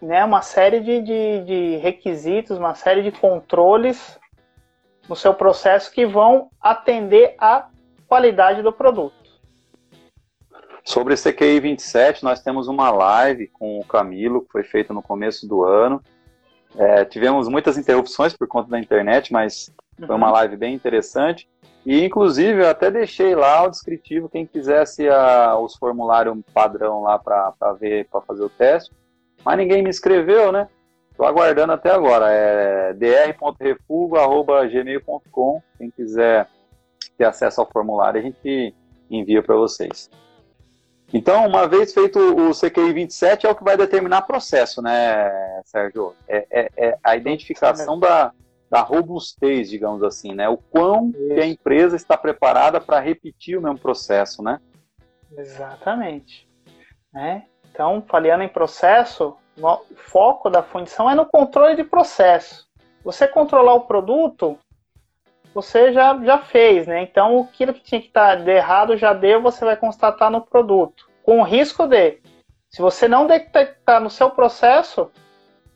né, 0.00 0.24
uma 0.24 0.42
série 0.42 0.80
de, 0.80 1.00
de, 1.00 1.44
de 1.44 1.76
requisitos, 1.78 2.58
uma 2.58 2.74
série 2.74 3.02
de 3.02 3.12
controles 3.12 4.18
no 5.08 5.16
seu 5.16 5.32
processo 5.32 5.90
que 5.90 6.04
vão 6.04 6.50
atender 6.60 7.34
à 7.38 7.68
qualidade 8.08 8.62
do 8.62 8.72
produto. 8.72 9.14
Sobre 10.84 11.14
esse 11.14 11.32
CQI 11.32 11.60
27, 11.60 12.22
nós 12.22 12.40
temos 12.40 12.68
uma 12.68 12.90
live 12.90 13.48
com 13.48 13.80
o 13.80 13.84
Camilo, 13.84 14.42
que 14.42 14.52
foi 14.52 14.62
feita 14.62 14.94
no 14.94 15.02
começo 15.02 15.46
do 15.46 15.64
ano. 15.64 16.00
É, 16.76 17.04
tivemos 17.04 17.48
muitas 17.48 17.76
interrupções 17.76 18.36
por 18.36 18.46
conta 18.46 18.70
da 18.70 18.78
internet, 18.78 19.32
mas 19.32 19.72
foi 19.98 20.14
uma 20.14 20.28
uhum. 20.28 20.32
live 20.34 20.56
bem 20.56 20.74
interessante. 20.74 21.48
E, 21.84 22.04
inclusive, 22.04 22.62
eu 22.62 22.68
até 22.68 22.90
deixei 22.90 23.34
lá 23.34 23.64
o 23.64 23.70
descritivo, 23.70 24.28
quem 24.28 24.46
quisesse 24.46 25.08
a, 25.08 25.56
os 25.58 25.74
formulários 25.76 26.36
padrão 26.52 27.02
lá 27.02 27.18
para 27.18 27.72
ver, 27.80 28.06
para 28.08 28.20
fazer 28.20 28.44
o 28.44 28.48
teste. 28.48 28.90
Mas 29.46 29.56
ninguém 29.58 29.80
me 29.80 29.90
escreveu, 29.90 30.50
né? 30.50 30.68
Estou 31.08 31.24
aguardando 31.24 31.72
até 31.72 31.92
agora. 31.92 32.28
É 32.28 32.92
dr.refugo.gmail.com. 32.94 35.62
Quem 35.78 35.88
quiser 35.88 36.48
ter 37.16 37.26
acesso 37.26 37.60
ao 37.60 37.70
formulário, 37.70 38.18
a 38.18 38.22
gente 38.24 38.74
envia 39.08 39.40
para 39.44 39.54
vocês. 39.54 40.10
Então, 41.14 41.46
uma 41.46 41.68
vez 41.68 41.94
feito 41.94 42.18
o 42.18 42.50
CQI 42.50 42.92
27, 42.92 43.46
é 43.46 43.50
o 43.50 43.54
que 43.54 43.62
vai 43.62 43.76
determinar 43.76 44.24
o 44.24 44.26
processo, 44.26 44.82
né, 44.82 45.30
Sérgio? 45.64 46.12
É, 46.26 46.44
é, 46.50 46.68
é 46.76 46.98
a 47.04 47.14
identificação 47.14 48.00
da, 48.00 48.32
da 48.68 48.80
robustez, 48.80 49.70
digamos 49.70 50.02
assim, 50.02 50.34
né? 50.34 50.48
O 50.48 50.56
quão 50.56 51.12
a 51.40 51.46
empresa 51.46 51.94
está 51.94 52.16
preparada 52.16 52.80
para 52.80 52.98
repetir 52.98 53.56
o 53.56 53.62
mesmo 53.62 53.78
processo, 53.78 54.42
né? 54.42 54.58
Exatamente. 55.38 56.48
Né? 57.14 57.44
Então, 57.76 58.02
falando 58.08 58.40
em 58.40 58.48
processo, 58.48 59.36
o 59.60 59.94
foco 59.96 60.48
da 60.48 60.62
fundição 60.62 61.10
é 61.10 61.14
no 61.14 61.26
controle 61.26 61.76
de 61.76 61.84
processo. 61.84 62.66
Você 63.04 63.28
controlar 63.28 63.74
o 63.74 63.82
produto, 63.82 64.58
você 65.52 65.92
já, 65.92 66.18
já 66.24 66.38
fez, 66.38 66.86
né? 66.86 67.02
Então, 67.02 67.40
aquilo 67.42 67.74
que 67.74 67.82
tinha 67.82 68.00
que 68.00 68.06
estar 68.06 68.36
de 68.36 68.50
errado 68.50 68.96
já 68.96 69.12
deu, 69.12 69.42
você 69.42 69.62
vai 69.62 69.76
constatar 69.76 70.30
no 70.30 70.40
produto. 70.40 71.10
Com 71.22 71.40
o 71.40 71.42
risco 71.42 71.86
de, 71.86 72.18
se 72.70 72.80
você 72.80 73.06
não 73.06 73.26
detectar 73.26 74.00
no 74.00 74.08
seu 74.08 74.30
processo, 74.30 75.12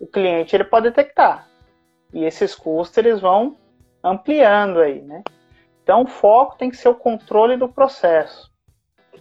o 0.01 0.07
cliente 0.07 0.57
ele 0.57 0.65
pode 0.65 0.89
detectar. 0.89 1.47
E 2.15 2.25
esses 2.25 2.55
custos 2.55 2.97
eles 2.97 3.21
vão 3.21 3.59
ampliando 4.03 4.81
aí, 4.81 5.03
né? 5.03 5.23
Então, 5.83 6.05
o 6.05 6.07
foco 6.07 6.57
tem 6.57 6.71
que 6.71 6.79
ser 6.79 6.89
o 6.89 6.95
controle 6.95 7.59
do 7.59 7.69
processo. 7.69 8.51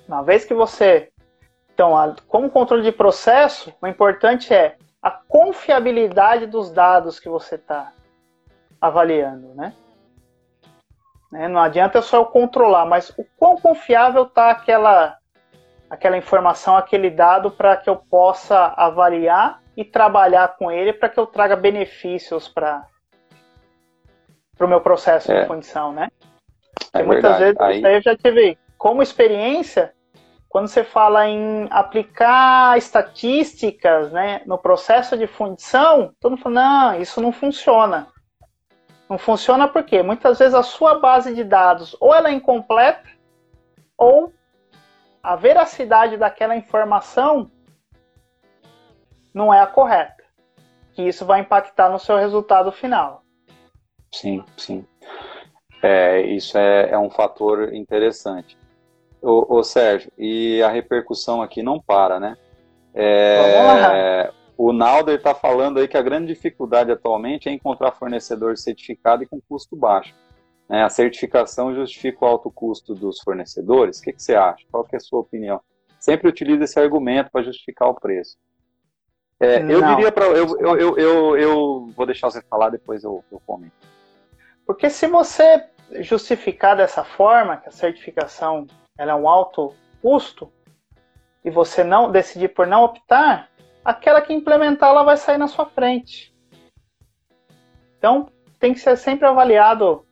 Uma 0.07 0.23
vez 0.23 0.45
que 0.45 0.53
você 0.53 1.11
então, 1.80 1.95
a, 1.95 2.13
como 2.27 2.49
controle 2.49 2.84
de 2.84 2.91
processo, 2.91 3.73
o 3.82 3.88
importante 3.88 4.53
é 4.53 4.75
a 5.01 5.09
confiabilidade 5.09 6.45
dos 6.45 6.69
dados 6.69 7.21
que 7.21 7.30
você 7.30 7.55
está 7.55 7.93
avaliando, 8.82 9.53
né? 9.55 9.73
né? 11.32 11.47
Não 11.47 11.61
adianta 11.61 12.01
só 12.01 12.17
eu 12.17 12.25
controlar, 12.25 12.86
mas 12.86 13.11
o 13.17 13.25
quão 13.38 13.55
confiável 13.55 14.23
está 14.23 14.49
aquela, 14.49 15.17
aquela 15.89 16.17
informação, 16.17 16.75
aquele 16.75 17.09
dado 17.09 17.49
para 17.49 17.77
que 17.77 17.89
eu 17.89 17.95
possa 17.95 18.73
avaliar 18.75 19.61
e 19.77 19.86
trabalhar 19.86 20.57
com 20.57 20.69
ele 20.69 20.91
para 20.91 21.07
que 21.07 21.17
eu 21.17 21.27
traga 21.27 21.55
benefícios 21.55 22.49
para 22.49 22.86
o 24.59 24.67
meu 24.67 24.82
processo 24.82 25.32
é. 25.32 25.43
de 25.43 25.47
fundição, 25.47 25.93
né? 25.93 26.09
É 26.91 27.03
muitas 27.03 27.39
vezes 27.39 27.57
Aí... 27.61 27.82
eu 27.82 28.01
já 28.01 28.17
tive 28.17 28.57
como 28.77 29.01
experiência 29.01 29.93
quando 30.49 30.67
você 30.67 30.83
fala 30.83 31.27
em 31.27 31.67
aplicar 31.69 32.75
estatísticas 32.75 34.11
né, 34.11 34.41
no 34.47 34.57
processo 34.57 35.15
de 35.15 35.27
fundição, 35.27 36.11
todo 36.19 36.31
mundo 36.31 36.41
fala, 36.41 36.55
não, 36.55 37.01
isso 37.01 37.21
não 37.21 37.31
funciona. 37.31 38.07
Não 39.07 39.19
funciona 39.19 39.67
porque 39.67 40.01
muitas 40.01 40.39
vezes 40.39 40.55
a 40.55 40.63
sua 40.63 40.99
base 40.99 41.35
de 41.35 41.43
dados 41.43 41.95
ou 41.99 42.13
ela 42.13 42.29
é 42.29 42.33
incompleta 42.33 43.07
ou 43.95 44.33
a 45.21 45.35
veracidade 45.35 46.17
daquela 46.17 46.55
informação 46.55 47.51
não 49.31 49.53
é 49.53 49.61
a 49.61 49.67
correta. 49.67 50.23
Que 50.93 51.03
isso 51.03 51.25
vai 51.25 51.41
impactar 51.41 51.89
no 51.89 51.99
seu 51.99 52.17
resultado 52.17 52.71
final. 52.71 53.23
Sim, 54.11 54.43
sim. 54.57 54.85
É, 55.83 56.21
isso 56.21 56.57
é, 56.57 56.89
é 56.89 56.97
um 56.97 57.09
fator 57.09 57.73
interessante. 57.73 58.59
Ô, 59.22 59.57
ô, 59.57 59.63
Sérgio, 59.63 60.11
e 60.17 60.61
a 60.61 60.70
repercussão 60.70 61.41
aqui 61.41 61.61
não 61.61 61.80
para, 61.80 62.20
né? 62.20 62.38
É, 62.93 64.32
o 64.57 64.74
Nalder 64.74 65.15
está 65.15 65.34
falando 65.34 65.80
aí 65.80 65.88
que 65.88 65.97
a 65.97 66.01
grande 66.01 66.34
dificuldade 66.34 66.91
atualmente 66.91 67.47
é 67.47 67.51
encontrar 67.51 67.93
fornecedor 67.93 68.57
certificado 68.57 69.24
e 69.24 69.28
com 69.28 69.39
custo 69.41 69.76
baixo. 69.76 70.13
Né? 70.67 70.84
A 70.84 70.89
certificação 70.89 71.74
justifica 71.74 72.24
o 72.24 72.28
alto 72.28 72.51
custo 72.51 72.93
dos 72.93 73.20
fornecedores? 73.22 73.99
O 73.99 74.03
que, 74.03 74.13
que 74.13 74.22
você 74.22 74.36
acha? 74.36 74.65
Qual 74.72 74.88
é 74.91 74.97
a 74.97 74.99
sua 74.99 75.20
opinião? 75.20 75.61
Sempre 75.99 76.30
utiliza 76.30 76.63
esse 76.63 76.80
argumento 76.80 77.32
para 77.32 77.43
justificar 77.43 77.89
o 77.89 77.95
preço. 77.95 78.38
É, 79.39 79.61
eu 79.61 79.82
diria 79.82 80.11
para. 80.11 80.26
Eu, 80.26 80.59
eu, 80.59 80.78
eu, 80.78 80.97
eu, 80.97 81.38
eu, 81.38 81.89
vou 81.95 82.05
deixar 82.05 82.30
você 82.30 82.41
falar, 82.41 82.70
depois 82.70 83.03
eu, 83.03 83.24
eu 83.32 83.41
comento. 83.45 83.74
Porque 84.65 84.89
se 84.89 85.07
você 85.07 85.63
justificar 86.01 86.76
dessa 86.76 87.03
forma, 87.03 87.57
que 87.57 87.70
a 87.70 87.72
certificação 87.72 88.67
ela 88.99 89.13
é 89.13 89.15
um 89.15 89.29
alto 89.29 89.73
custo, 90.01 90.51
e 91.43 91.49
você 91.49 91.85
não 91.85 92.11
decidir 92.11 92.49
por 92.49 92.67
não 92.67 92.83
optar, 92.83 93.49
aquela 93.83 94.21
que 94.21 94.33
implementar 94.33 94.89
ela 94.89 95.03
vai 95.03 95.15
sair 95.15 95.37
na 95.37 95.47
sua 95.47 95.65
frente. 95.65 96.35
Então, 97.97 98.29
tem 98.59 98.73
que 98.73 98.79
ser 98.81 98.97
sempre 98.97 99.25
avaliado 99.25 100.05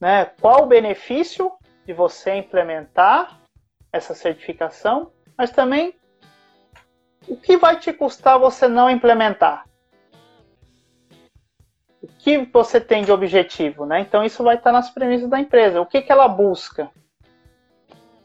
né, 0.00 0.26
qual 0.40 0.62
o 0.62 0.66
benefício 0.66 1.52
de 1.84 1.92
você 1.92 2.36
implementar 2.36 3.40
essa 3.92 4.14
certificação, 4.14 5.10
mas 5.36 5.50
também 5.50 5.92
o 7.26 7.36
que 7.36 7.56
vai 7.56 7.80
te 7.80 7.92
custar 7.92 8.38
você 8.38 8.68
não 8.68 8.88
implementar. 8.88 9.64
O 12.00 12.06
que 12.06 12.38
você 12.38 12.80
tem 12.80 13.04
de 13.04 13.10
objetivo, 13.10 13.84
né? 13.84 14.00
Então 14.00 14.24
isso 14.24 14.44
vai 14.44 14.54
estar 14.54 14.70
nas 14.70 14.88
premissas 14.88 15.28
da 15.28 15.40
empresa. 15.40 15.80
O 15.80 15.86
que, 15.86 16.00
que 16.00 16.12
ela 16.12 16.28
busca? 16.28 16.90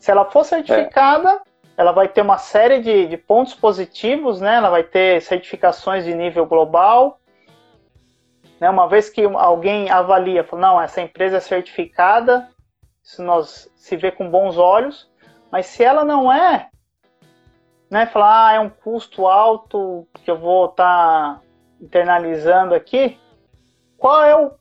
Se 0.03 0.11
ela 0.11 0.25
for 0.25 0.43
certificada, 0.43 1.29
é. 1.29 1.41
ela 1.77 1.93
vai 1.93 2.09
ter 2.09 2.19
uma 2.19 2.37
série 2.37 2.81
de, 2.81 3.07
de 3.07 3.15
pontos 3.15 3.53
positivos, 3.53 4.41
né? 4.41 4.55
Ela 4.55 4.69
vai 4.69 4.83
ter 4.83 5.21
certificações 5.21 6.03
de 6.03 6.13
nível 6.13 6.45
global. 6.45 7.21
Né? 8.59 8.69
Uma 8.69 8.85
vez 8.85 9.09
que 9.09 9.23
alguém 9.23 9.89
avalia, 9.89 10.43
fala, 10.43 10.61
não, 10.61 10.81
essa 10.81 10.99
empresa 10.99 11.37
é 11.37 11.39
certificada, 11.39 12.49
isso 13.01 13.23
nós 13.23 13.71
se 13.77 13.95
vê 13.95 14.11
com 14.11 14.29
bons 14.29 14.57
olhos. 14.57 15.09
Mas 15.49 15.67
se 15.67 15.85
ela 15.85 16.03
não 16.03 16.29
é, 16.29 16.67
né? 17.89 18.05
Falar, 18.05 18.47
ah, 18.47 18.53
é 18.55 18.59
um 18.59 18.69
custo 18.69 19.25
alto 19.25 20.05
que 20.15 20.29
eu 20.29 20.37
vou 20.37 20.65
estar 20.65 21.35
tá 21.35 21.41
internalizando 21.79 22.75
aqui. 22.75 23.17
Qual 23.97 24.21
é 24.21 24.35
o 24.35 24.51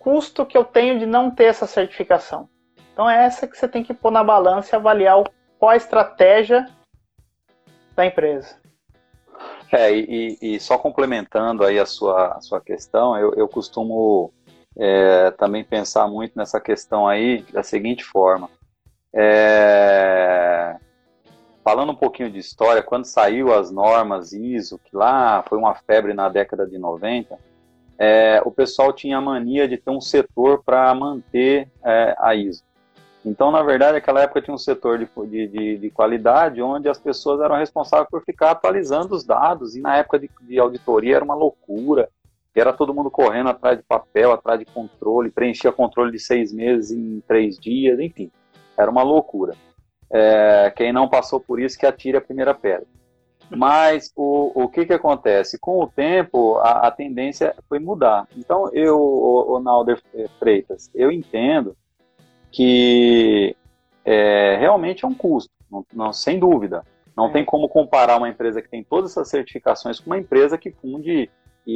custo 0.00 0.44
que 0.44 0.58
eu 0.58 0.64
tenho 0.64 0.98
de 0.98 1.06
não 1.06 1.30
ter 1.30 1.44
essa 1.44 1.68
certificação? 1.68 2.48
Então 2.92 3.08
é 3.08 3.24
essa 3.24 3.46
que 3.46 3.56
você 3.56 3.68
tem 3.68 3.82
que 3.82 3.94
pôr 3.94 4.10
na 4.10 4.22
balança 4.22 4.74
e 4.74 4.76
avaliar 4.76 5.22
qual 5.58 5.70
a 5.70 5.76
estratégia 5.76 6.66
da 7.94 8.06
empresa. 8.06 8.56
É, 9.72 9.92
e, 9.92 10.38
e 10.40 10.60
só 10.60 10.76
complementando 10.76 11.64
aí 11.64 11.78
a 11.78 11.86
sua, 11.86 12.34
a 12.36 12.40
sua 12.40 12.60
questão, 12.60 13.16
eu, 13.16 13.34
eu 13.34 13.48
costumo 13.48 14.32
é, 14.76 15.30
também 15.32 15.62
pensar 15.62 16.08
muito 16.08 16.36
nessa 16.36 16.60
questão 16.60 17.06
aí 17.06 17.42
da 17.52 17.62
seguinte 17.62 18.04
forma. 18.04 18.50
É, 19.12 20.76
falando 21.62 21.92
um 21.92 21.96
pouquinho 21.96 22.30
de 22.30 22.38
história, 22.38 22.82
quando 22.82 23.04
saiu 23.04 23.52
as 23.54 23.70
normas 23.70 24.32
ISO, 24.32 24.78
que 24.78 24.96
lá 24.96 25.42
foi 25.48 25.58
uma 25.58 25.74
febre 25.74 26.14
na 26.14 26.28
década 26.28 26.66
de 26.66 26.78
90, 26.78 27.38
é, 27.98 28.40
o 28.44 28.50
pessoal 28.50 28.92
tinha 28.92 29.18
a 29.18 29.20
mania 29.20 29.68
de 29.68 29.76
ter 29.76 29.90
um 29.90 30.00
setor 30.00 30.64
para 30.64 30.92
manter 30.94 31.68
é, 31.84 32.16
a 32.18 32.34
ISO. 32.34 32.64
Então, 33.24 33.50
na 33.50 33.62
verdade, 33.62 33.94
naquela 33.94 34.22
época 34.22 34.40
tinha 34.40 34.54
um 34.54 34.58
setor 34.58 34.98
de, 34.98 35.46
de, 35.46 35.78
de, 35.78 35.90
qualidade 35.90 36.62
onde 36.62 36.88
as 36.88 36.98
pessoas 36.98 37.40
eram 37.40 37.56
responsáveis 37.56 38.08
por 38.08 38.24
ficar 38.24 38.52
atualizando 38.52 39.14
os 39.14 39.24
dados, 39.24 39.76
e 39.76 39.80
na 39.80 39.96
época 39.98 40.18
de, 40.18 40.30
de 40.42 40.58
auditoria 40.58 41.16
era 41.16 41.24
uma 41.24 41.34
loucura. 41.34 42.08
Era 42.54 42.72
todo 42.72 42.94
mundo 42.94 43.10
correndo 43.10 43.48
atrás 43.48 43.78
de 43.78 43.84
papel, 43.84 44.32
atrás 44.32 44.58
de 44.58 44.64
controle, 44.66 45.30
preenchia 45.30 45.70
controle 45.70 46.12
de 46.12 46.18
seis 46.18 46.52
meses 46.52 46.90
em 46.90 47.22
três 47.26 47.58
dias, 47.58 47.98
enfim, 48.00 48.30
era 48.76 48.90
uma 48.90 49.02
loucura. 49.02 49.54
É, 50.10 50.72
quem 50.74 50.92
não 50.92 51.08
passou 51.08 51.38
por 51.38 51.60
isso 51.60 51.78
que 51.78 51.86
atire 51.86 52.16
a 52.16 52.20
primeira 52.20 52.52
pedra. 52.52 52.86
Mas 53.48 54.12
o, 54.16 54.64
o 54.64 54.68
que, 54.68 54.86
que 54.86 54.92
acontece? 54.92 55.58
Com 55.58 55.80
o 55.80 55.86
tempo, 55.86 56.56
a, 56.58 56.88
a 56.88 56.90
tendência 56.90 57.54
foi 57.68 57.78
mudar. 57.78 58.26
Então, 58.36 58.70
eu, 58.72 58.98
o, 58.98 59.56
o 59.56 59.60
Nalder 59.60 60.00
Freitas, 60.38 60.90
eu 60.94 61.10
entendo 61.10 61.76
que 62.50 63.56
é, 64.04 64.56
realmente 64.56 65.04
é 65.04 65.08
um 65.08 65.14
custo, 65.14 65.52
não, 65.70 65.84
não 65.92 66.12
sem 66.12 66.38
dúvida. 66.38 66.84
Não 67.16 67.28
é. 67.28 67.32
tem 67.32 67.44
como 67.44 67.68
comparar 67.68 68.16
uma 68.16 68.28
empresa 68.28 68.62
que 68.62 68.68
tem 68.68 68.82
todas 68.82 69.12
essas 69.12 69.28
certificações 69.28 70.00
com 70.00 70.10
uma 70.10 70.18
empresa 70.18 70.58
que 70.58 70.70
funde 70.70 71.30
e, 71.66 71.72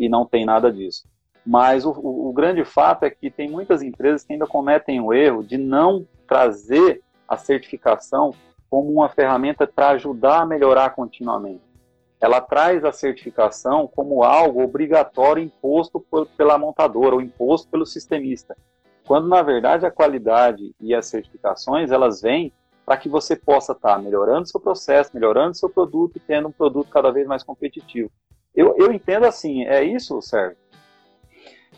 e, 0.00 0.04
e 0.04 0.08
não 0.08 0.26
tem 0.26 0.44
nada 0.44 0.70
disso. 0.70 1.04
Mas 1.44 1.84
o, 1.84 1.90
o, 1.90 2.28
o, 2.28 2.32
grande 2.32 2.64
fato 2.64 3.04
é 3.04 3.10
que 3.10 3.30
tem 3.30 3.50
muitas 3.50 3.82
empresas 3.82 4.24
que 4.24 4.32
ainda 4.32 4.46
cometem 4.46 5.00
o 5.00 5.12
erro 5.12 5.42
de 5.42 5.58
não 5.58 6.06
trazer 6.26 7.02
a 7.28 7.36
certificação 7.36 8.32
como 8.70 8.90
uma 8.90 9.08
ferramenta 9.08 9.66
para 9.66 9.90
ajudar 9.90 10.40
a 10.40 10.46
melhorar 10.46 10.90
continuamente. 10.90 11.62
Ela 12.20 12.40
traz 12.40 12.84
a 12.84 12.92
certificação 12.92 13.86
como 13.86 14.22
algo 14.22 14.62
obrigatório 14.62 15.42
imposto 15.42 16.00
por, 16.00 16.26
pela 16.28 16.56
montadora 16.56 17.14
ou 17.14 17.20
imposto 17.20 17.68
pelo 17.68 17.84
sistemista, 17.84 18.56
quando 19.06 19.28
na 19.28 19.42
verdade 19.42 19.86
a 19.86 19.90
qualidade 19.90 20.74
e 20.80 20.94
as 20.94 21.06
certificações 21.06 21.90
elas 21.90 22.22
vêm 22.22 22.52
para 22.84 22.96
que 22.96 23.08
você 23.08 23.34
possa 23.34 23.72
estar 23.72 23.94
tá 23.94 23.98
melhorando 23.98 24.46
seu 24.48 24.60
processo, 24.60 25.10
melhorando 25.14 25.56
seu 25.56 25.68
produto 25.68 26.16
e 26.16 26.20
tendo 26.20 26.48
um 26.48 26.52
produto 26.52 26.90
cada 26.90 27.10
vez 27.10 27.26
mais 27.26 27.42
competitivo. 27.42 28.10
Eu, 28.54 28.74
eu 28.78 28.92
entendo 28.92 29.24
assim, 29.24 29.64
é 29.64 29.82
isso, 29.82 30.20
Sérgio? 30.20 30.56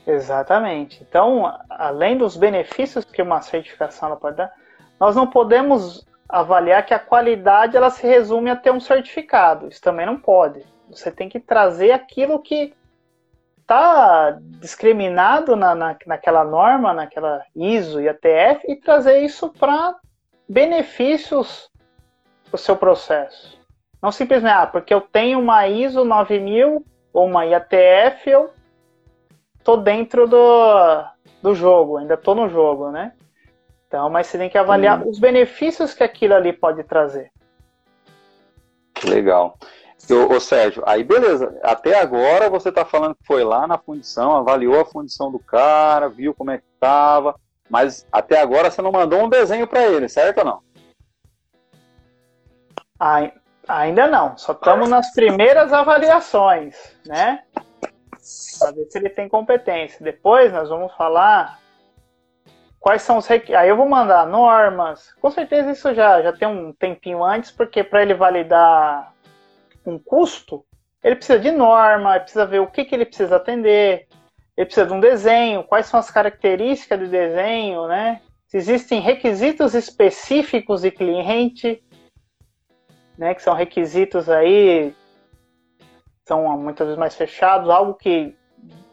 Exatamente. 0.06 1.04
Então, 1.08 1.52
além 1.70 2.16
dos 2.16 2.36
benefícios 2.36 3.04
que 3.04 3.22
uma 3.22 3.40
certificação 3.40 4.14
pode 4.16 4.36
dar, 4.36 4.52
nós 5.00 5.16
não 5.16 5.26
podemos 5.26 6.06
avaliar 6.28 6.84
que 6.84 6.94
a 6.94 6.98
qualidade 6.98 7.76
ela 7.76 7.90
se 7.90 8.06
resume 8.06 8.50
a 8.50 8.56
ter 8.56 8.70
um 8.70 8.80
certificado. 8.80 9.68
Isso 9.68 9.80
também 9.80 10.06
não 10.06 10.18
pode. 10.18 10.64
Você 10.90 11.10
tem 11.10 11.28
que 11.28 11.40
trazer 11.40 11.92
aquilo 11.92 12.40
que 12.40 12.74
está 13.66 14.38
discriminado 14.60 15.56
na, 15.56 15.74
na, 15.74 15.96
naquela 16.06 16.44
norma, 16.44 16.94
naquela 16.94 17.44
ISO 17.54 18.00
e 18.00 18.08
ATF 18.08 18.64
e 18.68 18.76
trazer 18.76 19.18
isso 19.24 19.48
para 19.48 19.96
benefícios 20.48 21.68
para 22.44 22.54
o 22.54 22.58
seu 22.58 22.76
processo. 22.76 23.60
Não 24.00 24.12
simplesmente, 24.12 24.52
ah, 24.52 24.66
porque 24.68 24.94
eu 24.94 25.00
tenho 25.00 25.40
uma 25.40 25.66
ISO 25.66 26.04
9000 26.04 26.84
ou 27.12 27.26
uma 27.26 27.44
IATF, 27.44 28.30
eu 28.30 28.50
tô 29.64 29.76
dentro 29.76 30.28
do, 30.28 31.04
do 31.42 31.52
jogo, 31.52 31.96
ainda 31.96 32.16
tô 32.16 32.36
no 32.36 32.48
jogo, 32.48 32.92
né? 32.92 33.14
Então, 33.88 34.08
mas 34.08 34.28
você 34.28 34.38
tem 34.38 34.48
que 34.48 34.58
avaliar 34.58 35.02
hum. 35.02 35.08
os 35.08 35.18
benefícios 35.18 35.92
que 35.92 36.04
aquilo 36.04 36.34
ali 36.34 36.52
pode 36.52 36.84
trazer. 36.84 37.32
Legal. 39.04 39.58
Ô, 40.10 40.34
ô, 40.34 40.40
Sérgio, 40.40 40.82
aí 40.86 41.02
beleza. 41.02 41.58
Até 41.62 41.98
agora 41.98 42.48
você 42.48 42.68
está 42.68 42.84
falando 42.84 43.14
que 43.14 43.26
foi 43.26 43.42
lá 43.42 43.66
na 43.66 43.78
fundição, 43.78 44.36
avaliou 44.36 44.80
a 44.80 44.84
fundição 44.84 45.32
do 45.32 45.38
cara, 45.38 46.08
viu 46.08 46.34
como 46.34 46.50
é 46.50 46.58
que 46.58 46.64
estava, 46.74 47.34
mas 47.68 48.06
até 48.12 48.40
agora 48.40 48.70
você 48.70 48.80
não 48.80 48.92
mandou 48.92 49.22
um 49.22 49.28
desenho 49.28 49.66
para 49.66 49.84
ele, 49.86 50.08
certo 50.08 50.38
ou 50.38 50.44
não? 50.44 50.60
Ainda 53.68 54.06
não. 54.06 54.36
Só 54.38 54.52
estamos 54.52 54.88
nas 54.88 55.12
primeiras 55.12 55.72
avaliações, 55.72 56.76
né? 57.04 57.42
Para 58.58 58.72
ver 58.72 58.86
se 58.86 58.98
ele 58.98 59.10
tem 59.10 59.28
competência. 59.28 60.02
Depois 60.04 60.52
nós 60.52 60.68
vamos 60.68 60.94
falar 60.94 61.58
quais 62.78 63.02
são 63.02 63.18
os 63.18 63.26
requisitos. 63.26 63.60
Aí 63.60 63.68
eu 63.68 63.76
vou 63.76 63.88
mandar 63.88 64.26
normas. 64.26 65.12
Com 65.14 65.30
certeza 65.30 65.72
isso 65.72 65.92
já, 65.94 66.22
já 66.22 66.32
tem 66.32 66.46
um 66.46 66.72
tempinho 66.72 67.24
antes, 67.24 67.50
porque 67.50 67.82
para 67.82 68.02
ele 68.02 68.14
validar 68.14 69.12
um 69.90 69.98
custo, 69.98 70.64
ele 71.02 71.16
precisa 71.16 71.38
de 71.38 71.50
norma, 71.50 72.16
ele 72.16 72.20
precisa 72.20 72.46
ver 72.46 72.60
o 72.60 72.66
que, 72.66 72.84
que 72.84 72.94
ele 72.94 73.06
precisa 73.06 73.36
atender, 73.36 74.08
ele 74.56 74.66
precisa 74.66 74.86
de 74.86 74.92
um 74.92 75.00
desenho, 75.00 75.64
quais 75.64 75.86
são 75.86 76.00
as 76.00 76.10
características 76.10 76.98
do 76.98 77.08
desenho, 77.08 77.86
né? 77.86 78.20
Se 78.46 78.56
existem 78.56 79.00
requisitos 79.00 79.74
específicos 79.74 80.82
de 80.82 80.90
cliente, 80.90 81.82
né, 83.18 83.34
que 83.34 83.42
são 83.42 83.54
requisitos 83.54 84.28
aí, 84.28 84.94
são 86.26 86.56
muitas 86.58 86.86
vezes 86.86 86.98
mais 86.98 87.14
fechados, 87.14 87.70
algo 87.70 87.94
que 87.94 88.36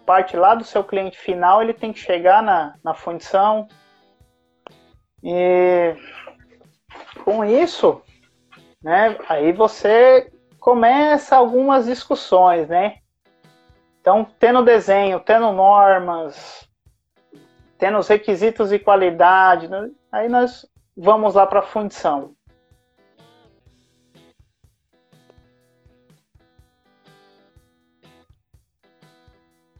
parte 0.05 0.35
lá 0.35 0.55
do 0.55 0.63
seu 0.63 0.83
cliente 0.83 1.17
final, 1.17 1.61
ele 1.61 1.73
tem 1.73 1.93
que 1.93 1.99
chegar 1.99 2.41
na, 2.41 2.75
na 2.83 2.93
função. 2.93 3.67
E 5.23 5.95
com 7.23 7.45
isso, 7.45 8.01
né, 8.83 9.17
aí 9.29 9.51
você 9.51 10.31
começa 10.63 11.35
algumas 11.35 11.87
discussões, 11.87 12.69
né? 12.69 12.99
Então, 13.99 14.25
tendo 14.39 14.63
desenho, 14.63 15.19
tendo 15.19 15.51
normas, 15.51 16.65
tendo 17.77 17.97
os 17.97 18.07
requisitos 18.07 18.69
de 18.69 18.79
qualidade, 18.79 19.67
né, 19.67 19.91
aí 20.09 20.29
nós 20.29 20.65
vamos 20.95 21.35
lá 21.35 21.45
para 21.45 21.59
a 21.59 21.63
função. 21.63 22.33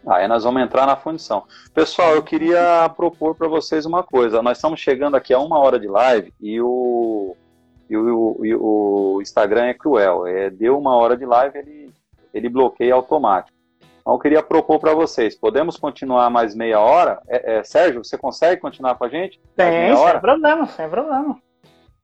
Aí 0.06 0.28
nós 0.28 0.44
vamos 0.44 0.62
entrar 0.62 0.86
na 0.86 0.98
fundição. 0.98 1.46
Pessoal, 1.74 2.14
eu 2.14 2.24
queria 2.24 2.90
propor 2.90 3.36
para 3.36 3.48
vocês 3.48 3.86
uma 3.86 4.04
coisa. 4.04 4.42
Nós 4.42 4.58
estamos 4.58 4.82
chegando 4.82 5.16
aqui 5.16 5.34
a 5.34 5.40
uma 5.40 5.58
hora 5.60 5.80
de 5.80 5.88
live 5.88 6.34
e 6.42 6.60
o, 6.60 7.38
e 7.94 8.12
o, 8.12 8.40
e 8.44 8.56
o 8.56 9.20
Instagram 9.22 9.66
é 9.66 9.74
cruel. 9.74 10.28
É, 10.28 10.50
deu 10.50 10.78
uma 10.78 10.96
hora 10.96 11.16
de 11.16 11.26
live, 11.26 11.58
ele, 11.58 11.94
ele 12.34 12.50
bloqueia 12.50 12.94
automático. 12.94 13.58
Então 14.02 14.14
eu 14.14 14.20
queria 14.20 14.44
propor 14.44 14.80
para 14.80 14.94
vocês. 14.94 15.36
Podemos 15.36 15.78
continuar 15.78 16.30
mais 16.30 16.54
meia 16.54 16.80
hora? 16.80 17.22
É, 17.28 17.56
é, 17.58 17.64
Sérgio, 17.64 18.04
você 18.04 18.18
consegue 18.18 18.62
continuar 18.62 18.96
com 18.96 19.06
a 19.06 19.10
gente? 19.10 19.40
Tem, 19.56 19.96
sem 19.96 20.20
problema, 20.20 20.68
sem 20.68 20.90
problema. 20.90 21.38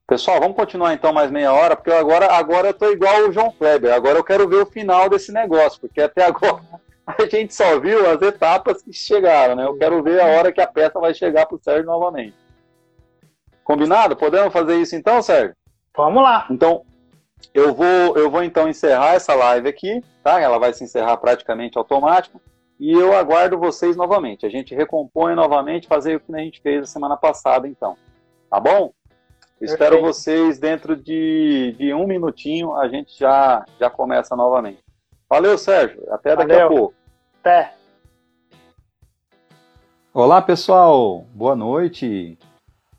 Pessoal, 0.07 0.39
vamos 0.39 0.55
continuar 0.55 0.93
então 0.93 1.13
mais 1.13 1.29
meia 1.29 1.53
hora, 1.53 1.75
porque 1.75 1.91
agora, 1.91 2.33
agora 2.33 2.69
eu 2.69 2.73
tô 2.73 2.89
igual 2.89 3.27
o 3.27 3.31
João 3.31 3.51
Kleber. 3.51 3.93
Agora 3.93 4.17
eu 4.17 4.23
quero 4.23 4.47
ver 4.47 4.63
o 4.63 4.65
final 4.65 5.07
desse 5.07 5.31
negócio, 5.31 5.79
porque 5.79 6.01
até 6.01 6.25
agora 6.25 6.63
a 7.05 7.25
gente 7.25 7.53
só 7.53 7.79
viu 7.79 8.09
as 8.09 8.21
etapas 8.21 8.81
que 8.81 8.91
chegaram, 8.93 9.55
né? 9.55 9.65
Eu 9.65 9.77
quero 9.77 10.01
ver 10.01 10.19
a 10.21 10.25
hora 10.25 10.51
que 10.51 10.61
a 10.61 10.65
peça 10.65 10.99
vai 10.99 11.13
chegar 11.13 11.45
para 11.45 11.57
o 11.57 11.61
Sérgio 11.61 11.85
novamente. 11.85 12.35
Combinado? 13.63 14.15
Podemos 14.15 14.51
fazer 14.51 14.77
isso 14.77 14.95
então, 14.95 15.21
Sérgio? 15.21 15.55
Vamos 15.95 16.23
lá. 16.23 16.47
Então, 16.49 16.83
eu 17.53 17.73
vou, 17.73 18.17
eu 18.17 18.29
vou 18.29 18.43
então 18.43 18.67
encerrar 18.67 19.15
essa 19.15 19.33
live 19.33 19.67
aqui, 19.67 20.03
tá? 20.23 20.39
Ela 20.39 20.57
vai 20.57 20.73
se 20.73 20.83
encerrar 20.83 21.17
praticamente 21.17 21.77
automático. 21.77 22.41
E 22.79 22.91
eu 22.91 23.13
aguardo 23.15 23.57
vocês 23.57 23.97
novamente. 23.97 24.45
A 24.45 24.49
gente 24.49 24.73
recompõe 24.73 25.35
novamente, 25.35 25.87
fazer 25.87 26.15
o 26.15 26.19
que 26.19 26.33
a 26.33 26.39
gente 26.39 26.61
fez 26.61 26.83
a 26.83 26.85
semana 26.85 27.17
passada, 27.17 27.67
então. 27.67 27.97
Tá 28.49 28.59
bom? 28.59 28.93
Espero 29.59 29.99
vocês 29.99 30.57
dentro 30.57 30.95
de, 30.95 31.75
de 31.77 31.93
um 31.93 32.07
minutinho, 32.07 32.73
a 32.75 32.87
gente 32.87 33.17
já, 33.19 33.65
já 33.77 33.89
começa 33.89 34.33
novamente. 34.33 34.81
Valeu, 35.29 35.57
Sérgio. 35.57 36.01
Até 36.09 36.35
daqui 36.35 36.53
Valeu. 36.53 36.65
a 36.65 36.69
pouco. 36.69 36.93
Até. 37.41 37.73
Olá, 40.13 40.41
pessoal. 40.41 41.25
Boa 41.33 41.55
noite. 41.55 42.37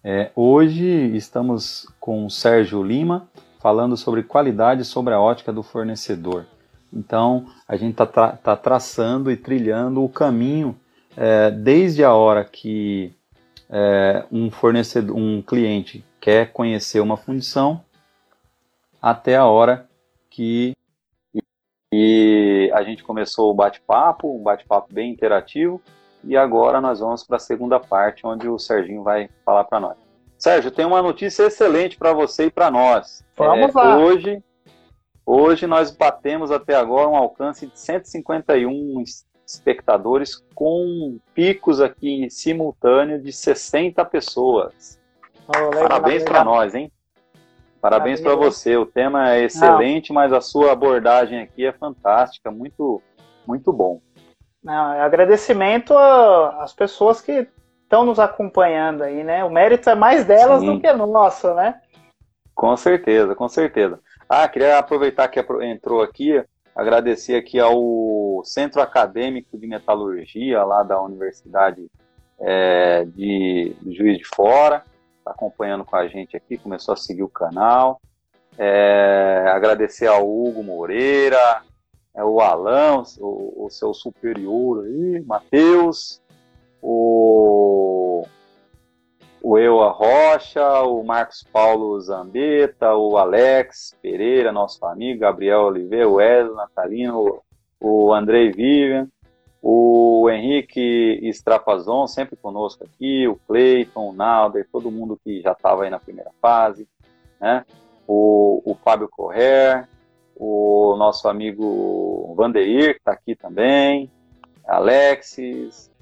É, 0.03 0.31
hoje 0.35 0.87
estamos 1.15 1.87
com 2.01 2.25
o 2.25 2.31
Sérgio 2.31 2.83
Lima 2.83 3.29
falando 3.61 3.99
sobre 3.99 4.23
qualidade 4.23 4.83
sobre 4.83 5.13
a 5.13 5.21
ótica 5.21 5.53
do 5.53 5.63
fornecedor. 5.63 6.47
Então, 6.91 7.47
a 7.69 7.77
gente 7.77 7.93
está 7.93 8.07
tra 8.07 8.33
tá 8.33 8.57
traçando 8.57 9.31
e 9.31 9.37
trilhando 9.37 10.03
o 10.03 10.09
caminho 10.09 10.75
é, 11.15 11.51
desde 11.51 12.03
a 12.03 12.15
hora 12.15 12.45
que 12.45 13.15
é, 13.69 14.25
um 14.33 14.51
fornecedor, 14.51 15.15
um 15.15 15.43
cliente 15.43 16.03
quer 16.19 16.51
conhecer 16.51 17.01
uma 17.01 17.19
fundição 17.19 17.85
até 19.03 19.37
a 19.37 19.45
hora 19.45 19.87
que 20.31 20.73
e 21.93 22.71
a 22.73 22.83
gente 22.83 23.03
começou 23.03 23.51
o 23.51 23.55
bate-papo, 23.55 24.35
um 24.35 24.43
bate-papo 24.43 24.95
bem 24.95 25.13
interativo, 25.13 25.83
e 26.25 26.37
agora 26.37 26.81
nós 26.81 27.01
vamos 27.01 27.25
para 27.25 27.37
a 27.37 27.41
segunda 27.41 27.81
parte, 27.81 28.27
onde 28.27 28.49
o 28.49 28.59
Serginho 28.59 29.03
vai 29.03 29.29
falar 29.45 29.65
para 29.65 29.81
nós. 29.81 29.97
Sérgio, 30.39 30.71
tem 30.71 30.87
uma 30.87 31.03
notícia 31.03 31.45
excelente 31.45 31.99
para 31.99 32.13
você 32.13 32.47
e 32.47 32.51
para 32.51 32.71
nós. 32.71 33.25
Vamos 33.37 33.75
é, 33.75 33.79
lá. 33.79 33.99
Hoje, 33.99 34.43
hoje 35.27 35.67
nós 35.67 35.91
batemos 35.91 36.51
até 36.51 36.75
agora 36.75 37.09
um 37.09 37.17
alcance 37.17 37.67
de 37.67 37.79
151 37.79 39.05
espectadores 39.47 40.43
com 40.55 41.19
picos 41.35 41.81
aqui 41.81 42.25
em 42.25 42.31
simultâneo 42.31 43.21
de 43.21 43.33
60 43.33 44.03
pessoas. 44.07 44.99
Oh, 45.49 45.71
Parabéns 45.71 46.23
para 46.23 46.45
nós, 46.45 46.75
hein? 46.75 46.91
Parabéns 47.81 48.21
para 48.21 48.35
você. 48.35 48.77
O 48.77 48.87
tema 48.87 49.35
é 49.35 49.45
excelente, 49.45 50.11
Não. 50.11 50.15
mas 50.15 50.33
a 50.33 50.41
sua 50.41 50.73
abordagem 50.73 51.41
aqui 51.41 51.65
é 51.65 51.73
fantástica, 51.73 52.51
muito, 52.51 53.03
muito 53.47 53.73
bom. 53.73 54.01
Não, 54.63 54.93
é 54.93 55.01
agradecimento 55.01 55.97
às 55.97 56.73
pessoas 56.73 57.21
que 57.21 57.49
estão 57.83 58.05
nos 58.05 58.19
acompanhando 58.19 59.03
aí, 59.03 59.25
né? 59.25 59.43
O 59.43 59.51
mérito 59.51 59.89
é 59.89 59.95
mais 59.95 60.25
delas 60.25 60.61
Sim. 60.61 60.75
do 60.75 60.81
que 60.81 60.93
nosso, 60.93 61.53
né? 61.55 61.81
Com 62.55 62.77
certeza, 62.77 63.35
com 63.35 63.49
certeza. 63.49 63.99
Ah, 64.29 64.47
queria 64.47 64.79
aproveitar 64.79 65.29
que 65.29 65.41
entrou 65.63 66.03
aqui, 66.03 66.45
agradecer 66.77 67.37
aqui 67.37 67.59
ao 67.59 68.43
Centro 68.45 68.81
Acadêmico 68.81 69.59
de 69.59 69.67
Metalurgia 69.67 70.63
lá 70.63 70.83
da 70.83 71.01
Universidade 71.01 71.91
é, 72.39 73.05
de, 73.07 73.75
de 73.81 73.97
Juiz 73.97 74.19
de 74.19 74.25
Fora, 74.25 74.85
está 75.19 75.33
acompanhando 75.33 75.85
com 75.85 75.97
a 75.97 76.07
gente 76.07 76.37
aqui, 76.37 76.57
começou 76.57 76.95
a 76.95 76.97
seguir 76.97 77.23
o 77.23 77.29
canal. 77.29 78.01
É, 78.59 79.47
agradecer 79.49 80.07
ao 80.07 80.29
Hugo 80.29 80.63
Moreira, 80.63 81.63
é, 82.21 82.25
o 82.25 82.41
Alão, 82.41 83.03
o, 83.19 83.67
o 83.67 83.71
seu 83.71 83.95
superior 83.95 84.85
aí, 84.85 85.21
Matheus, 85.27 86.21
o, 86.83 88.25
o 89.43 89.59
Eua 89.59 89.91
Rocha, 89.91 90.83
o 90.83 91.03
Marcos 91.03 91.43
Paulo 91.51 91.99
Zambeta, 92.01 92.95
o 92.95 93.17
Alex 93.17 93.97
Pereira, 94.03 94.53
nosso 94.53 94.85
amigo, 94.85 95.21
Gabriel 95.21 95.63
Oliveira, 95.63 96.09
o 96.09 96.15
Wesley 96.15 96.55
Natalino, 96.55 97.43
o 97.81 98.13
Andrei 98.13 98.53
Vivian, 98.53 99.09
o 99.63 100.29
Henrique 100.31 101.21
Strapazon, 101.31 102.07
sempre 102.07 102.37
conosco 102.37 102.85
aqui, 102.85 103.27
o 103.27 103.37
Cleiton, 103.47 104.11
o 104.11 104.13
Nalder, 104.13 104.67
todo 104.71 104.91
mundo 104.91 105.19
que 105.23 105.41
já 105.41 105.53
estava 105.53 105.85
aí 105.85 105.91
na 105.91 105.99
primeira 105.99 106.31
fase, 106.41 106.87
né? 107.41 107.65
o, 108.07 108.63
o 108.65 108.75
Fábio 108.75 109.09
Correr, 109.09 109.89
o 110.43 110.97
nosso 110.97 111.29
amigo 111.29 112.35
Vandeir, 112.35 112.95
que 112.95 113.01
está 113.01 113.13
aqui 113.13 113.37
também, 113.37 114.11
Alexis, 114.67 115.93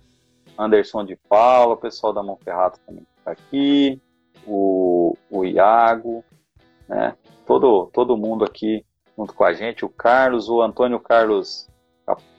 Anderson 0.56 1.04
de 1.04 1.16
Paula, 1.28 1.74
o 1.74 1.78
pessoal 1.78 2.12
da 2.12 2.22
Monferrato 2.22 2.78
também 2.86 3.04
está 3.18 3.32
aqui, 3.32 4.00
o, 4.46 5.16
o 5.28 5.44
Iago, 5.44 6.24
né? 6.88 7.16
todo, 7.44 7.90
todo 7.92 8.16
mundo 8.16 8.44
aqui 8.44 8.84
junto 9.16 9.34
com 9.34 9.42
a 9.42 9.52
gente, 9.52 9.84
o 9.84 9.88
Carlos, 9.88 10.48
o 10.48 10.62
Antônio 10.62 11.00
Carlos 11.00 11.68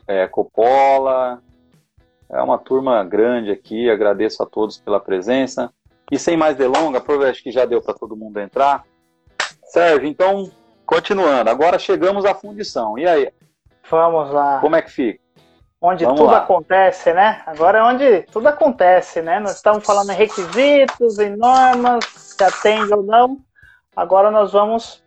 é, 0.08 0.26
Coppola, 0.26 1.44
é 2.30 2.42
uma 2.42 2.58
turma 2.58 3.04
grande 3.04 3.52
aqui, 3.52 3.90
agradeço 3.90 4.42
a 4.42 4.46
todos 4.46 4.78
pela 4.78 5.02
presença. 5.02 5.70
E 6.10 6.18
sem 6.18 6.38
mais 6.38 6.56
delongas, 6.56 7.04
acho 7.30 7.44
que 7.44 7.52
já 7.52 7.66
deu 7.66 7.82
para 7.82 7.94
todo 7.94 8.16
mundo 8.16 8.40
entrar. 8.40 8.86
Sérgio, 9.66 10.08
então, 10.08 10.50
continuando, 10.90 11.52
agora 11.52 11.78
chegamos 11.78 12.26
à 12.26 12.34
fundição. 12.34 12.98
E 12.98 13.08
aí? 13.08 13.32
Vamos 13.92 14.32
lá. 14.32 14.60
Como 14.60 14.76
é 14.76 14.82
que 14.82 14.90
fica? 14.90 15.20
Onde 15.80 16.04
Vamos 16.04 16.20
tudo 16.20 16.32
lá. 16.32 16.40
acontece, 16.40 17.14
né? 17.14 17.44
Agora 17.46 17.78
é 17.78 17.84
onde 17.84 18.22
tudo 18.24 18.48
acontece, 18.48 19.22
né? 19.22 19.40
Nós 19.40 19.56
estamos 19.56 19.86
falando 19.86 20.10
em 20.12 20.16
requisitos, 20.16 21.20
em 21.20 21.38
normas, 21.38 22.04
se 22.06 22.44
atende 22.44 22.92
ou 22.92 23.04
não. 23.04 23.38
Agora 23.96 24.32
nós 24.32 24.52
vamos 24.52 25.04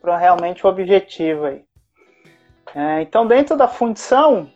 para 0.00 0.16
realmente 0.16 0.66
o 0.66 0.70
objetivo 0.70 1.44
aí. 1.44 1.62
É, 2.74 3.02
então, 3.02 3.26
dentro 3.26 3.54
da 3.54 3.68
fundição, 3.68 4.50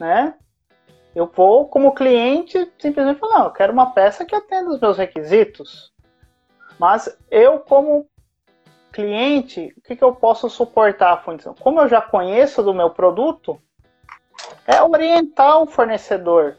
né? 0.00 0.34
Eu 1.14 1.30
vou, 1.32 1.68
como 1.68 1.94
cliente, 1.94 2.70
simplesmente 2.78 3.20
falar, 3.20 3.38
não, 3.38 3.44
eu 3.46 3.52
quero 3.52 3.72
uma 3.72 3.92
peça 3.92 4.24
que 4.24 4.34
atenda 4.34 4.68
os 4.68 4.80
meus 4.80 4.98
requisitos. 4.98 5.90
Mas 6.78 7.16
eu, 7.30 7.60
como 7.60 8.06
cliente, 8.96 9.74
o 9.76 9.82
que, 9.82 9.94
que 9.94 10.02
eu 10.02 10.14
posso 10.14 10.48
suportar 10.48 11.12
a 11.12 11.16
fundição? 11.18 11.54
Como 11.60 11.78
eu 11.78 11.86
já 11.86 12.00
conheço 12.00 12.62
do 12.62 12.72
meu 12.72 12.88
produto, 12.88 13.60
é 14.66 14.82
orientar 14.82 15.60
o 15.60 15.66
fornecedor, 15.66 16.56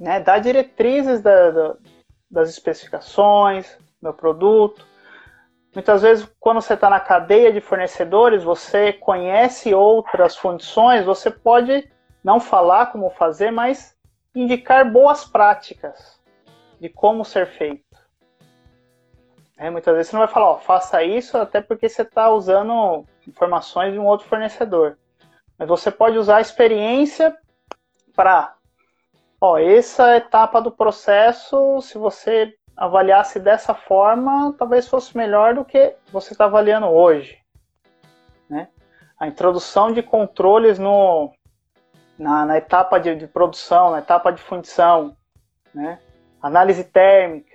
né, 0.00 0.20
dar 0.20 0.38
diretrizes 0.38 1.20
da, 1.20 1.50
da, 1.50 1.76
das 2.30 2.48
especificações 2.48 3.76
do 3.76 4.04
meu 4.04 4.14
produto. 4.14 4.86
Muitas 5.74 6.00
vezes, 6.00 6.26
quando 6.40 6.62
você 6.62 6.72
está 6.72 6.88
na 6.88 6.98
cadeia 6.98 7.52
de 7.52 7.60
fornecedores, 7.60 8.42
você 8.42 8.94
conhece 8.94 9.74
outras 9.74 10.34
fundições, 10.34 11.04
você 11.04 11.30
pode 11.30 11.86
não 12.24 12.40
falar 12.40 12.86
como 12.86 13.10
fazer, 13.10 13.50
mas 13.50 13.94
indicar 14.34 14.90
boas 14.90 15.26
práticas 15.26 16.18
de 16.80 16.88
como 16.88 17.22
ser 17.22 17.46
feito. 17.48 17.83
É, 19.64 19.70
muitas 19.70 19.94
vezes 19.94 20.10
você 20.10 20.16
não 20.16 20.26
vai 20.26 20.28
falar, 20.28 20.50
ó, 20.50 20.58
faça 20.58 21.02
isso, 21.02 21.38
até 21.38 21.58
porque 21.58 21.88
você 21.88 22.02
está 22.02 22.28
usando 22.28 23.06
informações 23.26 23.94
de 23.94 23.98
um 23.98 24.04
outro 24.04 24.28
fornecedor. 24.28 24.98
Mas 25.58 25.66
você 25.66 25.90
pode 25.90 26.18
usar 26.18 26.36
a 26.36 26.40
experiência 26.42 27.34
para, 28.14 28.56
ó, 29.40 29.56
essa 29.56 30.18
etapa 30.18 30.60
do 30.60 30.70
processo, 30.70 31.80
se 31.80 31.96
você 31.96 32.54
avaliasse 32.76 33.40
dessa 33.40 33.72
forma, 33.72 34.54
talvez 34.58 34.86
fosse 34.86 35.16
melhor 35.16 35.54
do 35.54 35.64
que 35.64 35.96
você 36.12 36.34
está 36.34 36.44
avaliando 36.44 36.88
hoje. 36.88 37.38
Né? 38.50 38.68
A 39.18 39.26
introdução 39.26 39.90
de 39.94 40.02
controles 40.02 40.78
no, 40.78 41.32
na, 42.18 42.44
na 42.44 42.58
etapa 42.58 43.00
de, 43.00 43.16
de, 43.16 43.26
produção, 43.26 43.92
na 43.92 44.00
etapa 44.00 44.30
de 44.30 44.42
fundição, 44.42 45.16
né? 45.72 45.98
análise 46.42 46.84
térmica, 46.84 47.53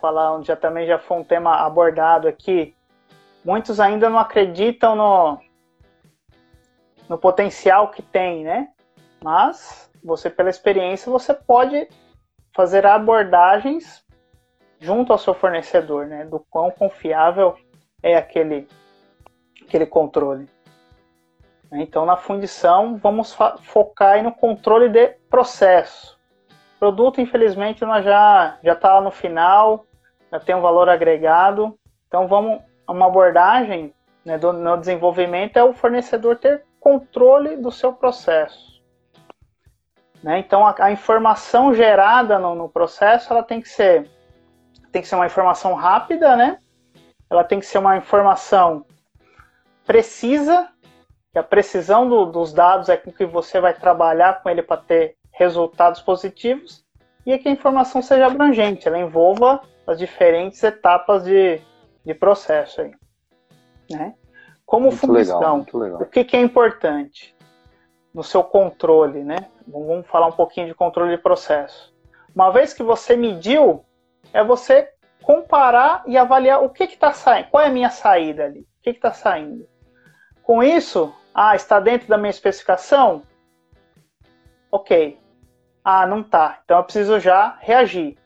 falar, 0.00 0.34
onde 0.34 0.48
já 0.48 0.56
também 0.56 0.86
já 0.86 0.98
foi 0.98 1.18
um 1.18 1.24
tema 1.24 1.56
abordado 1.56 2.28
aqui, 2.28 2.74
muitos 3.44 3.80
ainda 3.80 4.08
não 4.08 4.18
acreditam 4.18 4.94
no, 4.94 5.38
no 7.08 7.18
potencial 7.18 7.90
que 7.90 8.02
tem, 8.02 8.44
né? 8.44 8.68
Mas 9.22 9.90
você, 10.02 10.28
pela 10.30 10.50
experiência, 10.50 11.10
você 11.10 11.34
pode 11.34 11.88
fazer 12.54 12.86
abordagens 12.86 14.04
junto 14.78 15.12
ao 15.12 15.18
seu 15.18 15.34
fornecedor, 15.34 16.06
né? 16.06 16.24
Do 16.24 16.40
quão 16.50 16.70
confiável 16.70 17.56
é 18.02 18.16
aquele, 18.16 18.68
aquele 19.62 19.86
controle. 19.86 20.48
Então, 21.72 22.06
na 22.06 22.16
fundição, 22.16 22.96
vamos 22.96 23.36
focar 23.62 24.22
no 24.22 24.32
controle 24.32 24.88
de 24.88 25.08
processo 25.28 26.15
produto, 26.78 27.20
infelizmente, 27.20 27.84
nós 27.84 28.04
já 28.04 28.58
já 28.62 28.72
está 28.72 29.00
no 29.00 29.10
final, 29.10 29.86
já 30.30 30.40
tem 30.40 30.54
um 30.54 30.60
valor 30.60 30.88
agregado. 30.88 31.78
Então, 32.06 32.26
vamos 32.26 32.60
uma 32.88 33.06
abordagem 33.06 33.92
né, 34.24 34.38
do, 34.38 34.52
no 34.52 34.76
desenvolvimento 34.76 35.56
é 35.56 35.64
o 35.64 35.72
fornecedor 35.72 36.36
ter 36.36 36.64
controle 36.80 37.56
do 37.56 37.70
seu 37.70 37.92
processo. 37.92 38.82
Né? 40.22 40.38
Então, 40.38 40.66
a, 40.66 40.74
a, 40.78 40.90
informação 40.90 41.74
gerada 41.74 42.38
no, 42.38 42.54
no, 42.54 42.68
processo 42.68 43.32
ela 43.32 43.42
tem 43.42 43.60
que 43.60 43.68
ser 43.68 44.10
tem 44.90 45.02
que 45.02 45.08
ser 45.08 45.16
uma 45.16 45.26
informação 45.26 45.74
rápida, 45.74 46.36
né? 46.36 46.58
Ela 47.28 47.44
tem 47.44 47.60
que 47.60 47.66
ser 47.66 47.78
uma 47.78 47.96
informação 47.96 48.86
precisa, 49.84 50.68
que 51.32 51.38
a 51.38 51.42
precisão 51.42 52.08
do, 52.08 52.26
dos 52.26 52.52
dados 52.52 52.88
é 52.88 52.96
com 52.96 53.12
que 53.12 53.26
você 53.26 53.60
vai 53.60 53.74
trabalhar 53.74 54.42
com 54.42 54.48
ele 54.48 54.62
para 54.62 54.80
ter 54.80 55.15
resultados 55.36 56.00
positivos 56.00 56.84
e 57.24 57.32
é 57.32 57.38
que 57.38 57.48
a 57.48 57.52
informação 57.52 58.00
seja 58.00 58.26
abrangente, 58.26 58.88
ela 58.88 58.98
envolva 58.98 59.60
as 59.86 59.98
diferentes 59.98 60.62
etapas 60.62 61.24
de, 61.24 61.60
de 62.04 62.14
processo. 62.14 62.80
Aí, 62.80 62.92
né? 63.90 64.14
Como 64.64 64.86
muito 64.86 64.98
função, 64.98 65.64
legal, 65.74 66.00
o 66.00 66.06
que, 66.06 66.24
que 66.24 66.36
é 66.36 66.40
importante 66.40 67.36
no 68.12 68.24
seu 68.24 68.42
controle, 68.42 69.22
né? 69.22 69.36
Vamos 69.66 70.06
falar 70.06 70.26
um 70.26 70.32
pouquinho 70.32 70.66
de 70.66 70.74
controle 70.74 71.14
de 71.14 71.22
processo. 71.22 71.94
Uma 72.34 72.50
vez 72.50 72.72
que 72.72 72.82
você 72.82 73.16
mediu, 73.16 73.84
é 74.32 74.42
você 74.42 74.90
comparar 75.22 76.02
e 76.06 76.16
avaliar 76.16 76.62
o 76.62 76.70
que 76.70 76.84
está 76.84 77.12
saindo, 77.12 77.48
qual 77.50 77.62
é 77.62 77.66
a 77.66 77.72
minha 77.72 77.90
saída 77.90 78.44
ali, 78.44 78.60
o 78.60 78.82
que 78.82 78.90
está 78.90 79.12
saindo. 79.12 79.68
Com 80.42 80.62
isso, 80.62 81.14
ah, 81.34 81.54
está 81.54 81.78
dentro 81.78 82.08
da 82.08 82.16
minha 82.16 82.30
especificação? 82.30 83.22
Ok, 84.70 85.18
ah, 85.88 86.04
não 86.04 86.20
tá. 86.20 86.58
Então 86.64 86.78
eu 86.78 86.82
preciso 86.82 87.20
já 87.20 87.56
reagir. 87.60 88.18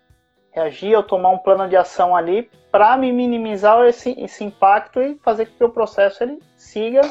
Reagir 0.51 0.97
ou 0.97 1.03
tomar 1.03 1.29
um 1.29 1.37
plano 1.37 1.69
de 1.69 1.77
ação 1.77 2.17
ali 2.17 2.51
para 2.73 2.97
me 2.97 3.13
minimizar 3.13 3.85
esse, 3.85 4.19
esse 4.19 4.43
impacto 4.43 4.99
e 5.03 5.19
fazer 5.19 5.45
com 5.45 5.57
que 5.59 5.65
o 5.65 5.69
processo 5.69 6.25
ele 6.25 6.43
siga 6.57 7.03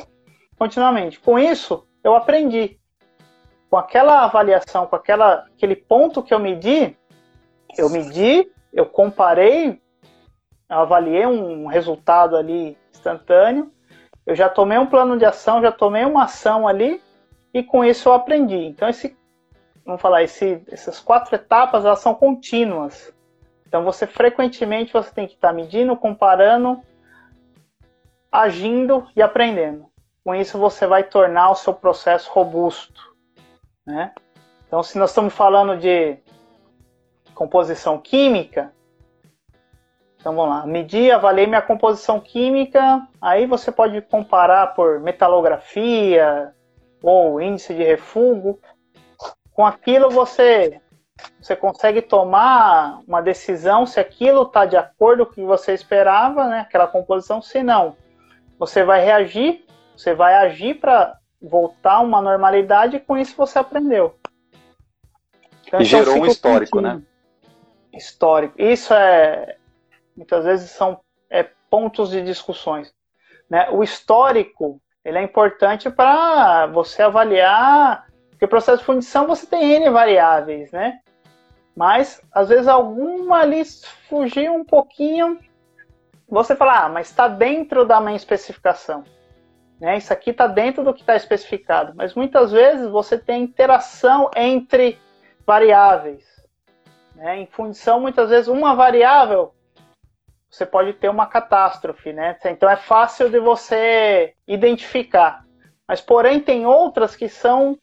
continuamente. 0.57 1.19
Com 1.19 1.37
isso, 1.37 1.87
eu 2.03 2.15
aprendi. 2.15 2.79
Com 3.69 3.77
aquela 3.77 4.23
avaliação, 4.23 4.87
com 4.87 4.95
aquela, 4.95 5.45
aquele 5.55 5.75
ponto 5.75 6.23
que 6.23 6.33
eu 6.33 6.39
medi, 6.39 6.97
eu 7.77 7.87
medi, 7.87 8.51
eu 8.73 8.87
comparei, 8.87 9.79
eu 10.67 10.77
avaliei 10.79 11.27
um 11.27 11.67
resultado 11.67 12.35
ali 12.35 12.75
instantâneo, 12.91 13.71
eu 14.25 14.35
já 14.35 14.49
tomei 14.49 14.79
um 14.79 14.87
plano 14.87 15.15
de 15.15 15.25
ação, 15.25 15.61
já 15.61 15.71
tomei 15.71 16.05
uma 16.05 16.23
ação 16.23 16.67
ali, 16.67 16.99
e 17.53 17.61
com 17.61 17.85
isso 17.85 18.09
eu 18.09 18.13
aprendi. 18.13 18.57
Então, 18.57 18.89
esse 18.89 19.18
vamos 19.89 20.01
falar, 20.03 20.21
esse, 20.21 20.63
essas 20.71 20.99
quatro 20.99 21.33
etapas 21.33 21.83
elas 21.83 21.99
são 21.99 22.13
contínuas. 22.13 23.11
Então 23.67 23.83
você 23.83 24.05
frequentemente 24.05 24.93
você 24.93 25.11
tem 25.11 25.25
que 25.25 25.33
estar 25.33 25.51
medindo, 25.51 25.97
comparando, 25.97 26.79
agindo 28.31 29.07
e 29.15 29.21
aprendendo. 29.21 29.87
Com 30.23 30.35
isso 30.35 30.59
você 30.59 30.85
vai 30.85 31.03
tornar 31.03 31.49
o 31.49 31.55
seu 31.55 31.73
processo 31.73 32.31
robusto. 32.31 33.15
Né? 33.83 34.13
Então, 34.67 34.83
se 34.83 34.99
nós 34.99 35.09
estamos 35.09 35.33
falando 35.33 35.75
de 35.75 36.17
composição 37.33 37.97
química, 37.97 38.71
então 40.19 40.35
vamos 40.35 40.55
lá, 40.55 40.67
medir, 40.67 41.11
avaliei 41.11 41.47
minha 41.47 41.61
composição 41.63 42.19
química, 42.19 43.07
aí 43.19 43.47
você 43.47 43.71
pode 43.71 43.99
comparar 44.03 44.75
por 44.75 44.99
metalografia 44.99 46.53
ou 47.01 47.41
índice 47.41 47.73
de 47.73 47.83
refúgio. 47.83 48.59
Com 49.59 49.65
aquilo 49.65 50.09
você 50.09 50.79
você 51.41 51.53
consegue 51.53 52.01
tomar 52.01 53.01
uma 53.05 53.21
decisão 53.21 53.85
se 53.85 53.99
aquilo 53.99 54.43
está 54.43 54.65
de 54.65 54.77
acordo 54.77 55.25
com 55.25 55.31
o 55.33 55.35
que 55.35 55.43
você 55.43 55.73
esperava, 55.73 56.47
né, 56.47 56.61
aquela 56.61 56.87
composição, 56.87 57.41
se 57.41 57.61
não, 57.61 57.97
você 58.57 58.85
vai 58.85 59.03
reagir, 59.03 59.65
você 59.97 60.13
vai 60.13 60.35
agir 60.35 60.75
para 60.79 61.19
voltar 61.41 61.95
a 61.95 61.99
uma 61.99 62.21
normalidade 62.21 62.95
e 62.95 62.99
com 63.01 63.17
isso 63.17 63.35
você 63.35 63.59
aprendeu. 63.59 64.17
Então, 65.67 65.81
e 65.81 65.83
então, 65.83 65.83
gerou 65.83 66.15
um 66.15 66.25
histórico, 66.25 66.79
né? 66.79 67.01
Histórico. 67.91 68.61
Isso 68.61 68.93
é, 68.93 69.57
muitas 70.15 70.45
vezes 70.45 70.71
são 70.71 71.01
é, 71.29 71.45
pontos 71.69 72.11
de 72.11 72.21
discussões. 72.21 72.93
Né? 73.49 73.69
O 73.71 73.83
histórico 73.83 74.81
ele 75.03 75.17
é 75.17 75.21
importante 75.21 75.89
para 75.89 76.65
você 76.67 77.01
avaliar, 77.01 78.08
porque 78.39 78.47
processo 78.47 78.77
de 78.77 78.85
fundição 78.85 79.27
você 79.27 79.45
tem 79.45 79.73
N 79.73 79.89
variáveis, 79.89 80.71
né? 80.71 81.01
Mas 81.75 82.21
às 82.31 82.47
vezes 82.47 82.69
alguma 82.69 83.41
ali 83.41 83.65
fugiu 84.07 84.53
um 84.53 84.63
pouquinho, 84.63 85.37
você 86.25 86.55
fala, 86.55 86.85
ah, 86.85 86.89
mas 86.89 87.09
está 87.09 87.27
dentro 87.27 87.85
da 87.85 87.99
minha 87.99 88.15
especificação. 88.15 89.03
Né? 89.77 89.97
Isso 89.97 90.13
aqui 90.13 90.29
está 90.29 90.47
dentro 90.47 90.85
do 90.85 90.93
que 90.93 91.01
está 91.01 91.17
especificado. 91.17 91.91
Mas 91.95 92.15
muitas 92.15 92.53
vezes 92.53 92.89
você 92.89 93.17
tem 93.17 93.43
interação 93.43 94.31
entre 94.33 94.97
variáveis. 95.45 96.23
Né? 97.15 97.41
Em 97.41 97.45
fundição, 97.45 97.99
muitas 97.99 98.29
vezes 98.29 98.47
uma 98.47 98.73
variável 98.73 99.53
você 100.49 100.65
pode 100.65 100.93
ter 100.93 101.09
uma 101.09 101.27
catástrofe, 101.27 102.11
né? 102.11 102.35
Então 102.45 102.67
é 102.67 102.75
fácil 102.75 103.29
de 103.29 103.39
você 103.39 104.33
identificar. 104.47 105.45
Mas, 105.87 106.01
porém, 106.01 106.39
tem 106.39 106.65
outras 106.65 107.15
que 107.15 107.29
são 107.29 107.77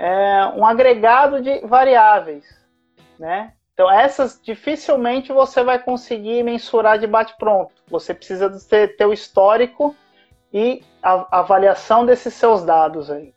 é, 0.00 0.46
um 0.56 0.64
agregado 0.64 1.42
de 1.42 1.58
variáveis, 1.60 2.46
né? 3.18 3.52
Então, 3.74 3.90
essas 3.90 4.40
dificilmente 4.42 5.30
você 5.30 5.62
vai 5.62 5.78
conseguir 5.78 6.42
mensurar 6.42 6.98
de 6.98 7.06
bate-pronto. 7.06 7.74
Você 7.86 8.14
precisa 8.14 8.50
ter, 8.66 9.06
o 9.06 9.12
histórico 9.12 9.94
e 10.52 10.82
a, 11.02 11.26
a 11.30 11.40
avaliação 11.40 12.06
desses 12.06 12.32
seus 12.32 12.64
dados 12.64 13.10
aí. 13.10 13.34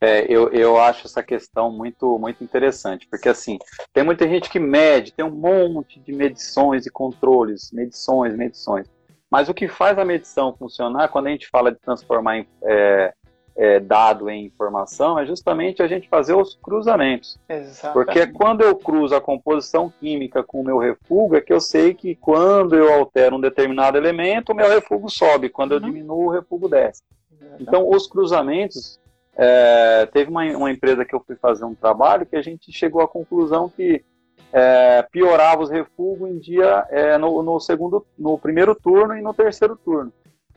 É, 0.00 0.26
eu, 0.28 0.50
eu 0.50 0.78
acho 0.78 1.06
essa 1.06 1.22
questão 1.22 1.70
muito, 1.70 2.18
muito 2.18 2.42
interessante, 2.42 3.06
porque 3.08 3.28
assim, 3.28 3.58
tem 3.92 4.04
muita 4.04 4.28
gente 4.28 4.50
que 4.50 4.58
mede, 4.58 5.12
tem 5.12 5.24
um 5.24 5.30
monte 5.30 6.00
de 6.00 6.12
medições 6.12 6.86
e 6.86 6.90
controles, 6.90 7.70
medições, 7.72 8.36
medições. 8.36 8.86
Mas 9.30 9.48
o 9.48 9.54
que 9.54 9.68
faz 9.68 9.96
a 9.98 10.04
medição 10.04 10.56
funcionar, 10.56 11.08
quando 11.08 11.28
a 11.28 11.30
gente 11.30 11.48
fala 11.48 11.72
de 11.72 11.78
transformar 11.78 12.38
em, 12.38 12.48
é, 12.62 13.12
é, 13.56 13.80
dado 13.80 14.28
em 14.28 14.44
informação, 14.44 15.18
é 15.18 15.24
justamente 15.24 15.82
a 15.82 15.88
gente 15.88 16.08
fazer 16.08 16.34
os 16.34 16.58
cruzamentos. 16.62 17.38
Exatamente. 17.48 17.92
Porque 17.94 18.26
quando 18.26 18.60
eu 18.60 18.76
cruzo 18.76 19.14
a 19.14 19.20
composição 19.20 19.92
química 19.98 20.42
com 20.42 20.60
o 20.60 20.64
meu 20.64 20.78
refúgio, 20.78 21.36
é 21.36 21.40
que 21.40 21.52
eu 21.52 21.60
sei 21.60 21.94
que 21.94 22.14
quando 22.14 22.76
eu 22.76 22.92
altero 22.92 23.36
um 23.36 23.40
determinado 23.40 23.96
elemento, 23.96 24.52
o 24.52 24.54
meu 24.54 24.68
refúgio 24.68 25.08
sobe, 25.08 25.48
quando 25.48 25.72
eu 25.72 25.78
uhum. 25.78 25.86
diminuo, 25.86 26.26
o 26.26 26.30
refúgio 26.30 26.68
desce. 26.68 27.02
Exatamente. 27.32 27.62
Então, 27.62 27.88
os 27.88 28.06
cruzamentos 28.06 29.00
é, 29.34 30.06
teve 30.12 30.30
uma, 30.30 30.44
uma, 30.56 30.70
empresa 30.70 31.04
que 31.04 31.14
eu 31.14 31.22
fui 31.26 31.36
fazer 31.36 31.64
um 31.64 31.74
trabalho 31.74 32.26
que 32.26 32.36
a 32.36 32.42
gente 32.42 32.70
chegou 32.72 33.00
à 33.00 33.08
conclusão 33.08 33.68
que 33.68 34.04
é, 34.52 35.02
piorava 35.10 35.62
os 35.62 35.70
refugos 35.70 36.30
em 36.30 36.38
dia 36.38 36.86
é, 36.90 37.18
no, 37.18 37.42
no, 37.42 37.58
segundo, 37.58 38.06
no 38.18 38.38
primeiro 38.38 38.74
turno 38.74 39.16
e 39.16 39.22
no 39.22 39.34
terceiro 39.34 39.76
turno. 39.76 40.12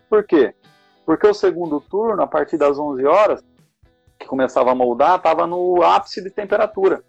Por 0.09 0.23
quê? 0.23 0.53
Porque 1.09 1.25
o 1.25 1.33
segundo 1.33 1.81
turno, 1.81 2.21
a 2.21 2.27
partir 2.27 2.55
das 2.55 2.77
11 2.77 3.03
horas, 3.03 3.43
que 4.19 4.27
começava 4.27 4.69
a 4.69 4.75
moldar, 4.75 5.17
estava 5.17 5.47
no 5.47 5.81
ápice 5.81 6.21
de 6.21 6.29
temperatura. 6.29 7.03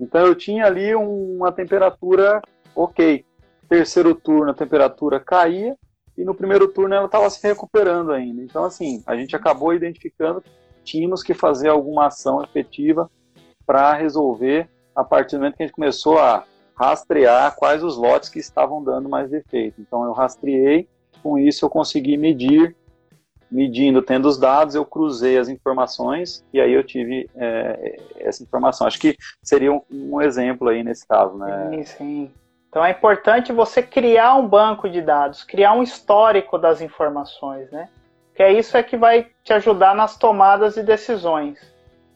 Então 0.00 0.26
eu 0.26 0.34
tinha 0.34 0.64
ali 0.64 0.94
uma 0.94 1.52
temperatura 1.52 2.40
ok. 2.74 3.26
Terceiro 3.68 4.14
turno 4.14 4.52
a 4.52 4.54
temperatura 4.54 5.20
caía 5.20 5.76
e 6.16 6.24
no 6.24 6.34
primeiro 6.34 6.68
turno 6.68 6.94
ela 6.94 7.04
estava 7.04 7.28
se 7.28 7.46
recuperando 7.46 8.10
ainda. 8.10 8.40
Então 8.40 8.64
assim, 8.64 9.02
a 9.06 9.14
gente 9.14 9.36
acabou 9.36 9.74
identificando 9.74 10.42
tínhamos 10.82 11.22
que 11.22 11.34
fazer 11.34 11.68
alguma 11.68 12.06
ação 12.06 12.42
efetiva 12.42 13.10
para 13.66 13.92
resolver 13.92 14.66
a 14.94 15.04
partir 15.04 15.36
do 15.36 15.40
momento 15.40 15.58
que 15.58 15.62
a 15.62 15.66
gente 15.66 15.76
começou 15.76 16.18
a 16.18 16.42
rastrear 16.74 17.54
quais 17.54 17.84
os 17.84 17.98
lotes 17.98 18.30
que 18.30 18.38
estavam 18.38 18.82
dando 18.82 19.10
mais 19.10 19.28
defeito. 19.28 19.78
Então 19.78 20.06
eu 20.06 20.12
rastreei, 20.12 20.88
com 21.22 21.38
isso 21.38 21.66
eu 21.66 21.68
consegui 21.68 22.16
medir, 22.16 22.74
medindo, 23.56 24.02
tendo 24.02 24.28
os 24.28 24.38
dados, 24.38 24.74
eu 24.74 24.84
cruzei 24.84 25.38
as 25.38 25.48
informações 25.48 26.44
e 26.52 26.60
aí 26.60 26.72
eu 26.72 26.84
tive 26.84 27.28
é, 27.34 27.98
essa 28.18 28.42
informação. 28.42 28.86
Acho 28.86 29.00
que 29.00 29.16
seria 29.42 29.72
um, 29.72 29.80
um, 29.90 30.20
exemplo 30.20 30.68
aí 30.68 30.84
nesse 30.84 31.08
caso, 31.08 31.38
né? 31.38 31.70
Sim, 31.70 31.82
sim. 31.84 32.30
Então 32.68 32.84
é 32.84 32.90
importante 32.90 33.52
você 33.52 33.82
criar 33.82 34.34
um 34.34 34.46
banco 34.46 34.90
de 34.90 35.00
dados, 35.00 35.42
criar 35.42 35.72
um 35.72 35.82
histórico 35.82 36.58
das 36.58 36.82
informações, 36.82 37.70
né? 37.70 37.88
que 38.34 38.42
é 38.42 38.52
isso 38.52 38.76
é 38.76 38.82
que 38.82 38.98
vai 38.98 39.28
te 39.42 39.54
ajudar 39.54 39.94
nas 39.94 40.18
tomadas 40.18 40.74
de 40.74 40.82
decisões. 40.82 41.58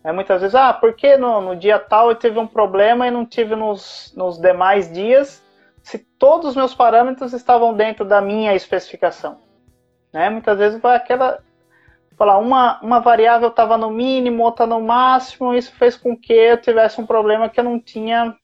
É, 0.04 0.12
muitas 0.12 0.42
vezes, 0.42 0.54
ah, 0.54 0.72
por 0.72 0.94
que 0.94 1.16
no, 1.16 1.40
no 1.40 1.56
dia 1.56 1.78
tal 1.78 2.10
eu 2.10 2.14
tive 2.14 2.38
um 2.38 2.46
problema 2.46 3.06
e 3.06 3.10
não 3.10 3.24
tive 3.24 3.56
nos, 3.56 4.12
nos 4.14 4.38
demais 4.38 4.92
dias, 4.92 5.42
se 5.82 5.98
todos 5.98 6.50
os 6.50 6.56
meus 6.56 6.74
parâmetros 6.74 7.32
estavam 7.32 7.72
dentro 7.72 8.04
da 8.04 8.20
minha 8.20 8.54
especificação? 8.54 9.38
Né? 10.12 10.30
Muitas 10.30 10.58
vezes 10.58 10.80
vai 10.80 10.96
aquela. 10.96 11.42
Falar, 12.16 12.36
uma, 12.36 12.78
uma 12.82 13.00
variável 13.00 13.48
estava 13.48 13.78
no 13.78 13.90
mínimo, 13.90 14.42
outra 14.42 14.66
no 14.66 14.78
máximo, 14.78 15.54
isso 15.54 15.72
fez 15.76 15.96
com 15.96 16.14
que 16.14 16.34
eu 16.34 16.60
tivesse 16.60 17.00
um 17.00 17.06
problema 17.06 17.48
que 17.48 17.58
eu 17.58 17.64
não 17.64 17.80
tinha 17.80 18.36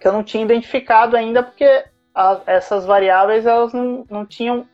que 0.00 0.08
eu 0.08 0.12
não 0.12 0.22
tinha 0.22 0.42
identificado 0.42 1.16
ainda, 1.16 1.42
porque 1.42 1.84
a, 2.14 2.40
essas 2.46 2.86
variáveis 2.86 3.44
elas 3.44 3.72
não, 3.72 4.06
não 4.08 4.24
tinham 4.24 4.66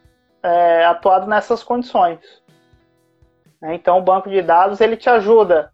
é, 0.43 0.85
atuado 0.85 1.27
nessas 1.27 1.65
condições. 1.65 2.21
Né? 3.61 3.75
Então, 3.75 3.99
o 3.99 4.03
banco 4.03 4.31
de 4.31 4.41
dados 4.41 4.81
ele 4.81 4.97
te 4.97 5.11
ajuda, 5.11 5.73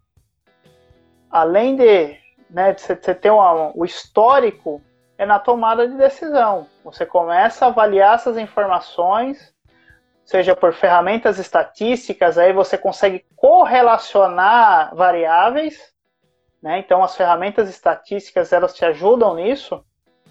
além 1.29 1.75
de, 1.75 2.17
né, 2.49 2.73
de 2.73 2.81
você 2.81 3.13
ter 3.13 3.29
uma, 3.29 3.71
o 3.75 3.85
histórico, 3.85 4.81
é 5.17 5.25
na 5.25 5.37
tomada 5.37 5.87
de 5.87 5.95
decisão. 5.95 6.67
Você 6.83 7.05
começa 7.05 7.65
a 7.65 7.69
avaliar 7.69 8.15
essas 8.15 8.37
informações, 8.37 9.52
seja 10.23 10.55
por 10.55 10.73
ferramentas 10.73 11.37
estatísticas, 11.37 12.37
aí 12.37 12.53
você 12.53 12.77
consegue 12.77 13.25
correlacionar 13.35 14.95
variáveis. 14.95 15.93
Né? 16.61 16.79
Então, 16.79 17.03
as 17.03 17.15
ferramentas 17.15 17.69
estatísticas 17.69 18.53
elas 18.53 18.73
te 18.73 18.85
ajudam 18.85 19.35
nisso, 19.35 19.83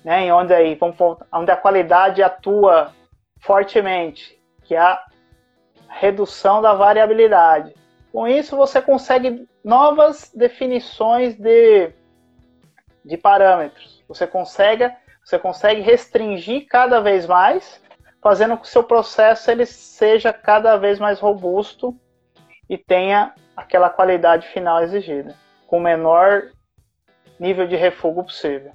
né? 0.05 0.23
em 0.23 0.33
onde, 0.33 0.55
aí, 0.55 0.75
vamos, 0.75 0.97
onde 1.33 1.51
a 1.51 1.57
qualidade 1.57 2.23
atua 2.23 2.93
fortemente, 3.41 4.41
que 4.65 4.75
é 4.75 4.81
a 4.81 5.05
redução 5.89 6.63
da 6.63 6.73
variabilidade. 6.73 7.75
Com 8.11 8.27
isso, 8.27 8.57
você 8.57 8.81
consegue 8.81 9.47
novas 9.65 10.31
definições 10.35 11.35
de, 11.37 11.93
de 13.05 13.17
parâmetros. 13.17 14.03
Você 14.09 14.27
consegue, 14.27 14.91
você 15.25 15.39
consegue 15.39 15.81
restringir 15.81 16.67
cada 16.67 17.01
vez 17.01 17.27
mais, 17.27 17.82
fazendo 18.23 18.57
com 18.57 18.63
que 18.63 18.69
o 18.69 18.71
seu 18.71 18.85
processo 18.85 19.51
ele 19.51 19.67
seja 19.67 20.33
cada 20.33 20.77
vez 20.77 20.99
mais 20.99 21.19
robusto 21.19 21.95
e 22.71 22.79
tenha 22.79 23.35
aquela 23.57 23.91
qualidade 23.91 24.47
final 24.49 24.83
exigida, 24.83 25.35
com 25.67 25.79
o 25.79 25.83
menor 25.83 26.51
nível 27.39 27.67
de 27.67 27.77
refúgio 27.77 28.23
possível. 28.23 28.73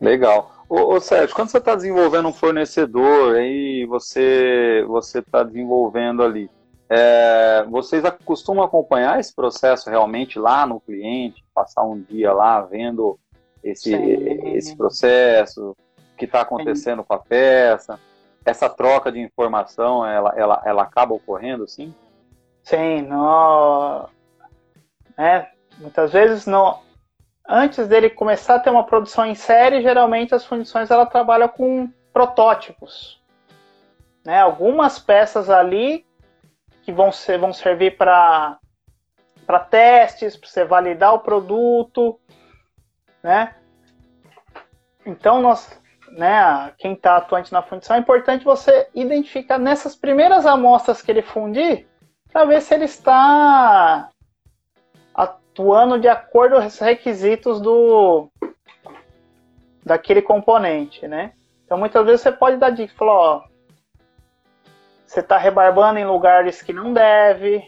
Legal. 0.00 0.50
Ô, 0.68 0.94
ô 0.94 1.00
Sérgio, 1.00 1.34
quando 1.34 1.48
você 1.48 1.58
está 1.58 1.76
desenvolvendo 1.76 2.28
um 2.28 2.32
fornecedor, 2.32 3.36
aí 3.36 3.86
você 3.86 4.84
você 4.88 5.20
está 5.20 5.44
desenvolvendo 5.44 6.24
ali, 6.24 6.50
é, 6.90 7.64
vocês 7.70 8.02
costumam 8.24 8.64
acompanhar 8.64 9.18
esse 9.20 9.34
processo 9.34 9.88
realmente 9.88 10.38
lá 10.38 10.66
no 10.66 10.80
cliente, 10.80 11.44
passar 11.54 11.84
um 11.84 12.00
dia 12.00 12.32
lá 12.32 12.60
vendo 12.62 13.18
esse, 13.62 13.94
esse 13.94 14.76
processo, 14.76 15.76
que 16.16 16.24
está 16.24 16.40
acontecendo 16.40 17.04
com 17.04 17.14
a 17.14 17.18
peça, 17.18 17.98
essa 18.44 18.68
troca 18.68 19.10
de 19.10 19.20
informação, 19.20 20.06
ela, 20.06 20.32
ela, 20.36 20.62
ela 20.64 20.82
acaba 20.82 21.14
ocorrendo, 21.14 21.66
sim? 21.68 21.94
Sim, 22.62 23.02
no, 23.02 24.08
é, 25.16 25.46
muitas 25.78 26.12
vezes 26.12 26.46
no, 26.46 26.78
antes 27.48 27.88
dele 27.88 28.10
começar 28.10 28.56
a 28.56 28.60
ter 28.60 28.70
uma 28.70 28.84
produção 28.84 29.24
em 29.24 29.34
série, 29.34 29.82
geralmente 29.82 30.34
as 30.34 30.44
fundições 30.44 30.90
ela 30.90 31.06
trabalha 31.06 31.48
com 31.48 31.90
protótipos. 32.12 33.20
Né? 34.24 34.40
Algumas 34.40 34.98
peças 34.98 35.48
ali 35.48 36.04
que 36.82 36.92
vão, 36.92 37.12
ser, 37.12 37.38
vão 37.38 37.52
servir 37.52 37.96
para 37.96 38.58
testes, 39.70 40.36
para 40.36 40.48
você 40.48 40.64
validar 40.64 41.14
o 41.14 41.20
produto, 41.20 42.18
né? 43.22 43.56
Então, 45.04 45.40
nós, 45.40 45.80
né, 46.10 46.72
quem 46.78 46.92
está 46.92 47.16
atuante 47.16 47.52
na 47.52 47.62
fundição, 47.62 47.96
é 47.96 47.98
importante 47.98 48.44
você 48.44 48.88
identificar 48.94 49.58
nessas 49.58 49.96
primeiras 49.96 50.46
amostras 50.46 51.02
que 51.02 51.10
ele 51.10 51.22
fundir, 51.22 51.86
para 52.32 52.44
ver 52.44 52.60
se 52.60 52.74
ele 52.74 52.84
está 52.84 54.10
atuando 55.14 55.98
de 55.98 56.08
acordo 56.08 56.56
com 56.56 56.66
os 56.66 56.78
requisitos 56.78 57.60
do 57.60 58.28
daquele 59.84 60.20
componente, 60.20 61.06
né? 61.06 61.32
Então 61.64 61.78
muitas 61.78 62.04
vezes 62.04 62.20
você 62.20 62.32
pode 62.32 62.56
dar 62.56 62.70
dica, 62.70 62.92
falar, 62.96 63.12
ó, 63.12 63.44
você 65.06 65.20
está 65.20 65.38
rebarbando 65.38 65.98
em 65.98 66.04
lugares 66.04 66.60
que 66.60 66.72
não 66.72 66.92
deve, 66.92 67.62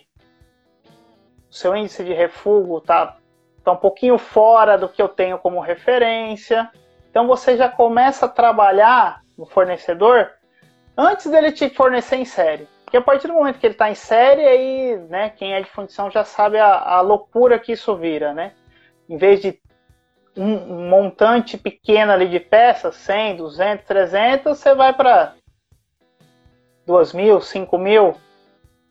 o 1.49 1.55
seu 1.55 1.75
índice 1.75 2.05
de 2.05 2.13
refúgio 2.13 2.79
está 2.79 3.17
tá 3.65 3.73
um 3.73 3.77
pouquinho 3.77 4.19
fora 4.19 4.77
do 4.77 4.89
que 4.89 5.01
eu 5.01 5.09
tenho 5.09 5.39
como 5.39 5.61
referência. 5.61 6.71
Então 7.11 7.27
você 7.27 7.57
já 7.57 7.69
começa 7.69 8.27
a 8.27 8.29
trabalhar 8.29 9.23
no 9.37 9.47
fornecedor 9.47 10.31
antes 10.97 11.31
dele 11.31 11.53
te 11.53 11.71
fornecer 11.71 12.17
em 12.17 12.25
série. 12.25 12.69
Porque 12.85 12.97
a 12.97 13.03
partir 13.03 13.29
do 13.29 13.35
momento 13.35 13.59
que 13.59 13.67
ele 13.67 13.75
está 13.75 13.91
em 13.91 13.95
série, 13.95 14.47
aí, 14.47 14.97
né, 15.09 15.31
quem 15.31 15.53
é 15.53 15.61
de 15.61 15.71
fundição 15.71 16.11
já 16.11 16.25
sabe 16.25 16.59
a, 16.59 16.79
a 16.79 17.01
loucura 17.01 17.59
que 17.59 17.73
isso 17.73 17.95
vira, 17.95 18.33
né? 18.33 18.53
Em 19.09 19.17
vez 19.17 19.41
de 19.41 19.61
um, 20.37 20.89
montante 20.89 21.59
pequeno 21.59 22.13
ali 22.13 22.29
de 22.29 22.41
peças, 22.41 22.95
100, 22.97 23.37
200, 23.37 23.85
300, 23.85 24.59
você 24.59 24.75
vai 24.75 24.93
para 24.93 25.35
2 26.87 27.13
mil, 27.13 27.41
5 27.41 27.77
mil, 27.77 28.15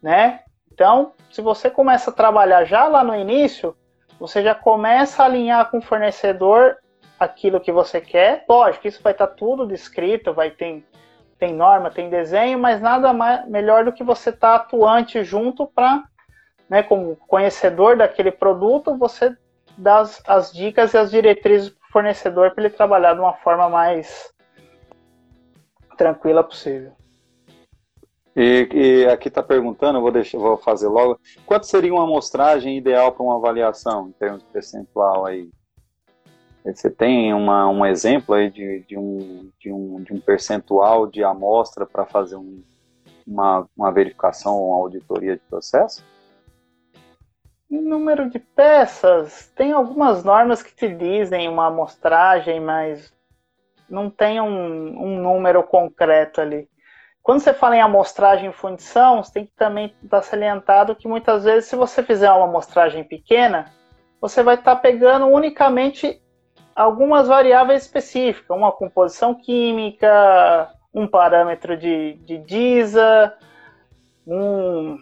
né? 0.02 0.42
Então, 0.72 1.14
se 1.32 1.42
você 1.42 1.70
começa 1.70 2.12
a 2.12 2.14
trabalhar 2.14 2.66
já 2.66 2.88
lá 2.88 3.04
no 3.04 3.16
início, 3.16 3.76
você 4.20 4.44
já 4.44 4.54
começa 4.54 5.24
a 5.24 5.26
alinhar 5.26 5.72
com 5.72 5.80
o 5.80 5.82
fornecedor 5.82 6.78
aquilo 7.20 7.60
que 7.60 7.72
você 7.72 8.00
quer. 8.02 8.46
Lógico, 8.48 8.88
isso 8.88 9.02
vai 9.02 9.14
estar 9.14 9.28
tá 9.28 9.34
tudo 9.34 9.66
descrito, 9.66 10.34
vai 10.34 10.52
ter 10.52 10.84
tem 11.40 11.54
norma, 11.54 11.92
tem 11.92 12.10
desenho, 12.10 12.58
mas 12.58 12.82
nada 12.82 13.14
mais, 13.14 13.48
melhor 13.48 13.86
do 13.86 13.94
que 13.94 14.04
você 14.04 14.32
estar 14.32 14.58
tá 14.58 14.64
atuante 14.64 15.24
junto 15.24 15.68
para, 15.68 16.04
né, 16.68 16.82
como 16.82 17.16
conhecedor 17.16 17.96
daquele 17.96 18.32
produto, 18.32 18.98
você 18.98 19.36
dar 19.78 20.00
as, 20.00 20.22
as 20.28 20.52
dicas 20.52 20.94
e 20.94 20.98
as 20.98 21.12
diretrizes 21.12 21.70
para 21.70 21.88
o 21.88 21.92
fornecedor 21.92 22.52
para 22.52 22.64
ele 22.66 22.74
trabalhar 22.74 23.14
de 23.14 23.20
uma 23.20 23.34
forma 23.34 23.70
mais 23.70 24.34
tranquila 25.96 26.44
possível. 26.44 26.94
E, 28.36 28.70
e 28.72 29.06
aqui 29.08 29.30
está 29.30 29.42
perguntando, 29.42 30.00
vou, 30.00 30.12
deixar, 30.12 30.38
vou 30.38 30.58
fazer 30.58 30.88
logo. 30.88 31.20
Quanto 31.46 31.66
seria 31.66 31.92
uma 31.92 32.04
amostragem 32.04 32.78
ideal 32.78 33.12
para 33.12 33.24
uma 33.24 33.36
avaliação 33.36 34.10
em 34.10 34.12
termos 34.12 34.44
de 34.44 34.50
percentual 34.50 35.26
aí? 35.26 35.50
Você 36.74 36.90
tem 36.90 37.34
uma, 37.34 37.70
um 37.70 37.86
exemplo 37.86 38.36
aí 38.36 38.50
de, 38.50 38.80
de, 38.88 38.98
um, 38.98 39.50
de, 39.60 39.72
um, 39.72 40.02
de 40.04 40.14
um 40.14 40.20
percentual 40.20 41.08
de 41.08 41.24
amostra 41.24 41.86
para 41.86 42.06
fazer 42.06 42.36
um, 42.36 42.64
uma, 43.26 43.68
uma 43.76 43.92
verificação 43.92 44.56
ou 44.56 44.70
uma 44.70 44.84
auditoria 44.84 45.36
de 45.36 45.42
processo? 45.44 46.04
Em 47.70 47.82
número 47.82 48.30
de 48.30 48.40
peças, 48.40 49.52
tem 49.56 49.72
algumas 49.72 50.24
normas 50.24 50.64
que 50.64 50.74
te 50.74 50.88
dizem 50.88 51.50
uma 51.50 51.68
amostragem, 51.68 52.60
mas 52.60 53.14
não 53.90 54.10
tem 54.10 54.40
um, 54.40 55.04
um 55.04 55.22
número 55.22 55.64
concreto 55.64 56.40
ali. 56.42 56.70
Quando 57.22 57.42
você 57.42 57.54
fala 57.54 57.76
em 57.76 57.82
amostragem 57.82 58.50
em 58.50 58.54
fundição, 58.54 59.22
você 59.22 59.34
tem 59.34 59.46
que 59.46 59.52
também 59.52 59.94
estar 60.02 60.22
salientado 60.22 60.96
que 60.96 61.10
muitas 61.10 61.44
vezes, 61.44 61.70
se 61.70 61.76
você 61.76 62.02
fizer 62.02 62.32
uma 62.32 62.46
amostragem 62.46 63.04
pequena, 63.04 63.66
você 64.22 64.42
vai 64.42 64.56
estar 64.56 64.78
pegando 64.78 65.26
unicamente 65.26 66.22
algumas 66.78 67.28
variáveis 67.28 67.82
específicas, 67.82 68.56
uma 68.56 68.72
composição 68.72 69.34
química, 69.34 70.72
um 70.94 71.08
parâmetro 71.08 71.76
de, 71.76 72.14
de 72.24 72.38
DISA, 72.38 73.34
um, 74.28 75.00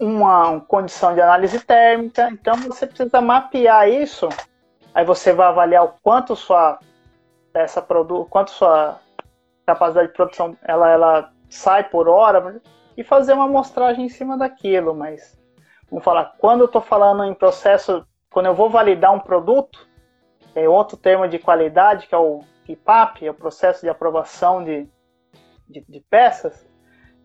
uma 0.00 0.58
condição 0.62 1.14
de 1.14 1.20
análise 1.20 1.60
térmica. 1.60 2.30
Então 2.30 2.56
você 2.56 2.86
precisa 2.86 3.20
mapear 3.20 3.86
isso. 3.90 4.30
Aí 4.94 5.04
você 5.04 5.34
vai 5.34 5.46
avaliar 5.46 5.84
o 5.84 5.92
quanto 6.02 6.34
sua 6.34 6.78
peça 7.52 7.82
produz, 7.82 8.26
quanto 8.30 8.50
sua 8.50 8.98
capacidade 9.66 10.08
de 10.08 10.14
produção 10.14 10.56
ela, 10.66 10.88
ela 10.88 11.32
sai 11.50 11.84
por 11.84 12.08
hora 12.08 12.62
e 12.96 13.04
fazer 13.04 13.34
uma 13.34 13.44
amostragem 13.44 14.06
em 14.06 14.08
cima 14.08 14.38
daquilo. 14.38 14.94
Mas 14.94 15.38
vamos 15.90 16.02
falar, 16.02 16.32
quando 16.38 16.60
eu 16.60 16.66
estou 16.66 16.80
falando 16.80 17.24
em 17.24 17.34
processo, 17.34 18.06
quando 18.30 18.46
eu 18.46 18.54
vou 18.54 18.70
validar 18.70 19.12
um 19.12 19.20
produto, 19.20 19.89
é 20.54 20.68
outro 20.68 20.96
termo 20.96 21.28
de 21.28 21.38
qualidade, 21.38 22.06
que 22.06 22.14
é 22.14 22.18
o 22.18 22.42
PIPAP, 22.64 23.26
é 23.26 23.30
o 23.30 23.34
processo 23.34 23.82
de 23.82 23.88
aprovação 23.88 24.62
de, 24.62 24.88
de, 25.68 25.84
de 25.88 26.00
peças, 26.08 26.68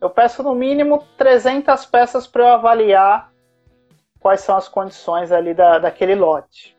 eu 0.01 0.09
peço 0.09 0.43
no 0.43 0.53
mínimo 0.53 1.03
300 1.17 1.85
peças 1.85 2.27
para 2.27 2.43
eu 2.43 2.47
avaliar 2.49 3.31
quais 4.19 4.41
são 4.41 4.55
as 4.55 4.67
condições 4.67 5.31
ali 5.31 5.53
da, 5.53 5.79
daquele 5.79 6.15
lote. 6.15 6.77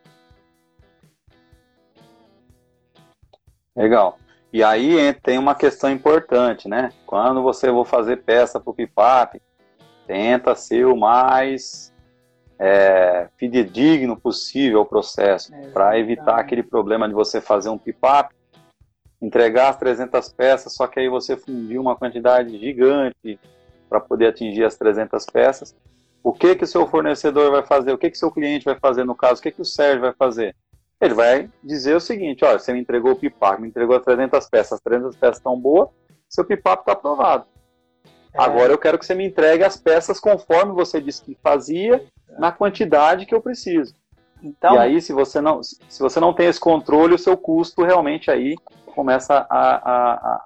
Legal. 3.75 4.17
E 4.51 4.63
aí 4.63 5.13
tem 5.13 5.37
uma 5.37 5.55
questão 5.55 5.91
importante, 5.91 6.67
né? 6.67 6.89
Quando 7.05 7.43
você 7.43 7.67
for 7.67 7.85
fazer 7.85 8.23
peça 8.23 8.59
para 8.59 8.71
o 8.71 8.73
PIPAP, 8.73 9.41
tenta 10.05 10.55
ser 10.55 10.85
o 10.85 10.95
mais 10.95 11.93
é, 12.59 13.29
fidedigno 13.37 14.17
possível 14.17 14.79
ao 14.79 14.85
processo, 14.85 15.53
é, 15.53 15.67
para 15.69 15.97
evitar 15.99 16.39
aquele 16.39 16.63
problema 16.63 17.07
de 17.07 17.13
você 17.13 17.39
fazer 17.39 17.69
um 17.69 17.77
pipap, 17.77 18.33
entregar 19.21 19.69
as 19.69 19.77
300 19.77 20.29
peças, 20.29 20.73
só 20.73 20.87
que 20.87 20.99
aí 20.99 21.09
você 21.09 21.35
fundiu 21.35 21.81
uma 21.81 21.95
quantidade 21.95 22.57
gigante 22.57 23.39
para 23.89 23.99
poder 23.99 24.27
atingir 24.27 24.63
as 24.63 24.75
300 24.75 25.25
peças. 25.25 25.75
O 26.23 26.33
que 26.33 26.55
que 26.55 26.63
o 26.63 26.67
seu 26.67 26.85
fornecedor 26.87 27.51
vai 27.51 27.65
fazer? 27.65 27.93
O 27.93 27.97
que 27.97 28.09
que 28.09 28.17
o 28.17 28.19
seu 28.19 28.31
cliente 28.31 28.65
vai 28.65 28.77
fazer 28.79 29.03
no 29.03 29.15
caso? 29.15 29.39
O 29.39 29.43
que 29.43 29.51
que 29.51 29.61
o 29.61 29.65
Sérgio 29.65 30.01
vai 30.01 30.13
fazer? 30.13 30.55
Ele 30.99 31.13
vai 31.13 31.49
dizer 31.63 31.95
o 31.95 31.99
seguinte, 31.99 32.43
olha, 32.43 32.59
você 32.59 32.73
me 32.73 32.79
entregou 32.79 33.11
o 33.11 33.15
pipap, 33.15 33.61
me 33.61 33.67
entregou 33.67 33.95
as 33.95 34.03
300 34.03 34.49
peças, 34.49 34.73
as 34.73 34.81
300 34.81 35.15
peças 35.15 35.37
estão 35.37 35.59
boas, 35.59 35.89
seu 36.27 36.43
pipap 36.43 36.81
está 36.81 36.93
aprovado. 36.93 37.45
É. 38.33 38.41
Agora 38.41 38.71
eu 38.71 38.77
quero 38.77 38.97
que 38.97 39.05
você 39.05 39.15
me 39.15 39.25
entregue 39.25 39.63
as 39.63 39.77
peças 39.77 40.19
conforme 40.19 40.73
você 40.73 41.01
disse 41.01 41.23
que 41.23 41.37
fazia 41.41 42.05
na 42.37 42.51
quantidade 42.51 43.25
que 43.25 43.33
eu 43.33 43.41
preciso. 43.41 43.95
Então, 44.41 44.75
e 44.75 44.77
aí, 44.77 45.01
se 45.01 45.13
você 45.13 45.41
não, 45.41 45.63
se 45.63 45.99
você 45.99 46.19
não 46.19 46.33
tem 46.33 46.47
esse 46.47 46.59
controle, 46.59 47.15
o 47.15 47.19
seu 47.19 47.35
custo 47.35 47.83
realmente 47.83 48.29
aí 48.29 48.55
começa 48.93 49.45
a, 49.49 49.59
a, 49.59 50.13
a, 50.13 50.45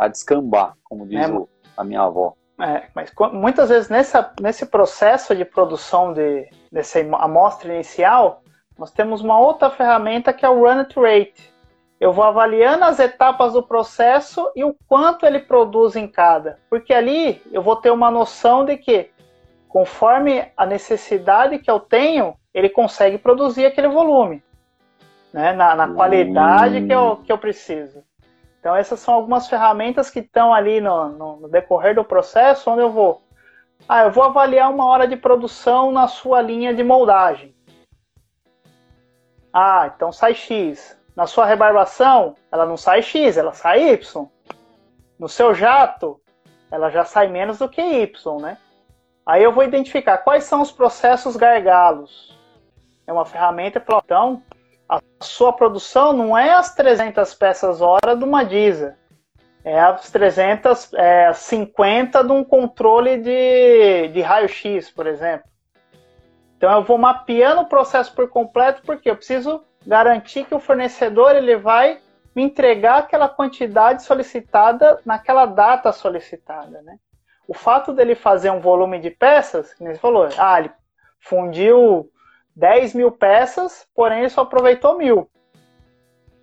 a 0.00 0.08
descambar, 0.08 0.74
como 0.82 1.06
diz 1.06 1.28
é, 1.28 1.32
o, 1.32 1.48
a 1.76 1.84
minha 1.84 2.02
avó. 2.02 2.34
É, 2.60 2.84
mas 2.94 3.12
muitas 3.32 3.68
vezes 3.68 3.88
nessa, 3.88 4.32
nesse 4.40 4.66
processo 4.66 5.34
de 5.34 5.44
produção 5.44 6.12
de, 6.12 6.48
dessa 6.70 6.98
amostra 7.00 7.72
inicial, 7.72 8.42
nós 8.76 8.90
temos 8.90 9.20
uma 9.20 9.38
outra 9.38 9.70
ferramenta 9.70 10.32
que 10.32 10.44
é 10.44 10.48
o 10.48 10.60
Run 10.60 10.80
It 10.80 10.94
Rate. 10.98 11.52
Eu 12.00 12.12
vou 12.12 12.24
avaliando 12.24 12.84
as 12.84 13.00
etapas 13.00 13.54
do 13.54 13.62
processo 13.62 14.50
e 14.54 14.62
o 14.62 14.74
quanto 14.86 15.26
ele 15.26 15.40
produz 15.40 15.96
em 15.96 16.06
cada. 16.06 16.58
Porque 16.70 16.94
ali 16.94 17.42
eu 17.50 17.60
vou 17.60 17.74
ter 17.76 17.90
uma 17.90 18.10
noção 18.10 18.64
de 18.64 18.76
que 18.76 19.10
conforme 19.68 20.46
a 20.56 20.64
necessidade 20.64 21.58
que 21.58 21.70
eu 21.70 21.80
tenho, 21.80 22.36
ele 22.54 22.68
consegue 22.68 23.18
produzir 23.18 23.66
aquele 23.66 23.88
volume, 23.88 24.42
né? 25.32 25.52
na, 25.52 25.74
na 25.74 25.88
qualidade 25.88 26.86
que, 26.86 26.92
eu, 26.92 27.16
que 27.16 27.30
eu 27.30 27.38
preciso. 27.38 28.02
Então, 28.58 28.74
essas 28.74 28.98
são 29.00 29.14
algumas 29.14 29.48
ferramentas 29.48 30.10
que 30.10 30.20
estão 30.20 30.52
ali 30.52 30.80
no, 30.80 31.08
no, 31.10 31.36
no, 31.40 31.48
decorrer 31.48 31.94
do 31.94 32.04
processo, 32.04 32.70
onde 32.70 32.82
eu 32.82 32.90
vou. 32.90 33.22
Ah, 33.88 34.02
eu 34.02 34.10
vou 34.10 34.24
avaliar 34.24 34.70
uma 34.70 34.86
hora 34.86 35.06
de 35.06 35.16
produção 35.16 35.92
na 35.92 36.08
sua 36.08 36.42
linha 36.42 36.74
de 36.74 36.82
moldagem. 36.82 37.54
Ah, 39.52 39.92
então 39.94 40.10
sai 40.10 40.34
X. 40.34 40.97
Na 41.18 41.26
sua 41.26 41.44
rebarbação, 41.46 42.36
ela 42.52 42.64
não 42.64 42.76
sai 42.76 43.02
X, 43.02 43.36
ela 43.36 43.52
sai 43.52 43.90
Y. 43.90 44.28
No 45.18 45.28
seu 45.28 45.52
jato, 45.52 46.20
ela 46.70 46.90
já 46.90 47.04
sai 47.04 47.26
menos 47.26 47.58
do 47.58 47.68
que 47.68 47.82
Y, 47.82 48.40
né? 48.40 48.56
Aí 49.26 49.42
eu 49.42 49.50
vou 49.50 49.64
identificar 49.64 50.18
quais 50.18 50.44
são 50.44 50.62
os 50.62 50.70
processos 50.70 51.34
gargalos. 51.34 52.38
É 53.04 53.12
uma 53.12 53.24
ferramenta 53.24 53.80
para 53.80 53.98
então 53.98 54.44
a 54.88 55.00
sua 55.20 55.52
produção 55.52 56.12
não 56.12 56.38
é 56.38 56.52
as 56.52 56.72
300 56.76 57.34
peças 57.34 57.80
hora 57.80 58.14
de 58.16 58.22
uma 58.22 58.44
Disa. 58.44 58.96
É 59.64 59.80
as 59.80 60.08
350 60.12 62.16
é, 62.16 62.22
de 62.22 62.30
um 62.30 62.44
controle 62.44 63.18
de, 63.18 64.06
de 64.12 64.20
raio-x, 64.20 64.88
por 64.92 65.08
exemplo. 65.08 65.50
Então 66.56 66.70
eu 66.70 66.84
vou 66.84 66.96
mapeando 66.96 67.62
o 67.62 67.68
processo 67.68 68.14
por 68.14 68.28
completo 68.28 68.82
porque 68.86 69.10
eu 69.10 69.16
preciso 69.16 69.64
garantir 69.88 70.44
que 70.44 70.54
o 70.54 70.60
fornecedor 70.60 71.34
ele 71.34 71.56
vai 71.56 71.98
me 72.36 72.42
entregar 72.42 72.98
aquela 72.98 73.28
quantidade 73.28 74.02
solicitada 74.02 75.00
naquela 75.04 75.46
data 75.46 75.90
solicitada, 75.92 76.82
né? 76.82 76.98
o 77.48 77.54
fato 77.54 77.94
dele 77.94 78.14
fazer 78.14 78.50
um 78.50 78.60
volume 78.60 79.00
de 79.00 79.10
peças, 79.10 79.72
como 79.72 79.90
você 79.90 79.98
falou, 79.98 80.28
ah, 80.36 80.60
ele 80.60 80.70
fundiu 81.18 82.10
10 82.54 82.92
mil 82.92 83.10
peças, 83.10 83.88
porém 83.94 84.18
ele 84.18 84.28
só 84.28 84.42
aproveitou 84.42 84.98
mil. 84.98 85.30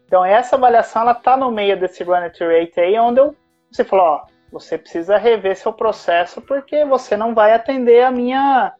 Então 0.08 0.26
essa 0.26 0.56
avaliação 0.56 1.04
ela 1.04 1.12
está 1.12 1.38
no 1.38 1.52
meio 1.52 1.80
desse 1.80 2.04
run 2.04 2.14
rate 2.14 2.80
aí, 2.80 2.98
onde 2.98 3.20
eu, 3.20 3.36
você 3.72 3.84
falou, 3.84 4.06
ó, 4.06 4.26
você 4.52 4.76
precisa 4.80 5.18
rever 5.18 5.56
seu 5.56 5.72
processo 5.72 6.42
porque 6.42 6.84
você 6.84 7.16
não 7.16 7.36
vai 7.36 7.54
atender 7.54 8.04
a 8.04 8.10
minha 8.10 8.74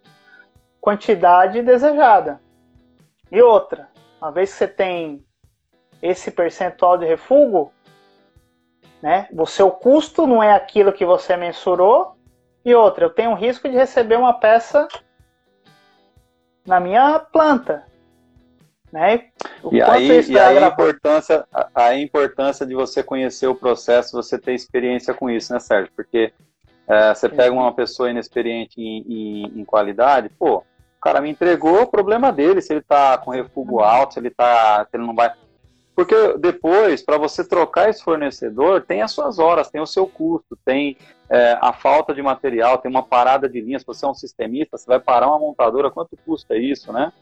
quantidade 0.82 1.62
desejada. 1.62 2.42
E 3.32 3.40
outra, 3.42 3.88
uma 4.22 4.32
vez 4.32 4.52
que 4.52 4.58
você 4.58 4.68
tem 4.68 5.26
esse 6.02 6.32
percentual 6.32 6.98
de 6.98 7.06
refúgio, 7.06 7.72
né, 9.02 9.28
o 9.32 9.46
seu 9.46 9.70
custo 9.72 10.26
não 10.26 10.42
é 10.42 10.54
aquilo 10.54 10.94
que 10.94 11.06
você 11.06 11.38
mensurou. 11.38 12.16
E 12.64 12.74
outra, 12.74 13.06
eu 13.06 13.10
tenho 13.10 13.36
risco 13.36 13.70
de 13.70 13.76
receber 13.76 14.18
uma 14.18 14.34
peça 14.34 14.88
na 16.66 16.80
minha 16.80 17.20
planta. 17.20 17.86
Né? 18.92 19.26
e 19.72 19.82
aí, 19.82 20.22
e 20.22 20.40
aí 20.40 20.58
a, 20.58 20.68
importância, 20.68 21.46
a, 21.54 21.70
a, 21.88 21.96
importância 21.98 22.66
de 22.66 22.74
você 22.74 23.04
conhecer 23.04 23.46
o 23.46 23.54
processo, 23.54 24.16
você 24.16 24.40
ter 24.40 24.54
experiência 24.54 25.14
com 25.14 25.30
isso, 25.30 25.52
né, 25.52 25.60
Sérgio? 25.60 25.92
Porque 25.94 26.32
é, 26.88 27.14
você 27.14 27.28
pega 27.28 27.54
uma 27.54 27.74
pessoa 27.74 28.10
inexperiente 28.10 28.80
em, 28.80 29.02
em, 29.02 29.60
em, 29.60 29.66
qualidade, 29.66 30.30
pô, 30.30 30.60
o 30.60 30.64
cara 31.06 31.22
me 31.22 31.30
entregou 31.30 31.84
o 31.84 31.88
problema 31.88 32.32
dele, 32.32 32.64
se 32.64 32.74
ele 32.74 32.82
tá 32.82 33.16
com 33.16 33.30
refúgio 33.30 33.80
alto, 33.80 34.16
se 34.16 34.20
ele 34.20 34.32
tá. 34.32 34.88
Se 34.90 34.98
ele 34.98 35.06
não 35.06 35.14
vai. 35.14 35.32
Porque 35.96 36.36
depois, 36.40 37.04
para 37.04 37.18
você 37.18 37.48
trocar 37.48 37.90
esse 37.90 38.04
fornecedor, 38.04 38.82
tem 38.82 39.02
as 39.02 39.12
suas 39.12 39.38
horas, 39.40 39.70
tem 39.70 39.80
o 39.80 39.86
seu 39.86 40.08
custo, 40.08 40.58
tem 40.66 40.98
é, 41.30 41.58
a 41.62 41.72
falta 41.72 42.14
de 42.14 42.22
material, 42.22 42.80
tem 42.80 42.92
uma 42.92 43.04
parada 43.04 43.48
de 43.48 43.62
linha. 43.62 43.80
Se 43.80 43.86
você 43.86 44.04
é 44.04 44.10
um 44.10 44.14
sistemista, 44.16 44.78
você 44.78 44.86
vai 44.88 45.00
parar 45.00 45.28
uma 45.28 45.40
montadora, 45.40 45.92
quanto 45.92 46.18
custa 46.26 46.58
isso, 46.58 46.92
né? 46.92 47.14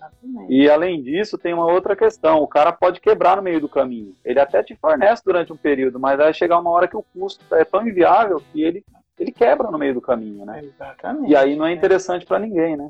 E 0.50 0.68
além 0.70 1.04
disso, 1.04 1.38
tem 1.38 1.54
uma 1.54 1.68
outra 1.68 1.94
questão: 1.94 2.42
o 2.42 2.48
cara 2.48 2.72
pode 2.72 3.02
quebrar 3.02 3.36
no 3.36 3.44
meio 3.44 3.60
do 3.60 3.70
caminho. 3.70 4.16
Ele 4.24 4.40
até 4.40 4.64
te 4.64 4.76
fornece 4.78 5.22
durante 5.26 5.52
um 5.52 5.58
período, 5.58 6.00
mas 6.00 6.18
vai 6.18 6.34
chegar 6.34 6.58
uma 6.58 6.72
hora 6.72 6.88
que 6.88 6.98
o 6.98 7.04
custo 7.14 7.44
é 7.54 7.66
tão 7.66 7.86
inviável 7.86 8.42
que 8.52 8.64
ele, 8.64 8.84
ele 9.20 9.32
quebra 9.32 9.70
no 9.70 9.78
meio 9.78 9.94
do 9.94 10.02
caminho, 10.02 10.46
né? 10.46 10.62
Exatamente. 10.64 11.30
E 11.30 11.36
aí 11.36 11.56
não 11.58 11.68
é 11.68 11.74
interessante 11.74 12.26
para 12.26 12.40
ninguém, 12.40 12.78
né? 12.78 12.90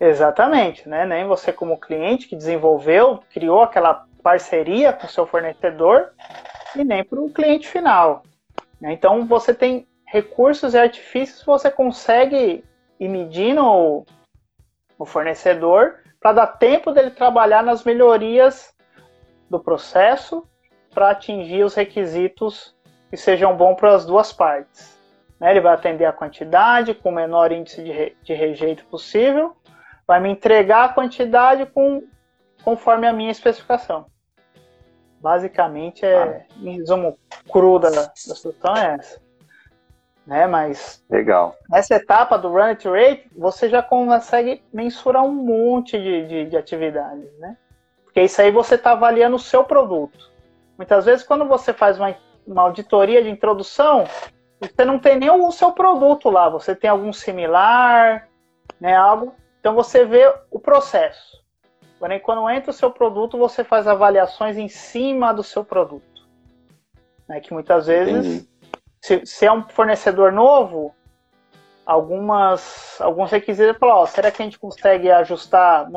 Exatamente, 0.00 0.88
né? 0.88 1.04
Nem 1.04 1.26
você 1.26 1.52
como 1.52 1.80
cliente 1.80 2.28
que 2.28 2.36
desenvolveu, 2.36 3.20
criou 3.32 3.62
aquela 3.62 4.06
parceria 4.22 4.92
com 4.92 5.06
seu 5.06 5.26
fornecedor 5.26 6.10
e 6.74 6.84
nem 6.84 7.04
para 7.04 7.20
o 7.20 7.30
cliente 7.30 7.68
final. 7.68 8.22
Né? 8.80 8.92
Então 8.92 9.24
você 9.26 9.54
tem 9.54 9.86
recursos 10.06 10.74
e 10.74 10.78
artifícios 10.78 11.44
você 11.44 11.70
consegue 11.70 12.64
ir 12.98 13.08
medindo 13.08 13.64
o, 13.64 14.04
o 14.98 15.04
fornecedor 15.04 16.00
para 16.20 16.32
dar 16.32 16.46
tempo 16.46 16.92
dele 16.92 17.10
trabalhar 17.10 17.62
nas 17.62 17.84
melhorias 17.84 18.74
do 19.48 19.60
processo 19.60 20.46
para 20.92 21.10
atingir 21.10 21.62
os 21.62 21.74
requisitos 21.74 22.74
que 23.10 23.16
sejam 23.16 23.56
bons 23.56 23.76
para 23.76 23.94
as 23.94 24.04
duas 24.04 24.32
partes. 24.32 24.98
Né? 25.38 25.50
Ele 25.50 25.60
vai 25.60 25.74
atender 25.74 26.04
a 26.04 26.12
quantidade 26.12 26.94
com 26.94 27.10
o 27.10 27.14
menor 27.14 27.52
índice 27.52 27.82
de, 27.82 27.92
re, 27.92 28.16
de 28.22 28.34
rejeito 28.34 28.84
possível, 28.86 29.54
vai 30.06 30.20
me 30.20 30.30
entregar 30.30 30.84
a 30.84 30.88
quantidade 30.92 31.66
com, 31.66 32.02
conforme 32.62 33.06
a 33.06 33.12
minha 33.12 33.30
especificação. 33.30 34.06
Basicamente, 35.20 36.04
é, 36.04 36.14
ah. 36.14 36.54
em 36.60 36.76
resumo 36.78 37.18
cru 37.50 37.78
da, 37.78 37.90
da 37.90 38.12
solução 38.14 38.76
é 38.76 38.94
essa. 38.94 39.20
Né, 40.26 40.44
mas 40.48 41.04
Legal. 41.08 41.54
nessa 41.70 41.94
etapa 41.94 42.36
do 42.36 42.48
Run 42.48 42.64
It 42.64 42.88
Rate, 42.88 43.30
você 43.36 43.68
já 43.68 43.80
consegue 43.80 44.60
mensurar 44.72 45.24
um 45.24 45.32
monte 45.32 45.96
de, 45.96 46.26
de, 46.26 46.46
de 46.46 46.56
atividades, 46.56 47.30
né? 47.38 47.56
Porque 48.02 48.22
isso 48.22 48.42
aí 48.42 48.50
você 48.50 48.74
está 48.74 48.90
avaliando 48.90 49.36
o 49.36 49.38
seu 49.38 49.62
produto. 49.62 50.32
Muitas 50.76 51.04
vezes, 51.04 51.24
quando 51.24 51.46
você 51.46 51.72
faz 51.72 51.96
uma, 52.00 52.12
uma 52.44 52.62
auditoria 52.62 53.22
de 53.22 53.30
introdução, 53.30 54.04
você 54.60 54.84
não 54.84 54.98
tem 54.98 55.16
nem 55.16 55.30
o 55.30 55.52
seu 55.52 55.70
produto 55.70 56.28
lá, 56.28 56.48
você 56.48 56.74
tem 56.74 56.90
algum 56.90 57.12
similar, 57.12 58.28
né, 58.80 58.96
algo. 58.96 59.32
Então 59.66 59.74
você 59.74 60.04
vê 60.04 60.32
o 60.48 60.60
processo. 60.60 61.42
Porém, 61.98 62.20
quando 62.20 62.48
entra 62.48 62.70
o 62.70 62.72
seu 62.72 62.88
produto, 62.88 63.36
você 63.36 63.64
faz 63.64 63.88
avaliações 63.88 64.56
em 64.56 64.68
cima 64.68 65.34
do 65.34 65.42
seu 65.42 65.64
produto. 65.64 66.24
Né? 67.28 67.40
Que 67.40 67.52
muitas 67.52 67.88
vezes, 67.88 68.48
se, 69.00 69.26
se, 69.26 69.44
é 69.44 69.50
um 69.50 69.68
fornecedor 69.68 70.30
novo, 70.30 70.94
algumas, 71.84 72.96
alguns 73.00 73.32
requisitos 73.32 73.76
falam, 73.76 74.06
será 74.06 74.30
que 74.30 74.40
a 74.40 74.44
gente 74.44 74.56
consegue 74.56 75.10
ajustar? 75.10 75.88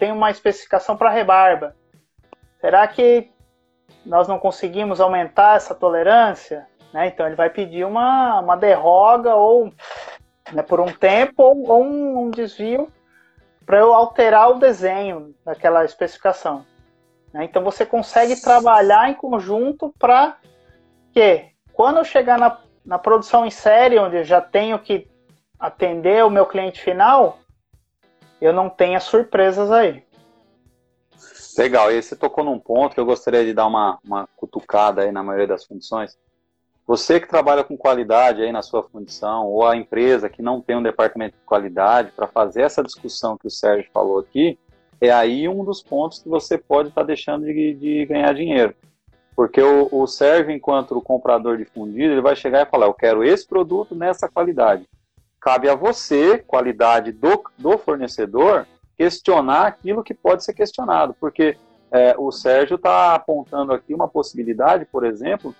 Tem 0.00 0.10
uma 0.10 0.32
especificação 0.32 0.96
para 0.96 1.08
rebarba. 1.08 1.76
Será 2.60 2.88
que 2.88 3.30
nós 4.04 4.26
não 4.26 4.40
conseguimos 4.40 5.00
aumentar 5.00 5.58
essa 5.58 5.76
tolerância? 5.76 6.66
Né? 6.92 7.06
Então 7.06 7.24
ele 7.24 7.36
vai 7.36 7.50
pedir 7.50 7.84
uma, 7.84 8.40
uma 8.40 8.56
derroga 8.56 9.36
ou 9.36 9.72
né, 10.52 10.60
por 10.64 10.80
um 10.80 10.92
tempo 10.92 11.40
ou, 11.44 11.70
ou 11.70 11.84
um, 11.84 12.18
um 12.24 12.28
desvio 12.28 12.90
para 13.72 13.80
eu 13.80 13.94
alterar 13.94 14.50
o 14.50 14.58
desenho 14.58 15.34
daquela 15.42 15.82
especificação. 15.82 16.66
Né? 17.32 17.44
Então 17.44 17.64
você 17.64 17.86
consegue 17.86 18.38
trabalhar 18.38 19.08
em 19.08 19.14
conjunto 19.14 19.94
para 19.98 20.36
que 21.10 21.46
quando 21.72 21.96
eu 21.96 22.04
chegar 22.04 22.38
na, 22.38 22.60
na 22.84 22.98
produção 22.98 23.46
em 23.46 23.50
série, 23.50 23.98
onde 23.98 24.16
eu 24.16 24.24
já 24.24 24.42
tenho 24.42 24.78
que 24.78 25.08
atender 25.58 26.22
o 26.22 26.28
meu 26.28 26.44
cliente 26.44 26.82
final, 26.82 27.38
eu 28.42 28.52
não 28.52 28.68
tenha 28.68 29.00
surpresas 29.00 29.70
aí. 29.70 30.04
Legal, 31.56 31.90
e 31.90 32.02
você 32.02 32.14
tocou 32.14 32.44
num 32.44 32.58
ponto 32.58 32.92
que 32.92 33.00
eu 33.00 33.06
gostaria 33.06 33.42
de 33.42 33.54
dar 33.54 33.66
uma, 33.66 33.98
uma 34.04 34.28
cutucada 34.36 35.00
aí 35.00 35.10
na 35.10 35.22
maioria 35.22 35.46
das 35.46 35.64
funções, 35.64 36.18
você 36.86 37.20
que 37.20 37.28
trabalha 37.28 37.62
com 37.62 37.76
qualidade 37.76 38.42
aí 38.42 38.50
na 38.50 38.62
sua 38.62 38.82
função, 38.82 39.46
ou 39.46 39.66
a 39.66 39.76
empresa 39.76 40.28
que 40.28 40.42
não 40.42 40.60
tem 40.60 40.76
um 40.76 40.82
departamento 40.82 41.36
de 41.36 41.44
qualidade, 41.44 42.12
para 42.12 42.26
fazer 42.26 42.62
essa 42.62 42.82
discussão 42.82 43.36
que 43.38 43.46
o 43.46 43.50
Sérgio 43.50 43.90
falou 43.92 44.18
aqui, 44.18 44.58
é 45.00 45.10
aí 45.10 45.48
um 45.48 45.64
dos 45.64 45.82
pontos 45.82 46.18
que 46.20 46.28
você 46.28 46.58
pode 46.58 46.88
estar 46.88 47.02
tá 47.02 47.06
deixando 47.06 47.44
de, 47.44 47.74
de, 47.74 48.06
ganhar 48.06 48.32
dinheiro. 48.34 48.74
Porque 49.34 49.60
o, 49.60 49.88
o 49.90 50.06
Sérgio, 50.06 50.50
enquanto 50.50 50.96
o 50.96 51.02
comprador 51.02 51.56
de 51.56 51.64
fundido, 51.64 52.12
ele 52.12 52.20
vai 52.20 52.36
chegar 52.36 52.66
e 52.66 52.70
falar: 52.70 52.86
Eu 52.86 52.94
quero 52.94 53.24
esse 53.24 53.46
produto 53.46 53.94
nessa 53.94 54.28
qualidade. 54.28 54.86
Cabe 55.40 55.68
a 55.68 55.74
você, 55.74 56.38
qualidade 56.38 57.10
do, 57.10 57.42
do 57.58 57.78
fornecedor, 57.78 58.66
questionar 58.96 59.66
aquilo 59.66 60.04
que 60.04 60.14
pode 60.14 60.44
ser 60.44 60.52
questionado. 60.52 61.16
Porque 61.18 61.56
é, 61.90 62.14
o 62.16 62.30
Sérgio 62.30 62.76
está 62.76 63.14
apontando 63.14 63.72
aqui 63.72 63.94
uma 63.94 64.06
possibilidade, 64.06 64.84
por 64.84 65.04
exemplo, 65.04 65.54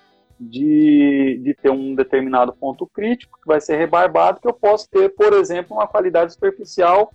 de, 0.49 1.41
de 1.43 1.55
ter 1.55 1.71
um 1.71 1.95
determinado 1.95 2.53
ponto 2.53 2.87
crítico 2.87 3.39
que 3.41 3.47
vai 3.47 3.61
ser 3.61 3.77
rebarbado, 3.77 4.41
que 4.41 4.49
eu 4.49 4.53
posso 4.53 4.89
ter, 4.91 5.09
por 5.11 5.33
exemplo, 5.33 5.77
uma 5.77 5.87
qualidade 5.87 6.33
superficial 6.33 7.13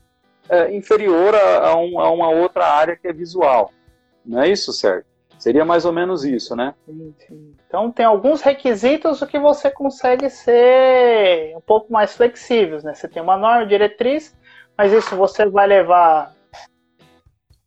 é, 0.49 0.73
inferior 0.73 1.35
a, 1.35 1.69
a, 1.69 1.77
um, 1.77 1.99
a, 1.99 2.09
uma 2.09 2.29
outra 2.29 2.65
área 2.65 2.95
que 2.95 3.07
é 3.07 3.13
visual. 3.13 3.71
Não 4.25 4.41
é 4.41 4.49
isso, 4.49 4.71
certo? 4.71 5.05
Seria 5.37 5.63
mais 5.63 5.85
ou 5.85 5.93
menos 5.93 6.25
isso, 6.25 6.55
né? 6.55 6.73
Então 7.67 7.91
tem 7.91 8.05
alguns 8.05 8.41
requisitos 8.41 9.23
que 9.23 9.37
você 9.37 9.69
consegue 9.69 10.29
ser 10.29 11.55
um 11.55 11.61
pouco 11.61 11.93
mais 11.93 12.15
flexíveis, 12.15 12.83
né? 12.83 12.93
Você 12.93 13.07
tem 13.07 13.21
uma 13.21 13.37
norma 13.37 13.65
diretriz, 13.65 14.35
mas 14.75 14.91
isso 14.91 15.15
você 15.15 15.45
vai 15.45 15.67
levar 15.67 16.33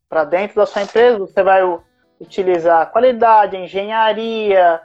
para 0.08 0.24
dentro 0.24 0.56
da 0.56 0.66
sua 0.66 0.82
empresa, 0.82 1.18
você 1.18 1.42
vai 1.42 1.62
utilizar 2.18 2.90
qualidade, 2.90 3.56
engenharia, 3.56 4.80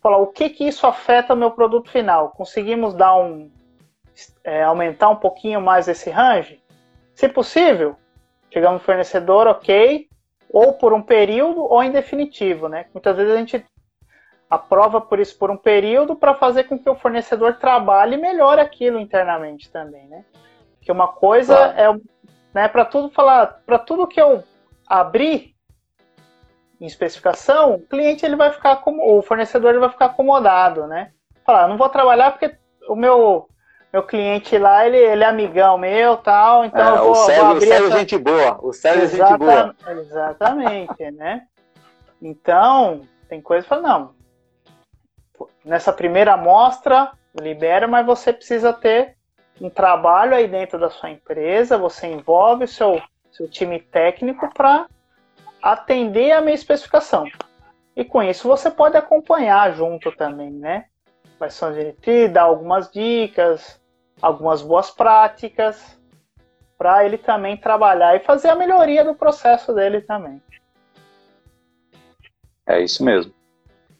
falar 0.00 0.18
o 0.18 0.28
que 0.28 0.50
que 0.50 0.66
isso 0.66 0.86
afeta 0.86 1.34
o 1.34 1.36
meu 1.36 1.50
produto 1.50 1.90
final. 1.90 2.30
Conseguimos 2.30 2.94
dar 2.94 3.16
um 3.16 3.50
é, 4.44 4.62
aumentar 4.62 5.08
um 5.08 5.16
pouquinho 5.16 5.60
mais 5.60 5.88
esse 5.88 6.10
range? 6.10 6.62
Se 7.14 7.28
possível, 7.28 7.96
chegamos 8.50 8.80
no 8.80 8.84
fornecedor, 8.84 9.46
ok, 9.46 10.08
ou 10.52 10.72
por 10.72 10.92
um 10.92 11.02
período 11.02 11.62
ou 11.62 11.82
em 11.82 11.90
definitivo, 11.90 12.68
né? 12.68 12.86
Muitas 12.92 13.16
vezes 13.16 13.32
a 13.32 13.36
gente 13.36 13.64
aprova 14.48 15.00
por 15.00 15.20
isso 15.20 15.38
por 15.38 15.50
um 15.50 15.56
período 15.56 16.16
para 16.16 16.34
fazer 16.34 16.64
com 16.64 16.78
que 16.78 16.90
o 16.90 16.96
fornecedor 16.96 17.58
trabalhe 17.58 18.16
melhor 18.16 18.58
aquilo 18.58 18.98
internamente 18.98 19.70
também, 19.70 20.08
né? 20.08 20.24
Que 20.80 20.90
uma 20.90 21.08
coisa 21.08 21.54
claro. 21.54 22.00
é, 22.00 22.00
né, 22.52 22.68
para 22.68 22.84
tudo 22.84 23.10
falar, 23.10 23.62
para 23.64 23.78
tudo 23.78 24.08
que 24.08 24.20
eu 24.20 24.42
abrir 24.86 25.54
em 26.80 26.86
especificação, 26.86 27.74
o 27.74 27.80
cliente 27.80 28.24
ele 28.24 28.36
vai 28.36 28.50
ficar 28.50 28.76
como 28.76 29.18
o 29.18 29.22
fornecedor 29.22 29.70
ele 29.70 29.80
vai 29.80 29.90
ficar 29.90 30.06
acomodado, 30.06 30.86
né? 30.86 31.12
Falar, 31.44 31.68
não 31.68 31.76
vou 31.76 31.88
trabalhar 31.88 32.30
porque 32.30 32.56
o 32.88 32.96
meu 32.96 33.46
meu 33.92 34.04
cliente 34.04 34.56
lá, 34.56 34.86
ele, 34.86 34.96
ele 34.96 35.24
é 35.24 35.26
amigão 35.26 35.76
meu 35.76 36.16
tal, 36.16 36.64
então 36.64 36.80
é, 36.80 36.98
eu 36.98 37.02
vou, 37.02 37.10
o 37.10 37.14
Sérgio, 37.16 37.42
vou 37.42 37.56
abrir 37.56 37.68
o 37.68 37.72
essa... 37.72 37.98
gente 37.98 38.18
boa, 38.18 38.58
o 38.62 38.72
Sérgio 38.72 39.02
Exata... 39.02 39.24
é 39.24 39.28
gente 39.28 39.38
boa. 39.38 39.76
Exatamente, 40.00 41.10
né? 41.10 41.42
Então, 42.22 43.02
tem 43.28 43.40
coisa 43.40 43.64
que 43.64 43.68
fala, 43.68 43.82
não, 43.82 44.14
nessa 45.64 45.92
primeira 45.92 46.34
amostra, 46.34 47.10
libera, 47.34 47.88
mas 47.88 48.06
você 48.06 48.32
precisa 48.32 48.72
ter 48.72 49.16
um 49.60 49.68
trabalho 49.68 50.36
aí 50.36 50.46
dentro 50.46 50.78
da 50.78 50.88
sua 50.88 51.10
empresa, 51.10 51.76
você 51.76 52.06
envolve 52.06 52.64
o 52.64 52.68
seu, 52.68 53.02
seu 53.32 53.48
time 53.48 53.80
técnico 53.80 54.48
para 54.54 54.86
atender 55.62 56.32
a 56.32 56.40
minha 56.40 56.54
especificação. 56.54 57.24
E 57.96 58.04
com 58.04 58.22
isso 58.22 58.48
você 58.48 58.70
pode 58.70 58.96
acompanhar 58.96 59.72
junto 59.74 60.12
também, 60.12 60.50
né? 60.50 60.86
Quais 61.38 61.54
são 61.54 61.70
as 61.70 62.32
dar 62.32 62.42
algumas 62.42 62.90
dicas, 62.90 63.80
algumas 64.20 64.62
boas 64.62 64.90
práticas, 64.90 65.98
para 66.78 67.04
ele 67.04 67.18
também 67.18 67.56
trabalhar 67.56 68.16
e 68.16 68.20
fazer 68.20 68.48
a 68.48 68.56
melhoria 68.56 69.04
do 69.04 69.14
processo 69.14 69.74
dele 69.74 70.00
também. 70.00 70.40
É 72.66 72.80
isso 72.80 73.04
mesmo. 73.04 73.34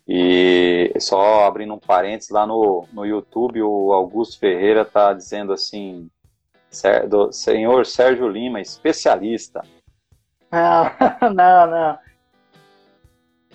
E 0.08 0.92
só 0.98 1.44
abrindo 1.44 1.74
um 1.74 1.78
parênteses, 1.78 2.30
lá 2.30 2.46
no, 2.46 2.86
no 2.92 3.04
YouTube, 3.04 3.62
o 3.62 3.92
Augusto 3.92 4.38
Ferreira 4.38 4.82
está 4.82 5.12
dizendo 5.12 5.52
assim: 5.52 6.10
do 7.08 7.30
senhor 7.32 7.86
Sérgio 7.86 8.28
Lima, 8.28 8.60
especialista. 8.60 9.62
Não, 10.50 11.30
não, 11.34 11.66
não. 11.66 11.98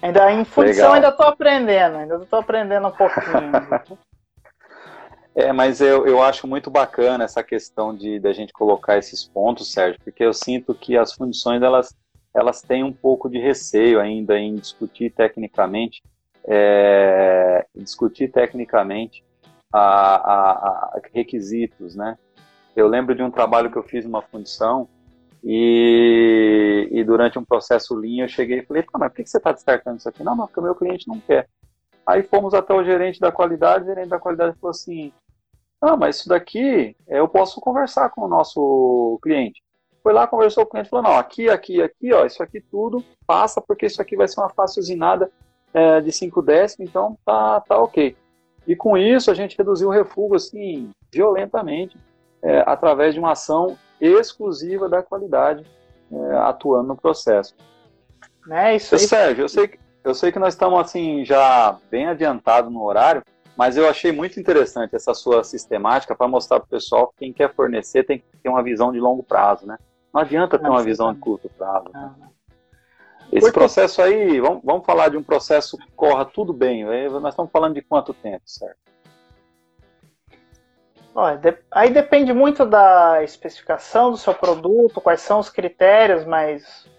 Ainda 0.02 0.32
em 0.32 0.46
função, 0.46 0.94
ainda 0.94 1.10
estou 1.10 1.26
aprendendo, 1.26 1.98
ainda 1.98 2.16
estou 2.18 2.40
aprendendo 2.40 2.88
um 2.88 2.92
pouquinho. 2.92 3.98
é, 5.34 5.52
mas 5.52 5.82
eu, 5.82 6.06
eu 6.06 6.22
acho 6.22 6.48
muito 6.48 6.70
bacana 6.70 7.24
essa 7.24 7.44
questão 7.44 7.96
de 7.96 8.20
da 8.20 8.32
gente 8.32 8.54
colocar 8.54 8.98
esses 8.98 9.24
pontos, 9.24 9.72
Sérgio, 9.72 10.00
porque 10.04 10.24
eu 10.24 10.34
sinto 10.34 10.76
que 10.76 10.98
as 10.98 11.14
fundições 11.14 11.62
elas, 11.62 11.96
elas 12.34 12.62
têm 12.62 12.84
um 12.84 12.94
pouco 12.94 13.30
de 13.30 13.40
receio 13.40 14.00
ainda 14.00 14.38
em 14.38 14.56
discutir 14.56 15.10
tecnicamente, 15.12 16.04
é, 16.48 17.66
discutir 17.76 18.28
tecnicamente 18.32 19.24
a, 19.74 19.80
a, 19.80 20.52
a 20.52 21.02
requisitos, 21.14 21.96
né? 21.96 22.18
Eu 22.76 22.88
lembro 22.88 23.16
de 23.16 23.24
um 23.24 23.32
trabalho 23.32 23.72
que 23.72 23.78
eu 23.78 23.84
fiz 23.84 24.04
numa 24.04 24.22
fundição 24.22 24.88
e, 25.48 26.90
e 26.92 27.04
durante 27.04 27.38
um 27.38 27.46
processo 27.46 27.96
linha 27.96 28.24
eu 28.24 28.28
cheguei 28.28 28.60
e 28.60 28.66
falei, 28.66 28.82
tá, 28.82 28.98
mas 28.98 29.10
por 29.10 29.18
que 29.18 29.30
você 29.30 29.38
está 29.38 29.52
descartando 29.52 29.98
isso 29.98 30.10
aqui? 30.10 30.24
Não, 30.24 30.36
não, 30.36 30.48
porque 30.48 30.60
o 30.60 30.64
meu 30.64 30.74
cliente 30.74 31.08
não 31.08 31.20
quer. 31.20 31.48
Aí 32.04 32.24
fomos 32.24 32.56
até 32.56 32.74
o 32.74 32.84
gerente 32.84 33.20
da 33.20 33.32
qualidade, 33.32 33.84
o 33.84 33.88
gerente 33.88 34.10
da 34.10 34.20
qualidade 34.20 34.58
falou 34.60 34.72
assim, 34.72 35.14
ah, 35.80 35.96
mas 35.96 36.18
isso 36.18 36.30
daqui 36.30 36.96
eu 37.08 37.28
posso 37.28 37.62
conversar 37.62 38.10
com 38.10 38.22
o 38.22 38.28
nosso 38.28 39.20
cliente. 39.22 39.62
Foi 40.02 40.14
lá, 40.14 40.26
conversou 40.26 40.66
com 40.66 40.70
o 40.70 40.72
cliente, 40.72 40.90
falou, 40.90 41.12
não, 41.12 41.18
aqui, 41.18 41.48
aqui, 41.48 41.80
aqui, 41.80 42.12
ó, 42.12 42.26
isso 42.26 42.42
aqui 42.42 42.60
tudo 42.60 43.04
passa, 43.28 43.62
porque 43.62 43.86
isso 43.86 44.02
aqui 44.02 44.16
vai 44.16 44.28
ser 44.28 44.40
uma 44.40 44.50
fácil 44.50 44.80
usinada 44.80 45.32
é, 45.72 46.02
de 46.02 46.12
5 46.12 46.42
décimos, 46.42 46.90
então 46.90 47.18
tá, 47.24 47.62
tá 47.62 47.78
ok. 47.78 48.18
E 48.68 48.76
com 48.76 48.98
isso 48.98 49.30
a 49.30 49.36
gente 49.36 49.56
reduziu 49.56 49.90
o 49.90 49.92
refúgio, 49.92 50.36
assim, 50.36 50.90
violentamente, 51.14 51.96
é, 52.42 52.64
através 52.66 53.14
de 53.14 53.20
uma 53.20 53.34
ação 53.34 53.78
exclusiva 54.00 54.90
da 54.90 55.02
qualidade 55.02 55.66
é, 56.12 56.36
atuando 56.38 56.90
no 56.90 56.96
processo. 56.96 57.56
É 58.50 58.76
isso 58.76 58.96
aí. 58.96 59.02
Sérgio, 59.02 59.44
eu 59.44 59.50
sei, 59.50 59.68
que, 59.68 59.80
eu 60.04 60.14
sei 60.14 60.32
que 60.32 60.40
nós 60.40 60.54
estamos 60.54 60.80
assim 60.80 61.26
já 61.26 61.78
bem 61.90 62.08
adiantado 62.08 62.70
no 62.70 62.84
horário, 62.84 63.24
mas 63.58 63.78
eu 63.78 63.90
achei 63.90 64.12
muito 64.12 64.40
interessante 64.40 64.96
essa 64.96 65.14
sua 65.14 65.44
sistemática 65.44 66.16
para 66.16 66.28
mostrar 66.28 66.60
para 66.60 66.68
o 66.68 66.70
pessoal 66.70 67.08
que 67.08 67.20
quem 67.20 67.34
quer 67.34 67.54
fornecer 67.54 68.04
tem 68.04 68.20
que 68.20 68.26
ter 68.44 68.50
uma 68.50 68.62
visão 68.62 68.92
de 68.92 69.00
longo 69.00 69.24
prazo, 69.24 69.66
né? 69.66 69.78
Não 70.14 70.22
adianta 70.22 70.60
ter 70.60 70.70
uma 70.70 70.84
visão 70.84 71.14
de 71.14 71.20
curto 71.20 71.50
prazo. 71.58 71.90
Né? 71.94 72.14
Esse 73.32 73.52
processo 73.52 74.02
aí, 74.02 74.40
vamos, 74.40 74.62
vamos 74.64 74.86
falar 74.86 75.10
de 75.10 75.18
um 75.18 75.24
processo 75.24 75.78
que 75.78 75.92
corra 75.92 76.24
tudo 76.24 76.54
bem. 76.54 76.86
Nós 76.86 77.34
estamos 77.34 77.52
falando 77.52 77.74
de 77.74 77.82
quanto 77.82 78.14
tempo, 78.14 78.44
certo? 78.46 78.78
Aí 81.72 81.90
depende 81.92 82.34
muito 82.34 82.66
da 82.66 83.24
especificação 83.24 84.12
do 84.12 84.18
seu 84.18 84.34
produto, 84.34 85.00
quais 85.00 85.22
são 85.22 85.40
os 85.40 85.50
critérios, 85.50 86.26
mas 86.26 86.90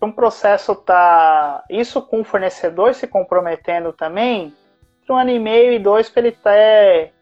um 0.00 0.10
processo 0.10 0.74
tá 0.74 1.62
isso 1.68 2.00
com 2.00 2.22
o 2.22 2.24
fornecedor 2.24 2.94
se 2.94 3.06
comprometendo 3.06 3.92
também, 3.92 4.54
um 5.10 5.16
ano 5.16 5.30
e 5.30 5.38
meio 5.38 5.72
e 5.72 5.78
dois 5.78 6.08
para 6.08 6.22
ele 6.22 6.32
ter 6.32 7.12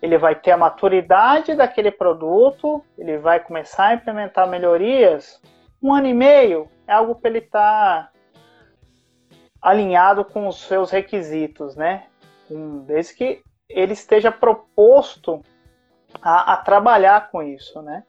ele 0.00 0.18
vai 0.18 0.34
ter 0.34 0.50
a 0.50 0.56
maturidade 0.56 1.54
daquele 1.54 1.90
produto, 1.90 2.84
ele 2.98 3.18
vai 3.18 3.38
começar 3.38 3.86
a 3.86 3.94
implementar 3.94 4.48
melhorias. 4.48 5.40
Um 5.80 5.94
ano 5.94 6.08
e 6.08 6.14
meio 6.14 6.68
é 6.88 6.92
algo 6.92 7.14
para 7.14 7.30
ele 7.30 7.38
estar 7.38 8.10
tá 8.10 8.12
alinhado 9.60 10.24
com 10.24 10.48
os 10.48 10.60
seus 10.62 10.90
requisitos, 10.90 11.76
né? 11.76 12.06
Desde 12.84 13.14
que 13.14 13.42
ele 13.74 13.92
esteja 13.92 14.30
proposto 14.30 15.42
a, 16.20 16.54
a 16.54 16.56
trabalhar 16.56 17.30
com 17.30 17.42
isso, 17.42 17.80
né? 17.82 18.04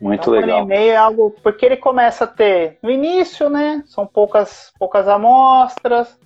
Muito 0.00 0.22
então, 0.22 0.32
legal. 0.32 0.60
O 0.60 0.62
e-mail 0.64 0.92
é 0.92 0.96
algo 0.96 1.30
porque 1.42 1.66
ele 1.66 1.76
começa 1.76 2.24
a 2.24 2.28
ter 2.28 2.78
no 2.82 2.90
início, 2.90 3.50
né? 3.50 3.82
São 3.86 4.06
poucas 4.06 4.72
poucas 4.78 5.06
amostras. 5.06 6.18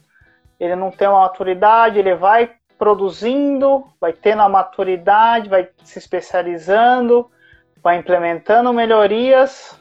Ele 0.61 0.77
não 0.77 0.91
tem 0.91 1.09
uma 1.09 1.23
maturidade, 1.23 1.99
ele 1.99 2.15
vai 2.15 2.53
produzindo, 2.79 3.85
vai 4.01 4.13
tendo 4.13 4.43
a 4.43 4.49
maturidade, 4.49 5.49
vai 5.49 5.69
se 5.83 5.99
especializando, 5.99 7.31
vai 7.83 7.99
implementando 7.99 8.73
melhorias, 8.73 9.79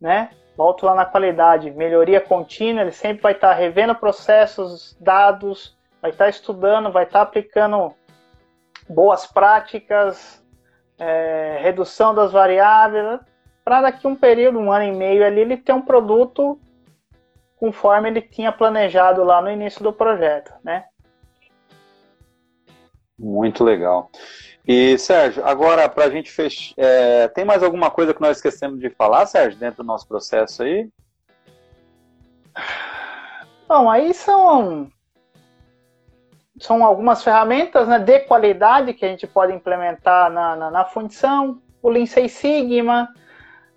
né? 0.00 0.30
Volto 0.56 0.86
lá 0.86 0.94
na 0.94 1.04
qualidade, 1.04 1.70
melhoria 1.70 2.20
contínua, 2.20 2.82
ele 2.82 2.92
sempre 2.92 3.22
vai 3.22 3.32
estar 3.32 3.52
revendo 3.52 3.94
processos, 3.94 4.96
dados, 4.98 5.76
vai 6.00 6.10
estar 6.10 6.24
tá 6.24 6.30
estudando, 6.30 6.92
vai 6.92 7.04
estar 7.04 7.20
tá 7.20 7.22
aplicando 7.22 7.94
boas 8.88 9.26
práticas, 9.26 10.44
é, 10.98 11.58
redução 11.60 12.14
das 12.14 12.32
variáveis, 12.32 13.20
para 13.64 13.82
daqui 13.82 14.06
um 14.06 14.14
período, 14.14 14.58
um 14.58 14.70
ano 14.70 14.84
e 14.84 14.92
meio 14.92 15.24
ali, 15.24 15.40
ele 15.40 15.56
ter 15.56 15.72
um 15.72 15.82
produto 15.82 16.58
conforme 17.56 18.08
ele 18.08 18.20
tinha 18.20 18.52
planejado 18.52 19.24
lá 19.24 19.40
no 19.40 19.50
início 19.50 19.82
do 19.82 19.92
projeto, 19.92 20.52
né? 20.62 20.84
Muito 23.18 23.64
legal. 23.64 24.10
E, 24.66 24.98
Sérgio, 24.98 25.44
agora 25.44 25.88
para 25.88 26.04
a 26.04 26.10
gente 26.10 26.30
fechar, 26.30 26.74
é, 26.76 27.28
tem 27.28 27.44
mais 27.44 27.62
alguma 27.62 27.90
coisa 27.90 28.12
que 28.12 28.20
nós 28.20 28.36
esquecemos 28.36 28.78
de 28.78 28.90
falar, 28.90 29.26
Sérgio, 29.26 29.58
dentro 29.58 29.82
do 29.82 29.86
nosso 29.86 30.06
processo 30.06 30.62
aí? 30.62 30.88
Bom, 33.68 33.90
aí 33.90 34.12
são 34.12 34.90
são 36.58 36.84
algumas 36.84 37.22
ferramentas 37.22 37.86
né, 37.86 37.98
de 37.98 38.20
qualidade 38.20 38.94
que 38.94 39.04
a 39.04 39.08
gente 39.08 39.26
pode 39.26 39.52
implementar 39.52 40.30
na, 40.30 40.56
na, 40.56 40.70
na 40.70 40.84
fundição, 40.84 41.60
o 41.82 41.88
Lean 41.88 42.06
Six 42.06 42.32
Sigma, 42.32 43.08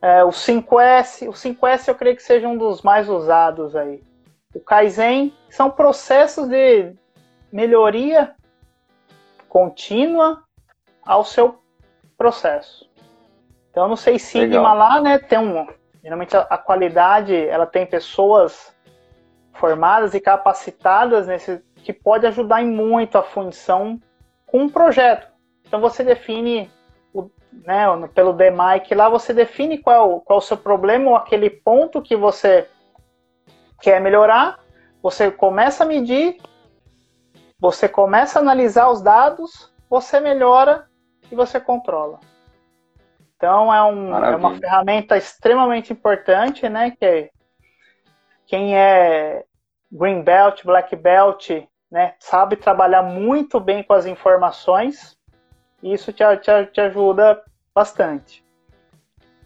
é, 0.01 0.23
o 0.23 0.29
5S, 0.29 1.27
o 1.27 1.33
5S 1.33 1.87
eu 1.87 1.95
creio 1.95 2.15
que 2.15 2.23
seja 2.23 2.47
um 2.47 2.57
dos 2.57 2.81
mais 2.81 3.09
usados 3.09 3.75
aí. 3.75 4.01
O 4.53 4.59
Kaizen 4.59 5.33
são 5.49 5.69
processos 5.69 6.47
de 6.47 6.93
melhoria 7.51 8.33
contínua 9.47 10.43
ao 11.05 11.23
seu 11.23 11.59
processo. 12.17 12.89
Então 13.69 13.87
no 13.87 13.97
Six 13.97 14.21
Sigma 14.21 14.73
Legal. 14.73 14.77
lá, 14.77 15.01
né, 15.01 15.19
tem 15.19 15.37
um, 15.37 15.67
geralmente 16.01 16.35
a, 16.35 16.41
a 16.41 16.57
qualidade, 16.57 17.35
ela 17.35 17.65
tem 17.65 17.85
pessoas 17.85 18.73
formadas 19.53 20.13
e 20.13 20.21
capacitadas 20.21 21.27
nesse 21.27 21.61
que 21.83 21.93
pode 21.93 22.25
ajudar 22.27 22.61
em 22.61 22.69
muito 22.69 23.17
a 23.17 23.23
função 23.23 23.99
com 24.45 24.63
um 24.63 24.69
projeto. 24.69 25.27
Então 25.65 25.79
você 25.79 26.03
define, 26.03 26.69
o, 27.13 27.29
né, 27.51 27.85
pelo 28.13 28.33
DMIC 28.33 28.93
lá, 28.95 29.09
você 29.09 29.33
define 29.33 29.77
qual, 29.77 30.21
qual 30.21 30.39
é 30.39 30.41
o 30.41 30.45
seu 30.45 30.57
problema 30.57 31.11
ou 31.11 31.15
aquele 31.15 31.49
ponto 31.49 32.01
que 32.01 32.15
você 32.15 32.67
quer 33.81 34.01
melhorar, 34.01 34.59
você 35.01 35.31
começa 35.31 35.83
a 35.83 35.87
medir, 35.87 36.37
você 37.59 37.87
começa 37.87 38.39
a 38.39 38.41
analisar 38.41 38.89
os 38.89 39.01
dados, 39.01 39.73
você 39.89 40.19
melhora 40.19 40.87
e 41.31 41.35
você 41.35 41.59
controla. 41.59 42.19
Então 43.35 43.73
é, 43.73 43.83
um, 43.83 44.15
é 44.25 44.35
uma 44.35 44.57
ferramenta 44.57 45.17
extremamente 45.17 45.93
importante, 45.93 46.67
né? 46.67 46.91
Que 46.91 47.31
quem 48.45 48.77
é 48.77 49.45
Green 49.91 50.21
Belt, 50.21 50.63
Black 50.65 50.95
Belt, 50.95 51.49
né, 51.91 52.13
sabe 52.19 52.55
trabalhar 52.55 53.03
muito 53.03 53.59
bem 53.59 53.83
com 53.83 53.93
as 53.93 54.05
informações, 54.05 55.17
e 55.81 55.93
isso 55.93 56.11
te, 56.13 56.23
te, 56.37 56.65
te 56.67 56.81
ajuda 56.81 57.41
bastante. 57.73 58.43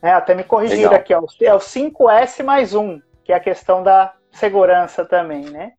É, 0.01 0.11
até 0.11 0.35
me 0.35 0.43
corrigir 0.43 0.89
Legal. 0.89 0.95
aqui, 0.95 1.13
ó, 1.13 1.25
é 1.41 1.53
o 1.53 1.59
5S 1.59 2.43
mais 2.43 2.75
1, 2.75 3.01
que 3.23 3.31
é 3.31 3.35
a 3.35 3.39
questão 3.39 3.81
da 3.81 4.13
segurança 4.31 5.05
também, 5.05 5.45
né? 5.45 5.73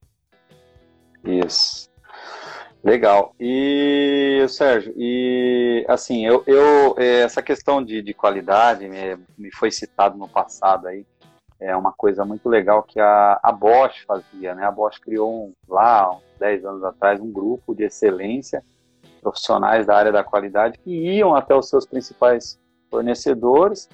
Isso. 1.22 1.90
Legal. 2.82 3.34
E, 3.40 4.44
Sérgio, 4.48 4.92
e 4.94 5.86
assim, 5.88 6.26
eu, 6.26 6.44
eu 6.46 6.94
essa 6.98 7.42
questão 7.42 7.82
de, 7.82 8.02
de 8.02 8.12
qualidade 8.12 8.86
me, 8.86 9.16
me 9.38 9.50
foi 9.50 9.70
citado 9.70 10.18
no 10.18 10.28
passado 10.28 10.86
aí, 10.86 11.06
é 11.60 11.74
uma 11.76 11.92
coisa 11.92 12.24
muito 12.24 12.48
legal 12.48 12.82
que 12.82 13.00
a, 13.00 13.38
a 13.42 13.52
Bosch 13.52 14.04
fazia, 14.06 14.54
né? 14.54 14.64
A 14.64 14.70
Bosch 14.70 14.98
criou 14.98 15.46
um, 15.46 15.52
lá, 15.68 16.10
uns 16.10 16.22
10 16.38 16.64
anos 16.64 16.84
atrás, 16.84 17.20
um 17.20 17.32
grupo 17.32 17.74
de 17.74 17.84
excelência, 17.84 18.62
profissionais 19.20 19.86
da 19.86 19.96
área 19.96 20.12
da 20.12 20.22
qualidade, 20.22 20.78
que 20.78 20.90
iam 20.90 21.34
até 21.34 21.54
os 21.54 21.68
seus 21.68 21.86
principais 21.86 22.58
fornecedores, 22.90 23.88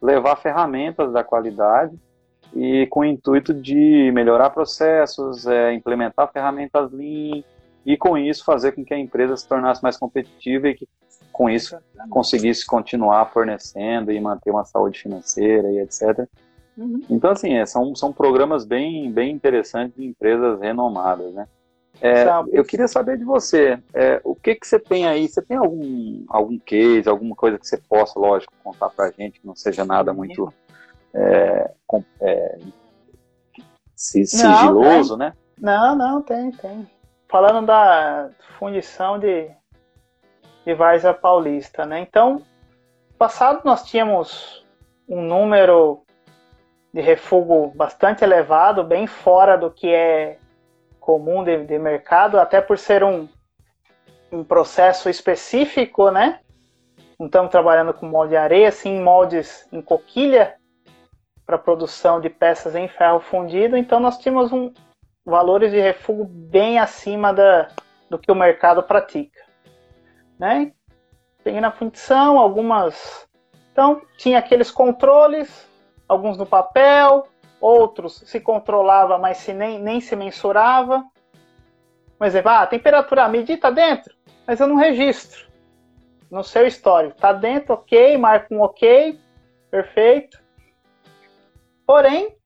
levar 0.00 0.36
ferramentas 0.36 1.12
da 1.12 1.24
qualidade 1.24 1.98
e 2.54 2.86
com 2.86 3.00
o 3.00 3.04
intuito 3.04 3.52
de 3.52 4.10
melhorar 4.12 4.50
processos, 4.50 5.46
é, 5.46 5.72
implementar 5.72 6.30
ferramentas 6.32 6.90
Lean 6.92 7.42
e 7.84 7.96
com 7.96 8.16
isso 8.16 8.44
fazer 8.44 8.72
com 8.72 8.84
que 8.84 8.94
a 8.94 8.98
empresa 8.98 9.36
se 9.36 9.46
tornasse 9.46 9.82
mais 9.82 9.96
competitiva 9.96 10.68
e 10.68 10.74
que 10.74 10.88
com 11.32 11.50
isso 11.50 11.76
conseguisse 12.08 12.64
continuar 12.64 13.26
fornecendo 13.26 14.10
e 14.10 14.20
manter 14.20 14.50
uma 14.50 14.64
saúde 14.64 15.00
financeira 15.00 15.70
e 15.70 15.78
etc. 15.80 16.26
Uhum. 16.76 17.00
Então, 17.08 17.30
assim, 17.30 17.54
é, 17.54 17.64
são, 17.64 17.94
são 17.94 18.12
programas 18.12 18.64
bem, 18.64 19.10
bem 19.10 19.32
interessantes 19.32 19.96
de 19.96 20.06
empresas 20.06 20.60
renomadas, 20.60 21.32
né? 21.32 21.46
É, 22.00 22.26
eu 22.52 22.62
queria 22.62 22.86
saber 22.86 23.16
de 23.16 23.24
você, 23.24 23.78
é, 23.94 24.20
o 24.22 24.34
que 24.34 24.54
que 24.54 24.66
você 24.66 24.78
tem 24.78 25.06
aí? 25.06 25.26
Você 25.26 25.40
tem 25.40 25.56
algum, 25.56 26.24
algum 26.28 26.58
case, 26.58 27.08
alguma 27.08 27.34
coisa 27.34 27.58
que 27.58 27.66
você 27.66 27.78
possa, 27.78 28.18
lógico, 28.18 28.52
contar 28.62 28.90
pra 28.90 29.10
gente, 29.10 29.40
que 29.40 29.46
não 29.46 29.56
seja 29.56 29.82
nada 29.82 30.12
muito 30.12 30.52
é, 31.14 31.70
com, 31.86 32.04
é, 32.20 32.58
sigiloso, 33.94 35.16
não, 35.16 35.26
né? 35.26 35.32
Não, 35.58 35.96
não, 35.96 36.22
tem, 36.22 36.50
tem. 36.50 36.86
Falando 37.28 37.66
da 37.66 38.28
fundição 38.58 39.18
de, 39.18 39.50
de 40.66 40.74
Várzea 40.74 41.14
Paulista, 41.14 41.86
né? 41.86 42.00
Então, 42.00 42.42
passado 43.18 43.62
nós 43.64 43.84
tínhamos 43.84 44.64
um 45.08 45.22
número 45.22 46.02
de 46.92 47.00
refúgio 47.00 47.72
bastante 47.74 48.24
elevado, 48.24 48.82
bem 48.82 49.06
fora 49.06 49.56
do 49.56 49.70
que 49.70 49.88
é 49.88 50.38
comum 50.98 51.44
de, 51.44 51.64
de 51.64 51.78
mercado, 51.78 52.38
até 52.38 52.60
por 52.60 52.78
ser 52.78 53.04
um, 53.04 53.28
um 54.32 54.42
processo 54.42 55.08
específico, 55.08 56.10
né? 56.10 56.40
Não 57.18 57.26
estamos 57.26 57.50
trabalhando 57.50 57.94
com 57.94 58.06
molde 58.06 58.30
de 58.30 58.36
areia, 58.36 58.70
sim 58.70 59.00
moldes 59.00 59.68
em 59.72 59.80
coquilha 59.80 60.56
para 61.46 61.56
produção 61.56 62.20
de 62.20 62.28
peças 62.28 62.74
em 62.74 62.88
ferro 62.88 63.20
fundido. 63.20 63.76
Então 63.76 64.00
nós 64.00 64.18
tínhamos 64.18 64.52
um, 64.52 64.72
valores 65.24 65.72
de 65.72 65.80
refúgio 65.80 66.24
bem 66.24 66.78
acima 66.78 67.32
da, 67.32 67.68
do 68.08 68.18
que 68.18 68.30
o 68.30 68.34
mercado 68.34 68.82
pratica, 68.82 69.44
né? 70.38 70.72
Peguei 71.42 71.60
na 71.60 71.70
fundição 71.70 72.38
algumas, 72.38 73.26
então 73.72 74.02
tinha 74.16 74.38
aqueles 74.38 74.70
controles 74.70 75.65
alguns 76.08 76.36
no 76.36 76.46
papel, 76.46 77.26
outros 77.60 78.22
se 78.26 78.40
controlava, 78.40 79.18
mas 79.18 79.38
se 79.38 79.52
nem, 79.52 79.78
nem 79.78 80.00
se 80.00 80.14
mensurava. 80.14 81.04
Um 82.20 82.24
exemplo, 82.24 82.50
ah, 82.50 82.62
a 82.62 82.66
temperatura 82.66 83.28
medida 83.28 83.60
tá 83.60 83.70
dentro, 83.70 84.14
mas 84.46 84.60
eu 84.60 84.66
não 84.66 84.76
registro 84.76 85.46
no 86.30 86.42
seu 86.42 86.66
histórico. 86.66 87.16
Tá 87.18 87.32
dentro, 87.32 87.74
ok, 87.74 88.16
marco 88.16 88.54
um 88.54 88.62
ok, 88.62 89.18
perfeito. 89.70 90.42
Porém, 91.86 92.36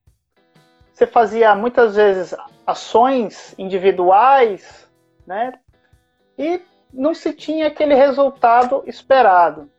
você 0.92 1.06
fazia 1.06 1.54
muitas 1.54 1.96
vezes 1.96 2.34
ações 2.66 3.54
individuais, 3.58 4.88
né? 5.26 5.52
E 6.38 6.60
não 6.92 7.14
se 7.14 7.32
tinha 7.32 7.68
aquele 7.68 7.94
resultado 7.94 8.82
esperado. 8.86 9.70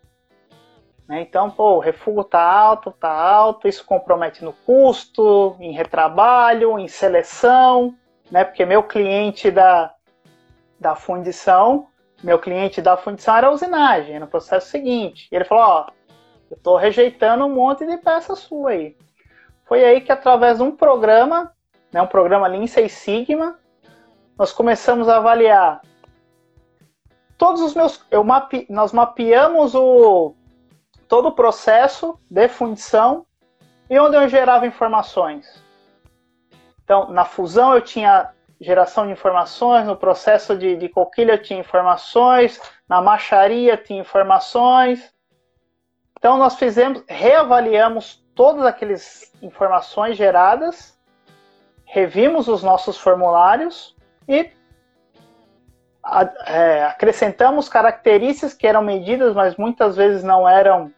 Né? 1.12 1.24
Então, 1.24 1.52
pô, 1.52 1.76
o 1.76 1.80
refúgio 1.80 2.22
está 2.22 2.42
alto, 2.42 2.90
está 2.90 3.12
alto, 3.12 3.68
isso 3.68 3.84
compromete 3.86 4.46
no 4.46 4.54
custo, 4.54 5.58
em 5.60 5.74
retrabalho, 5.74 6.80
em 6.80 6.88
seleção, 6.88 7.94
né? 8.32 8.46
porque 8.46 8.66
meu 8.66 8.82
cliente 8.82 9.52
da, 9.52 9.94
da 10.80 10.96
fundição, 10.96 11.88
meu 12.24 12.40
cliente 12.40 12.82
da 12.82 12.96
fundição 12.96 13.36
era 13.36 13.48
a 13.48 13.52
usinagem, 13.52 14.22
no 14.22 14.28
processo 14.28 14.70
seguinte. 14.70 15.28
E 15.30 15.36
ele 15.36 15.44
falou, 15.44 15.66
ó, 15.66 15.88
eu 16.50 16.56
estou 16.56 16.78
rejeitando 16.78 17.44
um 17.44 17.54
monte 17.54 17.86
de 17.86 17.98
peça 17.98 18.34
sua 18.34 18.70
aí. 18.70 18.96
Foi 19.66 19.84
aí 19.84 20.00
que 20.00 20.14
através 20.14 20.60
de 20.60 20.64
um 20.64 20.72
programa, 20.72 21.52
né, 21.92 22.02
um 22.02 22.08
programa 22.08 22.48
Lean 22.48 22.68
Six 22.68 22.90
Sigma, 22.90 23.60
nós 24.38 24.54
começamos 24.54 25.10
a 25.10 25.18
avaliar 25.18 25.82
todos 27.38 27.62
os 27.62 27.76
meus, 27.76 28.02
eu 28.10 28.24
mape, 28.24 28.66
nós 28.70 28.94
mapeamos 28.94 29.76
o 29.76 30.36
todo 31.12 31.28
o 31.28 31.34
processo 31.34 32.18
de 32.30 32.48
fundição 32.48 33.26
e 33.90 34.00
onde 34.00 34.16
eu 34.16 34.30
gerava 34.30 34.66
informações. 34.66 35.62
Então, 36.86 37.12
na 37.12 37.26
fusão 37.26 37.76
eu 37.76 37.82
tinha 37.82 38.30
geração 38.62 39.06
de 39.06 39.12
informações, 39.12 39.86
no 39.86 39.98
processo 39.98 40.58
de, 40.58 40.78
de 40.78 40.88
coquilha 40.88 41.34
eu 41.34 41.44
tinha 41.44 41.60
informações, 41.60 42.62
na 42.88 43.02
macharia 43.02 43.76
tinha 43.76 44.00
informações. 44.00 45.14
Então, 46.18 46.38
nós 46.38 46.56
fizemos, 46.56 47.04
reavaliamos 47.10 48.24
todas 48.34 48.64
aquelas 48.66 49.34
informações 49.42 50.16
geradas, 50.16 50.98
revimos 51.84 52.48
os 52.48 52.64
nossos 52.64 52.98
formulários 52.98 53.98
e 54.30 54.50
é, 56.48 56.86
acrescentamos 56.86 57.68
características 57.68 58.54
que 58.54 58.66
eram 58.66 58.82
medidas, 58.82 59.36
mas 59.36 59.58
muitas 59.58 59.98
vezes 59.98 60.24
não 60.24 60.48
eram 60.48 60.90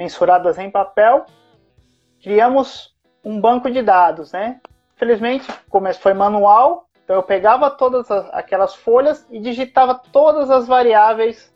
mensuradas 0.00 0.56
em 0.56 0.70
papel, 0.70 1.26
criamos 2.22 2.96
um 3.22 3.38
banco 3.38 3.70
de 3.70 3.82
dados, 3.82 4.32
né? 4.32 4.58
Felizmente, 4.96 5.46
como 5.68 5.92
foi 5.92 6.14
manual, 6.14 6.88
então 7.04 7.16
eu 7.16 7.22
pegava 7.22 7.70
todas 7.70 8.10
as, 8.10 8.32
aquelas 8.32 8.74
folhas 8.74 9.26
e 9.30 9.38
digitava 9.38 9.94
todas 10.10 10.50
as 10.50 10.66
variáveis 10.66 11.54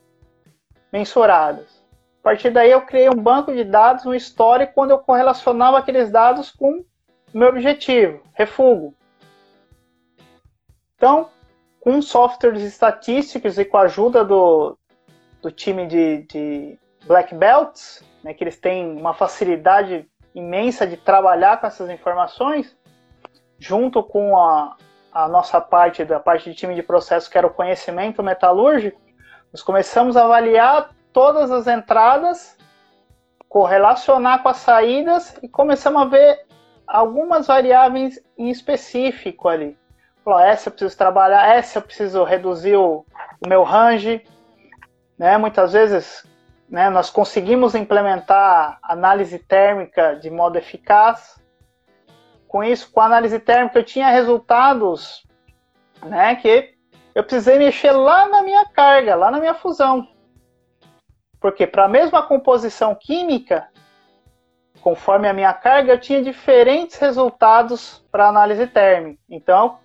mensuradas. 0.92 1.82
A 2.20 2.22
partir 2.22 2.50
daí 2.50 2.70
eu 2.70 2.82
criei 2.82 3.08
um 3.08 3.16
banco 3.16 3.50
de 3.50 3.64
dados, 3.64 4.04
um 4.04 4.12
histórico, 4.12 4.74
quando 4.74 4.90
eu 4.90 4.98
correlacionava 4.98 5.78
aqueles 5.78 6.10
dados 6.10 6.50
com 6.50 6.84
o 7.32 7.38
meu 7.38 7.48
objetivo, 7.48 8.20
refugo. 8.34 8.94
Então, 10.96 11.30
com 11.80 12.02
softwares 12.02 12.62
estatísticos 12.62 13.58
e 13.58 13.64
com 13.64 13.78
a 13.78 13.82
ajuda 13.82 14.22
do, 14.22 14.76
do 15.40 15.50
time 15.50 15.86
de, 15.86 16.22
de 16.24 16.78
Black 17.06 17.34
Belts, 17.34 18.04
né, 18.24 18.32
que 18.32 18.42
eles 18.42 18.58
têm 18.58 18.96
uma 18.96 19.12
facilidade 19.12 20.08
imensa 20.34 20.86
de 20.86 20.96
trabalhar 20.96 21.60
com 21.60 21.66
essas 21.66 21.90
informações, 21.90 22.76
junto 23.58 24.02
com 24.02 24.36
a, 24.36 24.76
a 25.12 25.28
nossa 25.28 25.60
parte, 25.60 26.04
da 26.04 26.18
parte 26.18 26.50
de 26.50 26.56
time 26.56 26.74
de 26.74 26.82
processo, 26.82 27.30
que 27.30 27.36
era 27.36 27.46
o 27.46 27.52
conhecimento 27.52 28.22
metalúrgico, 28.22 29.00
nós 29.52 29.62
começamos 29.62 30.16
a 30.16 30.24
avaliar 30.24 30.90
todas 31.12 31.52
as 31.52 31.68
entradas, 31.68 32.58
correlacionar 33.48 34.42
com 34.42 34.48
as 34.48 34.56
saídas 34.56 35.38
e 35.42 35.48
começamos 35.48 36.02
a 36.02 36.06
ver 36.06 36.46
algumas 36.86 37.46
variáveis 37.46 38.20
em 38.36 38.48
específico 38.48 39.48
ali. 39.48 39.78
Falou, 40.24 40.40
essa 40.40 40.68
eu 40.68 40.72
preciso 40.72 40.96
trabalhar, 40.96 41.54
essa 41.54 41.78
eu 41.78 41.82
preciso 41.82 42.24
reduzir 42.24 42.74
o, 42.74 43.04
o 43.44 43.48
meu 43.48 43.62
range. 43.62 44.26
Né? 45.16 45.36
Muitas 45.38 45.72
vezes 45.72 46.26
né, 46.68 46.90
nós 46.90 47.10
conseguimos 47.10 47.74
implementar 47.74 48.78
análise 48.82 49.38
térmica 49.38 50.14
de 50.14 50.30
modo 50.30 50.56
eficaz. 50.56 51.40
Com 52.48 52.62
isso, 52.62 52.90
com 52.90 53.00
a 53.00 53.06
análise 53.06 53.38
térmica, 53.38 53.78
eu 53.78 53.84
tinha 53.84 54.10
resultados 54.10 55.26
né, 56.02 56.34
que 56.36 56.74
eu 57.14 57.22
precisei 57.22 57.58
mexer 57.58 57.92
lá 57.92 58.28
na 58.28 58.42
minha 58.42 58.64
carga, 58.66 59.14
lá 59.14 59.30
na 59.30 59.38
minha 59.38 59.54
fusão. 59.54 60.08
Porque 61.40 61.66
para 61.66 61.84
a 61.84 61.88
mesma 61.88 62.22
composição 62.22 62.94
química, 62.94 63.68
conforme 64.80 65.28
a 65.28 65.32
minha 65.32 65.52
carga, 65.52 65.92
eu 65.92 66.00
tinha 66.00 66.22
diferentes 66.22 66.96
resultados 66.98 68.04
para 68.10 68.28
análise 68.28 68.66
térmica. 68.66 69.20
Então, 69.28 69.78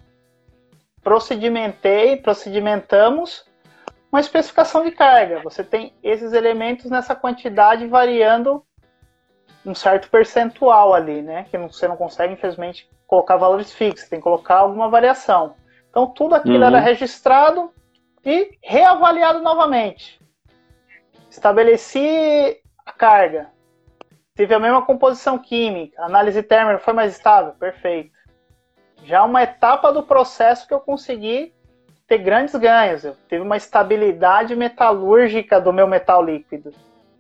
procedimentei, 1.02 2.18
procedimentamos 2.18 3.49
uma 4.12 4.20
especificação 4.20 4.84
de 4.84 4.92
carga. 4.92 5.42
Você 5.42 5.64
tem 5.64 5.94
esses 6.04 6.34
elementos 6.34 6.90
nessa 6.90 7.16
quantidade 7.16 7.88
variando 7.88 8.64
um 9.66 9.76
certo 9.76 10.10
percentual 10.10 10.94
ali, 10.94 11.22
né? 11.22 11.46
Que 11.50 11.58
você 11.58 11.88
não 11.88 11.98
consegue, 11.98 12.34
infelizmente, 12.34 12.90
colocar 13.06 13.38
valores 13.38 13.74
fixos, 13.74 14.10
tem 14.10 14.20
que 14.20 14.24
colocar 14.24 14.58
alguma 14.58 14.90
variação. 14.90 15.56
Então, 15.90 16.08
tudo 16.08 16.36
aquilo 16.36 16.58
uhum. 16.58 16.64
era 16.64 16.80
registrado 16.80 17.72
e 18.26 18.58
reavaliado 18.64 19.40
novamente. 19.42 20.20
Estabeleci 21.30 22.62
a 22.86 22.92
carga. 22.92 23.52
Tive 24.36 24.54
a 24.56 24.60
mesma 24.60 24.86
composição 24.86 25.38
química, 25.38 26.02
análise 26.02 26.42
térmica 26.42 26.80
foi 26.80 26.94
mais 26.94 27.12
estável, 27.14 27.54
perfeito. 27.54 28.18
Já 29.04 29.24
uma 29.24 29.44
etapa 29.44 29.92
do 29.92 30.04
processo 30.04 30.68
que 30.68 30.74
eu 30.74 30.80
consegui 30.80 31.54
ter 32.10 32.18
grandes 32.18 32.56
ganhos. 32.56 33.06
Eu 33.06 33.16
tive 33.30 33.44
uma 33.44 33.56
estabilidade 33.56 34.56
metalúrgica 34.56 35.62
do 35.62 35.72
meu 35.72 35.88
metal 35.88 36.24
líquido, 36.24 36.74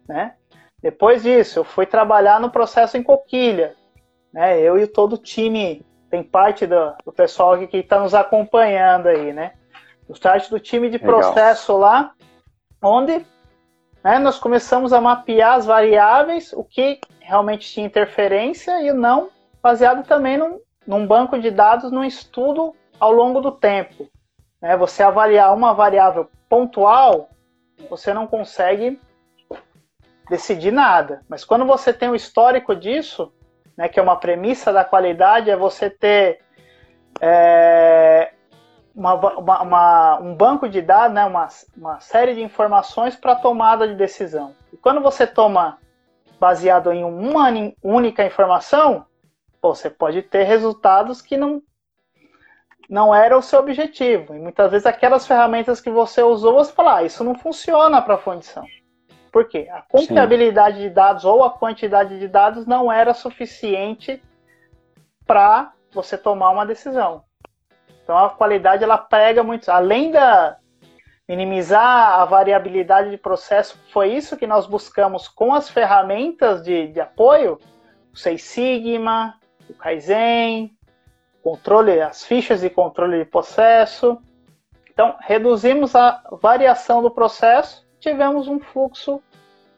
né? 0.07 0.33
Depois 0.81 1.21
disso, 1.21 1.59
eu 1.59 1.63
fui 1.63 1.85
trabalhar 1.85 2.39
no 2.39 2.49
processo 2.49 2.97
em 2.97 3.03
coquilha. 3.03 3.75
né? 4.33 4.59
Eu 4.59 4.77
e 4.79 4.87
todo 4.87 5.13
o 5.13 5.17
time, 5.17 5.85
tem 6.09 6.23
parte 6.23 6.65
do, 6.65 6.93
do 7.05 7.13
pessoal 7.13 7.55
que 7.67 7.77
está 7.77 7.99
nos 7.99 8.15
acompanhando 8.15 9.07
aí, 9.07 9.31
né? 9.31 9.53
O 10.07 10.13
start 10.13 10.49
do 10.49 10.59
time 10.59 10.89
de 10.89 10.97
Legal. 10.97 11.19
processo 11.19 11.77
lá, 11.77 12.11
onde 12.81 13.23
né, 14.03 14.17
nós 14.17 14.39
começamos 14.39 14.91
a 14.91 14.99
mapear 14.99 15.53
as 15.53 15.65
variáveis, 15.67 16.51
o 16.53 16.63
que 16.63 16.99
realmente 17.19 17.71
tinha 17.71 17.85
interferência 17.85 18.81
e 18.81 18.91
não, 18.91 19.29
baseado 19.61 20.03
também 20.07 20.37
num, 20.37 20.59
num 20.87 21.05
banco 21.05 21.37
de 21.37 21.51
dados, 21.51 21.91
num 21.91 22.03
estudo 22.03 22.73
ao 22.99 23.11
longo 23.11 23.39
do 23.39 23.51
tempo. 23.51 24.09
Né? 24.61 24.75
Você 24.77 25.03
avaliar 25.03 25.53
uma 25.53 25.73
variável 25.73 26.29
pontual, 26.47 27.29
você 27.89 28.13
não 28.13 28.27
consegue 28.27 28.99
decidir 30.29 30.71
nada. 30.71 31.21
Mas 31.27 31.43
quando 31.43 31.65
você 31.65 31.91
tem 31.91 32.09
um 32.09 32.15
histórico 32.15 32.75
disso, 32.75 33.33
né, 33.75 33.87
que 33.87 33.99
é 33.99 34.03
uma 34.03 34.17
premissa 34.17 34.71
da 34.71 34.83
qualidade, 34.83 35.49
é 35.49 35.55
você 35.55 35.89
ter 35.89 36.39
é, 37.21 38.31
uma, 38.95 39.13
uma, 39.13 39.61
uma, 39.61 40.19
um 40.19 40.35
banco 40.35 40.67
de 40.67 40.81
dados, 40.81 41.15
né, 41.15 41.25
uma, 41.25 41.47
uma 41.75 41.99
série 41.99 42.35
de 42.35 42.41
informações 42.41 43.15
para 43.15 43.35
tomada 43.35 43.87
de 43.87 43.95
decisão. 43.95 44.53
E 44.71 44.77
quando 44.77 45.01
você 45.01 45.25
toma 45.25 45.77
baseado 46.39 46.91
em 46.91 47.03
uma 47.03 47.49
única 47.83 48.25
informação, 48.25 49.05
você 49.61 49.89
pode 49.89 50.21
ter 50.21 50.43
resultados 50.43 51.21
que 51.21 51.35
não 51.35 51.61
não 52.89 53.13
era 53.13 53.37
o 53.37 53.41
seu 53.41 53.59
objetivo. 53.59 54.33
E 54.33 54.39
muitas 54.39 54.71
vezes 54.71 54.87
aquelas 54.87 55.27
ferramentas 55.27 55.79
que 55.79 55.91
você 55.91 56.23
usou, 56.23 56.55
você 56.55 56.73
fala, 56.73 56.97
ah, 56.97 57.03
isso 57.03 57.23
não 57.23 57.35
funciona 57.35 58.01
para 58.01 58.15
a 58.15 58.17
fundição. 58.17 58.65
Por 59.31 59.47
quê? 59.47 59.67
A 59.71 59.83
confiabilidade 59.83 60.77
Sim. 60.77 60.83
de 60.83 60.89
dados 60.89 61.23
ou 61.23 61.43
a 61.43 61.51
quantidade 61.51 62.17
de 62.17 62.27
dados 62.27 62.65
não 62.65 62.91
era 62.91 63.13
suficiente 63.13 64.21
para 65.27 65.71
você 65.93 66.17
tomar 66.17 66.49
uma 66.49 66.65
decisão. 66.65 67.23
Então 68.03 68.17
a 68.17 68.31
qualidade 68.31 68.83
ela 68.83 68.97
pega 68.97 69.43
muito, 69.43 69.69
além 69.69 70.09
da 70.09 70.57
minimizar 71.27 72.19
a 72.19 72.25
variabilidade 72.25 73.11
de 73.11 73.17
processo, 73.17 73.79
foi 73.93 74.11
isso 74.11 74.35
que 74.35 74.47
nós 74.47 74.65
buscamos 74.65 75.27
com 75.27 75.53
as 75.53 75.69
ferramentas 75.69 76.63
de, 76.63 76.87
de 76.87 76.99
apoio, 76.99 77.59
o 78.11 78.17
Seis 78.17 78.41
Sigma, 78.41 79.35
o 79.69 79.75
Kaizen, 79.75 80.75
controle, 81.43 82.01
as 82.01 82.23
fichas 82.23 82.61
de 82.61 82.69
controle 82.69 83.19
de 83.19 83.25
processo. 83.25 84.17
Então, 84.91 85.15
reduzimos 85.21 85.95
a 85.95 86.21
variação 86.41 87.01
do 87.01 87.09
processo, 87.09 87.87
tivemos 87.99 88.47
um 88.47 88.59
fluxo 88.59 89.21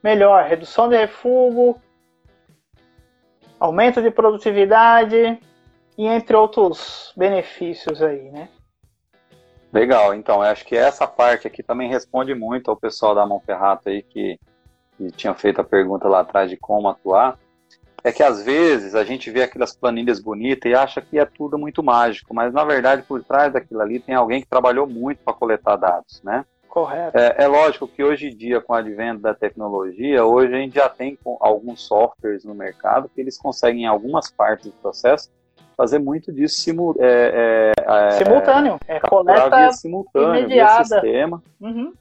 melhor, 0.03 0.43
redução 0.45 0.89
de 0.89 0.97
refúgio, 0.97 1.75
aumento 3.59 4.01
de 4.01 4.09
produtividade 4.09 5.39
e 5.97 6.07
entre 6.07 6.35
outros 6.35 7.13
benefícios 7.15 8.01
aí, 8.01 8.31
né? 8.31 8.49
Legal, 9.71 10.13
então, 10.13 10.41
acho 10.41 10.65
que 10.65 10.75
essa 10.75 11.07
parte 11.07 11.47
aqui 11.47 11.63
também 11.63 11.87
responde 11.87 12.33
muito 12.33 12.69
ao 12.69 12.75
pessoal 12.75 13.15
da 13.15 13.25
Mão 13.25 13.39
Ferrata 13.39 13.89
aí 13.89 14.01
que, 14.01 14.37
que 14.97 15.11
tinha 15.11 15.33
feito 15.33 15.61
a 15.61 15.63
pergunta 15.63 16.09
lá 16.09 16.21
atrás 16.21 16.49
de 16.49 16.57
como 16.57 16.89
atuar 16.89 17.37
é 18.03 18.11
que 18.11 18.23
às 18.23 18.43
vezes 18.43 18.95
a 18.95 19.03
gente 19.03 19.29
vê 19.29 19.43
aquelas 19.43 19.75
planilhas 19.75 20.19
bonitas 20.19 20.71
e 20.71 20.75
acha 20.75 21.01
que 21.01 21.19
é 21.19 21.25
tudo 21.25 21.57
muito 21.57 21.83
mágico, 21.83 22.33
mas 22.33 22.53
na 22.53 22.63
verdade 22.63 23.03
por 23.03 23.23
trás 23.23 23.53
daquilo 23.53 23.81
ali 23.81 23.99
tem 23.99 24.15
alguém 24.15 24.41
que 24.41 24.47
trabalhou 24.47 24.87
muito 24.87 25.19
para 25.23 25.33
coletar 25.33 25.75
dados, 25.75 26.21
né? 26.23 26.45
Correto. 26.71 27.17
É, 27.17 27.35
é, 27.39 27.47
lógico 27.47 27.85
que 27.85 28.01
hoje 28.01 28.27
em 28.27 28.35
dia, 28.35 28.61
com 28.61 28.71
o 28.71 28.75
advento 28.77 29.19
da 29.21 29.33
tecnologia, 29.33 30.23
hoje 30.23 30.55
a 30.55 30.57
gente 30.57 30.75
já 30.75 30.87
tem 30.87 31.19
alguns 31.41 31.81
softwares 31.85 32.45
no 32.45 32.55
mercado 32.55 33.09
que 33.13 33.19
eles 33.19 33.37
conseguem, 33.37 33.83
em 33.83 33.87
algumas 33.87 34.31
partes 34.31 34.67
do 34.67 34.71
processo, 34.81 35.29
fazer 35.75 35.99
muito 35.99 36.31
disso 36.31 36.61
simu 36.61 36.95
é, 36.97 37.73
é, 37.77 38.07
é 38.07 38.11
simultâneo. 38.11 38.79
É 38.87 39.01
coleta 39.01 39.73
simultâneo, 39.73 40.45
imediata. 40.45 40.75
via 40.75 40.83
sistema. 40.83 41.43
Uhum. 41.59 41.93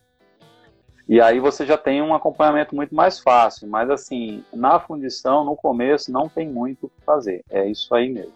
E 1.11 1.21
aí 1.21 1.41
você 1.41 1.67
já 1.67 1.77
tem 1.77 2.01
um 2.01 2.15
acompanhamento 2.15 2.73
muito 2.73 2.95
mais 2.95 3.19
fácil. 3.19 3.67
Mas 3.67 3.91
assim, 3.91 4.45
na 4.55 4.79
fundição, 4.79 5.45
no 5.45 5.57
começo, 5.57 6.13
não 6.13 6.29
tem 6.29 6.49
muito 6.49 6.87
o 6.87 6.89
que 6.89 7.05
fazer. 7.05 7.43
É 7.51 7.67
isso 7.67 7.93
aí 7.93 8.09
mesmo. 8.09 8.33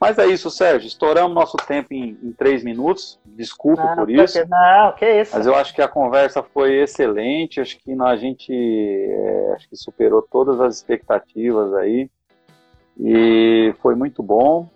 Mas 0.00 0.18
é 0.18 0.26
isso, 0.26 0.50
Sérgio. 0.50 0.86
Estouramos 0.86 1.34
nosso 1.34 1.58
tempo 1.58 1.92
em, 1.92 2.18
em 2.22 2.32
três 2.32 2.64
minutos. 2.64 3.20
Desculpe 3.26 3.82
não, 3.82 3.94
por 3.94 4.08
isso. 4.08 4.38
Não, 4.48 4.92
que 4.92 5.20
isso. 5.20 5.36
Mas 5.36 5.46
eu 5.46 5.54
acho 5.54 5.74
que 5.74 5.82
a 5.82 5.88
conversa 5.88 6.42
foi 6.42 6.76
excelente. 6.80 7.60
Acho 7.60 7.78
que 7.78 7.92
a 7.92 8.16
gente 8.16 8.50
é, 8.50 9.52
acho 9.54 9.68
que 9.68 9.76
superou 9.76 10.22
todas 10.22 10.58
as 10.62 10.76
expectativas 10.76 11.74
aí. 11.74 12.08
E 12.98 13.74
foi 13.82 13.94
muito 13.94 14.22
bom. 14.22 14.66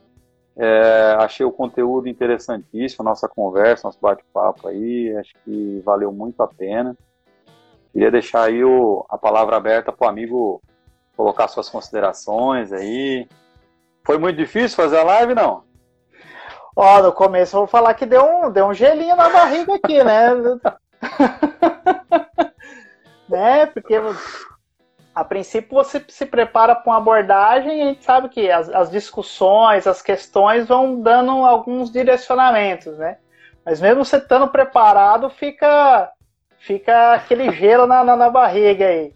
É, 0.56 1.16
achei 1.18 1.46
o 1.46 1.52
conteúdo 1.52 2.08
interessantíssimo, 2.08 3.04
nossa 3.04 3.28
conversa, 3.28 3.86
nosso 3.86 4.00
bate-papo 4.00 4.68
aí, 4.68 5.16
acho 5.16 5.32
que 5.44 5.80
valeu 5.84 6.12
muito 6.12 6.42
a 6.42 6.48
pena. 6.48 6.96
Queria 7.92 8.10
deixar 8.10 8.44
aí 8.44 8.62
o, 8.62 9.04
a 9.08 9.16
palavra 9.16 9.56
aberta 9.56 9.92
para 9.92 10.06
o 10.06 10.10
amigo 10.10 10.60
colocar 11.16 11.48
suas 11.48 11.68
considerações 11.68 12.72
aí. 12.72 13.26
Foi 14.04 14.18
muito 14.18 14.36
difícil 14.36 14.76
fazer 14.76 14.98
a 14.98 15.04
live, 15.04 15.34
não? 15.34 15.64
Ó, 16.76 17.02
no 17.02 17.12
começo 17.12 17.56
eu 17.56 17.60
vou 17.60 17.66
falar 17.66 17.94
que 17.94 18.06
deu 18.06 18.24
um, 18.24 18.50
deu 18.50 18.66
um 18.66 18.74
gelinho 18.74 19.16
na 19.16 19.28
barriga 19.28 19.74
aqui, 19.74 20.02
né? 20.02 20.30
né? 23.28 23.66
Porque 23.66 23.94
a 25.20 25.24
princípio 25.24 25.74
você 25.74 26.02
se 26.08 26.24
prepara 26.24 26.74
para 26.74 26.90
uma 26.90 26.96
abordagem 26.96 27.78
e 27.78 27.82
a 27.82 27.84
gente 27.88 28.02
sabe 28.02 28.30
que 28.30 28.50
as, 28.50 28.70
as, 28.70 28.90
discussões, 28.90 29.86
as 29.86 30.00
questões 30.00 30.66
vão 30.66 30.98
dando 30.98 31.32
alguns 31.44 31.92
direcionamentos, 31.92 32.96
né? 32.96 33.18
Mas 33.62 33.82
mesmo 33.82 34.02
você 34.02 34.16
estando 34.16 34.48
preparado, 34.48 35.28
fica, 35.28 36.10
fica 36.60 37.12
aquele 37.12 37.52
gelo 37.52 37.86
na, 37.86 38.02
na, 38.02 38.16
na 38.16 38.30
barriga 38.30 38.86
aí. 38.86 39.12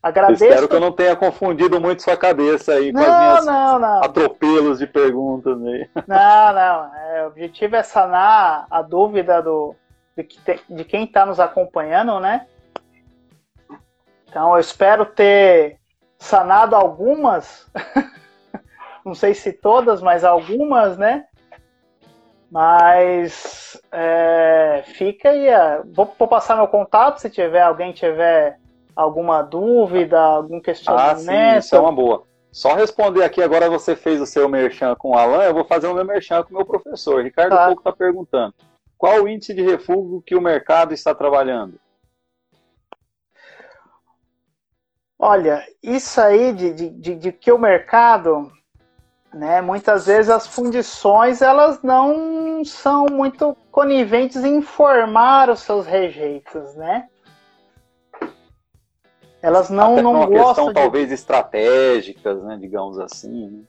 Agradeço. 0.00 0.44
espero 0.44 0.68
que 0.68 0.76
eu 0.76 0.80
não 0.80 0.92
tenha 0.92 1.16
confundido 1.16 1.80
muito 1.80 2.04
sua 2.04 2.16
cabeça 2.16 2.74
aí 2.74 2.92
não, 2.92 3.02
com 3.02 3.10
as 3.10 3.18
minhas 3.18 3.46
não, 3.46 3.78
não. 3.80 4.04
atropelos 4.04 4.78
de 4.78 4.86
perguntas 4.86 5.60
aí. 5.60 5.88
Não, 6.06 6.52
não. 6.52 6.94
É, 6.94 7.24
o 7.24 7.26
objetivo 7.26 7.74
é 7.74 7.82
sanar 7.82 8.68
a 8.70 8.80
dúvida 8.80 9.42
do, 9.42 9.74
de, 10.16 10.22
que 10.22 10.38
te, 10.38 10.60
de 10.70 10.84
quem 10.84 11.02
está 11.02 11.26
nos 11.26 11.40
acompanhando, 11.40 12.20
né? 12.20 12.46
Então 14.28 14.54
eu 14.54 14.60
espero 14.60 15.06
ter 15.06 15.78
sanado 16.18 16.74
algumas, 16.74 17.70
não 19.04 19.14
sei 19.14 19.34
se 19.34 19.52
todas, 19.52 20.02
mas 20.02 20.24
algumas, 20.24 20.96
né? 20.98 21.26
Mas 22.50 23.80
é, 23.90 24.84
fica 24.86 25.30
aí. 25.30 25.48
É, 25.48 25.82
vou, 25.84 26.12
vou, 26.18 26.28
passar 26.28 26.56
meu 26.56 26.68
contato 26.68 27.18
se 27.18 27.28
tiver 27.28 27.62
alguém 27.62 27.92
tiver 27.92 28.58
alguma 28.94 29.42
dúvida, 29.42 30.20
algum 30.20 30.60
questionamento. 30.60 31.28
Ah, 31.28 31.52
sim, 31.52 31.58
isso 31.58 31.74
é 31.74 31.80
uma 31.80 31.92
boa. 31.92 32.24
Só 32.52 32.74
responder 32.74 33.22
aqui, 33.22 33.42
agora 33.42 33.68
você 33.68 33.94
fez 33.94 34.20
o 34.20 34.26
seu 34.26 34.48
merchan 34.48 34.94
com 34.94 35.10
o 35.10 35.18
Alan, 35.18 35.42
eu 35.42 35.52
vou 35.52 35.64
fazer 35.64 35.88
o 35.88 35.94
meu 35.94 36.04
merchan 36.04 36.42
com 36.42 36.54
o 36.54 36.56
meu 36.56 36.64
professor. 36.64 37.22
Ricardo 37.22 37.50
tá. 37.50 37.66
Pouco 37.66 37.80
está 37.80 37.92
perguntando. 37.92 38.54
Qual 38.96 39.22
o 39.22 39.28
índice 39.28 39.52
de 39.52 39.62
refúgio 39.62 40.22
que 40.24 40.34
o 40.34 40.40
mercado 40.40 40.94
está 40.94 41.14
trabalhando? 41.14 41.78
Olha, 45.18 45.64
isso 45.82 46.20
aí 46.20 46.52
de, 46.52 46.90
de, 46.90 47.14
de, 47.14 47.32
que 47.32 47.50
o 47.50 47.58
mercado, 47.58 48.52
né, 49.32 49.62
muitas 49.62 50.06
vezes 50.06 50.30
as 50.30 50.46
fundições 50.46 51.40
elas 51.40 51.82
não 51.82 52.62
são 52.64 53.06
muito 53.10 53.56
coniventes 53.70 54.44
em 54.44 54.56
informar 54.56 55.48
os 55.48 55.60
seus 55.60 55.86
rejeitos, 55.86 56.74
né? 56.74 57.08
Elas 59.40 59.70
não, 59.70 59.94
Até 59.94 60.02
não 60.02 60.12
uma 60.12 60.26
gostam 60.26 60.44
questão, 60.44 60.68
de... 60.68 60.74
talvez 60.74 61.12
estratégicas, 61.12 62.42
né, 62.42 62.58
digamos 62.60 62.98
assim. 62.98 63.50
Né? 63.50 63.64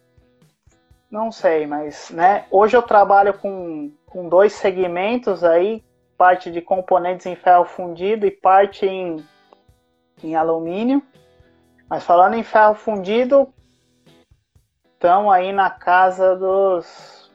Não 1.09 1.31
sei, 1.31 1.65
mas 1.65 2.09
né, 2.09 2.45
hoje 2.51 2.75
eu 2.75 2.81
trabalho 2.81 3.33
com, 3.37 3.91
com 4.05 4.27
dois 4.27 4.53
segmentos 4.53 5.43
aí, 5.43 5.81
parte 6.17 6.51
de 6.51 6.61
componentes 6.61 7.25
em 7.25 7.35
ferro 7.35 7.63
fundido 7.63 8.25
e 8.25 8.31
parte 8.31 8.85
em, 8.85 9.23
em 10.21 10.35
alumínio. 10.35 11.01
Mas 11.89 12.03
falando 12.03 12.35
em 12.35 12.43
ferro 12.43 12.75
fundido, 12.75 13.53
estão 14.93 15.31
aí 15.31 15.53
na 15.53 15.69
casa 15.69 16.35
dos 16.35 17.31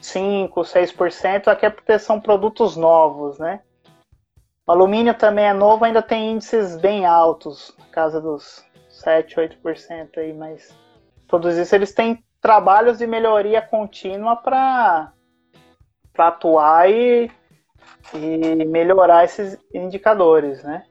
5, 0.00 0.60
6%, 0.60 1.48
aqui 1.48 1.66
é 1.66 1.70
porque 1.70 1.98
são 1.98 2.20
produtos 2.20 2.76
novos, 2.76 3.38
né? 3.38 3.60
O 4.66 4.72
alumínio 4.72 5.14
também 5.14 5.46
é 5.46 5.52
novo, 5.52 5.84
ainda 5.84 6.02
tem 6.02 6.32
índices 6.32 6.76
bem 6.76 7.06
altos, 7.06 7.74
na 7.78 7.86
casa 7.86 8.20
dos 8.20 8.64
7, 8.90 9.36
8% 9.36 10.18
aí, 10.18 10.34
mas 10.34 10.76
todos 11.26 11.56
isso 11.56 11.74
eles 11.74 11.94
têm 11.94 12.22
trabalhos 12.40 12.98
de 12.98 13.06
melhoria 13.06 13.62
contínua 13.62 14.36
para 14.36 15.12
atuar 16.18 16.90
e, 16.90 17.30
e 18.12 18.64
melhorar 18.66 19.24
esses 19.24 19.58
indicadores, 19.72 20.62
né? 20.62 20.84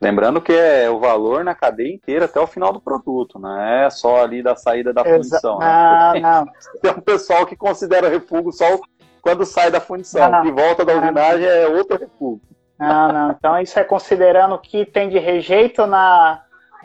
Lembrando 0.00 0.42
que 0.42 0.52
é 0.52 0.90
o 0.90 0.98
valor 0.98 1.42
na 1.42 1.54
cadeia 1.54 1.94
inteira 1.94 2.26
até 2.26 2.38
o 2.38 2.46
final 2.46 2.72
do 2.72 2.80
produto, 2.80 3.38
não 3.38 3.58
é 3.60 3.88
só 3.88 4.22
ali 4.22 4.42
da 4.42 4.54
saída 4.54 4.92
da 4.92 5.02
fundição. 5.02 5.58
Né? 5.58 5.66
Não, 5.66 6.20
não. 6.20 6.52
Tem 6.82 6.90
um 6.90 7.00
pessoal 7.00 7.46
que 7.46 7.56
considera 7.56 8.08
refúgio 8.08 8.52
só 8.52 8.78
quando 9.22 9.44
sai 9.46 9.70
da 9.70 9.80
fundição, 9.80 10.30
não, 10.30 10.42
que 10.42 10.52
volta 10.52 10.84
da 10.84 10.94
usinagem 10.96 11.46
é 11.46 11.66
outro 11.66 11.98
refúgio. 11.98 12.42
Não, 12.78 13.12
não. 13.12 13.30
Então 13.32 13.58
isso 13.58 13.78
é 13.78 13.84
considerando 13.84 14.54
o 14.54 14.58
que 14.58 14.84
tem 14.84 15.08
de 15.08 15.18
rejeito 15.18 15.86
na, 15.86 16.42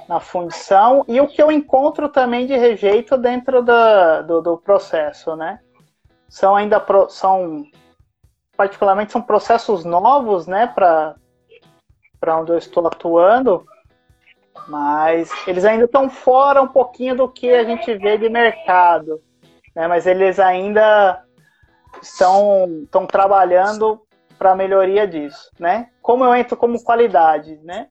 na 0.07 0.19
fundição 0.19 1.03
e 1.07 1.19
o 1.19 1.27
que 1.27 1.41
eu 1.41 1.51
encontro 1.51 2.07
também 2.07 2.47
de 2.47 2.55
rejeito 2.57 3.17
dentro 3.17 3.61
do, 3.61 4.23
do, 4.25 4.41
do 4.41 4.57
processo, 4.57 5.35
né? 5.35 5.59
São 6.29 6.55
ainda 6.55 6.79
pro, 6.79 7.09
são 7.09 7.65
particularmente 8.55 9.11
são 9.11 9.21
processos 9.21 9.83
novos, 9.83 10.47
né, 10.47 10.67
para 10.67 11.15
para 12.21 12.39
onde 12.39 12.51
eu 12.51 12.57
estou 12.57 12.85
atuando, 12.85 13.65
mas 14.67 15.31
eles 15.47 15.65
ainda 15.65 15.85
estão 15.85 16.07
fora 16.07 16.61
um 16.61 16.67
pouquinho 16.67 17.17
do 17.17 17.27
que 17.27 17.49
a 17.49 17.63
gente 17.63 17.91
vê 17.95 18.15
de 18.15 18.29
mercado, 18.29 19.19
né? 19.75 19.87
Mas 19.87 20.05
eles 20.05 20.39
ainda 20.39 21.25
estão, 21.99 22.81
estão 22.83 23.07
trabalhando 23.07 23.99
para 24.37 24.51
a 24.51 24.55
melhoria 24.55 25.07
disso, 25.07 25.51
né? 25.59 25.89
Como 25.99 26.23
eu 26.23 26.35
entro 26.35 26.55
como 26.55 26.81
qualidade, 26.83 27.59
né? 27.63 27.87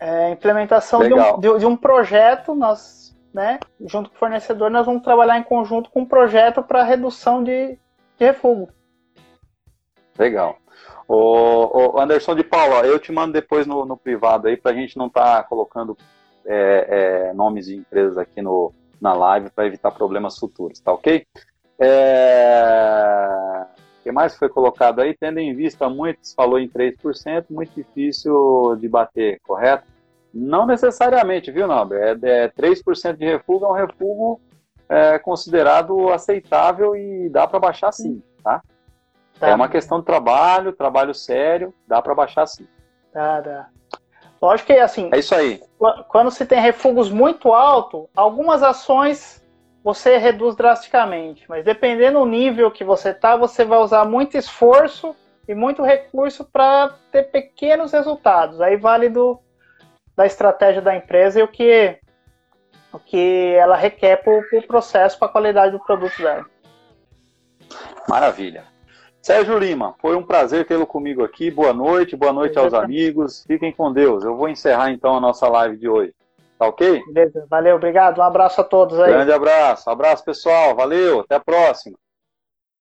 É, 0.00 0.30
implementação 0.30 1.00
de 1.00 1.12
um, 1.12 1.40
de, 1.40 1.58
de 1.58 1.66
um, 1.66 1.76
projeto, 1.76 2.54
nós, 2.54 3.16
né, 3.34 3.58
junto 3.80 4.10
com 4.10 4.14
o 4.14 4.18
fornecedor, 4.18 4.70
nós 4.70 4.86
vamos 4.86 5.02
trabalhar 5.02 5.36
em 5.36 5.42
conjunto 5.42 5.90
com 5.90 6.02
um 6.02 6.06
projeto 6.06 6.62
para 6.62 6.84
redução 6.84 7.42
de, 7.42 7.76
de 8.16 8.24
refúgio. 8.24 8.68
Legal. 10.16 10.56
O, 11.08 11.98
Anderson 11.98 12.34
de 12.34 12.44
Paula, 12.44 12.86
eu 12.86 12.98
te 12.98 13.10
mando 13.10 13.32
depois 13.32 13.66
no, 13.66 13.86
no 13.86 13.96
privado 13.96 14.46
aí 14.46 14.58
para 14.58 14.72
a 14.72 14.74
gente 14.74 14.98
não 14.98 15.06
estar 15.06 15.38
tá 15.38 15.42
colocando 15.42 15.96
é, 16.44 17.30
é, 17.30 17.32
nomes 17.32 17.64
de 17.66 17.76
empresas 17.76 18.18
aqui 18.18 18.42
no, 18.42 18.74
na 19.00 19.14
live 19.14 19.48
para 19.50 19.66
evitar 19.66 19.90
problemas 19.90 20.38
futuros, 20.38 20.78
tá 20.80 20.92
ok? 20.92 21.26
É... 21.78 23.64
O 24.00 24.02
que 24.02 24.12
mais 24.12 24.36
foi 24.36 24.50
colocado 24.50 25.00
aí? 25.00 25.16
Tendo 25.16 25.38
em 25.38 25.54
vista 25.54 25.88
muitos, 25.88 26.34
falou 26.34 26.58
em 26.58 26.68
3%, 26.68 27.46
muito 27.48 27.72
difícil 27.74 28.76
de 28.78 28.88
bater, 28.88 29.40
correto? 29.42 29.84
Não 30.32 30.66
necessariamente, 30.66 31.50
viu, 31.50 31.66
Nobre? 31.66 31.98
É, 31.98 32.10
é 32.22 32.48
3% 32.48 33.16
de 33.16 33.24
refúgio 33.24 33.66
é 33.66 33.70
um 33.70 33.72
refúgio 33.72 34.40
é, 34.88 35.18
considerado 35.18 36.10
aceitável 36.10 36.94
e 36.94 37.30
dá 37.30 37.46
para 37.46 37.58
baixar 37.58 37.92
sim, 37.92 38.22
tá? 38.42 38.62
Tá. 39.38 39.48
É 39.48 39.54
uma 39.54 39.68
questão 39.68 40.00
de 40.00 40.06
trabalho, 40.06 40.72
trabalho 40.72 41.14
sério, 41.14 41.72
dá 41.86 42.02
para 42.02 42.14
baixar 42.14 42.46
sim. 42.46 42.66
Tá, 43.12 43.40
dá. 43.40 43.68
Lógico 44.40 44.68
que 44.68 44.78
assim. 44.78 45.10
É 45.12 45.18
isso 45.18 45.34
aí. 45.34 45.60
Quando 46.08 46.30
se 46.30 46.46
tem 46.46 46.60
refugos 46.60 47.10
muito 47.10 47.52
alto, 47.52 48.08
algumas 48.16 48.62
ações 48.62 49.44
você 49.82 50.18
reduz 50.18 50.54
drasticamente, 50.54 51.44
mas 51.48 51.64
dependendo 51.64 52.18
do 52.18 52.26
nível 52.26 52.70
que 52.70 52.84
você 52.84 53.14
tá, 53.14 53.36
você 53.36 53.64
vai 53.64 53.78
usar 53.78 54.04
muito 54.04 54.36
esforço 54.36 55.14
e 55.46 55.54
muito 55.54 55.82
recurso 55.82 56.44
para 56.44 56.94
ter 57.10 57.24
pequenos 57.24 57.92
resultados. 57.92 58.60
Aí 58.60 58.76
vale 58.76 59.08
do, 59.08 59.40
da 60.16 60.26
estratégia 60.26 60.82
da 60.82 60.94
empresa 60.94 61.40
e 61.40 61.42
o 61.42 61.48
que 61.48 61.98
o 62.92 62.98
que 62.98 63.54
ela 63.54 63.76
requer 63.76 64.16
para 64.16 64.32
o 64.32 64.66
processo, 64.66 65.18
para 65.18 65.28
a 65.28 65.30
qualidade 65.30 65.72
do 65.72 65.84
produto 65.84 66.16
dela. 66.22 66.46
Maravilha. 68.08 68.64
Sérgio 69.28 69.58
Lima, 69.58 69.94
foi 70.00 70.16
um 70.16 70.22
prazer 70.22 70.66
tê-lo 70.66 70.86
comigo 70.86 71.22
aqui. 71.22 71.50
Boa 71.50 71.74
noite, 71.74 72.16
boa 72.16 72.32
noite 72.32 72.58
aos 72.58 72.72
amigos. 72.72 73.44
Fiquem 73.46 73.70
com 73.70 73.92
Deus. 73.92 74.24
Eu 74.24 74.34
vou 74.34 74.48
encerrar 74.48 74.90
então 74.90 75.14
a 75.14 75.20
nossa 75.20 75.46
live 75.46 75.76
de 75.76 75.86
hoje. 75.86 76.14
Tá 76.58 76.66
ok? 76.66 77.02
Beleza, 77.12 77.46
valeu, 77.50 77.76
obrigado. 77.76 78.20
Um 78.20 78.22
abraço 78.22 78.58
a 78.62 78.64
todos 78.64 78.98
aí. 78.98 79.12
Grande 79.12 79.30
abraço. 79.30 79.90
Abraço, 79.90 80.24
pessoal. 80.24 80.74
Valeu, 80.74 81.20
até 81.20 81.34
a 81.34 81.40
próxima. 81.40 81.94